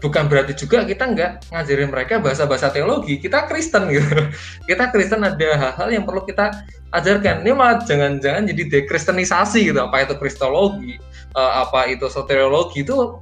bukan 0.00 0.28
berarti 0.28 0.52
juga 0.52 0.84
kita 0.84 1.08
nggak 1.08 1.30
ngajarin 1.52 1.88
mereka 1.88 2.20
bahasa-bahasa 2.20 2.68
teologi. 2.72 3.16
Kita 3.16 3.48
Kristen 3.48 3.88
gitu. 3.88 4.04
Kita 4.68 4.92
Kristen 4.92 5.24
ada 5.24 5.48
hal-hal 5.56 5.88
yang 5.88 6.04
perlu 6.04 6.22
kita 6.28 6.52
ajarkan. 6.92 7.42
Ini 7.44 7.52
malah 7.56 7.80
jangan-jangan 7.84 8.44
jadi 8.48 8.62
dekristenisasi 8.68 9.72
gitu. 9.72 9.80
Apa 9.80 10.04
itu 10.04 10.14
kristologi, 10.20 11.00
uh, 11.34 11.64
apa 11.64 11.88
itu 11.88 12.06
soteriologi 12.12 12.84
itu 12.84 13.20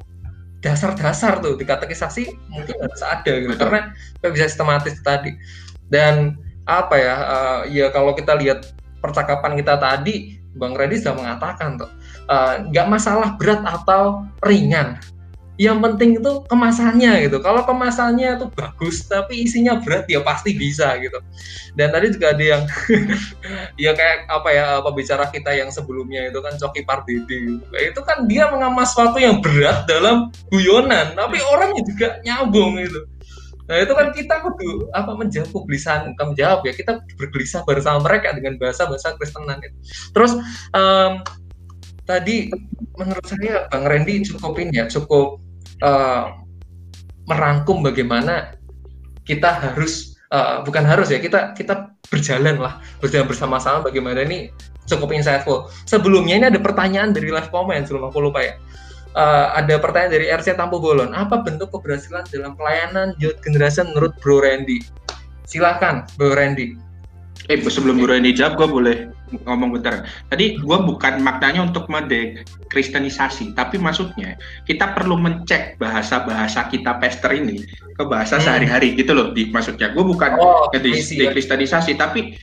dasar-dasar 0.65 1.45
tuh 1.45 1.61
di 1.61 1.69
katekisasi 1.69 2.25
mungkin 2.49 2.77
harus 2.81 3.03
ada 3.05 3.33
gitu 3.37 3.53
karena 3.53 3.93
kita 4.19 4.29
bisa 4.33 4.45
sistematis 4.51 4.99
tadi. 5.05 5.37
Dan 5.93 6.39
apa 6.67 6.95
ya? 6.97 7.15
Uh, 7.17 7.61
ya 7.71 7.87
kalau 7.95 8.17
kita 8.17 8.35
lihat 8.35 8.73
percakapan 8.99 9.55
kita 9.61 9.77
tadi, 9.77 10.41
Bang 10.57 10.75
Reddy 10.79 11.03
sudah 11.03 11.15
mengatakan 11.19 11.77
tuh 11.79 11.91
nggak 12.71 12.87
uh, 12.87 12.91
masalah 12.91 13.37
berat 13.37 13.61
atau 13.67 14.25
ringan 14.47 14.97
yang 15.55 15.79
penting 15.79 16.19
itu 16.19 16.43
kemasannya 16.51 17.31
gitu. 17.31 17.39
Kalau 17.39 17.63
kemasannya 17.63 18.39
itu 18.43 18.47
bagus 18.59 19.07
tapi 19.07 19.47
isinya 19.47 19.79
berat 19.79 20.11
ya 20.11 20.19
pasti 20.23 20.55
bisa 20.55 20.99
gitu. 20.99 21.23
Dan 21.79 21.95
tadi 21.95 22.11
juga 22.11 22.35
ada 22.35 22.45
yang 22.45 22.63
ya 23.85 23.95
kayak 23.95 24.27
apa 24.27 24.49
ya 24.51 24.67
pembicara 24.83 25.31
kita 25.31 25.55
yang 25.55 25.71
sebelumnya 25.71 26.27
itu 26.27 26.39
kan 26.43 26.59
Coki 26.59 26.83
Pardede. 26.83 27.63
Itu 27.79 28.01
kan 28.03 28.27
dia 28.27 28.51
mengemas 28.51 28.95
sesuatu 28.95 29.23
yang 29.23 29.39
berat 29.39 29.87
dalam 29.87 30.35
guyonan, 30.51 31.15
tapi 31.15 31.39
orangnya 31.43 31.83
juga 31.87 32.09
nyambung 32.27 32.83
gitu. 32.83 33.07
Nah 33.65 33.81
itu 33.81 33.93
kan 33.97 34.13
kita 34.13 34.45
kudu 34.45 34.93
apa 34.93 35.17
menjawab 35.17 35.49
publisan 35.49 36.13
bukan 36.13 36.37
menjawab 36.37 36.61
ya 36.69 36.73
kita 36.77 37.01
bergelisah 37.17 37.65
bersama 37.65 38.05
mereka 38.05 38.37
dengan 38.37 38.61
bahasa 38.61 38.85
bahasa 38.85 39.17
Kristenan 39.17 39.57
itu. 39.65 39.79
Terus 40.13 40.33
um, 40.77 41.25
tadi 42.05 42.53
menurut 42.95 43.25
saya 43.27 43.67
Bang 43.73 43.85
Randy 43.89 44.25
cukup 44.25 44.57
ini 44.61 44.85
ya 44.85 44.87
cukup 44.87 45.41
uh, 45.81 46.37
merangkum 47.25 47.81
bagaimana 47.81 48.55
kita 49.25 49.49
harus 49.57 50.21
uh, 50.29 50.61
bukan 50.63 50.85
harus 50.85 51.09
ya 51.09 51.19
kita 51.19 51.57
kita 51.57 51.97
berjalan 52.13 52.61
lah 52.61 52.79
berjalan 53.01 53.25
bersama-sama 53.25 53.89
bagaimana 53.89 54.23
ini 54.23 54.53
cukup 54.85 55.17
insightful. 55.17 55.73
Sebelumnya 55.89 56.37
ini 56.37 56.47
ada 56.53 56.61
pertanyaan 56.61 57.17
dari 57.17 57.33
live 57.33 57.49
comment 57.49 57.85
sebelum 57.89 58.13
aku 58.13 58.29
lupa 58.31 58.45
ya. 58.45 58.55
Uh, 59.15 59.55
ada 59.55 59.79
pertanyaan 59.79 60.13
dari 60.21 60.27
RC 60.29 60.59
Tampo 60.59 60.83
Bolon. 60.83 61.15
Apa 61.15 61.41
bentuk 61.41 61.71
keberhasilan 61.71 62.27
dalam 62.35 62.59
pelayanan 62.59 63.15
youth 63.23 63.39
generation 63.47 63.89
menurut 63.95 64.13
Bro 64.21 64.43
Randy? 64.43 64.83
Silakan, 65.47 66.05
Bro 66.19 66.35
Randy. 66.35 66.75
Eh, 67.47 67.61
sebelum 67.61 68.01
Bu 68.01 68.09
Randy 68.09 68.33
jawab, 68.35 68.59
gue 68.59 68.69
boleh 68.69 68.97
ngomong 69.43 69.75
bentar. 69.75 70.07
Tadi 70.31 70.59
gue 70.59 70.79
bukan 70.87 71.19
maknanya 71.19 71.67
untuk 71.67 71.91
kristenisasi, 72.71 73.55
tapi 73.59 73.77
maksudnya 73.83 74.39
kita 74.67 74.95
perlu 74.95 75.19
mencek 75.19 75.79
bahasa-bahasa 75.83 76.71
kita 76.71 76.99
pester 77.03 77.35
ini 77.35 77.63
ke 77.95 78.03
bahasa 78.07 78.39
hmm. 78.39 78.45
sehari-hari 78.45 78.95
gitu 78.95 79.13
loh. 79.15 79.35
Di, 79.35 79.51
maksudnya 79.51 79.91
gue 79.91 80.05
bukan 80.05 80.39
oh, 80.39 80.71
dekristenisasi, 80.75 81.99
tapi 81.99 82.35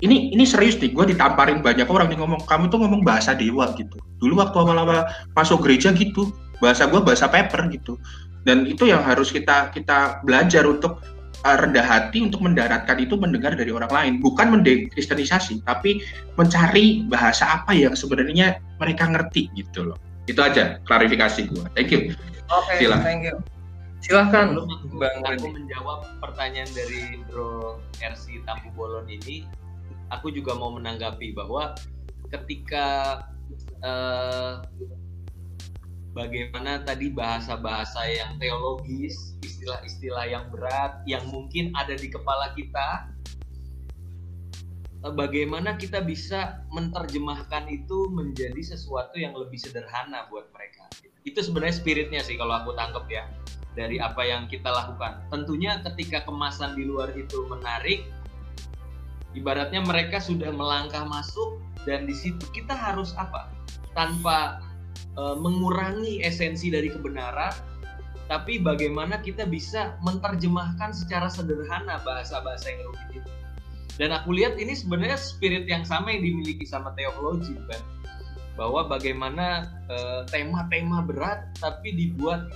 ini 0.00 0.32
ini 0.32 0.44
serius 0.48 0.80
nih. 0.80 0.90
Gue 0.92 1.08
ditamparin 1.10 1.60
banyak 1.60 1.86
orang 1.86 2.08
nih 2.08 2.18
ngomong 2.18 2.42
kamu 2.48 2.72
tuh 2.72 2.78
ngomong 2.80 3.02
bahasa 3.04 3.36
dewa 3.36 3.70
gitu. 3.76 4.00
Dulu 4.20 4.40
waktu 4.40 4.56
awal-awal 4.56 5.08
masuk 5.36 5.64
gereja 5.64 5.92
gitu, 5.92 6.32
bahasa 6.58 6.88
gue 6.88 7.00
bahasa 7.00 7.28
paper 7.28 7.68
gitu. 7.72 8.00
Dan 8.44 8.64
itu 8.64 8.88
yang 8.88 9.04
harus 9.04 9.28
kita 9.28 9.68
kita 9.70 10.24
belajar 10.24 10.64
untuk 10.64 11.04
rendah 11.44 11.84
hati 11.84 12.20
untuk 12.20 12.44
mendaratkan 12.44 13.00
itu 13.00 13.16
mendengar 13.16 13.56
dari 13.56 13.72
orang 13.72 13.88
lain, 13.88 14.12
bukan 14.20 14.60
mendekristenisasi, 14.60 15.64
tapi 15.64 16.04
mencari 16.36 17.08
bahasa 17.08 17.60
apa 17.60 17.72
yang 17.72 17.96
sebenarnya 17.96 18.60
mereka 18.76 19.08
ngerti 19.08 19.48
gitu 19.56 19.92
loh. 19.92 19.98
Itu 20.28 20.44
aja 20.44 20.78
klarifikasi 20.84 21.48
gue. 21.48 21.64
Thank 21.72 21.90
you. 21.96 22.00
Oke, 22.50 22.76
okay, 22.76 22.92
thank 23.00 23.24
you. 23.24 23.40
Silahkan, 24.00 24.56
Bang. 24.96 25.20
Aku 25.28 25.48
menjawab 25.52 26.08
pertanyaan 26.24 26.68
dari 26.72 27.20
Bro 27.28 27.84
RC 28.00 28.44
Tampu 28.48 28.72
Bolon 28.72 29.08
ini. 29.08 29.44
Aku 30.08 30.32
juga 30.32 30.56
mau 30.56 30.72
menanggapi 30.72 31.36
bahwa 31.36 31.76
ketika 32.32 33.20
uh, 33.84 34.64
bagaimana 36.10 36.82
tadi 36.82 37.10
bahasa-bahasa 37.14 38.02
yang 38.10 38.36
teologis, 38.42 39.38
istilah-istilah 39.46 40.26
yang 40.26 40.44
berat 40.50 41.02
yang 41.06 41.22
mungkin 41.30 41.70
ada 41.78 41.94
di 41.94 42.10
kepala 42.10 42.50
kita 42.58 43.10
eh, 45.06 45.12
bagaimana 45.14 45.78
kita 45.78 46.02
bisa 46.02 46.66
menerjemahkan 46.74 47.70
itu 47.70 48.10
menjadi 48.10 48.74
sesuatu 48.74 49.16
yang 49.18 49.36
lebih 49.38 49.58
sederhana 49.60 50.26
buat 50.28 50.50
mereka. 50.50 50.90
Itu 51.22 51.44
sebenarnya 51.44 51.76
spiritnya 51.76 52.20
sih 52.24 52.40
kalau 52.40 52.58
aku 52.58 52.74
tangkap 52.74 53.06
ya 53.06 53.28
dari 53.78 54.02
apa 54.02 54.26
yang 54.26 54.50
kita 54.50 54.66
lakukan. 54.66 55.22
Tentunya 55.30 55.78
ketika 55.86 56.26
kemasan 56.26 56.74
di 56.74 56.88
luar 56.88 57.14
itu 57.14 57.46
menarik, 57.46 58.02
ibaratnya 59.36 59.84
mereka 59.84 60.18
sudah 60.18 60.50
melangkah 60.50 61.06
masuk 61.06 61.62
dan 61.86 62.08
di 62.08 62.16
situ 62.16 62.42
kita 62.50 62.74
harus 62.74 63.14
apa? 63.14 63.52
Tanpa 63.94 64.69
uh, 65.16 65.36
mengurangi 65.36 66.22
esensi 66.22 66.70
dari 66.70 66.90
kebenaran, 66.90 67.52
tapi 68.30 68.62
bagaimana 68.62 69.18
kita 69.18 69.42
bisa 69.42 69.98
menerjemahkan 70.06 70.94
secara 70.94 71.26
sederhana 71.26 71.98
bahasa-bahasa 72.06 72.70
yang 72.70 72.80
rumit 72.86 73.08
itu. 73.18 73.30
Dan 73.98 74.14
aku 74.14 74.32
lihat 74.32 74.56
ini 74.56 74.72
sebenarnya 74.72 75.18
spirit 75.18 75.66
yang 75.66 75.82
sama 75.82 76.14
yang 76.14 76.22
dimiliki 76.22 76.64
sama 76.64 76.94
teologi 76.94 77.58
kan. 77.68 77.82
Bahwa 78.54 78.86
bagaimana 78.88 79.68
eh, 79.90 80.22
tema-tema 80.30 81.02
uh, 81.02 81.04
berat 81.04 81.52
tapi 81.58 81.92
dibuat 81.96 82.48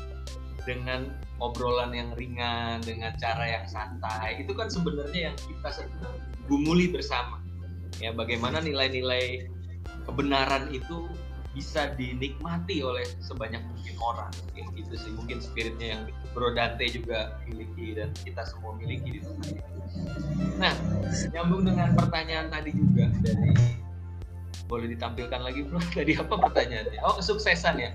dengan 0.65 1.13
obrolan 1.43 1.93
yang 1.93 2.15
ringan, 2.17 2.81
dengan 2.81 3.13
cara 3.21 3.45
yang 3.45 3.67
santai. 3.69 4.41
Itu 4.41 4.57
kan 4.57 4.71
sebenarnya 4.71 5.33
yang 5.33 5.37
kita 5.37 5.85
sedang 5.85 6.17
gumuli 6.49 6.89
bersama. 6.89 7.43
Ya, 7.99 8.15
bagaimana 8.15 8.63
nilai-nilai 8.63 9.49
kebenaran 10.09 10.73
itu 10.73 11.09
bisa 11.55 11.95
dinikmati 11.95 12.83
oleh 12.83 13.07
sebanyak 13.23 13.63
mungkin 13.63 13.95
orang. 14.03 14.33
Ya, 14.59 14.67
itu 14.75 14.95
sih 14.99 15.15
mungkin 15.15 15.39
spiritnya 15.39 15.87
yang 15.97 16.03
Bro 16.35 16.59
Dante 16.59 16.85
juga 16.91 17.39
miliki 17.47 17.95
dan 17.95 18.11
kita 18.27 18.43
semua 18.43 18.75
miliki 18.75 19.19
di 19.19 19.21
ini 19.23 19.63
nah 20.59 20.75
nyambung 21.31 21.63
dengan 21.63 21.95
pertanyaan 21.95 22.51
tadi 22.51 22.75
juga 22.75 23.07
dari 23.23 23.55
boleh 24.67 24.91
ditampilkan 24.97 25.41
lagi 25.45 25.61
Bro? 25.63 25.79
Tadi 25.97 26.19
apa 26.19 26.35
pertanyaannya? 26.35 27.01
Oh 27.05 27.21
kesuksesan 27.21 27.77
ya. 27.79 27.93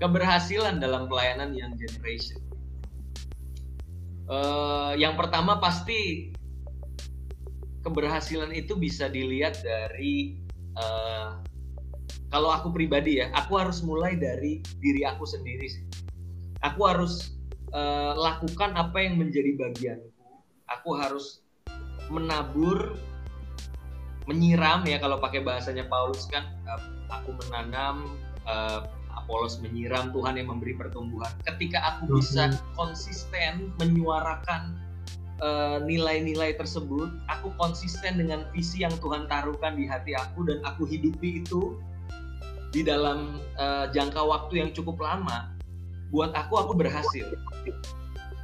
Keberhasilan 0.00 0.80
dalam 0.80 1.06
pelayanan 1.06 1.52
yang 1.52 1.76
generation. 1.76 2.40
Uh, 4.24 4.96
yang 4.96 5.20
pertama 5.20 5.60
pasti 5.60 6.32
keberhasilan 7.84 8.50
itu 8.56 8.72
bisa 8.72 9.12
dilihat 9.12 9.60
dari 9.60 10.40
uh, 10.80 11.44
kalau 12.30 12.54
aku 12.54 12.70
pribadi 12.70 13.18
ya, 13.18 13.26
aku 13.34 13.58
harus 13.58 13.82
mulai 13.82 14.14
dari 14.14 14.62
diri 14.78 15.02
aku 15.02 15.26
sendiri 15.26 15.66
sih. 15.66 15.82
Aku 16.62 16.86
harus 16.86 17.34
uh, 17.74 18.14
lakukan 18.14 18.70
apa 18.78 19.02
yang 19.02 19.18
menjadi 19.18 19.58
bagianku. 19.58 20.14
Aku 20.70 20.94
harus 20.94 21.42
menabur, 22.06 22.94
menyiram 24.30 24.86
ya 24.86 25.02
kalau 25.02 25.18
pakai 25.18 25.42
bahasanya 25.42 25.90
Paulus 25.90 26.30
kan, 26.30 26.46
uh, 26.70 26.78
aku 27.10 27.34
menanam, 27.46 28.06
uh, 28.46 28.86
Apolos 29.10 29.58
menyiram, 29.58 30.14
Tuhan 30.14 30.38
yang 30.38 30.54
memberi 30.54 30.78
pertumbuhan. 30.78 31.34
Ketika 31.42 31.82
aku 31.82 32.22
bisa 32.22 32.54
konsisten 32.78 33.74
menyuarakan 33.82 34.78
nilai-nilai 35.82 36.54
uh, 36.54 36.56
tersebut, 36.62 37.10
aku 37.26 37.50
konsisten 37.58 38.22
dengan 38.22 38.46
visi 38.54 38.86
yang 38.86 38.94
Tuhan 39.02 39.26
taruhkan 39.26 39.74
di 39.74 39.88
hati 39.88 40.14
aku 40.14 40.46
dan 40.46 40.62
aku 40.62 40.86
hidupi 40.86 41.42
itu 41.42 41.80
di 42.70 42.86
dalam 42.86 43.42
uh, 43.58 43.90
jangka 43.90 44.22
waktu 44.22 44.62
yang 44.62 44.70
cukup 44.70 45.02
lama, 45.02 45.50
buat 46.14 46.30
aku 46.34 46.54
aku 46.58 46.72
berhasil. 46.78 47.26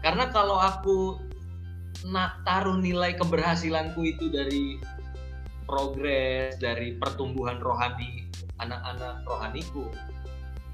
Karena 0.02 0.30
kalau 0.30 0.58
aku 0.58 1.18
nak 2.06 2.42
taruh 2.46 2.78
nilai 2.78 3.14
keberhasilanku 3.18 4.02
itu 4.06 4.30
dari 4.30 4.78
progres, 5.66 6.54
dari 6.62 6.94
pertumbuhan 6.98 7.58
rohani 7.58 8.26
anak-anak 8.62 9.26
rohaniku, 9.26 9.90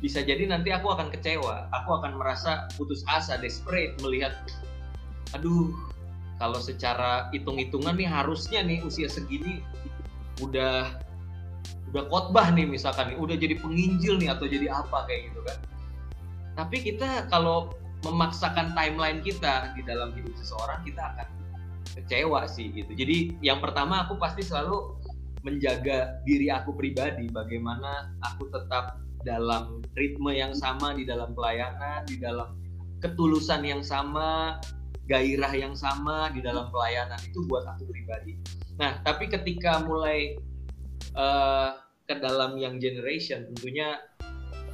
bisa 0.04 0.20
jadi 0.20 0.50
nanti 0.50 0.74
aku 0.74 0.92
akan 0.92 1.08
kecewa, 1.14 1.70
aku 1.72 2.02
akan 2.02 2.18
merasa 2.18 2.68
putus 2.76 3.06
asa, 3.08 3.38
desperate 3.38 3.96
melihat, 4.04 4.34
aduh, 5.32 5.72
kalau 6.42 6.58
secara 6.58 7.30
hitung-hitungan 7.30 7.94
nih 7.94 8.10
harusnya 8.10 8.66
nih 8.66 8.82
usia 8.82 9.06
segini 9.06 9.62
udah 10.42 10.90
udah 11.92 12.04
khotbah 12.08 12.48
nih 12.56 12.64
misalkan 12.64 13.12
nih, 13.12 13.18
udah 13.20 13.36
jadi 13.36 13.54
penginjil 13.60 14.16
nih 14.16 14.32
atau 14.32 14.48
jadi 14.48 14.72
apa 14.72 15.04
kayak 15.04 15.28
gitu 15.28 15.40
kan. 15.44 15.58
Tapi 16.56 16.76
kita 16.80 17.28
kalau 17.28 17.72
memaksakan 18.02 18.74
timeline 18.74 19.20
kita 19.20 19.72
di 19.78 19.84
dalam 19.84 20.10
hidup 20.16 20.34
seseorang 20.40 20.80
kita 20.82 21.14
akan 21.14 21.28
kecewa 21.92 22.48
sih 22.48 22.72
gitu. 22.72 22.96
Jadi 22.96 23.36
yang 23.44 23.60
pertama 23.60 24.08
aku 24.08 24.16
pasti 24.16 24.40
selalu 24.40 24.96
menjaga 25.44 26.22
diri 26.24 26.48
aku 26.48 26.72
pribadi 26.72 27.28
bagaimana 27.28 28.14
aku 28.24 28.48
tetap 28.50 29.02
dalam 29.22 29.82
ritme 29.94 30.34
yang 30.34 30.56
sama 30.56 30.94
di 30.96 31.06
dalam 31.06 31.36
pelayanan, 31.36 32.02
di 32.08 32.18
dalam 32.18 32.58
ketulusan 33.02 33.62
yang 33.66 33.82
sama, 33.82 34.58
gairah 35.10 35.50
yang 35.54 35.74
sama 35.74 36.30
di 36.30 36.42
dalam 36.42 36.70
pelayanan 36.70 37.18
itu 37.26 37.42
buat 37.50 37.66
aku 37.66 37.86
pribadi. 37.90 38.38
Nah, 38.78 39.02
tapi 39.02 39.30
ketika 39.30 39.82
mulai 39.82 40.38
uh, 41.18 41.81
ke 42.06 42.14
dalam 42.18 42.58
yang 42.58 42.82
generation 42.82 43.46
tentunya 43.52 43.98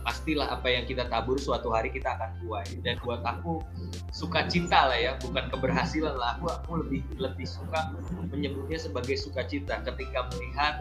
pastilah 0.09 0.49
apa 0.49 0.73
yang 0.73 0.89
kita 0.89 1.05
tabur 1.13 1.37
suatu 1.37 1.69
hari 1.69 1.93
kita 1.93 2.17
akan 2.17 2.33
tuai 2.41 2.65
dan 2.81 2.97
buat 3.05 3.21
aku 3.21 3.61
sukacita 4.09 4.89
lah 4.89 4.97
ya 4.97 5.13
bukan 5.21 5.53
keberhasilan 5.53 6.17
lah. 6.17 6.41
Aku 6.41 6.49
aku 6.49 6.71
lebih 6.87 7.05
lebih 7.21 7.45
suka 7.45 7.93
menyebutnya 8.33 8.81
sebagai 8.81 9.21
sukacita. 9.21 9.85
Ketika 9.85 10.33
melihat 10.33 10.81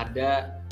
ada 0.00 0.62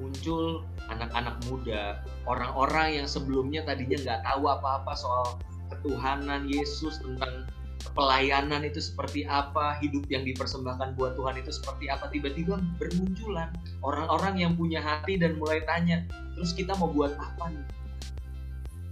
muncul 0.00 0.64
anak-anak 0.88 1.36
muda 1.50 2.00
orang-orang 2.24 3.02
yang 3.02 3.08
sebelumnya 3.10 3.66
tadinya 3.66 3.98
nggak 3.98 4.20
tahu 4.24 4.48
apa-apa 4.48 4.92
soal 4.96 5.26
ketuhanan 5.68 6.48
Yesus 6.48 7.02
tentang 7.04 7.44
pelayanan 7.92 8.64
itu 8.64 8.80
seperti 8.80 9.24
apa, 9.28 9.76
hidup 9.80 10.08
yang 10.08 10.24
dipersembahkan 10.26 10.96
buat 10.96 11.14
Tuhan 11.14 11.38
itu 11.40 11.50
seperti 11.52 11.92
apa, 11.92 12.08
tiba-tiba 12.08 12.60
bermunculan 12.80 13.52
orang-orang 13.84 14.40
yang 14.40 14.52
punya 14.56 14.82
hati 14.82 15.20
dan 15.20 15.36
mulai 15.36 15.62
tanya, 15.64 16.04
terus 16.36 16.56
kita 16.56 16.76
mau 16.76 16.90
buat 16.90 17.14
apa 17.16 17.52
nih? 17.52 17.66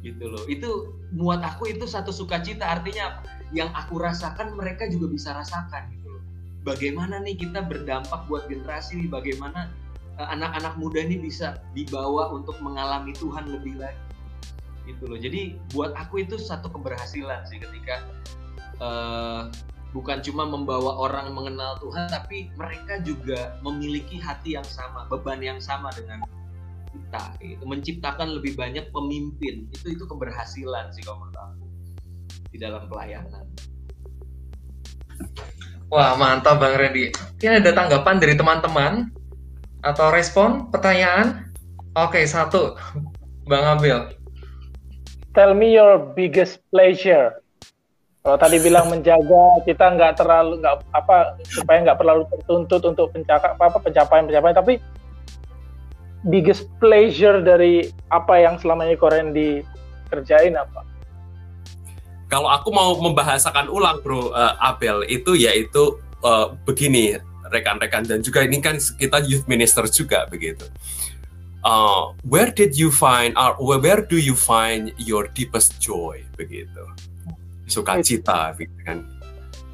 Gitu 0.05 0.25
loh. 0.29 0.45
Itu 0.47 0.97
buat 1.17 1.43
aku 1.43 1.73
itu 1.73 1.85
satu 1.89 2.15
sukacita, 2.15 2.63
artinya 2.63 3.21
yang 3.55 3.71
aku 3.75 3.99
rasakan 3.99 4.55
mereka 4.55 4.87
juga 4.87 5.11
bisa 5.11 5.35
rasakan 5.35 5.91
gitu 5.97 6.17
loh. 6.17 6.23
Bagaimana 6.67 7.23
nih 7.23 7.39
kita 7.39 7.63
berdampak 7.67 8.27
buat 8.27 8.47
generasi 8.51 9.03
nih, 9.03 9.09
bagaimana 9.11 9.71
eh, 10.19 10.29
anak-anak 10.31 10.75
muda 10.79 11.03
ini 11.03 11.19
bisa 11.23 11.63
dibawa 11.75 12.31
untuk 12.35 12.59
mengalami 12.63 13.15
Tuhan 13.15 13.51
lebih 13.51 13.79
lagi 13.79 14.07
gitu 14.87 15.11
loh. 15.11 15.19
Jadi 15.19 15.59
buat 15.75 15.93
aku 15.99 16.23
itu 16.23 16.39
satu 16.39 16.71
keberhasilan 16.71 17.43
sih 17.51 17.59
ketika 17.59 18.07
uh, 18.81 19.49
bukan 19.97 20.21
cuma 20.21 20.45
membawa 20.45 21.01
orang 21.01 21.33
mengenal 21.33 21.81
Tuhan, 21.81 22.13
tapi 22.13 22.53
mereka 22.61 23.01
juga 23.01 23.57
memiliki 23.65 24.21
hati 24.21 24.59
yang 24.59 24.67
sama, 24.67 25.09
beban 25.09 25.41
yang 25.41 25.57
sama 25.57 25.89
dengan 25.97 26.21
kita. 26.93 27.25
Itu 27.41 27.65
menciptakan 27.65 28.37
lebih 28.41 28.57
banyak 28.57 28.93
pemimpin. 28.93 29.69
Itu 29.73 29.97
itu 29.97 30.05
keberhasilan 30.05 30.93
sih 30.93 31.01
kalau 31.05 31.25
menurut 31.25 31.39
aku 31.41 31.65
di 32.53 32.59
dalam 32.61 32.89
pelayanan. 32.89 33.45
Wah 35.89 36.19
mantap 36.19 36.59
Bang 36.59 36.77
Randy. 36.77 37.15
Ini 37.41 37.63
ada 37.63 37.73
tanggapan 37.73 38.19
dari 38.19 38.35
teman-teman 38.35 39.09
atau 39.81 40.11
respon 40.11 40.69
pertanyaan? 40.69 41.47
Oke 41.97 42.27
satu, 42.29 42.77
Bang 43.49 43.65
Abel. 43.65 44.13
Tell 45.33 45.53
me 45.57 45.77
your 45.77 46.01
biggest 46.17 46.61
pleasure 46.73 47.46
kalau 48.27 48.43
tadi 48.43 48.59
bilang 48.59 48.91
menjaga 48.91 49.63
kita 49.63 49.87
nggak 49.95 50.19
terlalu 50.19 50.59
nggak 50.59 50.83
apa 50.91 51.39
supaya 51.47 51.79
nggak 51.87 51.95
terlalu 52.03 52.27
tertuntut 52.27 52.83
untuk 52.83 53.15
pencakap 53.15 53.55
apa, 53.55 53.71
apa 53.71 53.79
pencapaian 53.79 54.27
pencapaian 54.27 54.57
tapi 54.59 54.83
biggest 56.27 56.67
pleasure 56.83 57.39
dari 57.39 57.87
apa 58.11 58.43
yang 58.43 58.59
selama 58.59 58.83
ini 58.91 58.99
Koren 58.99 59.31
dikerjain 59.31 60.59
apa? 60.59 60.83
Kalau 62.27 62.51
aku 62.51 62.75
mau 62.75 62.99
membahasakan 62.99 63.71
ulang 63.71 64.03
Bro 64.03 64.35
uh, 64.35 64.59
Abel 64.59 65.07
itu 65.07 65.39
yaitu 65.39 65.95
uh, 66.27 66.51
begini 66.67 67.23
rekan-rekan 67.55 68.03
dan 68.11 68.27
juga 68.27 68.43
ini 68.43 68.59
kan 68.59 68.83
kita 68.99 69.23
youth 69.23 69.47
minister 69.47 69.87
juga 69.87 70.27
begitu. 70.27 70.67
Uh, 71.63 72.11
where 72.27 72.51
did 72.51 72.75
you 72.75 72.91
find 72.91 73.39
or 73.39 73.55
where 73.63 74.03
do 74.03 74.19
you 74.19 74.35
find 74.35 74.91
your 74.99 75.31
deepest 75.31 75.79
joy 75.79 76.27
begitu? 76.35 76.83
Sukacita 77.67 78.55
gitu 78.57 78.77
kan. 78.87 79.05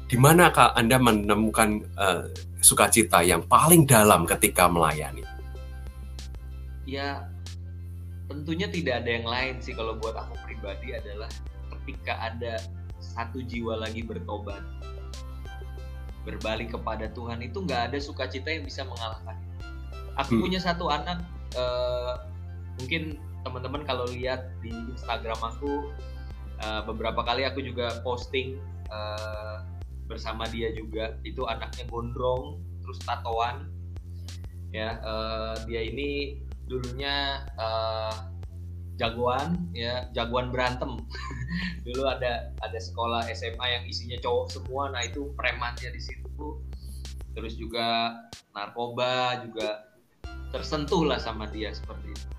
Di 0.09 0.19
manakah 0.19 0.77
Anda 0.77 1.01
menemukan 1.01 1.81
uh, 1.97 2.29
sukacita 2.61 3.25
yang 3.25 3.41
paling 3.49 3.89
dalam 3.89 4.29
ketika 4.29 4.69
melayani? 4.69 5.25
Ya, 6.83 7.31
tentunya 8.27 8.67
tidak 8.67 9.05
ada 9.05 9.09
yang 9.09 9.27
lain 9.27 9.55
sih 9.63 9.73
kalau 9.73 9.97
buat 9.97 10.13
aku 10.13 10.35
pribadi 10.45 10.93
adalah 10.93 11.31
ketika 11.79 12.13
ada 12.19 12.59
satu 12.99 13.41
jiwa 13.43 13.79
lagi 13.79 14.03
bertobat. 14.03 14.61
berbalik 16.23 16.71
kepada 16.71 17.11
Tuhan 17.11 17.43
itu 17.43 17.67
nggak 17.67 17.91
ada 17.91 17.99
sukacita 17.99 18.47
yang 18.47 18.63
bisa 18.63 18.87
mengalahkan. 18.87 19.35
Aku 20.15 20.39
hmm. 20.39 20.43
punya 20.47 20.59
satu 20.63 20.87
anak, 20.87 21.19
uh, 21.59 22.15
mungkin 22.79 23.19
teman-teman 23.43 23.83
kalau 23.83 24.07
lihat 24.07 24.47
di 24.63 24.71
Instagram 24.71 25.35
aku 25.43 25.91
uh, 26.63 26.81
beberapa 26.87 27.21
kali 27.21 27.43
aku 27.43 27.59
juga 27.59 27.99
posting 28.01 28.57
uh, 28.89 29.63
bersama 30.07 30.47
dia 30.47 30.71
juga. 30.71 31.19
Itu 31.27 31.45
anaknya 31.45 31.85
gondrong, 31.91 32.63
terus 32.81 32.99
tatoan. 33.03 33.67
Ya, 34.73 34.97
uh, 35.05 35.53
dia 35.69 35.85
ini 35.85 36.41
dulunya 36.65 37.45
uh, 37.59 38.33
jagoan 38.97 39.73
ya 39.73 40.05
jagoan 40.13 40.53
berantem 40.53 41.01
dulu 41.85 42.05
ada 42.05 42.53
ada 42.61 42.79
sekolah 42.79 43.25
SMA 43.33 43.65
yang 43.65 43.83
isinya 43.89 44.17
cowok 44.21 44.53
semua 44.53 44.93
nah 44.93 45.01
itu 45.01 45.33
premannya 45.33 45.89
di 45.89 46.01
situ 46.01 46.61
terus 47.33 47.57
juga 47.57 48.17
narkoba 48.53 49.41
juga 49.49 49.81
tersentuh 50.53 51.09
lah 51.09 51.17
sama 51.17 51.49
dia 51.49 51.73
seperti 51.73 52.13
itu 52.13 52.32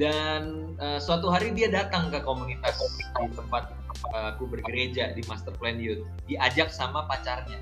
dan 0.00 0.72
uh, 0.80 0.96
suatu 0.96 1.28
hari 1.28 1.52
dia 1.52 1.68
datang 1.68 2.08
ke 2.08 2.24
komunitas 2.24 2.80
di 3.20 3.28
tempat 3.36 3.76
uh, 4.16 4.32
aku 4.32 4.48
bergereja 4.48 5.12
di 5.12 5.20
Master 5.28 5.52
Plan 5.60 5.76
Youth. 5.76 6.04
Diajak 6.24 6.72
sama 6.72 7.04
pacarnya. 7.04 7.60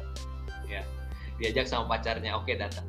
Ya 0.70 0.86
diajak 1.40 1.66
sama 1.66 1.96
pacarnya. 1.96 2.36
Oke 2.36 2.54
datang. 2.54 2.86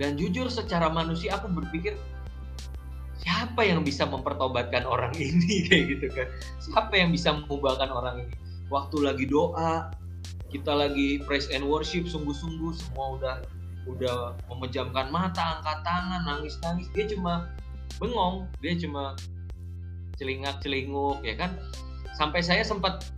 Dan 0.00 0.18
jujur 0.18 0.50
secara 0.50 0.90
manusia 0.90 1.38
aku 1.38 1.46
berpikir 1.52 1.94
siapa 3.22 3.62
yang 3.62 3.86
bisa 3.86 4.08
mempertobatkan 4.08 4.82
orang 4.82 5.14
ini? 5.22 5.68
Kayak 5.70 5.84
gitu 5.94 6.06
kan. 6.10 6.28
Siapa 6.58 6.94
yang 6.98 7.14
bisa 7.14 7.30
mengubahkan 7.30 7.92
orang 7.92 8.26
ini? 8.26 8.34
Waktu 8.72 8.96
lagi 9.04 9.28
doa 9.28 9.92
kita 10.50 10.70
lagi 10.70 11.22
praise 11.22 11.50
and 11.50 11.66
worship 11.66 12.06
sungguh-sungguh 12.06 12.72
semua 12.74 13.06
udah 13.18 13.36
udah 13.84 14.38
memejamkan 14.48 15.12
mata 15.12 15.60
angkat 15.60 15.78
tangan 15.84 16.22
nangis-nangis. 16.26 16.88
Dia 16.96 17.04
cuma 17.14 17.52
bengong. 17.98 18.48
Dia 18.60 18.74
cuma 18.78 19.18
celingak 20.18 20.62
celinguk 20.62 21.20
ya 21.26 21.34
kan? 21.38 21.58
Sampai 22.14 22.40
saya 22.40 22.62
sempat 22.62 23.10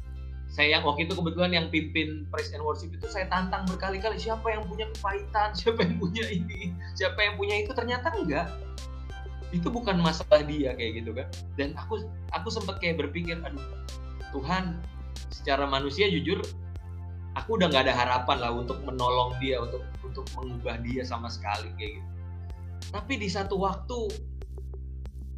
saya 0.56 0.80
yang 0.80 0.88
waktu 0.88 1.04
itu 1.04 1.12
kebetulan 1.12 1.52
yang 1.52 1.66
pimpin 1.68 2.24
praise 2.32 2.48
and 2.56 2.64
worship 2.64 2.88
itu 2.88 3.04
saya 3.12 3.28
tantang 3.28 3.68
berkali-kali 3.68 4.16
siapa 4.16 4.48
yang 4.48 4.64
punya 4.64 4.88
kepahitan? 4.96 5.52
Siapa 5.60 5.84
yang 5.84 6.00
punya 6.00 6.24
ini? 6.32 6.72
Siapa 6.96 7.18
yang 7.20 7.34
punya 7.36 7.60
itu? 7.60 7.76
Ternyata 7.76 8.08
enggak. 8.16 8.48
Itu 9.52 9.68
bukan 9.68 10.00
masalah 10.00 10.40
dia 10.48 10.72
kayak 10.72 11.04
gitu 11.04 11.12
kan. 11.12 11.28
Dan 11.60 11.76
aku 11.76 12.08
aku 12.32 12.48
sempat 12.48 12.80
kayak 12.80 13.04
berpikir 13.04 13.36
aduh 13.44 13.60
Tuhan 14.32 14.80
secara 15.28 15.68
manusia 15.68 16.08
jujur 16.08 16.40
aku 17.36 17.60
udah 17.60 17.68
nggak 17.68 17.92
ada 17.92 17.94
harapan 17.94 18.36
lah 18.40 18.52
untuk 18.56 18.80
menolong 18.88 19.36
dia 19.36 19.60
untuk 19.60 19.84
untuk 20.00 20.24
mengubah 20.40 20.80
dia 20.80 21.04
sama 21.04 21.28
sekali 21.28 21.68
kayak 21.76 22.00
gitu. 22.00 22.10
Tapi 22.96 23.20
di 23.20 23.28
satu 23.28 23.60
waktu 23.60 24.08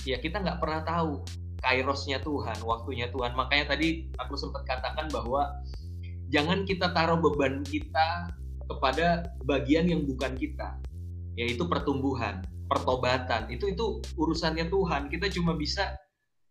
ya 0.07 0.19
kita 0.23 0.43
nggak 0.43 0.59
pernah 0.63 0.83
tahu 0.87 1.25
kairosnya 1.63 2.23
Tuhan 2.23 2.59
waktunya 2.63 3.11
Tuhan. 3.11 3.35
Makanya 3.35 3.75
tadi 3.75 4.11
aku 4.19 4.39
sempat 4.39 4.63
katakan 4.67 5.11
bahwa 5.11 5.59
jangan 6.31 6.63
kita 6.63 6.93
taruh 6.95 7.19
beban 7.19 7.65
kita 7.67 8.31
kepada 8.69 9.33
bagian 9.49 9.89
yang 9.89 10.05
bukan 10.05 10.37
kita 10.37 10.77
yaitu 11.39 11.65
pertumbuhan 11.67 12.43
pertobatan. 12.69 13.49
Itu 13.49 13.71
itu 13.71 14.03
urusannya 14.19 14.69
Tuhan. 14.69 15.09
Kita 15.09 15.31
cuma 15.33 15.55
bisa 15.57 15.97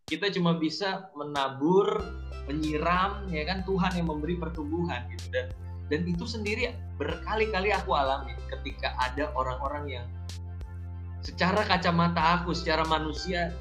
kita 0.08 0.32
cuma 0.32 0.56
bisa 0.56 1.12
menabur 1.14 2.04
menyiram 2.48 3.28
ya 3.28 3.44
kan? 3.44 3.64
Tuhan 3.68 4.00
yang 4.00 4.08
memberi 4.08 4.40
pertumbuhan 4.40 5.08
gitu. 5.14 5.28
Dan 5.32 5.52
dan 5.88 6.04
itu 6.04 6.28
sendiri 6.28 6.76
berkali-kali 7.00 7.72
aku 7.72 7.96
alami 7.96 8.36
ketika 8.52 8.92
ada 9.00 9.32
orang-orang 9.36 9.86
yang 9.88 10.06
secara 11.28 11.68
kacamata 11.68 12.40
aku 12.40 12.56
secara 12.56 12.88
manusia 12.88 13.52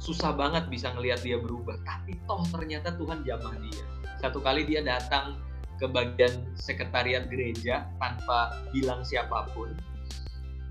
susah 0.00 0.32
banget 0.32 0.72
bisa 0.72 0.88
ngelihat 0.96 1.20
dia 1.20 1.36
berubah. 1.36 1.76
Tapi 1.84 2.16
toh 2.24 2.40
ternyata 2.48 2.96
Tuhan 2.96 3.20
jamah 3.28 3.52
dia. 3.60 3.84
Satu 4.24 4.40
kali 4.40 4.64
dia 4.64 4.80
datang 4.80 5.36
ke 5.76 5.84
bagian 5.84 6.48
sekretariat 6.56 7.28
gereja 7.28 7.84
tanpa 8.00 8.56
bilang 8.72 9.04
siapa 9.04 9.52
pun 9.52 9.76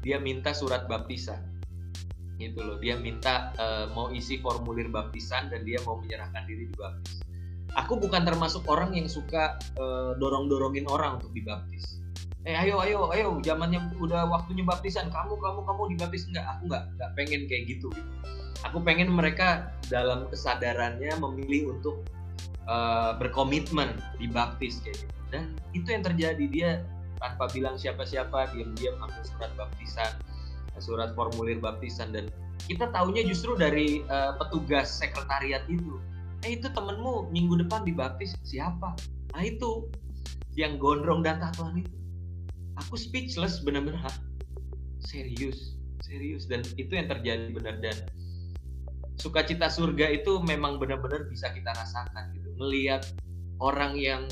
dia 0.02 0.18
minta 0.18 0.58
surat 0.58 0.90
baptisan. 0.90 1.38
Gitu 2.42 2.58
loh. 2.66 2.82
Dia 2.82 2.98
minta 2.98 3.54
uh, 3.62 3.86
mau 3.94 4.10
isi 4.10 4.42
formulir 4.42 4.90
baptisan 4.90 5.54
dan 5.54 5.62
dia 5.62 5.78
mau 5.86 6.02
menyerahkan 6.02 6.50
diri 6.50 6.66
dibaptis 6.74 7.22
aku 7.74 7.98
bukan 7.98 8.22
termasuk 8.22 8.62
orang 8.70 8.94
yang 8.94 9.10
suka 9.10 9.58
uh, 9.82 10.14
dorong 10.18 10.46
dorongin 10.46 10.86
orang 10.86 11.18
untuk 11.18 11.34
dibaptis 11.34 12.03
eh 12.44 12.56
ayo 12.56 12.84
ayo 12.84 13.08
ayo. 13.16 13.40
Zamannya 13.40 13.96
udah 14.00 14.28
waktunya 14.28 14.68
baptisan. 14.68 15.08
Kamu 15.08 15.40
kamu 15.40 15.60
kamu 15.64 15.82
dibaptis. 15.96 16.28
Enggak 16.28 16.46
aku 16.48 16.62
enggak 16.68 16.84
enggak 16.96 17.10
pengen 17.16 17.42
kayak 17.48 17.64
gitu. 17.72 17.90
Aku 18.68 18.80
pengen 18.84 19.12
mereka 19.12 19.72
dalam 19.92 20.28
kesadarannya 20.32 21.12
memilih 21.20 21.76
untuk 21.76 22.04
uh, 22.68 23.16
berkomitmen 23.20 23.96
dibaptis 24.20 24.84
kayak 24.84 25.00
gitu. 25.00 25.16
Dan 25.32 25.44
itu 25.72 25.88
yang 25.88 26.04
terjadi. 26.04 26.46
Dia 26.52 26.70
tanpa 27.24 27.48
bilang 27.56 27.80
siapa-siapa 27.80 28.52
diam-diam 28.52 29.00
ambil 29.00 29.24
surat 29.24 29.52
baptisan 29.56 30.12
surat 30.84 31.16
formulir 31.16 31.64
baptisan. 31.64 32.12
Dan 32.12 32.28
kita 32.68 32.92
tahunya 32.92 33.24
justru 33.28 33.56
dari 33.56 34.04
uh, 34.12 34.36
petugas 34.36 34.92
sekretariat 34.92 35.64
itu. 35.72 36.00
Eh 36.44 36.60
itu 36.60 36.68
temenmu 36.68 37.32
minggu 37.32 37.64
depan 37.64 37.88
dibaptis. 37.88 38.36
Siapa? 38.44 39.00
Nah 39.32 39.44
itu 39.44 39.88
yang 40.60 40.76
gondrong 40.78 41.24
dan 41.24 41.40
tatuan 41.40 41.80
itu 41.80 42.03
aku 42.78 42.98
speechless 42.98 43.62
benar-benar 43.62 44.10
serius 45.04 45.74
serius. 46.04 46.46
Dan 46.46 46.62
itu 46.76 46.94
yang 46.94 47.08
terjadi 47.08 47.50
benar 47.50 47.80
dan 47.80 47.96
sukacita 49.18 49.72
surga 49.72 50.12
itu 50.12 50.44
memang 50.44 50.78
benar-benar 50.78 51.26
bisa 51.32 51.50
kita 51.56 51.72
rasakan 51.72 52.36
gitu. 52.36 52.52
Melihat 52.60 53.08
orang 53.64 53.96
yang 53.96 54.28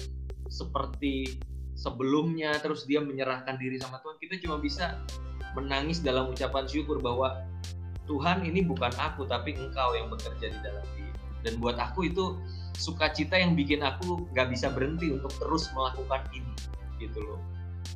seperti 0.51 1.39
sebelumnya 1.73 2.53
terus 2.59 2.84
dia 2.85 2.99
menyerahkan 2.99 3.55
diri 3.55 3.80
sama 3.80 4.03
Tuhan. 4.03 4.19
Kita 4.19 4.35
cuma 4.43 4.59
bisa 4.59 4.99
menangis 5.55 6.03
dalam 6.03 6.30
ucapan 6.30 6.68
syukur 6.68 6.99
bahwa 6.99 7.41
Tuhan 8.05 8.43
ini 8.43 8.61
bukan 8.68 8.91
aku 8.99 9.23
tapi 9.23 9.55
engkau 9.55 9.95
yang 9.95 10.11
bekerja 10.11 10.51
di 10.51 10.59
dalam 10.59 10.84
dia 10.99 11.11
dan 11.41 11.57
buat 11.57 11.77
aku 11.80 12.11
itu 12.11 12.38
sukacita 12.77 13.35
yang 13.38 13.53
bikin 13.57 13.81
aku 13.84 14.26
gak 14.31 14.51
bisa 14.51 14.72
berhenti 14.72 15.11
untuk 15.11 15.31
terus 15.38 15.69
melakukan 15.73 16.23
ini 16.34 16.53
gitu 17.01 17.19
loh 17.19 17.39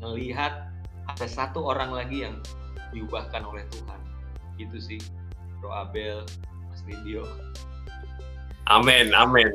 melihat 0.03 0.67
ada 1.05 1.27
satu 1.30 1.63
orang 1.63 1.93
lagi 1.93 2.26
yang 2.27 2.35
diubahkan 2.91 3.43
oleh 3.45 3.63
Tuhan 3.72 3.99
itu 4.59 4.77
sih 4.80 4.99
Bro 5.59 5.72
Abel 5.72 6.23
Mas 6.72 6.81
Rindio 6.88 7.27
Amin 8.65 9.11
amin 9.13 9.51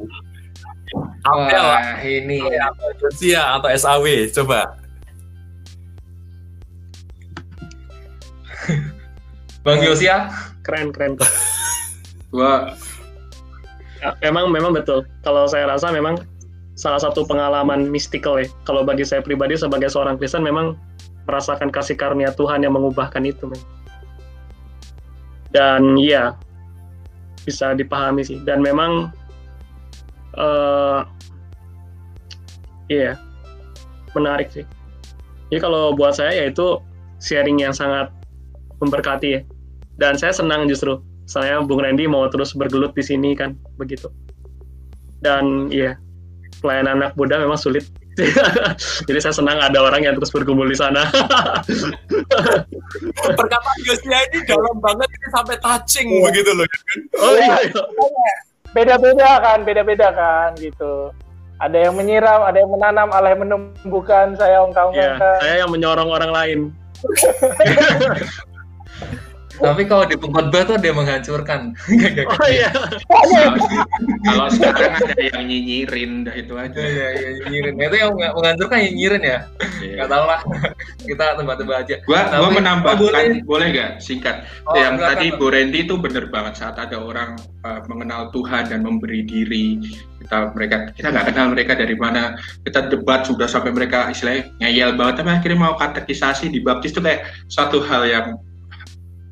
Apel 1.24 1.62
Wah, 1.62 2.00
ini 2.02 2.40
Sia 3.14 3.60
atau 3.60 3.70
SAW 3.70 4.26
coba. 4.42 4.74
Bang 9.64 9.84
Yosia, 9.84 10.32
keren 10.64 10.90
keren. 10.90 11.14
Wah. 12.34 12.74
Ya, 14.00 14.16
memang 14.24 14.48
memang 14.48 14.72
betul. 14.72 15.04
Kalau 15.20 15.44
saya 15.44 15.68
rasa 15.68 15.92
memang 15.92 16.16
salah 16.80 16.96
satu 16.96 17.28
pengalaman 17.28 17.92
mistikal 17.92 18.40
ya. 18.40 18.48
Kalau 18.64 18.80
bagi 18.88 19.04
saya 19.04 19.20
pribadi 19.20 19.60
sebagai 19.60 19.92
seorang 19.92 20.16
Kristen 20.16 20.40
memang 20.40 20.80
merasakan 21.28 21.68
kasih 21.68 22.00
karunia 22.00 22.32
Tuhan 22.32 22.64
yang 22.64 22.72
mengubahkan 22.72 23.20
itu. 23.28 23.52
Man. 23.52 23.60
Dan 25.52 26.00
iya 26.00 26.32
bisa 27.44 27.76
dipahami 27.76 28.24
sih. 28.24 28.40
Dan 28.40 28.64
memang 28.64 29.12
uh, 30.40 31.04
iya 32.90 33.14
yeah, 33.14 33.14
menarik 34.14 34.50
sih 34.52 34.66
jadi 35.50 35.62
kalau 35.62 35.94
buat 35.96 36.14
saya 36.14 36.46
yaitu 36.46 36.78
sharing 37.18 37.58
yang 37.58 37.74
sangat 37.74 38.10
memberkati 38.78 39.28
ya 39.28 39.40
dan 39.98 40.14
saya 40.16 40.34
senang 40.34 40.66
justru 40.70 41.02
saya 41.26 41.62
Bung 41.62 41.82
Randy 41.82 42.10
mau 42.10 42.26
terus 42.26 42.54
bergelut 42.54 42.94
di 42.94 43.04
sini 43.06 43.34
kan 43.34 43.54
begitu 43.78 44.10
dan 45.22 45.70
iya 45.70 45.94
yeah, 45.94 46.09
pelayanan 46.60 47.00
anak 47.00 47.16
muda 47.16 47.40
memang 47.40 47.58
sulit 47.58 47.88
jadi 49.08 49.18
saya 49.22 49.32
senang 49.32 49.58
ada 49.58 49.80
orang 49.80 50.04
yang 50.04 50.14
terus 50.18 50.28
berkumpul 50.28 50.68
di 50.68 50.76
sana. 50.76 51.08
Perkataan 53.38 53.78
Yosia 53.86 54.18
ini 54.28 54.44
dalam 54.44 54.76
banget 54.82 55.08
ini 55.08 55.28
sampai 55.32 55.56
touching 55.62 56.08
oh. 56.20 56.28
begitu 56.28 56.52
loh. 56.52 56.68
Ya 56.68 56.76
kan? 56.76 56.98
Oh 57.16 57.32
iya. 57.38 57.56
iya 57.70 57.82
beda-beda 58.70 59.42
kan, 59.42 59.58
beda-beda 59.66 60.08
kan 60.14 60.54
gitu. 60.58 61.10
Ada 61.60 61.76
yang 61.88 61.94
menyiram, 61.96 62.40
ada 62.40 62.56
yang 62.56 62.72
menanam, 62.72 63.12
Allah 63.12 63.36
yang 63.36 63.44
menumbuhkan, 63.44 64.32
saya 64.40 64.64
engkau 64.64 64.96
yeah, 64.96 65.20
Saya 65.44 65.60
yang 65.60 65.68
menyorong 65.68 66.08
orang 66.08 66.32
lain. 66.32 66.58
Tapi 69.60 69.82
kalau 69.84 70.04
di 70.08 70.16
pengkhotbah 70.16 70.62
tuh 70.64 70.76
dia 70.80 70.92
menghancurkan. 70.96 71.76
oh 72.32 72.48
iya. 72.48 72.68
kalau 74.26 74.48
sekarang 74.48 74.92
ada 74.96 75.22
yang 75.36 75.44
nyinyirin, 75.46 76.24
dah 76.24 76.34
itu 76.34 76.54
aja. 76.56 76.80
Iya, 76.80 77.08
iya, 77.14 77.28
nyinyirin. 77.44 77.74
Itu 77.76 77.96
yang 78.00 78.10
menghancurkan 78.16 78.76
yang 78.80 78.88
nyinyirin 78.96 79.22
ya. 79.22 79.38
Iya. 79.84 79.96
Gak 80.04 80.08
tau 80.08 80.24
lah. 80.24 80.40
Kita 81.04 81.24
tebak-tebak 81.36 81.76
aja. 81.86 81.96
Gua, 82.08 82.20
Tapi, 82.24 82.40
gua 82.40 82.50
menambahkan, 82.56 82.98
oh, 82.98 83.04
boleh, 83.12 83.26
boleh 83.44 83.66
gak 83.76 83.90
singkat? 84.00 84.48
Oh, 84.64 84.74
yang 84.74 84.96
tadi 84.96 85.32
Bu 85.36 85.52
Randy 85.52 85.84
itu 85.84 86.00
bener 86.00 86.32
banget 86.32 86.56
saat 86.56 86.80
ada 86.80 86.96
orang 86.96 87.36
uh, 87.64 87.80
mengenal 87.86 88.32
Tuhan 88.32 88.72
dan 88.72 88.80
memberi 88.80 89.24
diri 89.28 89.76
kita 90.20 90.52
mereka 90.52 90.76
kita 90.94 91.08
nggak 91.10 91.26
kenal 91.32 91.46
mereka 91.50 91.72
dari 91.74 91.96
mana 91.96 92.36
kita 92.62 92.92
debat 92.92 93.24
sudah 93.24 93.48
sampai 93.48 93.72
mereka 93.72 94.12
istilahnya 94.12 94.52
ngeyel 94.60 94.94
banget 94.94 95.24
tapi 95.24 95.30
akhirnya 95.32 95.58
mau 95.58 95.74
katekisasi 95.80 96.52
dibaptis 96.52 96.92
itu 96.92 97.00
kayak 97.00 97.26
satu 97.48 97.80
hal 97.82 98.04
yang 98.06 98.26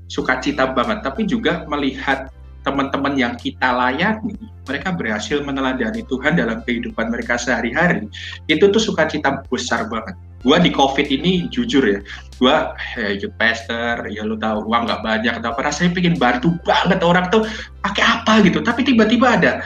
sukacita 0.09 0.73
banget. 0.73 1.05
Tapi 1.05 1.29
juga 1.29 1.65
melihat 1.69 2.33
teman-teman 2.67 3.15
yang 3.17 3.35
kita 3.39 3.71
layani 3.71 4.37
mereka 4.69 4.93
berhasil 4.93 5.41
meneladani 5.41 6.05
Tuhan 6.05 6.37
dalam 6.37 6.61
kehidupan 6.67 7.09
mereka 7.09 7.41
sehari-hari 7.41 8.05
itu 8.51 8.69
tuh 8.69 8.83
sukacita 8.83 9.41
besar 9.49 9.89
banget. 9.89 10.13
Gua 10.45 10.61
di 10.61 10.71
covid 10.71 11.09
ini 11.09 11.49
jujur 11.51 11.83
ya 11.83 11.99
gua 12.39 12.77
ya 12.95 13.17
youth 13.17 13.35
pastor 13.41 14.07
ya 14.07 14.23
lu 14.23 14.39
tahu 14.39 14.69
uang 14.69 14.85
nggak 14.85 15.03
banyak 15.03 15.35
atau 15.41 15.51
apa. 15.57 15.73
Rasanya 15.73 15.97
pengen 15.97 16.17
bantu 16.21 16.53
banget 16.63 17.01
orang 17.01 17.33
tuh 17.33 17.43
pakai 17.81 18.05
apa? 18.05 18.33
gitu. 18.45 18.61
Tapi 18.61 18.85
tiba-tiba 18.85 19.41
ada 19.41 19.65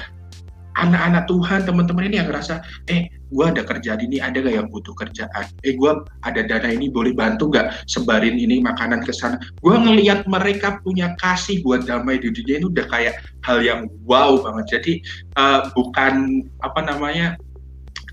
anak-anak 0.79 1.29
Tuhan 1.29 1.61
teman-teman 1.69 2.09
ini 2.09 2.17
yang 2.23 2.29
ngerasa 2.31 2.65
eh 2.89 3.11
gue 3.33 3.45
ada 3.49 3.65
kerjaan 3.65 4.01
ini 4.05 4.21
ada 4.21 4.45
gak 4.45 4.55
yang 4.55 4.69
butuh 4.69 4.93
kerjaan? 4.93 5.49
Eh 5.65 5.75
gue 5.75 5.93
ada 6.23 6.41
dana 6.45 6.69
ini 6.69 6.93
boleh 6.93 7.17
bantu 7.17 7.49
gak 7.49 7.89
sebarin 7.89 8.37
ini 8.37 8.61
makanan 8.61 9.01
ke 9.03 9.11
sana? 9.11 9.41
Gue 9.65 9.75
ngelihat 9.75 10.29
mereka 10.29 10.79
punya 10.85 11.17
kasih 11.19 11.65
buat 11.65 11.89
damai 11.89 12.21
di 12.21 12.29
dunia 12.29 12.61
itu 12.61 12.69
udah 12.69 12.87
kayak 12.93 13.19
hal 13.49 13.65
yang 13.65 13.89
wow 14.05 14.37
banget. 14.45 14.79
Jadi 14.79 14.93
uh, 15.41 15.73
bukan 15.73 16.45
apa 16.61 16.81
namanya 16.85 17.41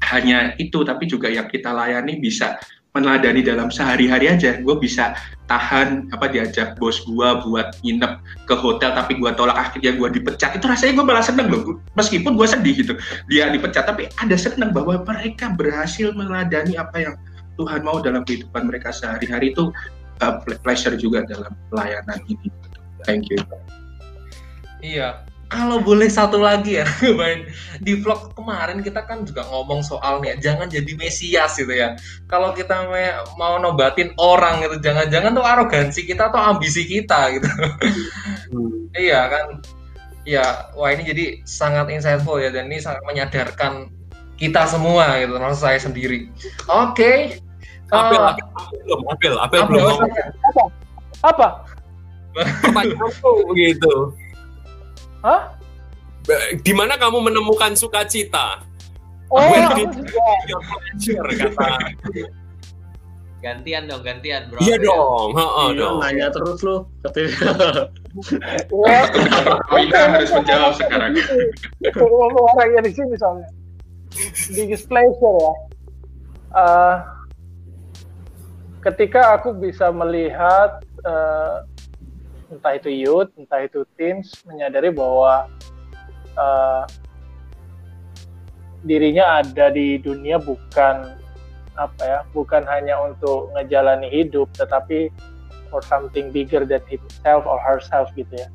hanya 0.10 0.56
itu 0.58 0.82
tapi 0.88 1.06
juga 1.06 1.28
yang 1.28 1.52
kita 1.52 1.76
layani 1.76 2.18
bisa 2.18 2.56
meneladani 2.98 3.46
dalam 3.46 3.70
sehari-hari 3.70 4.30
aja. 4.30 4.58
Gue 4.62 4.76
bisa 4.82 5.14
tahan 5.46 6.10
apa 6.14 6.30
diajak 6.30 6.78
bos 6.78 7.02
gue 7.06 7.30
buat 7.46 7.78
nginep 7.86 8.22
ke 8.50 8.56
hotel 8.58 8.94
tapi 8.94 9.18
gue 9.18 9.32
tolak 9.38 9.58
akhirnya 9.58 9.94
gue 9.94 10.10
dipecat. 10.20 10.58
Itu 10.58 10.66
rasanya 10.66 10.98
gue 10.98 11.06
malah 11.06 11.26
seneng 11.26 11.48
loh 11.50 11.78
meskipun 11.94 12.34
gue 12.34 12.48
sedih 12.50 12.76
gitu 12.82 12.94
dia 13.30 13.50
dipecat 13.54 13.86
tapi 13.86 14.10
ada 14.18 14.36
seneng 14.36 14.74
bahwa 14.74 15.02
mereka 15.06 15.54
berhasil 15.54 16.10
meneladani 16.14 16.76
apa 16.76 16.98
yang 16.98 17.16
Tuhan 17.60 17.84
mau 17.84 18.00
dalam 18.00 18.26
kehidupan 18.26 18.66
mereka 18.66 18.90
sehari-hari. 18.90 19.54
Itu 19.54 19.70
uh, 20.24 20.34
pleasure 20.66 20.96
juga 20.98 21.28
dalam 21.30 21.54
pelayanan 21.70 22.20
ini. 22.26 22.50
Thank 23.06 23.30
you. 23.30 23.40
Iya 24.80 25.29
kalau 25.50 25.82
boleh 25.82 26.06
satu 26.06 26.38
lagi 26.38 26.78
ya, 26.78 26.86
di 27.82 27.98
vlog 27.98 28.38
kemarin 28.38 28.86
kita 28.86 29.02
kan 29.10 29.26
juga 29.26 29.42
ngomong 29.50 29.82
soal 29.82 30.22
nih, 30.22 30.38
jangan 30.38 30.70
jadi 30.70 30.94
mesias 30.94 31.58
gitu 31.58 31.74
ya. 31.74 31.98
Kalau 32.30 32.54
kita 32.54 32.86
mau 33.34 33.58
nobatin 33.58 34.14
orang 34.22 34.62
gitu, 34.62 34.78
jangan-jangan 34.78 35.34
tuh 35.34 35.42
arogansi 35.42 36.06
kita 36.06 36.30
atau 36.30 36.54
ambisi 36.54 36.86
kita 36.86 37.34
gitu. 37.34 37.50
Hmm. 38.50 38.94
iya 38.94 39.26
kan, 39.26 39.46
iya. 40.26 40.70
Wah 40.78 40.94
ini 40.94 41.02
jadi 41.02 41.26
sangat 41.50 41.90
insightful 41.90 42.38
ya, 42.38 42.54
dan 42.54 42.70
ini 42.70 42.78
sangat 42.78 43.02
menyadarkan 43.10 43.90
kita 44.38 44.70
semua 44.70 45.18
gitu, 45.18 45.34
termasuk 45.34 45.66
saya 45.66 45.82
sendiri. 45.82 46.30
Oke. 46.70 46.94
Okay. 46.94 47.18
Apel, 47.90 48.22
uh, 48.22 48.38
apel, 48.38 48.46
belum, 48.86 49.02
apel, 49.10 49.34
apel, 49.42 49.62
belum. 49.66 49.98
Apa? 50.46 50.64
Apa? 51.26 51.48
Pertanyaanku 52.38 53.50
begitu. 53.50 54.14
Hah? 55.26 55.42
Di 56.62 56.74
mana 56.78 56.96
kamu 56.96 57.32
menemukan 57.32 57.74
sukacita? 57.76 58.62
Oh, 59.30 59.42
pleasure, 59.42 61.30
kata. 61.38 61.94
Gantian 63.40 63.88
dong, 63.88 64.04
gantian 64.04 64.52
bro. 64.52 64.60
Iya 64.60 64.76
dong, 64.84 65.32
heeh 65.32 65.68
iya, 65.72 65.80
dong. 65.80 65.98
Nanya 66.04 66.28
terus 66.28 66.60
lu. 66.60 66.84
Kita 69.72 70.00
harus 70.12 70.30
menjawab 70.36 70.76
sekarang. 70.76 71.16
Orang 71.96 72.70
yang 72.76 72.84
di 72.84 72.92
sini 72.92 73.16
soalnya. 73.16 73.48
Biggest 74.52 74.92
pleasure 74.92 75.38
ya. 75.40 75.54
Uh, 76.50 76.96
ketika 78.84 79.40
aku 79.40 79.56
bisa 79.56 79.94
melihat 79.94 80.84
uh, 81.06 81.64
entah 82.50 82.74
itu 82.76 82.90
youth, 82.90 83.32
entah 83.38 83.62
itu 83.66 83.86
teens, 83.96 84.42
menyadari 84.46 84.90
bahwa 84.90 85.50
uh, 86.36 86.84
dirinya 88.84 89.42
ada 89.42 89.70
di 89.70 90.02
dunia 90.02 90.42
bukan 90.42 91.16
apa 91.80 92.02
ya, 92.04 92.20
bukan 92.36 92.66
hanya 92.68 93.00
untuk 93.00 93.54
ngejalani 93.56 94.10
hidup, 94.12 94.52
tetapi 94.58 95.14
for 95.72 95.80
something 95.86 96.34
bigger 96.34 96.66
than 96.66 96.82
himself 96.90 97.46
or 97.46 97.62
herself 97.62 98.10
gitu 98.18 98.34
ya. 98.36 98.50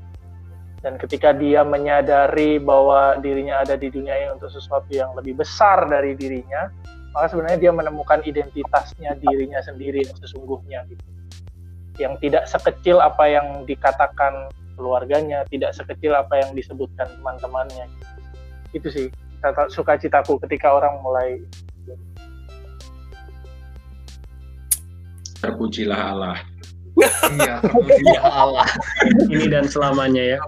Dan 0.84 1.00
ketika 1.00 1.32
dia 1.32 1.64
menyadari 1.64 2.60
bahwa 2.60 3.16
dirinya 3.16 3.64
ada 3.64 3.72
di 3.80 3.88
dunia 3.88 4.12
ini 4.20 4.28
untuk 4.36 4.52
sesuatu 4.52 4.92
yang 4.92 5.16
lebih 5.16 5.40
besar 5.40 5.88
dari 5.88 6.12
dirinya, 6.12 6.68
maka 7.16 7.32
sebenarnya 7.32 7.56
dia 7.56 7.72
menemukan 7.72 8.20
identitasnya 8.20 9.16
dirinya 9.16 9.64
sendiri 9.64 10.04
yang 10.04 10.18
sesungguhnya 10.20 10.84
gitu 10.92 11.13
yang 11.98 12.18
tidak 12.18 12.44
sekecil 12.50 12.98
apa 12.98 13.24
yang 13.30 13.62
dikatakan 13.66 14.50
keluarganya, 14.74 15.46
tidak 15.50 15.70
sekecil 15.74 16.14
apa 16.14 16.42
yang 16.42 16.50
disebutkan 16.54 17.06
teman-temannya. 17.20 17.86
Itu 18.74 18.90
sih 18.90 19.06
suka 19.70 19.94
citaku 20.00 20.40
ketika 20.42 20.74
orang 20.74 20.98
mulai 21.04 21.38
terpujilah 25.44 26.00
Allah. 26.16 26.36
iya, 27.36 27.60
terpujilah 27.60 28.24
Allah. 28.24 28.66
Ini 29.28 29.46
dan 29.50 29.68
selamanya 29.68 30.22
ya. 30.34 30.38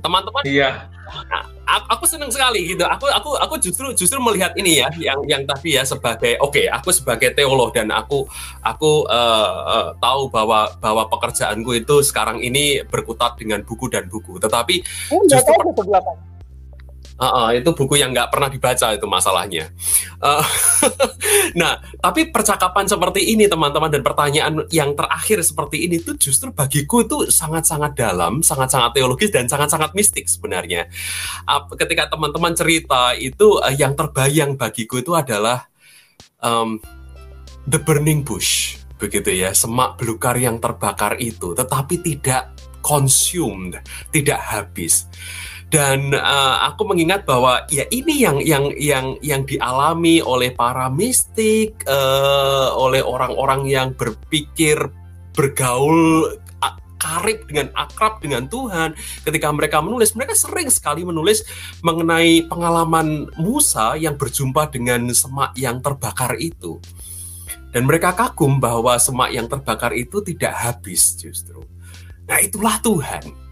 Teman-teman, 0.00 0.42
iya. 0.46 0.88
Nah, 1.28 1.44
aku 1.64 2.04
senang 2.04 2.30
sekali 2.30 2.68
gitu. 2.74 2.84
Aku 2.84 3.08
aku 3.08 3.30
aku 3.40 3.54
justru 3.58 3.90
justru 3.96 4.20
melihat 4.20 4.52
ini 4.54 4.84
ya 4.84 4.88
yang 5.00 5.20
yang 5.24 5.42
tadi 5.48 5.76
ya 5.76 5.82
sebagai 5.82 6.38
oke, 6.40 6.54
okay, 6.54 6.66
aku 6.68 6.92
sebagai 6.92 7.32
teolog 7.32 7.72
dan 7.72 7.90
aku 7.90 8.28
aku 8.60 9.08
uh, 9.08 9.52
uh, 9.64 9.88
tahu 9.98 10.28
bahwa 10.28 10.68
bahwa 10.78 11.08
pekerjaanku 11.08 11.74
itu 11.80 12.04
sekarang 12.04 12.40
ini 12.40 12.84
berkutat 12.84 13.40
dengan 13.40 13.64
buku 13.64 13.88
dan 13.88 14.06
buku. 14.06 14.36
Tetapi 14.38 14.74
oh, 15.12 15.22
justru 15.24 15.52
Uh, 17.14 17.46
uh, 17.46 17.48
itu 17.54 17.70
buku 17.70 17.94
yang 17.94 18.10
nggak 18.10 18.26
pernah 18.26 18.50
dibaca 18.50 18.90
itu 18.90 19.06
masalahnya. 19.06 19.70
Uh, 20.18 20.42
nah, 21.60 21.78
tapi 22.02 22.26
percakapan 22.34 22.90
seperti 22.90 23.30
ini 23.30 23.46
teman-teman 23.46 23.86
dan 23.86 24.02
pertanyaan 24.02 24.66
yang 24.74 24.98
terakhir 24.98 25.38
seperti 25.46 25.86
ini 25.86 26.02
itu 26.02 26.18
justru 26.18 26.50
bagiku 26.50 27.06
itu 27.06 27.30
sangat-sangat 27.30 27.94
dalam, 27.94 28.42
sangat-sangat 28.42 28.98
teologis 28.98 29.30
dan 29.30 29.46
sangat-sangat 29.46 29.94
mistik 29.94 30.26
sebenarnya. 30.26 30.90
Uh, 31.46 31.62
ketika 31.78 32.10
teman-teman 32.10 32.50
cerita 32.58 33.14
itu 33.14 33.62
uh, 33.62 33.70
yang 33.70 33.94
terbayang 33.94 34.58
bagiku 34.58 34.98
itu 34.98 35.14
adalah 35.14 35.70
um, 36.42 36.82
the 37.70 37.78
burning 37.78 38.26
bush, 38.26 38.74
begitu 38.98 39.30
ya, 39.30 39.54
semak 39.54 40.02
belukar 40.02 40.34
yang 40.34 40.58
terbakar 40.58 41.14
itu, 41.22 41.54
tetapi 41.54 42.02
tidak 42.02 42.50
consumed, 42.82 43.78
tidak 44.10 44.42
habis 44.42 45.06
dan 45.74 46.14
uh, 46.14 46.70
aku 46.70 46.86
mengingat 46.86 47.26
bahwa 47.26 47.66
ya 47.66 47.82
ini 47.90 48.22
yang 48.22 48.38
yang 48.38 48.70
yang 48.78 49.06
yang 49.18 49.42
dialami 49.42 50.22
oleh 50.22 50.54
para 50.54 50.86
mistik 50.86 51.82
uh, 51.90 52.70
oleh 52.78 53.02
orang-orang 53.02 53.66
yang 53.66 53.90
berpikir 53.90 54.78
bergaul 55.34 56.30
karib 57.04 57.42
dengan 57.50 57.68
akrab 57.74 58.22
dengan 58.22 58.46
Tuhan. 58.46 58.94
Ketika 59.26 59.50
mereka 59.50 59.82
menulis 59.82 60.14
mereka 60.14 60.38
sering 60.38 60.70
sekali 60.70 61.02
menulis 61.02 61.42
mengenai 61.82 62.46
pengalaman 62.46 63.28
Musa 63.36 63.98
yang 63.98 64.14
berjumpa 64.14 64.70
dengan 64.70 65.10
semak 65.10 65.58
yang 65.58 65.82
terbakar 65.82 66.38
itu. 66.38 66.78
Dan 67.74 67.90
mereka 67.90 68.14
kagum 68.14 68.62
bahwa 68.62 68.94
semak 69.02 69.34
yang 69.34 69.50
terbakar 69.50 69.90
itu 69.98 70.22
tidak 70.22 70.54
habis 70.54 71.18
justru. 71.18 71.66
Nah 72.30 72.38
itulah 72.38 72.78
Tuhan 72.78 73.43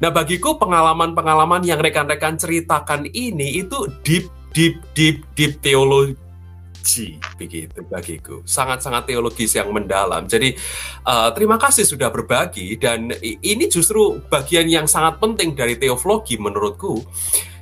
Nah, 0.00 0.08
bagiku 0.08 0.56
pengalaman-pengalaman 0.56 1.60
yang 1.60 1.76
rekan-rekan 1.76 2.40
ceritakan 2.40 3.04
ini 3.12 3.60
itu 3.60 3.84
deep, 4.00 4.32
deep, 4.56 4.80
deep, 4.96 5.22
deep 5.36 5.60
teologi 5.60 7.20
begitu 7.36 7.84
bagiku. 7.86 8.40
Sangat-sangat 8.48 9.12
teologis 9.12 9.52
yang 9.52 9.68
mendalam. 9.68 10.24
Jadi 10.24 10.56
uh, 11.04 11.28
terima 11.36 11.60
kasih 11.60 11.84
sudah 11.84 12.08
berbagi 12.08 12.80
dan 12.80 13.12
ini 13.20 13.68
justru 13.68 14.18
bagian 14.32 14.66
yang 14.66 14.86
sangat 14.88 15.20
penting 15.20 15.52
dari 15.52 15.76
teologi 15.76 16.40
menurutku 16.40 17.04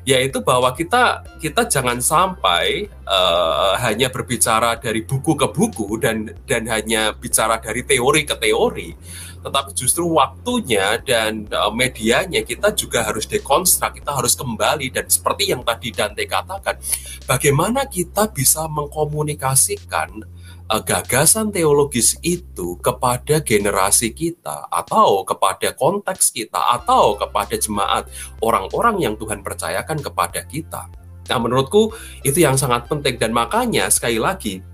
yaitu 0.08 0.40
bahwa 0.40 0.72
kita 0.72 1.20
kita 1.36 1.68
jangan 1.68 2.00
sampai 2.00 2.88
uh, 3.04 3.76
hanya 3.76 4.08
berbicara 4.08 4.80
dari 4.80 5.04
buku 5.04 5.36
ke 5.36 5.52
buku 5.52 6.00
dan 6.00 6.32
dan 6.48 6.64
hanya 6.64 7.12
bicara 7.12 7.60
dari 7.60 7.84
teori 7.84 8.24
ke 8.24 8.32
teori 8.40 8.96
tetapi 9.44 9.70
justru 9.76 10.08
waktunya 10.08 10.96
dan 11.04 11.44
uh, 11.52 11.68
medianya 11.68 12.40
kita 12.40 12.72
juga 12.72 13.04
harus 13.04 13.28
dekonstruk 13.28 14.00
kita 14.00 14.16
harus 14.16 14.32
kembali 14.32 14.88
dan 14.88 15.04
seperti 15.12 15.52
yang 15.52 15.60
tadi 15.60 15.92
Dante 15.92 16.24
katakan 16.24 16.80
bagaimana 17.28 17.84
kita 17.84 18.32
bisa 18.32 18.64
mengkomunikasikan 18.64 20.24
uh, 20.68 20.82
gagasan 20.84 21.50
teologis 21.50 22.16
itu 22.20 22.76
kepada 22.80 23.40
generasi 23.40 24.12
kita 24.12 24.68
atau 24.68 25.24
kepada 25.24 25.72
konteks 25.74 26.30
kita 26.32 26.78
atau 26.80 27.16
kepada 27.16 27.56
jemaat 27.56 28.06
orang-orang 28.44 29.02
yang 29.02 29.14
Tuhan 29.16 29.40
percayakan 29.40 29.98
kepada 30.00 30.44
kita. 30.44 30.88
Nah, 31.28 31.38
menurutku 31.40 31.92
itu 32.24 32.40
yang 32.40 32.56
sangat 32.56 32.88
penting 32.88 33.20
dan 33.20 33.36
makanya 33.36 33.92
sekali 33.92 34.16
lagi 34.16 34.64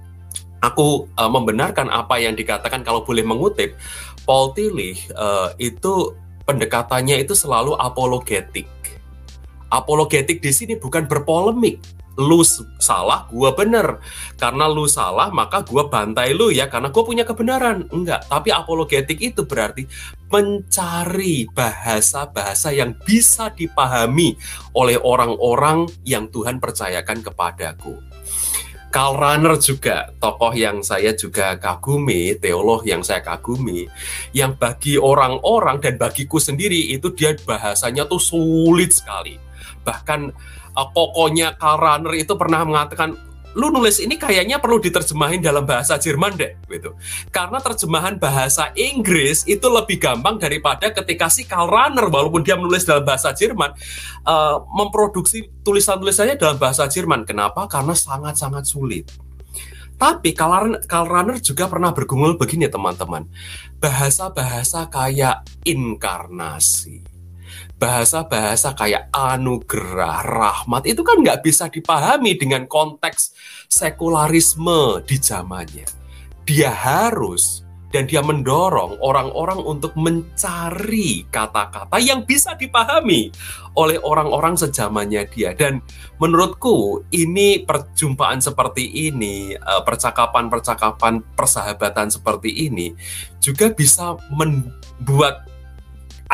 aku 0.62 1.10
uh, 1.18 1.30
membenarkan 1.30 1.90
apa 1.90 2.22
yang 2.22 2.38
dikatakan 2.38 2.86
kalau 2.86 3.02
boleh 3.02 3.26
mengutip 3.26 3.74
Paul 4.24 4.56
Tillich 4.56 5.10
uh, 5.18 5.52
itu 5.60 6.14
pendekatannya 6.48 7.20
itu 7.20 7.36
selalu 7.36 7.76
apologetik. 7.76 8.68
Apologetik 9.68 10.38
di 10.38 10.54
sini 10.54 10.74
bukan 10.78 11.10
berpolemik, 11.10 11.82
lu 12.18 12.42
salah, 12.78 13.26
gua 13.30 13.54
bener. 13.54 13.98
Karena 14.38 14.70
lu 14.70 14.86
salah, 14.86 15.30
maka 15.34 15.66
gua 15.66 15.90
bantai 15.90 16.34
lu 16.34 16.50
ya, 16.50 16.70
karena 16.70 16.90
gua 16.94 17.04
punya 17.06 17.26
kebenaran. 17.26 17.86
Enggak, 17.90 18.26
tapi 18.30 18.54
apologetik 18.54 19.18
itu 19.18 19.42
berarti 19.46 19.86
mencari 20.30 21.46
bahasa-bahasa 21.50 22.74
yang 22.74 22.94
bisa 23.06 23.54
dipahami 23.54 24.34
oleh 24.74 24.98
orang-orang 24.98 25.86
yang 26.02 26.26
Tuhan 26.30 26.58
percayakan 26.58 27.22
kepadaku. 27.22 28.02
Karl 28.94 29.18
Rahner 29.18 29.58
juga 29.58 30.14
tokoh 30.22 30.54
yang 30.54 30.78
saya 30.86 31.18
juga 31.18 31.58
kagumi, 31.58 32.38
teolog 32.38 32.86
yang 32.86 33.02
saya 33.02 33.26
kagumi, 33.26 33.90
yang 34.30 34.54
bagi 34.54 34.94
orang-orang 34.94 35.82
dan 35.82 35.98
bagiku 35.98 36.38
sendiri 36.38 36.94
itu 36.94 37.10
dia 37.10 37.34
bahasanya 37.42 38.06
tuh 38.06 38.22
sulit 38.22 38.94
sekali. 38.94 39.34
Bahkan 39.82 40.30
uh, 40.76 40.88
kokonya 40.90 41.54
Karl 41.56 41.78
Rahner 41.78 42.14
itu 42.18 42.34
pernah 42.34 42.66
mengatakan 42.66 43.14
lu 43.54 43.70
nulis 43.70 44.02
ini 44.02 44.18
kayaknya 44.18 44.58
perlu 44.58 44.82
diterjemahin 44.82 45.38
dalam 45.38 45.62
bahasa 45.62 45.94
Jerman 45.94 46.34
deh 46.34 46.58
gitu. 46.66 46.98
Karena 47.30 47.62
terjemahan 47.62 48.18
bahasa 48.18 48.74
Inggris 48.74 49.46
itu 49.46 49.62
lebih 49.70 50.02
gampang 50.02 50.42
daripada 50.42 50.90
ketika 50.90 51.30
si 51.30 51.46
Karl 51.46 51.70
Rahner 51.70 52.10
walaupun 52.10 52.42
dia 52.42 52.58
menulis 52.58 52.82
dalam 52.82 53.06
bahasa 53.06 53.30
Jerman 53.30 53.70
uh, 54.26 54.58
memproduksi 54.74 55.46
tulisan-tulisannya 55.62 56.34
dalam 56.34 56.58
bahasa 56.58 56.90
Jerman. 56.90 57.22
Kenapa? 57.22 57.70
Karena 57.70 57.94
sangat-sangat 57.94 58.66
sulit. 58.66 59.06
Tapi 59.94 60.34
Karl 60.34 60.82
Rahner 60.90 61.38
juga 61.38 61.70
pernah 61.70 61.94
bergumul 61.94 62.34
begini 62.34 62.66
teman-teman. 62.66 63.30
Bahasa-bahasa 63.78 64.90
kayak 64.90 65.46
inkarnasi 65.62 67.13
bahasa-bahasa 67.84 68.72
kayak 68.72 69.12
anugerah, 69.12 70.24
rahmat 70.24 70.88
itu 70.88 71.04
kan 71.04 71.20
nggak 71.20 71.44
bisa 71.44 71.68
dipahami 71.68 72.32
dengan 72.32 72.64
konteks 72.64 73.36
sekularisme 73.68 75.04
di 75.04 75.20
zamannya. 75.20 75.84
Dia 76.48 76.72
harus 76.72 77.60
dan 77.92 78.08
dia 78.08 78.24
mendorong 78.24 78.98
orang-orang 79.04 79.60
untuk 79.60 79.92
mencari 80.00 81.28
kata-kata 81.28 82.00
yang 82.00 82.24
bisa 82.24 82.56
dipahami 82.56 83.28
oleh 83.76 84.00
orang-orang 84.00 84.56
sejamannya 84.56 85.28
dia. 85.28 85.52
Dan 85.52 85.84
menurutku 86.16 87.04
ini 87.12 87.68
perjumpaan 87.68 88.40
seperti 88.40 89.12
ini, 89.12 89.52
eh, 89.52 89.82
percakapan-percakapan 89.84 91.20
persahabatan 91.36 92.08
seperti 92.08 92.64
ini 92.64 92.96
juga 93.44 93.68
bisa 93.76 94.16
membuat 94.32 95.53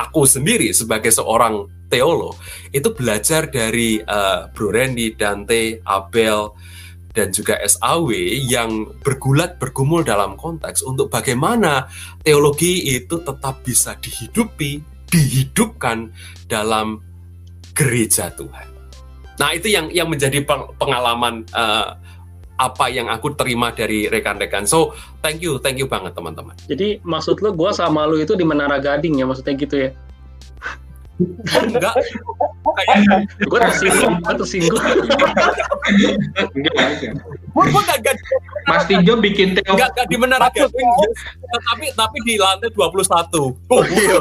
aku 0.07 0.25
sendiri 0.25 0.73
sebagai 0.73 1.13
seorang 1.13 1.69
teolog 1.91 2.39
itu 2.71 2.89
belajar 2.95 3.51
dari 3.51 4.01
uh, 4.01 4.49
Bro 4.55 4.73
Randy, 4.73 5.13
Dante, 5.19 5.83
Abel, 5.85 6.55
dan 7.11 7.35
juga 7.35 7.59
SAW 7.67 8.15
yang 8.47 8.87
bergulat 9.03 9.59
bergumul 9.59 10.07
dalam 10.07 10.39
konteks 10.39 10.87
untuk 10.87 11.11
bagaimana 11.11 11.91
teologi 12.23 12.95
itu 12.95 13.19
tetap 13.19 13.67
bisa 13.67 13.99
dihidupi, 13.99 14.79
dihidupkan 15.11 16.15
dalam 16.47 17.03
gereja 17.75 18.31
Tuhan. 18.31 18.71
Nah 19.43 19.51
itu 19.57 19.73
yang 19.73 19.91
yang 19.91 20.07
menjadi 20.07 20.45
pengalaman 20.79 21.43
uh, 21.51 21.99
apa 22.61 22.93
yang 22.93 23.09
aku 23.09 23.33
terima 23.33 23.73
dari 23.73 24.05
rekan-rekan. 24.13 24.69
So, 24.69 24.93
thank 25.25 25.41
you, 25.41 25.57
thank 25.65 25.81
you 25.81 25.89
banget 25.89 26.13
teman-teman. 26.13 26.53
Jadi 26.69 27.01
maksud 27.01 27.41
lo 27.41 27.57
gue 27.57 27.73
sama 27.73 28.05
lo 28.05 28.21
itu 28.21 28.37
di 28.37 28.45
Menara 28.45 28.77
Gading 28.77 29.17
ya 29.17 29.25
maksudnya 29.25 29.57
gitu 29.57 29.77
ya? 29.89 29.91
Enggak. 31.69 31.95
Kayak 32.71 33.27
gue 33.41 33.59
tersinggung 33.59 34.15
gue 34.23 34.35
tersinggung. 34.41 34.83
Enggak 36.55 37.13
gue 37.51 37.65
gue 37.67 37.83
gak 37.83 38.17
Mas 38.71 38.87
Tijo 38.87 39.19
bikin 39.19 39.59
teo 39.59 39.75
enggak 39.75 39.91
gak 39.99 40.07
di 40.07 40.17
menara 40.17 40.49
gading 40.55 40.87
tapi 41.51 41.87
tapi 41.99 42.19
di 42.23 42.35
lantai 42.39 42.71
21 42.71 42.87
oh, 43.75 43.83
iya. 43.91 44.19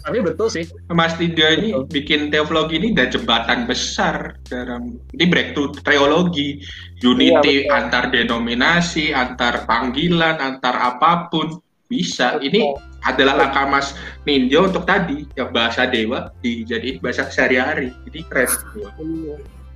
tapi 0.00 0.18
betul 0.24 0.48
sih. 0.48 0.64
Mas 0.88 1.12
Tijo 1.20 1.44
ini 1.44 1.76
bikin 1.92 2.32
teologi 2.32 2.80
ini 2.80 2.96
dan 2.96 3.12
jembatan 3.12 3.68
besar 3.68 4.40
dalam 4.48 4.96
ini 5.12 5.24
breakthrough 5.28 5.76
teologi 5.84 6.64
unity 7.04 7.68
iya, 7.68 7.82
antar 7.82 8.08
denominasi 8.08 9.12
antar 9.12 9.68
panggilan 9.68 10.40
antar 10.40 10.96
apa 10.96 11.28
pun 11.28 11.60
bisa 11.92 12.40
betul. 12.40 12.48
ini 12.48 12.60
adalah 13.04 13.34
langkah 13.36 13.68
Mas 13.68 13.92
Ninjo 14.24 14.64
untuk 14.72 14.88
tadi 14.88 15.28
yang 15.36 15.52
bahasa 15.52 15.84
dewa 15.84 16.32
dijadiin 16.40 17.04
bahasa 17.04 17.28
sehari-hari. 17.28 17.92
Jadi 18.08 18.20
keren. 18.24 18.48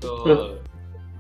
Betul. 0.01 0.65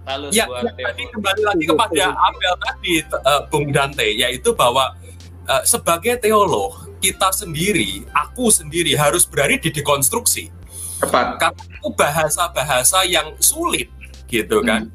Lalu 0.07 0.27
ya, 0.31 0.47
ya 0.47 0.71
tadi 0.71 1.03
kembali 1.11 1.43
lagi 1.43 1.65
kepada 1.67 2.05
Abel 2.15 2.55
tadi 2.63 2.93
uh, 3.11 3.43
Bung 3.51 3.75
Dante 3.75 4.07
yaitu 4.07 4.55
bahwa 4.55 4.95
uh, 5.51 5.63
sebagai 5.67 6.23
teolog 6.23 6.87
kita 7.03 7.35
sendiri, 7.35 8.07
aku 8.15 8.49
sendiri 8.49 8.95
harus 8.95 9.27
berani 9.27 9.59
di 9.59 9.75
dekonstruksi. 9.75 10.49
Tepat. 11.03 11.43
Karena 11.43 11.63
itu 11.69 11.89
bahasa-bahasa 11.93 13.05
yang 13.05 13.35
sulit 13.43 13.91
gitu 14.31 14.63
kan. 14.63 14.89
Hmm. 14.89 14.95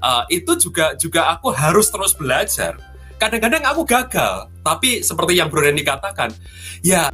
Uh, 0.00 0.24
itu 0.28 0.52
juga 0.56 0.92
juga 0.96 1.36
aku 1.36 1.52
harus 1.52 1.88
terus 1.88 2.12
belajar 2.12 2.76
kadang-kadang 3.16 3.64
aku 3.64 3.82
gagal 3.88 4.52
tapi 4.60 5.00
seperti 5.00 5.40
yang 5.40 5.48
Bro 5.48 5.64
Randy 5.64 5.82
katakan 5.84 6.32
ya 6.84 7.08